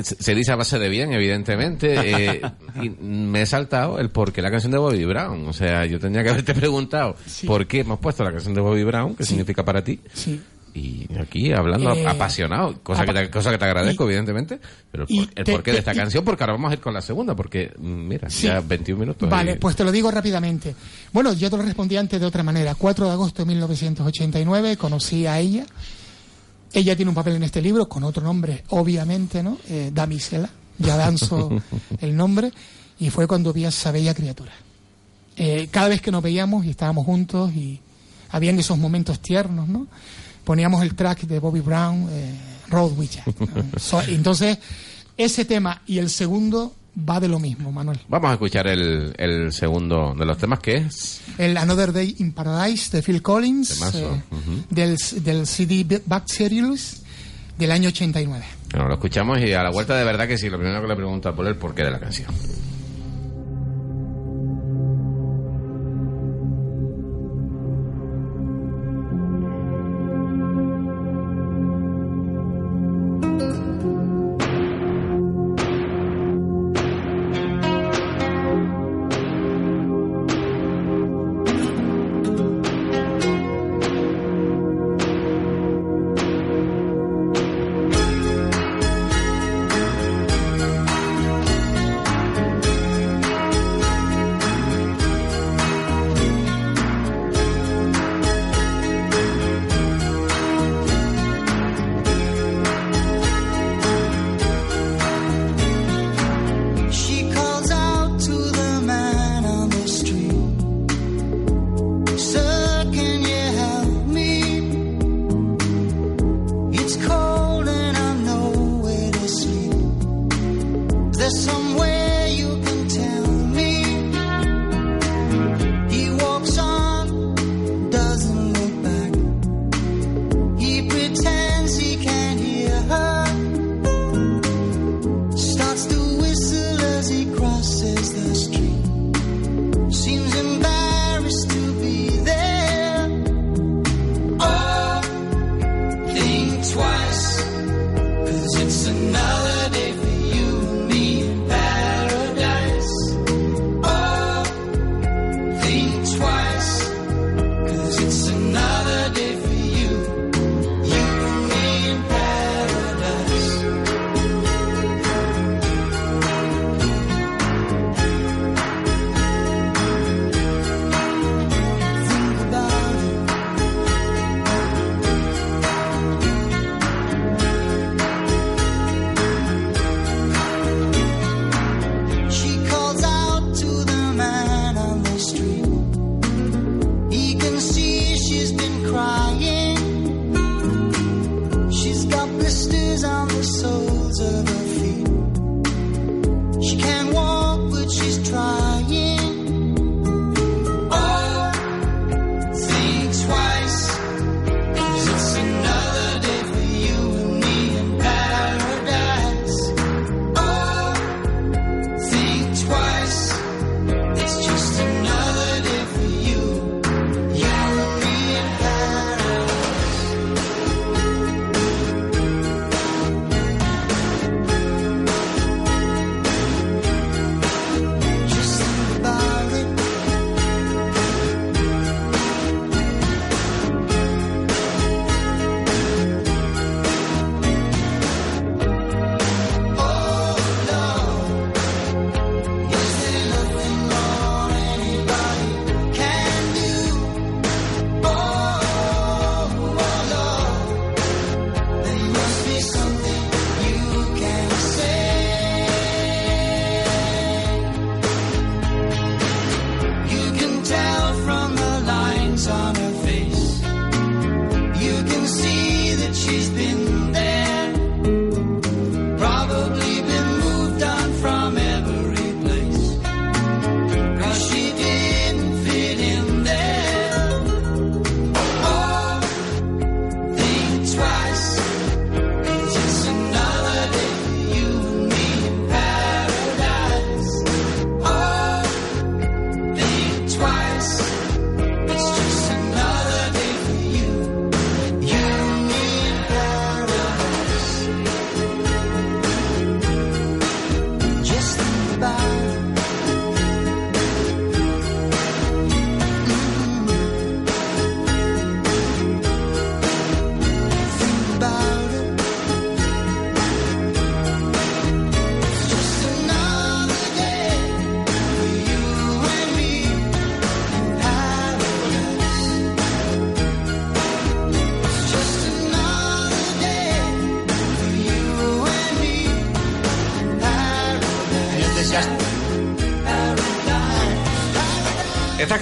se 0.03 0.35
dice 0.35 0.51
a 0.51 0.57
base 0.57 0.77
de 0.77 0.89
bien, 0.89 1.11
evidentemente, 1.11 1.95
eh, 2.35 2.41
y 2.83 2.91
me 2.91 3.41
he 3.41 3.45
saltado 3.47 3.97
el 3.97 4.11
por 4.11 4.31
qué 4.31 4.43
la 4.43 4.51
canción 4.51 4.71
de 4.71 4.77
Bobby 4.77 5.05
Brown. 5.05 5.47
O 5.47 5.53
sea, 5.53 5.87
yo 5.87 5.99
tenía 5.99 6.21
que 6.21 6.29
haberte 6.29 6.53
preguntado 6.53 7.15
por 7.47 7.65
qué 7.65 7.79
hemos 7.79 7.97
puesto 7.97 8.23
la 8.23 8.31
canción 8.31 8.53
de 8.53 8.61
Bobby 8.61 8.83
Brown, 8.83 9.15
qué 9.15 9.23
significa 9.23 9.65
para 9.65 9.83
ti. 9.83 9.99
Sí 10.13 10.39
y 10.73 11.07
aquí 11.19 11.51
hablando 11.51 11.93
eh, 11.93 12.07
apasionado, 12.07 12.81
cosa, 12.81 13.05
que 13.05 13.13
te, 13.13 13.29
cosa 13.29 13.51
que 13.51 13.57
te 13.57 13.65
agradezco, 13.65 14.05
evidentemente, 14.05 14.59
pero 14.91 15.05
el, 15.07 15.43
porqué 15.45 15.71
de 15.71 15.79
esta 15.79 15.93
canción, 15.93 16.23
porque 16.23 16.43
ahora 16.43 16.53
vamos 16.53 16.71
a 16.71 16.73
ir 16.73 16.79
con 16.79 16.93
la 16.93 17.01
segunda, 17.01 17.35
porque 17.35 17.71
mm, 17.77 18.07
mira, 18.07 18.27
ya 18.27 18.59
21 18.61 18.99
minutos. 18.99 19.29
Vale, 19.29 19.55
pues 19.55 19.75
te 19.75 19.83
lo 19.83 19.91
digo 19.91 20.11
rápidamente. 20.11 20.75
Bueno, 21.11 21.33
yo 21.33 21.49
te 21.49 21.57
lo 21.57 21.63
respondí 21.63 21.97
antes 21.97 22.19
de 22.19 22.25
otra 22.25 22.43
manera. 22.43 22.75
4 22.75 23.05
de 23.05 23.11
agosto 23.11 23.43
de 23.43 23.47
1989 23.47 24.77
conocí 24.77 25.25
a 25.25 25.39
ella. 25.39 25.65
Ella 26.71 26.95
tiene 26.95 27.09
un 27.09 27.15
papel 27.15 27.35
en 27.35 27.43
este 27.43 27.61
libro 27.61 27.89
con 27.89 28.03
otro 28.03 28.23
nombre, 28.23 28.63
obviamente, 28.69 29.41
¿no? 29.41 29.57
Eh, 29.69 29.89
Damisela, 29.93 30.49
ya 30.77 30.95
danzo 30.97 31.49
el 32.01 32.15
nombre, 32.15 32.51
y 32.99 33.09
fue 33.09 33.27
cuando 33.27 33.51
vi 33.53 33.65
a 33.65 33.69
esa 33.69 33.91
bella 33.91 34.13
criatura. 34.13 34.51
Eh, 35.35 35.69
cada 35.71 35.87
vez 35.87 36.01
que 36.01 36.11
nos 36.11 36.21
veíamos 36.21 36.65
y 36.65 36.69
estábamos 36.69 37.05
juntos 37.05 37.53
y 37.53 37.79
habían 38.29 38.59
esos 38.59 38.77
momentos 38.77 39.19
tiernos, 39.19 39.67
¿no? 39.67 39.87
Poníamos 40.49 40.81
el 40.81 40.95
track 40.95 41.27
de 41.27 41.37
Bobby 41.37 41.59
Brown, 41.59 42.07
eh, 42.09 42.33
Road 42.69 42.93
Witcher. 42.97 43.23
entonces, 44.07 44.57
ese 45.15 45.45
tema 45.45 45.83
y 45.85 45.99
el 45.99 46.09
segundo 46.09 46.73
va 47.07 47.19
de 47.19 47.27
lo 47.27 47.37
mismo, 47.37 47.71
Manuel. 47.71 47.99
Vamos 48.07 48.31
a 48.31 48.33
escuchar 48.33 48.65
el, 48.65 49.13
el 49.19 49.53
segundo 49.53 50.15
de 50.17 50.25
los 50.25 50.39
temas 50.39 50.57
que 50.57 50.77
es. 50.77 51.21
El 51.37 51.55
Another 51.55 51.93
Day 51.93 52.15
in 52.17 52.31
Paradise 52.31 52.89
de 52.97 53.03
Phil 53.03 53.21
Collins, 53.21 53.79
eh, 53.93 54.23
del, 54.71 54.97
del 55.21 55.45
CD 55.45 56.01
Back 56.07 56.25
Series 56.25 57.03
del 57.59 57.69
año 57.69 57.89
89. 57.89 58.43
Bueno, 58.71 58.87
lo 58.87 58.95
escuchamos 58.95 59.37
y 59.41 59.53
a 59.53 59.61
la 59.61 59.69
vuelta 59.69 59.95
de 59.95 60.03
verdad 60.03 60.27
que 60.27 60.39
sí, 60.39 60.49
lo 60.49 60.57
primero 60.57 60.81
que 60.81 60.87
le 60.87 60.95
pregunto 60.95 61.29
a 61.29 61.35
Paul 61.35 61.45
es 61.45 61.53
el 61.53 61.59
porqué 61.59 61.83
de 61.83 61.91
la 61.91 61.99
canción. 61.99 62.33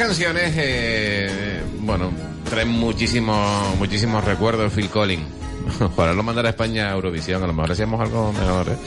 Canciones, 0.08 0.54
eh, 0.56 1.62
bueno, 1.82 2.12
traen 2.50 2.70
muchísimos, 2.70 3.76
muchísimos 3.78 4.24
recuerdos 4.24 4.72
Phil 4.74 4.90
Collins. 4.90 5.26
Ojalá 5.82 6.14
lo 6.14 6.24
mandara 6.24 6.48
a 6.48 6.52
España 6.52 6.90
a 6.90 6.94
Eurovisión, 6.94 7.44
a 7.44 7.48
lo 7.48 7.52
mejor 7.54 7.74
hacíamos 7.74 8.00
algo 8.00 8.32
mejor. 8.32 8.70
¿eh? 8.70 8.78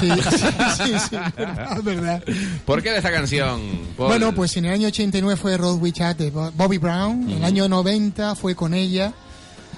Sí, 0.00 0.10
sí, 0.30 0.46
sí, 0.84 0.92
sí, 1.10 1.16
verdad, 1.36 1.82
verdad. 1.82 2.22
¿Por 2.64 2.82
qué 2.82 2.90
de 2.92 2.98
esta 2.98 3.10
canción? 3.10 3.60
Paul? 3.96 4.08
Bueno, 4.10 4.32
pues 4.32 4.56
en 4.56 4.66
el 4.66 4.72
año 4.74 4.88
89 4.88 5.36
fue 5.36 5.56
Road 5.56 5.78
We 5.80 5.90
Chat 5.92 6.18
de 6.18 6.30
Bo- 6.30 6.52
Bobby 6.52 6.78
Brown. 6.78 7.28
En 7.28 7.38
el 7.38 7.44
año 7.44 7.68
90 7.68 8.36
fue 8.36 8.54
con 8.54 8.74
ella 8.74 9.12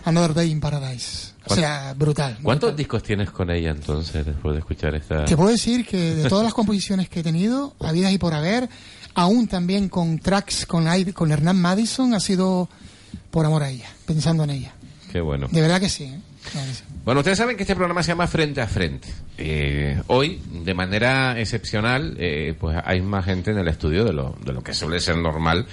Another 0.05 0.35
Day 0.35 0.51
in 0.51 0.61
Paradise. 0.61 1.33
O 1.47 1.55
sea, 1.57 1.95
brutal. 1.97 2.39
¿Cuántos 2.43 2.77
discos 2.77 3.03
tienes 3.03 3.31
con 3.31 3.51
ella 3.51 3.71
entonces 3.71 4.25
después 4.27 4.53
de 4.55 4.61
escuchar 4.61 4.95
esta? 4.95 5.25
Te 5.25 5.37
puedo 5.37 5.51
decir 5.51 5.85
que 5.87 6.15
de 6.17 6.29
todas 6.29 6.45
las 6.45 6.55
composiciones 6.55 7.09
que 7.09 7.21
he 7.21 7.23
tenido, 7.23 7.75
habidas 7.81 8.13
y 8.13 8.19
por 8.19 8.33
haber, 8.35 8.69
aún 9.15 9.49
también 9.49 9.89
con 9.89 10.19
tracks 10.19 10.67
con, 10.67 10.87
con 11.13 11.33
Hernán 11.33 11.61
Madison, 11.61 12.15
ha 12.15 12.21
sido 12.21 12.69
por 13.31 13.47
amor 13.47 13.63
a 13.63 13.71
ella, 13.71 13.89
pensando 14.07 14.45
en 14.45 14.51
ella. 14.51 14.73
Qué 15.11 15.21
bueno. 15.21 15.49
De 15.51 15.61
verdad 15.61 15.81
que 15.81 15.89
sí. 15.89 16.05
¿eh? 16.05 16.21
Claro 16.51 16.67
que 16.69 16.75
sí. 16.75 16.85
Bueno, 17.05 17.21
ustedes 17.21 17.39
saben 17.39 17.57
que 17.57 17.63
este 17.65 17.75
programa 17.75 18.03
se 18.03 18.09
llama 18.09 18.27
Frente 18.27 18.61
a 18.61 18.67
Frente. 18.67 19.09
Eh, 19.39 20.01
hoy, 20.07 20.41
de 20.65 20.75
manera 20.75 21.39
excepcional, 21.39 22.17
eh, 22.19 22.55
pues 22.59 22.77
hay 22.85 23.01
más 23.01 23.25
gente 23.25 23.51
en 23.51 23.59
el 23.59 23.69
estudio 23.69 24.05
de 24.05 24.13
lo, 24.13 24.37
de 24.45 24.53
lo 24.53 24.63
que 24.63 24.73
suele 24.73 25.01
ser 25.01 25.17
normal 25.19 25.67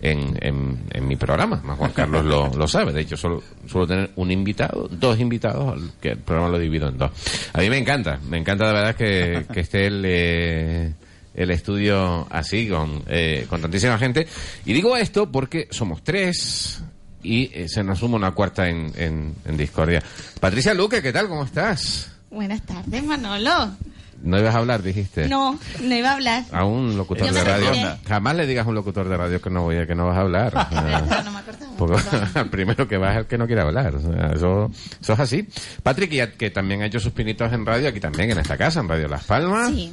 en, 0.00 0.38
en, 0.40 0.84
en 0.90 1.06
mi 1.08 1.16
programa. 1.16 1.60
Más 1.64 1.78
Juan 1.78 1.92
Carlos 1.92 2.24
lo, 2.24 2.48
lo 2.54 2.68
sabe. 2.68 2.92
De 2.92 3.00
hecho, 3.02 3.16
solo 3.16 3.42
suelo 3.66 3.86
tener 3.86 4.10
un 4.16 4.30
invitado, 4.30 4.88
dos 4.90 5.18
invitados, 5.20 5.80
que 6.00 6.10
el 6.10 6.18
programa 6.18 6.50
lo 6.50 6.58
divido 6.58 6.88
en 6.88 6.98
dos. 6.98 7.10
A 7.52 7.60
mí 7.60 7.70
me 7.70 7.78
encanta, 7.78 8.18
me 8.28 8.38
encanta 8.38 8.66
de 8.66 8.72
verdad 8.72 8.96
que, 8.96 9.46
que 9.52 9.60
esté 9.60 9.86
el... 9.86 10.02
eh, 10.04 10.92
el 11.34 11.50
estudio 11.50 12.26
así, 12.30 12.68
con, 12.68 13.02
eh, 13.08 13.46
con 13.48 13.60
tantísima 13.60 13.98
gente. 13.98 14.26
Y 14.64 14.72
digo 14.72 14.96
esto 14.96 15.30
porque 15.30 15.68
somos 15.70 16.02
tres 16.02 16.82
y 17.22 17.50
eh, 17.52 17.68
se 17.68 17.82
nos 17.84 17.98
suma 18.00 18.16
una 18.16 18.32
cuarta 18.32 18.68
en, 18.68 18.92
en, 18.96 19.34
en 19.44 19.56
Discordia. 19.56 20.02
Patricia 20.40 20.74
Luque, 20.74 21.02
¿qué 21.02 21.12
tal? 21.12 21.28
¿Cómo 21.28 21.44
estás? 21.44 22.10
Buenas 22.30 22.62
tardes, 22.62 23.04
Manolo. 23.04 23.70
No 24.22 24.38
ibas 24.38 24.54
a 24.54 24.58
hablar, 24.58 24.82
dijiste. 24.82 25.28
No, 25.28 25.58
no 25.82 25.94
iba 25.96 26.10
a 26.10 26.12
hablar. 26.14 26.44
A 26.52 26.64
un 26.64 26.96
locutor 26.96 27.26
Yo 27.26 27.34
de 27.34 27.42
radio. 27.42 27.98
Jamás 28.06 28.36
le 28.36 28.46
digas 28.46 28.64
a 28.64 28.68
un 28.68 28.76
locutor 28.76 29.08
de 29.08 29.16
radio 29.16 29.42
que 29.42 29.50
no 29.50 29.62
voy 29.62 29.76
a, 29.78 29.86
que 29.86 29.96
no 29.96 30.06
vas 30.06 30.16
a 30.16 30.20
hablar. 30.20 30.54
O 30.70 31.08
sea, 31.08 31.22
No 31.24 31.32
me 31.32 31.38
acordaba. 31.38 31.72
porque 31.76 32.38
al 32.38 32.50
primero 32.50 32.86
que 32.86 32.96
va 32.98 33.12
es 33.12 33.18
el 33.18 33.26
que 33.26 33.36
no 33.36 33.46
quiere 33.46 33.62
hablar. 33.62 33.96
O 33.96 34.00
sea, 34.00 34.32
eso, 34.32 34.70
eso 35.00 35.12
es 35.12 35.20
así. 35.20 35.48
Patrick, 35.82 36.10
que, 36.10 36.32
que 36.38 36.50
también 36.50 36.82
ha 36.82 36.86
hecho 36.86 37.00
sus 37.00 37.12
pinitos 37.12 37.52
en 37.52 37.66
radio, 37.66 37.88
aquí 37.88 37.98
también, 37.98 38.30
en 38.30 38.38
esta 38.38 38.56
casa, 38.56 38.78
en 38.80 38.88
Radio 38.88 39.08
Las 39.08 39.24
Palmas. 39.24 39.70
Sí. 39.70 39.92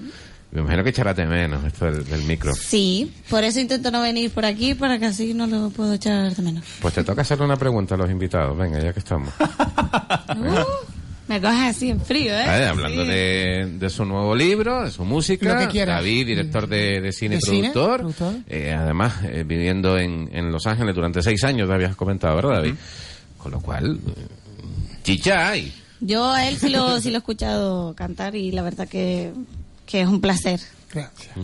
Me 0.52 0.62
imagino 0.62 0.84
que 0.84 0.90
echará 0.90 1.14
de 1.14 1.26
menos 1.28 1.64
esto 1.64 1.86
del, 1.86 2.04
del 2.06 2.24
micro. 2.24 2.54
Sí, 2.56 3.14
por 3.30 3.44
eso 3.44 3.60
intento 3.60 3.92
no 3.92 4.02
venir 4.02 4.32
por 4.32 4.46
aquí, 4.46 4.74
para 4.74 4.98
que 4.98 5.06
así 5.06 5.34
no 5.36 5.46
lo 5.46 5.70
puedo 5.70 5.94
echar 5.94 6.36
de 6.36 6.42
menos. 6.42 6.66
Pues 6.82 6.96
te 6.96 7.04
toca 7.04 7.22
hacerle 7.22 7.46
una 7.46 7.56
pregunta 7.58 7.94
a 7.94 7.98
los 8.00 8.10
invitados. 8.10 8.58
Venga, 8.58 8.80
ya 8.80 8.92
que 8.92 9.00
estamos. 9.00 9.30
Uh, 9.40 10.66
me 11.28 11.40
coges 11.40 11.76
así 11.76 11.90
en 11.92 12.02
frío, 12.02 12.34
¿eh? 12.34 12.66
Hablando 12.66 13.04
Sí. 13.04 13.10
de, 13.12 13.76
de 13.78 13.90
su 13.92 14.06
nuevo 14.06 14.36
libro, 14.36 14.84
de 14.86 14.90
su 14.92 15.06
música. 15.06 15.54
Lo 15.54 15.60
que 15.60 15.68
quieras. 15.68 15.98
David, 15.98 16.26
director 16.26 16.68
de, 16.68 17.00
de 17.02 17.12
cine, 17.12 17.38
productor. 17.40 17.98
Productor. 18.00 18.34
Eh, 18.48 18.74
además, 18.76 19.14
eh, 19.26 19.44
viviendo 19.46 20.00
en, 20.00 20.30
en 20.36 20.52
Los 20.52 20.66
Ángeles 20.66 20.96
durante 20.96 21.22
seis 21.22 21.44
años, 21.44 21.68
te 21.68 21.76
habías 21.76 21.96
comentado, 21.96 22.36
¿verdad, 22.36 22.56
David? 22.56 22.74
Con 23.38 23.52
lo 23.52 23.60
cual, 23.62 24.00
eh, 24.04 24.28
chicha 25.04 25.50
hay. 25.50 25.72
Yo 26.02 26.32
a 26.32 26.48
él 26.48 26.58
sí 26.58 26.70
lo, 26.70 27.00
sí 27.00 27.10
lo 27.10 27.16
he 27.16 27.20
escuchado 27.20 27.94
cantar 27.94 28.36
y 28.36 28.52
la 28.52 28.64
verdad 28.64 28.88
que, 28.88 29.32
que 29.90 30.02
es 30.02 30.08
un 30.08 30.22
placer. 30.22 30.60
Gracias. 30.94 31.36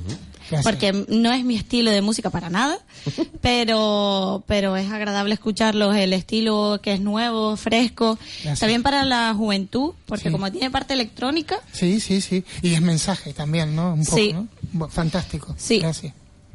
Porque 0.62 0.94
no 1.10 1.32
es 1.34 1.44
mi 1.44 1.56
estilo 1.56 1.90
de 1.90 2.02
música 2.02 2.30
para 2.30 2.52
nada, 2.52 2.78
pero, 3.42 4.44
pero 4.46 4.78
es 4.78 4.92
agradable 4.92 5.34
escucharlo, 5.34 5.92
el 5.96 6.14
estilo 6.14 6.80
que 6.84 6.94
es 6.94 7.00
nuevo, 7.02 7.58
fresco. 7.58 8.20
Gracias. 8.44 8.60
También 8.60 8.84
para 8.84 9.04
la 9.06 9.34
juventud, 9.34 9.94
porque 10.06 10.26
Sí. 10.26 10.32
como 10.32 10.52
tiene 10.52 10.70
parte 10.70 10.94
electrónica, 10.94 11.58
Sí, 11.72 12.00
sí, 12.00 12.22
sí. 12.22 12.44
Y 12.62 12.76
es 12.76 12.82
mensaje 12.82 13.34
también, 13.34 13.76
¿no? 13.76 13.94
Un 13.96 14.06
poco, 14.06 14.18
Sí. 14.18 14.34
¿no? 14.74 14.88
Fantástico. 14.90 15.56
Sí. 15.58 15.80
Gracias. 15.80 16.14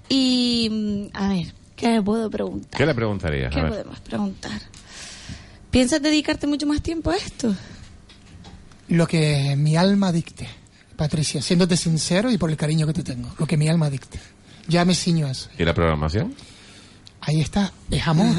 y 0.09 0.69
mm, 0.71 1.17
a 1.17 1.29
ver, 1.31 1.55
¿qué 1.75 1.89
me 1.89 2.03
puedo 2.03 2.31
preguntar? 2.31 2.79
¿Qué 2.79 2.87
le 2.87 2.95
preguntarías? 2.95 3.53
¿Qué 3.53 3.59
A 3.59 3.63
ver. 3.65 3.73
podemos 3.73 3.99
preguntar? 4.01 4.61
¿Piensas 5.73 6.01
dedicarte 6.03 6.47
mucho 6.47 6.67
más 6.67 6.81
tiempo 6.83 7.11
a 7.11 7.17
esto? 7.17 7.55
Lo 8.89 9.07
que 9.07 9.55
mi 9.57 9.77
alma 9.77 10.11
dicte, 10.13 10.49
Patricia, 11.01 11.41
siéndote 11.41 11.79
sincero 11.79 12.31
y 12.31 12.37
por 12.37 12.51
el 12.51 12.59
cariño 12.59 12.87
que 12.87 12.93
te 12.93 13.03
tengo. 13.03 13.31
Lo 13.39 13.47
que 13.47 13.57
mi 13.57 13.71
alma 13.71 13.89
dicte. 13.89 14.21
Ya 14.69 14.85
me 14.85 14.95
ciño 14.95 15.29
a 15.29 15.31
eso. 15.31 15.49
¿Y 15.59 15.65
la 15.65 15.73
programación? 15.73 16.35
Ahí 17.23 17.41
está. 17.41 17.73
Es 17.91 18.07
amor. 18.07 18.37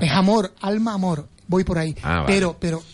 es 0.00 0.12
amor, 0.12 0.54
alma, 0.60 0.94
amor. 0.94 1.26
Voy 1.48 1.64
por 1.64 1.76
ahí. 1.76 1.96
Ah, 2.04 2.20
vale. 2.20 2.26
Pero, 2.28 2.56
pero, 2.60 2.84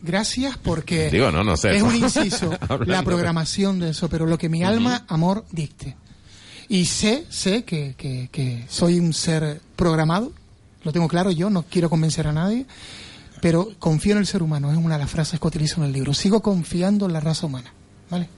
gracias 0.00 0.58
porque... 0.58 1.10
Digo, 1.10 1.30
no, 1.30 1.44
no 1.44 1.56
sé. 1.56 1.76
Es 1.76 1.82
un 1.82 1.94
inciso, 2.04 2.50
la 2.86 3.04
programación 3.04 3.78
de 3.78 3.90
eso, 3.90 4.08
pero 4.08 4.26
lo 4.26 4.36
que 4.36 4.48
mi 4.48 4.64
alma, 4.64 5.04
amor, 5.06 5.44
dicte. 5.52 5.96
Y 6.68 6.86
sé, 6.86 7.26
sé 7.30 7.62
que, 7.62 7.94
que, 7.96 8.30
que 8.32 8.66
soy 8.68 8.98
un 8.98 9.12
ser 9.12 9.60
programado, 9.76 10.32
lo 10.82 10.90
tengo 10.90 11.06
claro 11.06 11.30
yo, 11.30 11.50
no 11.50 11.62
quiero 11.62 11.88
convencer 11.88 12.26
a 12.26 12.32
nadie, 12.32 12.66
pero 13.40 13.68
confío 13.78 14.14
en 14.14 14.18
el 14.18 14.26
ser 14.26 14.42
humano, 14.42 14.72
es 14.72 14.76
una 14.76 14.96
de 14.96 15.02
las 15.02 15.10
frases 15.10 15.38
que 15.38 15.46
utilizo 15.46 15.80
en 15.80 15.86
el 15.86 15.92
libro. 15.92 16.14
Sigo 16.14 16.42
confiando 16.42 17.06
en 17.06 17.12
la 17.12 17.20
raza 17.20 17.46
humana, 17.46 17.72
¿vale? 18.10 18.28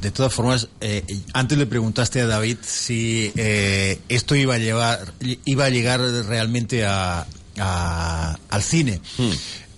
De 0.00 0.10
todas 0.10 0.32
formas, 0.32 0.68
eh, 0.80 1.04
antes 1.32 1.56
le 1.58 1.66
preguntaste 1.66 2.20
a 2.20 2.26
David 2.26 2.58
si 2.62 3.32
eh, 3.36 3.98
esto 4.08 4.34
iba 4.34 4.54
a 4.54 4.58
llevar, 4.58 5.12
iba 5.44 5.64
a 5.66 5.70
llegar 5.70 6.00
realmente 6.00 6.84
a, 6.84 7.26
a- 7.58 8.38
al 8.48 8.62
cine. 8.62 9.00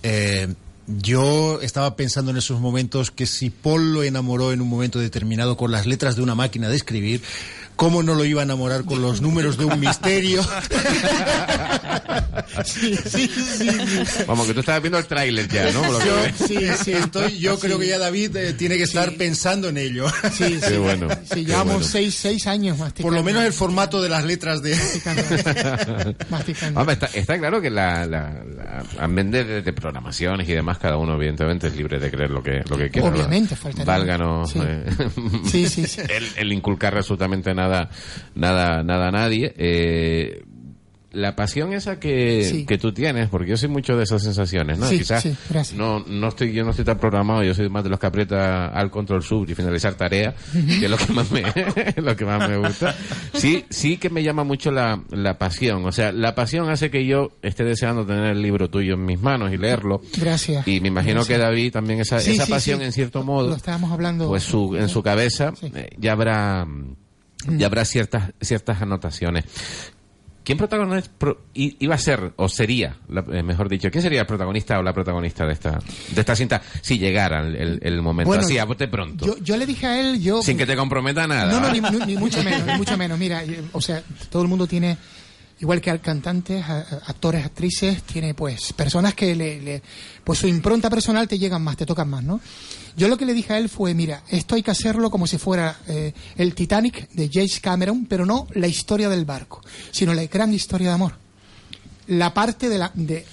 Eh, 0.03 0.47
yo 0.87 1.59
estaba 1.61 1.95
pensando 1.97 2.31
en 2.31 2.37
esos 2.37 2.59
momentos 2.61 3.11
que 3.11 3.25
si 3.25 3.49
Paul 3.49 3.93
lo 3.93 4.03
enamoró 4.03 4.53
en 4.53 4.61
un 4.61 4.69
momento 4.69 4.99
determinado 4.99 5.57
con 5.57 5.69
las 5.71 5.85
letras 5.85 6.15
de 6.15 6.21
una 6.21 6.33
máquina 6.35 6.69
de 6.69 6.77
escribir, 6.77 7.21
¿cómo 7.77 8.03
no 8.03 8.15
lo 8.15 8.25
iba 8.25 8.41
a 8.41 8.43
enamorar 8.43 8.83
con 8.83 9.01
los 9.01 9.21
números 9.21 9.57
de 9.57 9.63
un 9.65 9.79
misterio? 9.79 10.43
sí, 12.65 12.95
sí, 12.95 13.27
sí, 13.27 13.69
Vamos, 14.27 14.47
que 14.47 14.53
tú 14.53 14.59
estabas 14.61 14.81
viendo 14.81 14.97
el 14.97 15.05
tráiler 15.05 15.47
ya, 15.47 15.71
¿no? 15.71 15.81
Por 15.81 15.91
lo 15.93 15.99
que 15.99 16.05
Yo, 16.05 16.47
sí, 16.47 16.57
sí, 16.83 16.91
estoy, 16.93 17.39
yo 17.39 17.59
creo 17.59 17.79
que 17.79 17.87
ya 17.87 17.97
David 17.97 18.35
eh, 18.35 18.53
tiene 18.53 18.77
que 18.77 18.83
estar 18.83 19.13
pensando 19.15 19.69
en 19.69 19.77
ello. 19.77 20.07
Sí, 20.33 20.59
Qué 20.67 20.77
bueno. 20.77 21.07
Sí, 21.23 21.35
qué 21.35 21.45
llevamos 21.45 21.73
bueno. 21.75 21.87
seis, 21.87 22.15
seis 22.15 22.47
años 22.47 22.77
masticando. 22.77 23.07
Por 23.07 23.13
lo 23.13 23.23
menos 23.23 23.43
el 23.43 23.53
formato 23.53 24.01
de 24.01 24.09
las 24.09 24.23
letras 24.25 24.61
de... 24.61 24.75
masticando. 26.29 26.79
Hombre, 26.79 26.93
está, 26.93 27.05
está 27.13 27.37
claro 27.37 27.61
que 27.61 27.69
la, 27.69 28.05
la, 28.05 28.43
la- 28.55 28.83
amén 28.99 29.31
de, 29.31 29.43
de- 29.43 29.61
de 29.61 29.73
programaciones 29.73 30.47
y 30.49 30.53
demás, 30.53 30.77
cada 30.77 30.97
uno 30.97 31.15
evidentemente 31.15 31.67
es 31.67 31.75
libre 31.75 31.99
de 31.99 32.11
creer 32.11 32.29
lo 32.31 32.41
que, 32.43 32.63
lo 32.69 32.77
que 32.77 32.89
quiera. 32.89 33.09
Obviamente, 33.09 33.55
faltaría. 33.55 33.85
Válganos 33.85 34.51
Sí. 34.51 34.59
eh, 34.63 34.85
Sí, 35.49 35.69
sí, 35.69 35.87
sí. 35.87 36.01
El, 36.09 36.27
el 36.37 36.53
inculcar 36.53 36.95
absolutamente 36.97 37.53
nada, 37.53 37.66
nada, 38.35 38.83
nada 38.83 39.07
a 39.07 39.11
nadie. 39.11 39.53
Eh, 39.57 40.43
la 41.13 41.35
pasión 41.35 41.73
esa 41.73 41.99
que, 41.99 42.43
Sí. 42.43 42.65
que 42.65 42.77
tú 42.77 42.91
tienes, 42.91 43.27
porque 43.29 43.49
yo 43.49 43.57
soy 43.57 43.69
mucho 43.69 43.97
de 43.97 44.03
esas 44.03 44.21
sensaciones, 44.21 44.77
¿no? 44.77 44.85
Sí, 44.85 44.99
Quizás 44.99 45.23
sí, 45.23 45.35
no, 45.75 46.01
no 46.05 46.27
estoy, 46.27 46.51
yo 46.53 46.63
no 46.63 46.71
estoy 46.71 46.85
tan 46.85 46.99
programado, 46.99 47.41
yo 47.43 47.55
soy 47.55 47.69
más 47.69 47.83
de 47.83 47.89
los 47.89 47.97
que 47.99 48.05
aprieta 48.05 48.67
al 48.67 48.91
control 48.91 49.23
sub 49.23 49.49
y 49.49 49.55
finalizar 49.55 49.95
tarea, 49.95 50.35
que 50.53 50.85
es 50.85 50.91
lo 50.91 50.97
que 50.97 51.13
más 51.13 51.31
me, 51.31 51.41
lo 51.95 52.15
que 52.15 52.23
más 52.25 52.47
me 52.47 52.57
gusta. 52.57 52.93
Sí, 53.33 53.65
sí 53.69 53.97
que 53.97 54.11
me 54.11 54.21
llama 54.21 54.43
mucho 54.43 54.69
la, 54.69 55.01
la 55.09 55.39
pasión, 55.39 55.85
o 55.85 55.91
sea, 55.91 56.11
la 56.11 56.35
pasión 56.35 56.69
hace 56.69 56.91
que 56.91 57.03
yo 57.07 57.31
esté 57.41 57.63
deseando 57.63 58.05
tener 58.05 58.25
el 58.25 58.41
libro 58.41 58.69
tuyo 58.69 58.93
en 58.93 59.05
mis 59.05 59.19
manos 59.19 59.51
y 59.51 59.57
leerlo. 59.57 60.01
Gracias. 60.19 60.67
Y 60.67 60.81
me 60.81 60.89
imagino 60.89 61.21
Gracias. 61.21 61.35
que 61.39 61.43
David 61.43 61.71
también 61.71 61.99
esa, 62.01 62.17
esa 62.17 62.45
pasión 62.45 62.81
en 62.83 62.91
cierto 62.91 63.23
modo 63.23 63.47
Lo 63.49 63.55
estábamos 63.55 63.91
hablando. 63.91 64.27
pues 64.27 64.43
su, 64.43 64.75
en 64.75 64.89
su 64.89 65.01
cabeza 65.01 65.51
eh, 65.73 65.87
ya 65.97 66.11
habrá 66.11 66.67
Ya 67.49 67.67
habrá 67.67 67.85
ciertas 67.85 68.31
ciertas 68.41 68.81
anotaciones. 68.81 69.45
¿Quién 70.43 70.57
protagonista 70.57 71.11
pro- 71.17 71.41
iba 71.55 71.93
a 71.95 71.97
ser 71.97 72.31
o 72.37 72.47
sería, 72.47 72.95
la- 73.09 73.25
eh, 73.33 73.43
mejor 73.43 73.67
dicho, 73.67 73.91
quién 73.91 74.01
sería 74.01 74.21
el 74.21 74.25
protagonista 74.25 74.79
o 74.79 74.81
la 74.83 74.93
protagonista 74.93 75.45
de 75.45 75.51
esta 75.51 75.71
de 75.71 76.21
esta 76.21 76.37
cinta 76.37 76.61
si 76.81 76.97
llegara 76.97 77.41
el, 77.41 78.01
momento 78.01 78.29
Bueno, 78.29 78.43
así 78.43 78.57
a 78.57 78.63
bote 78.63 78.87
pronto, 78.87 79.25
Yo, 79.25 79.37
yo 79.43 79.57
le 79.57 79.65
dije 79.65 79.85
a 79.87 79.99
él, 79.99 80.21
yo... 80.21 80.41
sin 80.41 80.57
que 80.57 80.65
te 80.65 80.77
comprometa 80.77 81.27
nada? 81.27 81.51
No, 81.51 81.59
no, 81.59 81.69
ni, 81.69 82.05
ni- 82.05 82.15
mucho 82.15 82.41
menos, 82.45 82.65
ni 82.65 82.73
mucho 82.77 82.97
menos. 82.97 83.19
Mira, 83.19 83.43
o 83.73 83.81
sea, 83.81 84.01
todo 84.31 84.41
el 84.41 84.47
mundo 84.47 84.67
tiene, 84.67 84.97
igual 85.59 85.81
que 85.81 85.97
cantantes, 85.99 86.63
a- 86.63 86.79
a- 86.79 87.01
actores, 87.07 87.45
actrices, 87.45 88.03
tiene 88.03 88.33
pues 88.33 88.73
personas 88.73 89.13
que 89.13 89.35
le, 89.35 89.61
le- 89.61 89.81
pues 90.23 90.39
su 90.39 90.47
impronta 90.47 90.89
personal 90.89 91.27
te 91.27 91.39
llegan 91.39 91.61
más, 91.63 91.77
te 91.77 91.85
tocan 91.85 92.09
más, 92.09 92.23
¿no? 92.23 92.39
Yo 92.95 93.07
lo 93.07 93.17
que 93.17 93.25
le 93.25 93.33
dije 93.33 93.53
a 93.53 93.57
él 93.59 93.69
fue, 93.69 93.93
mira, 93.93 94.23
esto 94.29 94.55
hay 94.55 94.63
que 94.63 94.71
hacerlo 94.71 95.09
como 95.11 95.27
si 95.27 95.37
fuera 95.37 95.79
eh, 95.87 96.13
el 96.35 96.55
Titanic 96.55 97.09
de 97.11 97.29
James 97.31 97.59
Cameron, 97.59 98.05
pero 98.07 98.25
no 98.25 98.47
la 98.53 98.67
historia 98.67 99.07
del 99.09 99.25
barco, 99.25 99.61
sino 99.91 100.13
la 100.13 100.25
gran 100.25 100.53
historia 100.53 100.89
de 100.89 100.93
amor. 100.95 101.13
La 102.07 102.33
parte 102.33 102.69
de 102.69 102.77
la, 102.77 102.91
de, 102.95 103.25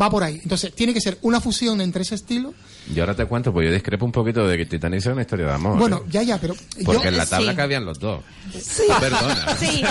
va 0.00 0.10
por 0.10 0.22
ahí. 0.22 0.38
Entonces, 0.42 0.74
tiene 0.74 0.92
que 0.94 1.00
ser 1.00 1.18
una 1.22 1.40
fusión 1.40 1.80
entre 1.80 2.02
ese 2.02 2.14
estilo. 2.14 2.54
Y 2.94 2.98
ahora 3.00 3.14
te 3.14 3.24
cuento, 3.26 3.52
pues 3.52 3.66
yo 3.68 3.72
discrepo 3.72 4.04
un 4.04 4.12
poquito 4.12 4.46
de 4.46 4.56
que 4.56 4.66
Titanic 4.66 5.00
sea 5.00 5.12
una 5.12 5.22
historia 5.22 5.46
de 5.46 5.52
amor. 5.52 5.78
Bueno, 5.78 5.98
¿eh? 5.98 6.08
ya, 6.10 6.22
ya, 6.22 6.38
pero. 6.38 6.54
Porque 6.84 7.02
yo- 7.04 7.08
en 7.08 7.16
la 7.16 7.26
tabla 7.26 7.52
Sí. 7.52 7.56
cabían 7.56 7.84
los 7.84 7.98
dos. 8.00 8.22
Sí. 8.60 8.82
Perdona. 9.00 9.56
Sí. 9.58 9.82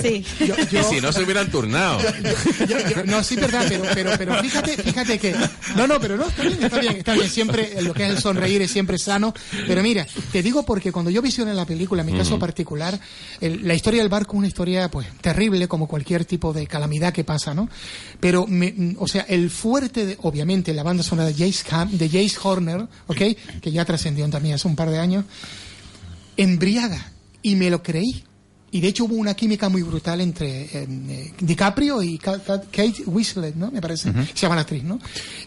Sí. 0.00 0.24
Y 0.70 0.82
si 0.94 1.00
no 1.00 1.12
se 1.12 1.22
hubieran 1.22 1.50
turnado. 1.50 1.98
Yo- 2.68 2.78
yo- 2.88 3.04
no, 3.06 3.22
sí, 3.22 3.36
verdad, 3.36 3.64
pero, 3.68 3.84
pero, 3.94 4.10
pero 4.18 4.34
fíjate, 4.42 4.76
fíjate 4.82 5.18
que. 5.18 5.34
No, 5.76 5.86
no, 5.86 5.98
pero 6.00 6.16
no, 6.16 6.26
está 6.28 6.42
bien, 6.42 6.62
está 6.62 6.78
bien, 6.80 6.96
está 6.96 7.14
bien. 7.14 7.28
Siempre 7.28 7.82
lo 7.82 7.92
que 7.94 8.04
es 8.04 8.10
el 8.10 8.18
sonreír 8.18 8.62
es 8.62 8.70
siempre 8.70 8.98
sano. 8.98 9.34
Pero 9.66 9.82
mira, 9.82 10.06
te 10.32 10.42
digo 10.42 10.64
porque 10.64 10.92
cuando 10.92 11.10
yo 11.10 11.22
visioné 11.22 11.54
la 11.54 11.64
película, 11.64 12.02
en 12.02 12.06
mi 12.12 12.18
caso 12.18 12.38
particular, 12.38 12.98
el- 13.40 13.66
la 13.66 13.74
historia 13.74 14.00
del 14.02 14.08
barco 14.08 14.32
es 14.34 14.38
una 14.38 14.46
historia, 14.48 14.90
pues, 14.90 15.06
terrible, 15.20 15.66
como 15.68 15.88
cualquier 15.88 16.24
tipo 16.24 16.52
de 16.52 16.66
calamidad 16.66 17.12
que 17.12 17.24
pasa, 17.24 17.54
¿no? 17.54 17.68
Pero, 18.20 18.46
me- 18.46 18.94
o 18.98 19.08
sea, 19.08 19.22
el 19.28 19.50
fuerte, 19.50 20.06
de- 20.06 20.18
obviamente, 20.22 20.72
la 20.74 20.82
banda 20.82 21.02
sonora 21.02 21.28
de 21.28 21.34
Jace, 21.34 21.64
Ham- 21.70 21.90
de 21.98 22.08
Jace 22.08 22.36
Horner, 22.42 22.86
¿ok? 23.06 23.20
Que 23.60 23.72
ya 23.72 23.84
trascendió 23.84 24.28
también 24.28 24.54
hace 24.56 24.68
un 24.68 24.76
par 24.76 24.90
de 24.90 24.98
años, 24.98 25.24
embriaga. 26.36 27.10
Y 27.42 27.56
me 27.56 27.70
lo 27.70 27.82
creí. 27.82 28.24
Y 28.70 28.80
de 28.80 28.88
hecho 28.88 29.04
hubo 29.04 29.14
una 29.14 29.34
química 29.34 29.68
muy 29.68 29.82
brutal 29.82 30.20
entre 30.20 30.62
eh, 30.72 31.32
DiCaprio 31.40 32.02
y 32.02 32.18
Ka- 32.18 32.40
Ka- 32.42 32.60
Kate 32.62 33.04
Winslet, 33.06 33.54
¿no? 33.54 33.70
Me 33.70 33.80
parece. 33.80 34.10
Se 34.34 34.40
llama 34.42 34.56
la 34.56 34.62
actriz, 34.62 34.82
¿no? 34.82 34.98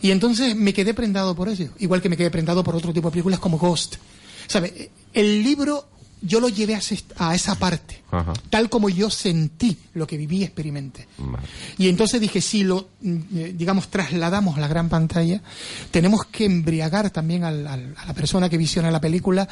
Y 0.01 0.11
entonces 0.11 0.55
me 0.55 0.73
quedé 0.73 0.93
prendado 0.93 1.35
por 1.35 1.49
eso. 1.49 1.65
Igual 1.79 2.01
que 2.01 2.07
me 2.07 2.15
quedé 2.15 2.29
prendado 2.31 2.63
por 2.63 2.75
otro 2.75 2.93
tipo 2.93 3.09
de 3.09 3.11
películas 3.11 3.39
como 3.39 3.57
Ghost. 3.57 3.95
¿Sabe? 4.47 4.91
El 5.13 5.43
libro 5.43 5.89
yo 6.21 6.39
lo 6.39 6.49
llevé 6.49 6.75
a, 6.75 6.79
ese- 6.79 7.03
a 7.17 7.35
esa 7.35 7.55
parte. 7.55 8.01
Ajá. 8.11 8.33
Tal 8.49 8.69
como 8.69 8.89
yo 8.89 9.09
sentí 9.09 9.77
lo 9.93 10.07
que 10.07 10.17
viví 10.17 10.37
y 10.39 10.43
experimenté. 10.43 11.07
Vale. 11.17 11.45
Y 11.77 11.89
entonces 11.89 12.19
dije, 12.21 12.41
si 12.41 12.63
lo, 12.63 12.89
mm, 13.01 13.17
eh, 13.35 13.53
digamos, 13.55 13.89
trasladamos 13.89 14.57
a 14.57 14.61
la 14.61 14.67
gran 14.67 14.89
pantalla, 14.89 15.41
tenemos 15.91 16.25
que 16.25 16.45
embriagar 16.45 17.09
también 17.11 17.43
al- 17.43 17.67
al- 17.67 17.93
a 17.97 18.05
la 18.05 18.13
persona 18.13 18.49
que 18.49 18.57
visiona 18.57 18.89
la 18.91 19.01
película 19.01 19.47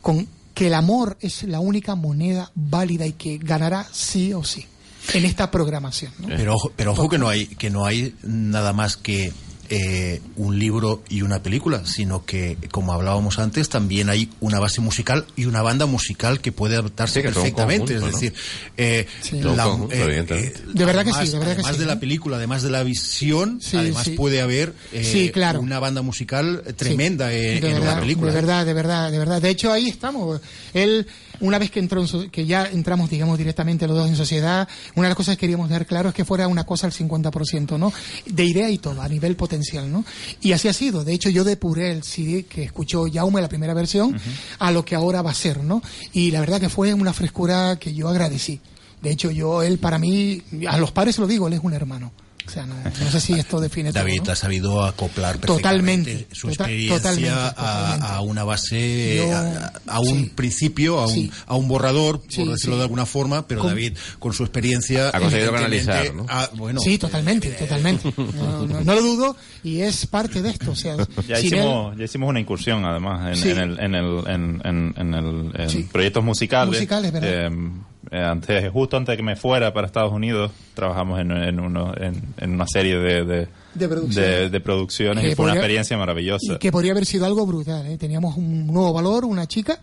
con 0.00 0.26
que 0.54 0.66
el 0.66 0.74
amor 0.74 1.16
es 1.20 1.44
la 1.44 1.60
única 1.60 1.94
moneda 1.94 2.50
válida 2.54 3.06
y 3.06 3.12
que 3.12 3.38
ganará 3.38 3.86
sí 3.90 4.34
o 4.34 4.44
sí 4.44 4.66
en 5.14 5.24
esta 5.24 5.50
programación. 5.50 6.12
¿no? 6.18 6.28
Pero 6.28 6.54
ojo, 6.54 6.72
pero 6.76 6.92
ojo 6.92 7.08
que 7.08 7.16
no 7.18 7.28
hay 7.28 7.46
que 7.46 7.70
no 7.70 7.86
hay 7.86 8.14
nada 8.22 8.72
más 8.74 8.96
que 8.98 9.32
eh, 9.74 10.20
un 10.36 10.58
libro 10.58 11.02
y 11.08 11.22
una 11.22 11.42
película, 11.42 11.86
sino 11.86 12.26
que, 12.26 12.58
como 12.70 12.92
hablábamos 12.92 13.38
antes, 13.38 13.70
también 13.70 14.10
hay 14.10 14.28
una 14.40 14.58
base 14.60 14.82
musical 14.82 15.24
y 15.34 15.46
una 15.46 15.62
banda 15.62 15.86
musical 15.86 16.40
que 16.42 16.52
puede 16.52 16.76
adaptarse 16.76 17.20
Sí, 17.20 17.26
que 17.26 17.32
perfectamente. 17.32 17.94
conjunto, 17.94 18.06
es 18.06 18.12
¿no? 18.12 18.18
decir, 18.18 18.34
eh, 18.76 19.06
Sí. 19.22 19.40
Todo 19.40 19.52
un 19.52 19.58
conjunto, 19.58 19.94
evidentemente. 19.94 20.60
De 20.74 20.84
verdad 20.84 21.04
que 21.06 21.12
sí, 21.14 21.30
de 21.32 21.38
verdad 21.38 21.54
que 21.56 21.60
además 21.62 21.78
de 21.78 21.86
la 21.86 21.92
¿eh? 21.94 21.96
película, 21.96 22.36
además 22.36 22.62
de 22.62 22.70
la 22.70 22.82
visión, 22.82 23.60
Sí, 23.62 23.76
además 23.78 24.04
sí. 24.04 24.10
puede 24.10 24.42
haber 24.42 24.74
eh, 24.92 25.04
Sí, 25.04 25.30
claro. 25.30 25.60
una 25.60 25.78
banda 25.78 26.02
musical 26.02 26.62
tremenda 26.76 27.30
Sí, 27.30 27.36
en, 27.36 27.40
de 27.40 27.68
en 27.68 27.74
verdad, 27.74 27.92
una 27.92 28.00
película. 28.00 28.30
De 28.30 28.34
verdad, 28.34 28.66
de 28.66 28.74
verdad, 28.74 29.10
de 29.10 29.18
verdad. 29.18 29.40
De 29.40 29.48
hecho, 29.48 29.72
ahí 29.72 29.88
estamos. 29.88 30.40
Él, 30.74 31.06
una 31.42 31.58
vez 31.58 31.70
que 31.70 31.78
entró, 31.78 32.00
en 32.00 32.08
so- 32.08 32.30
que 32.30 32.46
ya 32.46 32.66
entramos, 32.66 33.10
digamos, 33.10 33.36
directamente 33.36 33.86
los 33.86 33.94
dos 33.96 34.08
en 34.08 34.16
sociedad, 34.16 34.66
una 34.94 35.08
de 35.08 35.10
las 35.10 35.16
cosas 35.16 35.36
que 35.36 35.40
queríamos 35.40 35.68
dejar 35.68 35.84
claro 35.86 36.08
es 36.08 36.14
que 36.14 36.24
fuera 36.24 36.48
una 36.48 36.64
cosa 36.64 36.86
al 36.86 36.92
50%, 36.94 37.78
¿no? 37.78 37.92
De 38.24 38.44
idea 38.44 38.70
y 38.70 38.78
todo, 38.78 39.02
a 39.02 39.08
nivel 39.08 39.36
potencial, 39.36 39.92
¿no? 39.92 40.04
Y 40.40 40.52
así 40.52 40.68
ha 40.68 40.72
sido. 40.72 41.04
De 41.04 41.12
hecho, 41.12 41.28
yo 41.28 41.44
depuré 41.44 41.92
el 41.92 42.02
CD 42.02 42.44
que 42.44 42.62
escuchó 42.64 43.04
Jaume, 43.12 43.42
la 43.42 43.48
primera 43.48 43.74
versión, 43.74 44.18
a 44.58 44.70
lo 44.72 44.84
que 44.84 44.94
ahora 44.94 45.20
va 45.20 45.30
a 45.32 45.34
ser, 45.34 45.62
¿no? 45.62 45.82
Y 46.14 46.30
la 46.30 46.40
verdad 46.40 46.60
que 46.60 46.68
fue 46.70 46.94
una 46.94 47.12
frescura 47.12 47.76
que 47.78 47.92
yo 47.92 48.08
agradecí. 48.08 48.60
De 49.02 49.10
hecho, 49.10 49.30
yo, 49.30 49.62
él 49.62 49.78
para 49.78 49.98
mí, 49.98 50.40
a 50.68 50.78
los 50.78 50.92
padres 50.92 51.16
se 51.16 51.20
lo 51.20 51.26
digo, 51.26 51.48
él 51.48 51.54
es 51.54 51.60
un 51.62 51.72
hermano. 51.74 52.12
O 52.46 52.50
sea, 52.50 52.66
no, 52.66 52.74
no 52.74 53.10
sé 53.10 53.20
si 53.20 53.34
esto 53.34 53.60
define 53.60 53.92
todo, 53.92 54.02
David 54.02 54.22
¿no? 54.26 54.32
ha 54.32 54.36
sabido 54.36 54.84
acoplar 54.84 55.38
Totalmente, 55.38 56.26
su 56.32 56.48
tota- 56.48 56.64
experiencia 56.64 56.96
totalmente, 56.98 57.30
a, 57.30 57.54
totalmente. 57.54 58.06
a 58.06 58.20
una 58.22 58.44
base, 58.44 59.16
Yo- 59.16 59.36
a, 59.36 59.72
a 59.86 60.00
un 60.00 60.28
principio, 60.30 60.98
a 60.98 61.06
un, 61.06 61.12
Sí. 61.14 61.30
a 61.46 61.54
un 61.56 61.68
borrador, 61.68 62.20
por 62.20 62.32
Sí, 62.32 62.44
decirlo 62.44 62.74
sí. 62.74 62.78
de 62.78 62.82
alguna 62.82 63.06
forma, 63.06 63.46
pero 63.46 63.60
Con- 63.60 63.70
David, 63.70 63.96
con 64.18 64.32
su 64.32 64.42
experiencia... 64.42 65.08
Ha 65.10 65.20
conseguido 65.20 65.52
canalizar, 65.52 66.12
¿no? 66.14 66.26
ha- 66.28 66.50
bueno, 66.54 66.80
sí, 66.80 66.98
totalmente, 66.98 67.50
totalmente. 67.50 68.12
No, 68.16 68.66
no- 68.66 68.80
no 68.82 68.94
lo 68.94 69.02
dudo 69.02 69.36
y 69.62 69.80
es 69.80 70.06
parte 70.06 70.42
de 70.42 70.50
esto. 70.50 70.72
O 70.72 70.76
sea, 70.76 70.96
Ya 71.28 71.36
sin 71.36 71.54
él- 71.54 71.60
hicimos, 71.60 71.96
ya 71.96 72.04
hicimos 72.04 72.28
una 72.28 72.40
incursión, 72.40 72.84
además, 72.84 73.28
en, 73.30 73.36
Sí. 73.36 73.50
en 73.50 73.58
el, 73.58 73.78
en, 73.80 73.94
el, 73.94 74.18
en, 74.26 74.60
en- 74.64 74.94
en 74.96 75.14
el- 75.14 75.52
en 75.60 75.70
Sí. 75.70 75.88
proyectos 75.90 76.24
musicales. 76.24 76.74
Musicales, 76.74 77.12
¿verdad? 77.12 77.30
Eh, 77.30 77.46
eh, 77.46 77.70
antes, 78.10 78.70
justo 78.70 78.96
antes 78.96 79.12
de 79.12 79.16
que 79.16 79.22
me 79.22 79.36
fuera 79.36 79.72
para 79.72 79.86
Estados 79.86 80.12
Unidos, 80.12 80.50
trabajamos 80.74 81.20
en, 81.20 81.30
en, 81.30 81.60
uno, 81.60 81.92
en, 81.96 82.22
en 82.38 82.52
una 82.52 82.66
serie 82.66 82.98
de, 82.98 83.48
de, 83.74 84.60
producciones 84.60 85.24
y 85.24 85.34
fue 85.34 85.46
una 85.46 85.54
experiencia 85.54 85.96
maravillosa. 85.96 86.54
y 86.54 86.58
que 86.58 86.72
podría 86.72 86.92
haber 86.92 87.06
sido 87.06 87.26
algo 87.26 87.46
brutal. 87.46 87.86
¿eh? 87.86 87.96
Teníamos 87.98 88.36
un 88.36 88.66
nuevo 88.66 88.92
valor, 88.92 89.24
una 89.24 89.46
chica. 89.46 89.80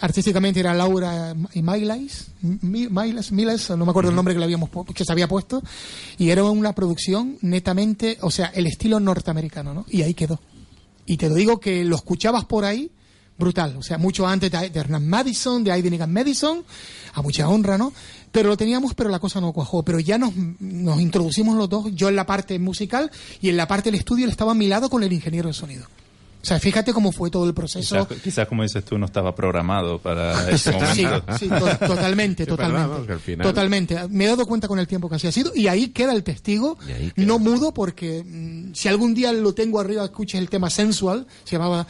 Artísticamente 0.00 0.58
era 0.58 0.74
Laura 0.74 1.34
Miles, 1.54 2.32
Miles, 2.40 3.30
Miles, 3.30 3.70
no 3.70 3.84
me 3.84 3.90
acuerdo 3.90 4.10
el 4.10 4.16
nombre 4.16 4.34
que 4.34 4.40
le 4.40 4.46
habíamos 4.46 4.70
que 4.94 5.04
se 5.04 5.12
había 5.12 5.28
puesto, 5.28 5.62
y 6.18 6.30
era 6.30 6.42
una 6.42 6.74
producción 6.74 7.38
netamente, 7.40 8.18
o 8.22 8.30
sea, 8.30 8.46
el 8.46 8.66
estilo 8.66 8.98
norteamericano, 8.98 9.74
¿no? 9.74 9.86
Y 9.88 10.02
ahí 10.02 10.14
quedó. 10.14 10.40
Y 11.06 11.18
te 11.18 11.28
lo 11.28 11.36
digo 11.36 11.60
que 11.60 11.84
lo 11.84 11.94
escuchabas 11.94 12.46
por 12.46 12.64
ahí, 12.64 12.90
brutal. 13.42 13.76
O 13.76 13.82
sea, 13.82 13.98
mucho 13.98 14.26
antes 14.26 14.50
de, 14.50 14.70
de 14.70 14.80
Hernán 14.80 15.06
Madison, 15.08 15.62
de 15.64 15.72
Aiden 15.72 16.10
Madison, 16.10 16.64
a 17.14 17.20
mucha 17.22 17.48
honra, 17.48 17.76
¿no? 17.76 17.92
Pero 18.30 18.48
lo 18.48 18.56
teníamos, 18.56 18.94
pero 18.94 19.10
la 19.10 19.18
cosa 19.18 19.40
no 19.40 19.52
cuajó. 19.52 19.82
Pero 19.82 19.98
ya 20.00 20.16
nos, 20.16 20.32
nos 20.60 21.00
introducimos 21.00 21.56
los 21.56 21.68
dos, 21.68 21.86
yo 21.94 22.08
en 22.08 22.16
la 22.16 22.24
parte 22.26 22.58
musical 22.58 23.10
y 23.40 23.50
en 23.50 23.56
la 23.56 23.68
parte 23.68 23.90
del 23.90 23.98
estudio 23.98 24.24
él 24.24 24.30
estaba 24.30 24.52
a 24.52 24.54
mi 24.54 24.68
lado 24.68 24.88
con 24.88 25.02
el 25.02 25.12
ingeniero 25.12 25.48
de 25.48 25.54
sonido. 25.54 25.84
O 25.84 26.44
sea, 26.44 26.58
fíjate 26.58 26.92
cómo 26.92 27.12
fue 27.12 27.30
todo 27.30 27.46
el 27.46 27.54
proceso. 27.54 28.04
Quizás, 28.08 28.20
quizás, 28.22 28.48
como 28.48 28.64
dices 28.64 28.84
tú, 28.84 28.98
no 28.98 29.06
estaba 29.06 29.32
programado 29.32 30.00
para 30.00 30.50
ese 30.50 30.72
Sí, 30.92 31.04
momento. 31.04 31.36
sí, 31.38 31.48
to- 31.48 31.76
totalmente, 31.86 32.42
Sí, 32.42 32.48
totalmente. 32.48 33.36
Totalmente. 33.36 34.08
Me 34.08 34.24
he 34.24 34.26
dado 34.26 34.44
cuenta 34.44 34.66
con 34.66 34.80
el 34.80 34.88
tiempo 34.88 35.08
que 35.08 35.14
así 35.14 35.28
ha 35.28 35.32
sido 35.32 35.52
y 35.54 35.68
ahí 35.68 35.90
queda 35.90 36.12
el 36.12 36.24
testigo, 36.24 36.78
no 37.14 37.38
mudo 37.38 37.72
porque 37.72 38.24
mm, 38.26 38.74
si 38.74 38.88
algún 38.88 39.14
día 39.14 39.32
lo 39.32 39.52
tengo 39.54 39.78
arriba, 39.78 40.02
escuches 40.04 40.40
el 40.40 40.48
tema 40.48 40.68
Sensual, 40.68 41.28
se 41.44 41.52
llamaba, 41.52 41.86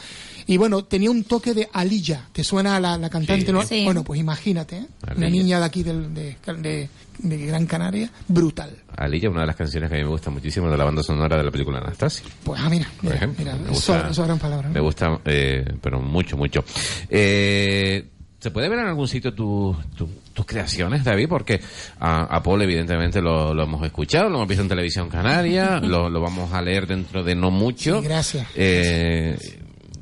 y 0.47 0.56
bueno, 0.56 0.85
tenía 0.85 1.10
un 1.10 1.24
toque 1.24 1.55
de 1.55 1.69
Alilla, 1.73 2.27
¿te 2.32 2.43
suena 2.44 2.78
la, 2.81 2.97
la 2.98 3.09
cantante? 3.10 3.47
Sí. 3.47 3.52
no? 3.52 3.62
Sí. 3.62 3.85
Bueno, 3.85 4.05
pues 4.05 4.20
imagínate, 4.20 4.77
¿eh? 4.78 4.86
una 5.16 5.28
niña 5.28 5.59
de 5.59 5.64
aquí 5.64 5.82
del- 5.82 6.12
de, 6.14 6.36
de- 6.59 6.89
de 7.19 7.47
Gran 7.47 7.66
Canaria, 7.66 8.10
brutal. 8.28 8.77
Alilla, 8.97 9.31
una 9.31 9.43
de 9.43 9.47
las 9.47 9.56
canciones 9.56 9.89
que 9.90 9.97
a 9.97 9.98
mí 9.98 10.05
me 10.05 10.10
gusta 10.10 10.31
muchísimo 10.31 10.70
de 10.70 10.77
la 10.77 10.85
banda 10.85 11.02
sonora 11.02 11.36
de 11.36 11.44
la 11.44 11.51
película 11.51 11.78
Anastasia. 11.78 12.24
Pues 12.43 12.60
ah, 12.62 12.69
mira, 12.69 12.86
Por 12.97 13.05
mira, 13.05 13.16
ejemplo. 13.16 13.44
mira, 13.44 13.56
me 13.56 13.62
eso, 13.73 13.93
gusta, 13.94 14.69
me 14.73 14.81
gusta 14.81 15.20
eh, 15.27 15.64
pero 15.81 16.01
mucho, 16.01 16.36
mucho. 16.36 16.64
Eh, 17.09 18.09
¿Se 18.40 18.51
puede 18.51 18.69
ver 18.69 18.81
en 18.81 18.86
algún 18.86 19.06
sitio 19.06 19.32
tu- 19.32 19.77
tu- 19.97 20.09
tus 20.32 20.44
creaciones, 20.44 21.05
David? 21.05 21.28
Porque 21.28 21.60
a, 22.01 22.23
a 22.24 22.43
Paul, 22.43 22.62
evidentemente, 22.62 23.20
lo, 23.23 23.55
lo 23.55 23.62
hemos 23.62 23.85
escuchado, 23.86 24.28
lo 24.28 24.35
hemos 24.36 24.48
visto 24.48 24.62
en 24.64 24.69
televisión 24.69 25.09
canaria, 25.09 25.78
lo, 25.82 26.10
lo 26.10 26.20
vamos 26.20 26.52
a 26.52 26.60
leer 26.60 26.89
dentro 26.89 27.23
de 27.23 27.36
no 27.36 27.52
mucho. 27.52 28.01
Sí, 28.01 28.05
gracias. 28.09 28.48
Eh, 28.56 29.39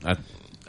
a, 0.05 0.17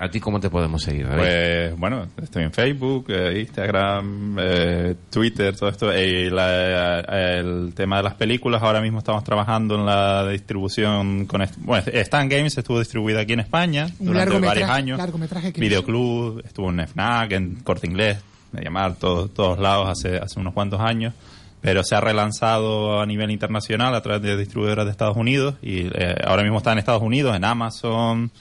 ¿A 0.04 0.10
ti 0.10 0.20
cómo 0.20 0.40
te 0.40 0.50
podemos 0.50 0.82
seguir, 0.82 1.08
David? 1.08 1.20
Pues 1.22 1.78
bueno, 1.80 2.08
estoy 2.24 2.44
en 2.44 2.52
Facebook, 2.52 3.06
eh, 3.10 3.40
Instagram, 3.42 4.36
eh, 4.40 4.96
Twitter, 5.12 5.56
todo 5.56 5.70
esto. 5.70 5.96
Y 5.96 6.30
la- 6.32 7.02
el 7.02 7.74
tema 7.76 7.98
de 7.98 8.04
las 8.04 8.16
películas, 8.16 8.64
ahora 8.64 8.82
mismo 8.82 8.98
estamos 8.98 9.24
trabajando 9.24 9.76
en 9.76 9.86
la 9.86 10.28
distribución 10.28 11.28
con... 11.28 11.44
Bueno, 11.58 11.84
Stan 11.94 12.28
Games 12.28 12.58
estuvo 12.58 12.80
distribuida 12.80 13.20
aquí 13.22 13.34
en 13.34 13.42
España 13.42 13.88
Un 14.00 14.08
durante 14.08 14.32
largometraje- 14.32 14.48
varios 14.48 14.70
años. 14.72 14.98
largometraje 14.98 15.54
que 15.54 15.62
Videoclub, 15.62 16.42
estuvo 16.46 16.70
en 16.72 16.80
FNAC, 16.80 17.32
en 17.34 17.56
Corte 17.58 17.86
Inglés, 17.86 18.18
Mediamar, 18.54 18.96
todo- 18.96 19.28
todos 19.28 19.60
lados 19.60 19.88
hace, 19.88 20.18
hace 20.18 20.40
unos 20.40 20.54
cuantos 20.56 20.80
años. 20.82 21.14
Pero 21.62 21.84
se 21.84 21.94
ha 21.96 22.02
relanzado 22.02 23.00
a 23.02 23.06
nivel 23.06 23.30
internacional 23.30 23.94
a 23.94 24.02
través 24.02 24.24
de 24.24 24.36
distribuidoras 24.36 24.86
de 24.86 24.92
Estados 24.92 25.16
Unidos 25.16 25.58
y 25.62 25.82
eh, 25.94 26.16
ahora 26.26 26.42
mismo 26.42 26.58
está 26.58 26.72
en 26.72 26.80
Estados 26.80 27.04
Unidos, 27.04 27.36
en 27.36 27.46
Amazon, 27.46 28.32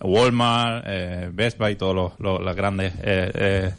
Walmart, 0.00 0.84
eh, 0.86 1.30
Best 1.32 1.58
Buy, 1.58 1.76
todas 1.76 2.12
las 2.20 2.56
grandes 2.56 2.92
eh, 3.02 3.30
eh, 3.34 3.70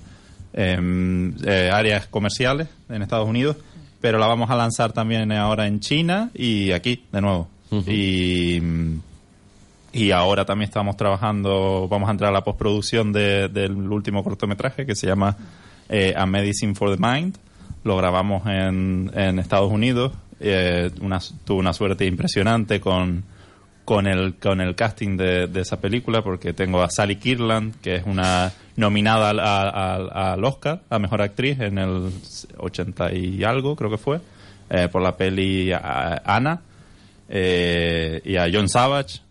em, 0.53 1.33
eh, 1.45 1.69
áreas 1.71 2.07
comerciales 2.07 2.67
en 2.89 3.01
Estados 3.01 3.27
Unidos, 3.27 3.57
pero 4.01 4.17
la 4.17 4.27
vamos 4.27 4.49
a 4.49 4.55
lanzar 4.55 4.91
también 4.93 5.31
ahora 5.31 5.67
en 5.67 5.79
China 5.79 6.29
y 6.33 6.71
aquí 6.71 7.03
de 7.11 7.21
nuevo. 7.21 7.47
Y 7.87 8.61
y 9.91 10.11
ahora 10.11 10.45
también 10.45 10.67
estamos 10.69 10.95
trabajando, 10.97 11.87
vamos 11.89 12.09
a 12.09 12.11
entrar 12.11 12.29
a 12.29 12.33
la 12.33 12.43
postproducción 12.43 13.11
de- 13.11 13.49
del 13.49 13.71
último 13.91 14.23
cortometraje 14.23 14.85
que 14.85 14.95
se 14.95 15.07
llama 15.07 15.35
eh, 15.89 16.13
A 16.15 16.27
Medicine 16.27 16.75
for 16.75 16.95
the 16.95 17.01
Mind. 17.01 17.35
Lo 17.83 17.97
grabamos 17.97 18.45
en, 18.45 19.09
en 19.15 19.39
Estados 19.39 19.71
Unidos. 19.71 20.11
Eh, 20.39 20.91
una, 21.01 21.19
tuve 21.43 21.57
una 21.59 21.73
suerte 21.73 22.05
impresionante 22.05 22.79
con, 22.79 23.23
con, 23.89 24.05
el, 24.05 24.35
con 24.35 24.61
el 24.61 24.75
casting 24.75 25.17
de, 25.17 25.47
de 25.47 25.61
esa 25.61 25.81
película 25.81 26.21
porque 26.21 26.53
tengo 26.53 26.83
a 26.83 26.89
Sally 26.91 27.15
Kirland, 27.15 27.73
que 27.81 27.95
es 27.95 28.03
una 28.05 28.51
nominada 28.75 29.31
al, 29.31 29.39
al- 29.39 30.09
al 30.13 30.43
Oscar 30.45 30.81
a 30.91 30.99
Mejor 30.99 31.23
Actriz 31.23 31.59
en 31.59 31.79
el 31.79 32.11
80 32.57 33.13
y 33.13 33.43
algo, 33.43 33.75
creo 33.75 33.89
que 33.89 33.97
fue, 33.97 34.19
eh, 34.69 34.87
por 34.91 35.01
la 35.01 35.17
peli 35.17 35.71
ah, 35.73 36.21
Ana 36.23 36.61
eh, 37.27 38.21
y 38.23 38.35
a 38.37 38.47
John 38.53 38.69
Savage, 38.69 39.21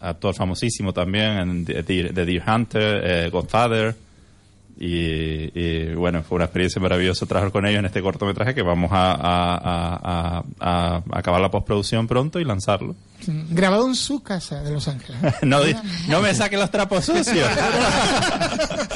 actor 0.00 0.34
famosísimo 0.34 0.92
también 0.92 1.38
en 1.38 1.64
The- 1.64 1.82
The 2.12 2.24
Deer 2.24 2.42
Hunter, 2.46 3.02
eh, 3.04 3.28
Godfather. 3.30 3.94
Y, 4.82 5.50
y, 5.60 5.94
bueno, 5.94 6.22
fue 6.22 6.36
una 6.36 6.46
experiencia 6.46 6.80
maravillosa 6.80 7.26
trabajar 7.26 7.52
con 7.52 7.66
ellos 7.66 7.80
en 7.80 7.84
este 7.84 8.00
cortometraje 8.00 8.54
que 8.54 8.62
vamos 8.62 8.90
a, 8.92 9.12
a- 9.12 9.58
a- 9.58 10.42
a- 10.58 10.96
a 10.96 11.02
acabar 11.12 11.38
la 11.42 11.50
postproducción 11.50 12.08
pronto 12.08 12.40
y 12.40 12.44
lanzarlo. 12.44 12.96
Grabado 13.50 13.86
en 13.86 13.94
su 13.94 14.22
casa 14.22 14.62
de 14.62 14.70
Los 14.72 14.88
Ángeles. 14.88 15.20
no, 15.42 15.60
no 16.08 16.22
me 16.22 16.34
saque 16.34 16.56
los 16.56 16.70
trapos 16.70 17.04
sucios. 17.04 17.46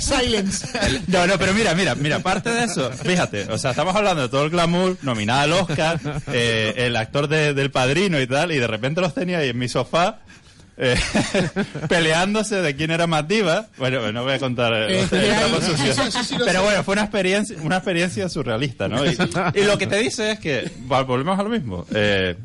Silence. 0.00 0.66
No, 1.06 1.26
no, 1.26 1.38
pero 1.38 1.54
mira, 1.54 1.74
mira, 1.74 1.94
mira, 1.94 2.16
aparte 2.16 2.50
de 2.50 2.64
eso, 2.64 2.90
fíjate, 2.90 3.50
o 3.52 3.58
sea, 3.58 3.70
estamos 3.70 3.94
hablando 3.94 4.22
de 4.22 4.28
todo 4.28 4.44
el 4.44 4.50
glamour, 4.50 4.96
nominada 5.02 5.42
al 5.42 5.52
Oscar, 5.52 6.00
eh, 6.32 6.74
el 6.78 6.96
actor 6.96 7.28
de- 7.28 7.54
del 7.54 7.70
padrino 7.70 8.20
y 8.20 8.26
tal, 8.26 8.52
y 8.52 8.58
de 8.58 8.66
repente 8.66 9.00
los 9.00 9.14
tenía 9.14 9.38
ahí 9.38 9.50
en 9.50 9.58
mi 9.58 9.68
sofá. 9.68 10.18
Eh, 10.78 10.96
peleándose 11.88 12.56
de 12.56 12.76
quién 12.76 12.90
era 12.90 13.06
más 13.06 13.26
diva. 13.26 13.68
Bueno, 13.78 14.12
no 14.12 14.24
voy 14.24 14.34
a 14.34 14.38
contar 14.38 14.72
eh, 14.74 15.02
Eh, 15.10 15.34
pero 16.44 16.62
bueno, 16.62 16.82
fue 16.84 16.92
una 16.92 17.02
experiencia, 17.02 17.56
una 17.62 17.76
experiencia 17.76 18.28
surrealista, 18.28 18.88
¿no? 18.88 19.04
Y, 19.04 19.16
y 19.54 19.62
lo 19.64 19.78
que 19.78 19.86
te 19.86 19.98
dice 19.98 20.32
es 20.32 20.38
que, 20.38 20.70
volvemos 20.86 21.38
a 21.38 21.42
lo 21.42 21.48
mismo. 21.48 21.86
eh, 21.94 22.36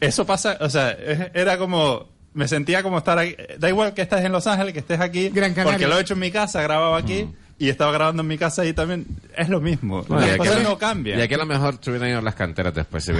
eso 0.00 0.26
pasa, 0.26 0.56
o 0.60 0.68
sea, 0.68 0.96
era 1.32 1.56
como, 1.56 2.08
me 2.34 2.48
sentía 2.48 2.82
como 2.82 2.98
estar 2.98 3.18
aquí, 3.18 3.36
da 3.58 3.68
igual 3.68 3.94
que 3.94 4.02
estés 4.02 4.24
en 4.24 4.32
Los 4.32 4.48
Ángeles, 4.48 4.72
que 4.72 4.80
estés 4.80 4.98
aquí, 5.00 5.30
Canaria. 5.30 5.62
porque 5.64 5.86
lo 5.86 5.96
he 5.96 6.00
hecho 6.00 6.14
en 6.14 6.20
mi 6.20 6.32
casa, 6.32 6.60
grababa 6.60 6.98
aquí, 6.98 7.28
y 7.60 7.68
estaba 7.68 7.92
grabando 7.92 8.22
en 8.22 8.28
mi 8.28 8.36
casa 8.38 8.64
y 8.66 8.72
también 8.72 9.06
es 9.36 9.48
lo 9.48 9.60
mismo. 9.60 10.02
Bueno, 10.08 10.24
y 10.24 10.26
Las 10.26 10.30
aquí, 10.30 10.38
cosas 10.38 10.56
a 10.56 10.58
lo- 10.62 10.68
no 10.70 10.78
cambian. 10.78 11.18
y 11.18 11.22
aquí 11.22 11.34
a 11.34 11.38
lo 11.38 11.46
mejor 11.46 11.78
se 11.80 11.90
hubieran 11.90 12.08
ido 12.10 12.20
las 12.22 12.34
canteras 12.34 12.74
después. 12.74 13.04
Se 13.04 13.12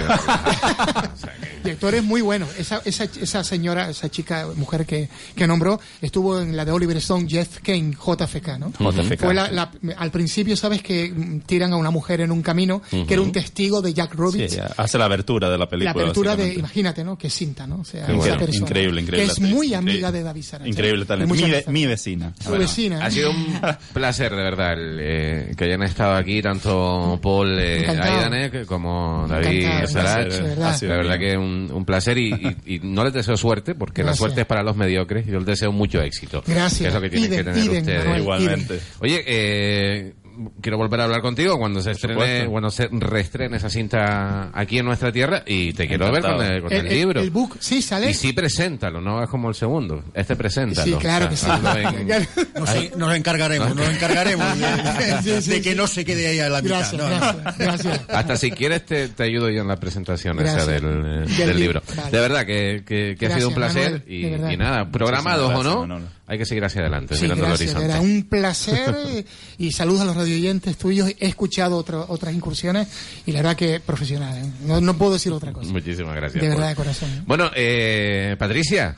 Y 1.63 1.69
actor 1.69 1.93
es 1.95 2.03
muy 2.03 2.21
bueno. 2.21 2.47
Esa, 2.57 2.81
esa, 2.85 3.03
esa 3.03 3.43
señora, 3.43 3.89
esa 3.89 4.09
chica, 4.09 4.47
mujer 4.55 4.85
que, 4.85 5.09
que 5.35 5.45
nombró, 5.47 5.79
estuvo 6.01 6.39
en 6.39 6.55
la 6.57 6.65
de 6.65 6.71
Oliver 6.71 6.97
Stone, 6.97 7.27
Jeff 7.29 7.59
Kane, 7.61 7.91
JFK, 7.91 8.57
¿no? 8.59 8.71
JFK. 8.79 9.19
Fue 9.21 9.33
la, 9.33 9.51
la- 9.51 9.71
al 9.97 10.11
principio, 10.11 10.55
¿sabes? 10.57 10.81
Que 10.81 11.13
tiran 11.45 11.73
a 11.73 11.77
una 11.77 11.91
mujer 11.91 12.21
en 12.21 12.31
un 12.31 12.41
camino, 12.41 12.81
que 12.89 13.13
era 13.13 13.21
un 13.21 13.31
testigo 13.31 13.81
de 13.81 13.93
Jack 13.93 14.11
Sí, 14.11 14.17
Robbins. 14.17 14.55
ya, 14.55 14.71
hace 14.75 14.97
la 14.97 15.05
abertura 15.05 15.47
de 15.49 15.57
la 15.57 15.61
la 15.65 15.69
película. 15.69 15.91
apertura 15.91 16.31
de, 16.31 16.37
básicamente. 16.37 16.59
imagínate, 16.59 17.03
¿no? 17.03 17.17
Que 17.17 17.29
cinta, 17.29 17.67
¿no? 17.67 17.81
O 17.81 17.85
sea, 17.85 18.05
Qué 18.07 18.13
esa 18.13 18.17
bueno. 18.17 18.37
persona, 18.39 18.57
Increíble, 18.65 19.01
increíble 19.01 19.25
Que 19.27 19.31
es 19.33 19.39
muy 19.39 19.67
increíble. 19.67 19.75
amiga 19.75 20.11
de 20.11 20.23
David 20.23 20.41
Saracen. 20.43 20.71
Increíble 20.73 21.05
talento. 21.05 21.35
Mi, 21.35 21.41
mi 21.67 21.85
vecina. 21.85 22.33
Su 22.43 22.51
vecina. 22.51 23.05
Ha 23.05 23.11
sido 23.11 23.29
un 23.31 23.59
placer, 23.93 24.30
de 24.35 24.43
verdad, 24.43 24.73
el, 24.73 24.97
eh, 25.01 25.51
que 25.57 25.65
hayan 25.65 25.83
estado 25.83 26.15
aquí 26.15 26.41
tanto 26.41 27.19
Paul 27.21 27.57
eh. 27.59 27.85
Aidanek 27.87 28.65
como 28.65 29.25
David 29.29 29.67
Sarach. 29.87 30.27
de 30.31 30.41
verdad. 30.41 30.81
La 30.81 30.95
verdad 30.97 31.19
que 31.19 31.37
un, 31.37 31.69
un 31.73 31.85
placer 31.85 32.17
y, 32.17 32.33
y- 32.65 32.75
y 32.75 32.79
no 32.79 33.03
les 33.03 33.13
deseo 33.13 33.37
suerte, 33.37 33.75
porque 33.75 34.03
la 34.03 34.13
suerte 34.13 34.41
es 34.41 34.47
para 34.47 34.63
los 34.63 34.75
mediocres 34.75 35.27
y 35.27 35.31
yo 35.31 35.37
les 35.37 35.45
deseo 35.45 35.71
mucho 35.71 36.01
éxito. 36.01 36.43
Gracias. 36.45 36.79
Que 36.81 36.87
es 36.87 36.93
lo 36.93 37.01
que 37.01 37.09
tienen 37.09 37.29
que 37.29 37.43
tener 37.43 37.69
ustedes. 37.69 38.17
Igualmente. 38.19 38.79
Oye, 38.99 39.23
eh, 39.27 40.13
quiero 40.61 40.77
volver 40.77 41.01
a 41.01 41.03
hablar 41.05 41.21
contigo 41.21 41.57
cuando 41.57 41.81
se 41.81 41.91
estrene, 41.91 42.45
cuando 42.47 42.69
se 42.71 42.87
reestrene 42.91 43.57
esa 43.57 43.69
cinta 43.69 44.49
aquí 44.53 44.77
en 44.79 44.85
nuestra 44.85 45.11
tierra 45.11 45.43
y 45.45 45.73
te 45.73 45.87
quiero 45.87 46.11
ver 46.11 46.21
con 46.21 46.41
el, 46.43 46.61
con 46.61 46.71
el 46.73 46.87
libro. 46.89 47.21
El 47.21 47.29
book, 47.31 47.57
sí, 47.59 47.81
sale. 47.81 48.09
y 48.11 48.13
sí, 48.13 48.33
preséntalo, 48.33 49.01
no 49.01 49.21
es 49.23 49.29
como 49.29 49.49
el 49.49 49.55
segundo. 49.55 50.03
Este 50.13 50.35
preséntalo. 50.35 50.85
Sí, 50.85 50.93
claro 50.99 51.29
que 51.29 51.35
sí. 51.37 51.47
Nos, 52.55 52.97
nos 52.97 53.15
encargaremos, 53.15 53.75
nos 53.75 53.89
encargaremos 53.89 54.45
de, 55.47 55.61
que 55.61 55.75
no 55.75 55.87
se 55.87 56.05
quede 56.05 56.27
ahí 56.27 56.39
a 56.39 56.49
la 56.49 56.61
mitad. 56.61 56.77
Gracias, 56.79 57.01
No, 57.01 57.09
no. 57.09 57.19
gracias, 57.19 57.57
gracias. 57.57 58.01
Hasta 58.09 58.37
si 58.37 58.51
quieres 58.51 58.85
te, 58.85 59.07
te 59.09 59.23
ayudo 59.23 59.49
yo 59.49 59.61
en 59.61 59.67
la 59.67 59.77
presentación 59.77 60.39
esa 60.39 60.53
Gracias. 60.65 60.81
del, 60.81 61.25
Del 61.25 61.37
del 61.47 61.59
libro. 61.59 61.81
Vale. 61.95 62.11
De 62.11 62.19
verdad 62.19 62.45
que, 62.45 62.83
que- 62.85 63.15
que 63.17 63.25
ha 63.25 63.35
sido 63.35 63.49
un 63.49 63.55
placer 63.55 64.03
Manuel, 64.07 64.53
y, 64.53 64.57
nada, 64.57 64.89
programados 64.91 65.51
o 65.53 65.63
no, 65.63 65.79
Manolo. 65.81 66.05
Hay 66.31 66.37
que 66.37 66.45
seguir 66.45 66.63
hacia 66.63 66.79
adelante, 66.81 67.15
Sí, 67.15 67.23
mirando 67.23 67.45
gracias. 67.45 67.71
el 67.71 67.77
horizonte. 67.77 67.93
Era 67.97 68.01
un 68.01 68.23
placer 68.23 69.25
y 69.57 69.71
saludos 69.73 70.01
a 70.01 70.05
los 70.05 70.15
radioyentes 70.15 70.77
tuyos. 70.77 71.11
He 71.19 71.27
escuchado 71.27 71.75
otro- 71.75 72.05
otras 72.07 72.33
incursiones 72.33 72.87
y 73.25 73.33
la 73.33 73.39
verdad 73.39 73.57
que 73.57 73.81
profesional. 73.81 74.37
¿eh? 74.37 74.49
No, 74.65 74.79
no 74.79 74.97
puedo 74.97 75.13
decir 75.13 75.31
otra 75.33 75.51
cosa. 75.51 75.69
Muchísimas 75.71 76.15
gracias. 76.15 76.41
De 76.41 76.47
verdad, 76.47 76.69
de 76.69 76.75
corazón. 76.75 77.09
Bueno, 77.27 77.51
eh, 77.53 78.35
Patricia, 78.39 78.95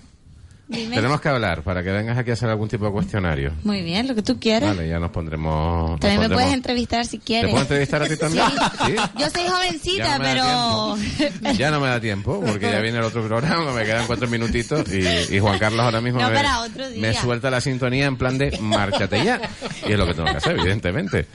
Dime. 0.66 0.96
tenemos 0.96 1.20
que 1.20 1.28
hablar 1.30 1.62
para 1.62 1.84
que 1.84 1.92
vengas 1.92 2.18
aquí 2.18 2.30
a 2.30 2.34
hacer 2.34 2.50
algún 2.50 2.70
tipo 2.70 2.86
de 2.86 2.92
cuestionario. 2.92 3.52
Muy 3.64 3.82
bien, 3.82 4.08
lo 4.08 4.16
que 4.16 4.22
tú 4.24 4.40
quieras. 4.40 4.76
Vale, 4.76 4.88
ya 4.88 4.98
nos 4.98 5.12
pondremos... 5.12 5.92
nos 5.92 6.00
También 6.00 6.22
me 6.22 6.30
puedes 6.30 6.54
entrevistar 6.54 7.06
si 7.06 7.18
¿Te 7.20 7.26
quieres. 7.26 7.52
puedo 7.52 7.62
entrevistar 7.64 8.02
a 8.02 8.08
ti 8.08 8.16
también? 8.20 8.46
Sí. 8.48 8.86
¿Sí? 8.86 8.96
Yo 9.20 9.30
soy 9.30 9.44
jovencita, 9.48 10.04
Ya 10.04 10.20
pero... 10.20 11.54
Ya 11.54 11.70
no 11.70 11.82
me 11.82 11.88
da 11.90 12.00
tiempo, 12.00 12.42
porque 12.46 12.72
ya 12.72 12.80
viene 12.80 12.98
el 13.00 13.04
otro 13.04 13.26
programa, 13.28 13.74
me 13.74 13.84
quedan 13.84 14.08
cuatro 14.08 14.28
minutitos 14.30 14.88
y, 14.92 15.36
y 15.36 15.40
Juan 15.40 15.60
Carlos 15.60 15.82
ahora 15.82 16.00
mismo 16.00 16.22
No, 16.22 16.30
me, 16.30 16.36
para 16.36 16.62
otro 16.62 16.90
día. 16.90 17.02
me 17.02 17.14
suelta 17.14 17.50
la 17.52 17.60
sintonía 17.60 18.06
en 18.06 18.16
plan 18.18 18.38
de 18.38 18.58
márchate 18.62 19.24
ya. 19.24 19.42
Y 19.86 19.92
es 19.92 19.98
lo 19.98 20.08
que 20.08 20.14
tengo 20.14 20.30
que 20.32 20.38
hacer, 20.38 20.58
evidentemente. 20.58 21.28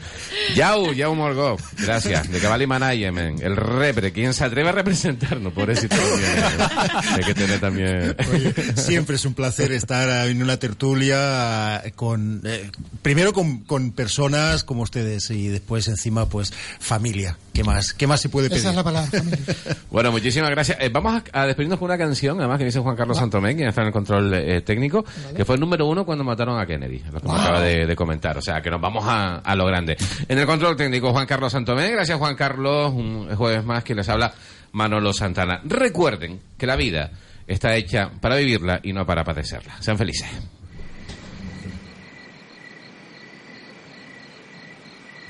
Yau, 0.56 0.92
Yau 0.94 1.14
Morgó, 1.14 1.56
gracias. 1.78 2.30
De 2.30 2.40
Cabal 2.40 2.62
y 2.62 2.66
Management, 2.66 3.42
el 3.42 3.56
repre, 3.56 4.10
quien 4.10 4.32
se 4.32 4.44
atreve 4.44 4.70
a 4.70 4.72
representarnos, 4.72 5.52
pobrecito. 5.52 5.94
también, 5.96 6.30
¿eh? 6.30 7.08
Hay 7.12 7.24
que 7.24 7.34
tener 7.34 7.60
también... 7.60 8.16
Oye, 8.32 8.54
siempre 8.76 9.17
es 9.18 9.24
un 9.24 9.34
placer 9.34 9.72
estar 9.72 10.28
en 10.28 10.42
una 10.42 10.56
tertulia 10.58 11.82
eh, 11.84 11.92
con 11.92 12.40
eh, 12.44 12.70
primero 13.02 13.32
con, 13.32 13.58
con 13.64 13.90
personas 13.92 14.62
como 14.64 14.82
ustedes 14.82 15.30
y 15.30 15.48
después 15.48 15.88
encima 15.88 16.26
pues 16.26 16.52
familia. 16.78 17.36
¿Qué 17.52 17.64
más? 17.64 17.92
¿Qué 17.92 18.06
más 18.06 18.20
se 18.20 18.28
puede 18.28 18.48
pedir? 18.48 18.60
Esa 18.60 18.70
es 18.70 18.76
la 18.76 18.84
palabra, 18.84 19.10
familia. 19.10 19.38
Bueno, 19.90 20.12
muchísimas 20.12 20.50
gracias. 20.50 20.78
Eh, 20.80 20.90
vamos 20.92 21.20
a, 21.32 21.40
a 21.42 21.46
despedirnos 21.46 21.78
con 21.80 21.86
una 21.86 21.98
canción, 21.98 22.38
además 22.38 22.58
que 22.58 22.64
dice 22.66 22.78
Juan 22.78 22.94
Carlos 22.94 23.18
Santomé, 23.18 23.56
quien 23.56 23.68
está 23.68 23.80
en 23.80 23.88
el 23.88 23.92
control 23.92 24.32
eh, 24.34 24.60
técnico, 24.60 25.04
que 25.36 25.44
fue 25.44 25.56
el 25.56 25.60
número 25.60 25.86
uno 25.86 26.04
cuando 26.06 26.22
mataron 26.22 26.60
a 26.60 26.66
Kennedy, 26.66 27.00
lo 27.12 27.20
que 27.20 27.26
me 27.26 27.32
Wow. 27.34 27.40
acaba 27.42 27.60
de, 27.62 27.84
de 27.86 27.96
comentar. 27.96 28.38
O 28.38 28.42
sea, 28.42 28.62
que 28.62 28.70
nos 28.70 28.80
vamos 28.80 29.04
a, 29.06 29.36
a 29.38 29.54
lo 29.56 29.66
grande. 29.66 29.96
En 30.28 30.38
el 30.38 30.46
control 30.46 30.76
técnico, 30.76 31.10
Juan 31.10 31.26
Carlos 31.26 31.50
Santomé. 31.52 31.90
Gracias, 31.90 32.16
Juan 32.16 32.36
Carlos. 32.36 32.92
Un 32.94 33.34
jueves 33.34 33.64
más 33.64 33.82
que 33.82 33.94
les 33.96 34.08
habla 34.08 34.32
Manolo 34.72 35.12
Santana. 35.12 35.60
Recuerden 35.64 36.38
que 36.56 36.66
la 36.66 36.76
vida 36.76 37.10
está 37.48 37.74
hecha 37.74 38.10
para 38.20 38.36
vivirla 38.36 38.80
y 38.82 38.92
no 38.92 39.04
para 39.06 39.24
padecerla. 39.24 39.80
Sean 39.80 39.98
felices. 39.98 40.28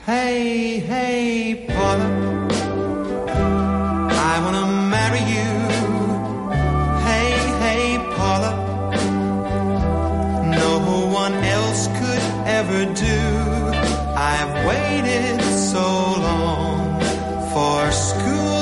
Hey, 0.06 0.80
hey, 0.88 1.66
Paula, 1.68 2.08
I 4.10 4.40
wanna 4.42 4.66
marry 4.88 5.20
you. 5.34 5.52
Hey, 7.06 7.36
hey, 7.62 7.98
Paula, 8.16 8.52
no 10.58 10.78
one 11.12 11.34
else 11.44 11.88
could 11.98 12.24
ever 12.46 12.86
do. 12.94 13.18
I've 14.16 14.66
waited 14.66 15.42
so 15.42 15.86
long 16.26 17.00
for 17.52 17.92
school 17.92 18.57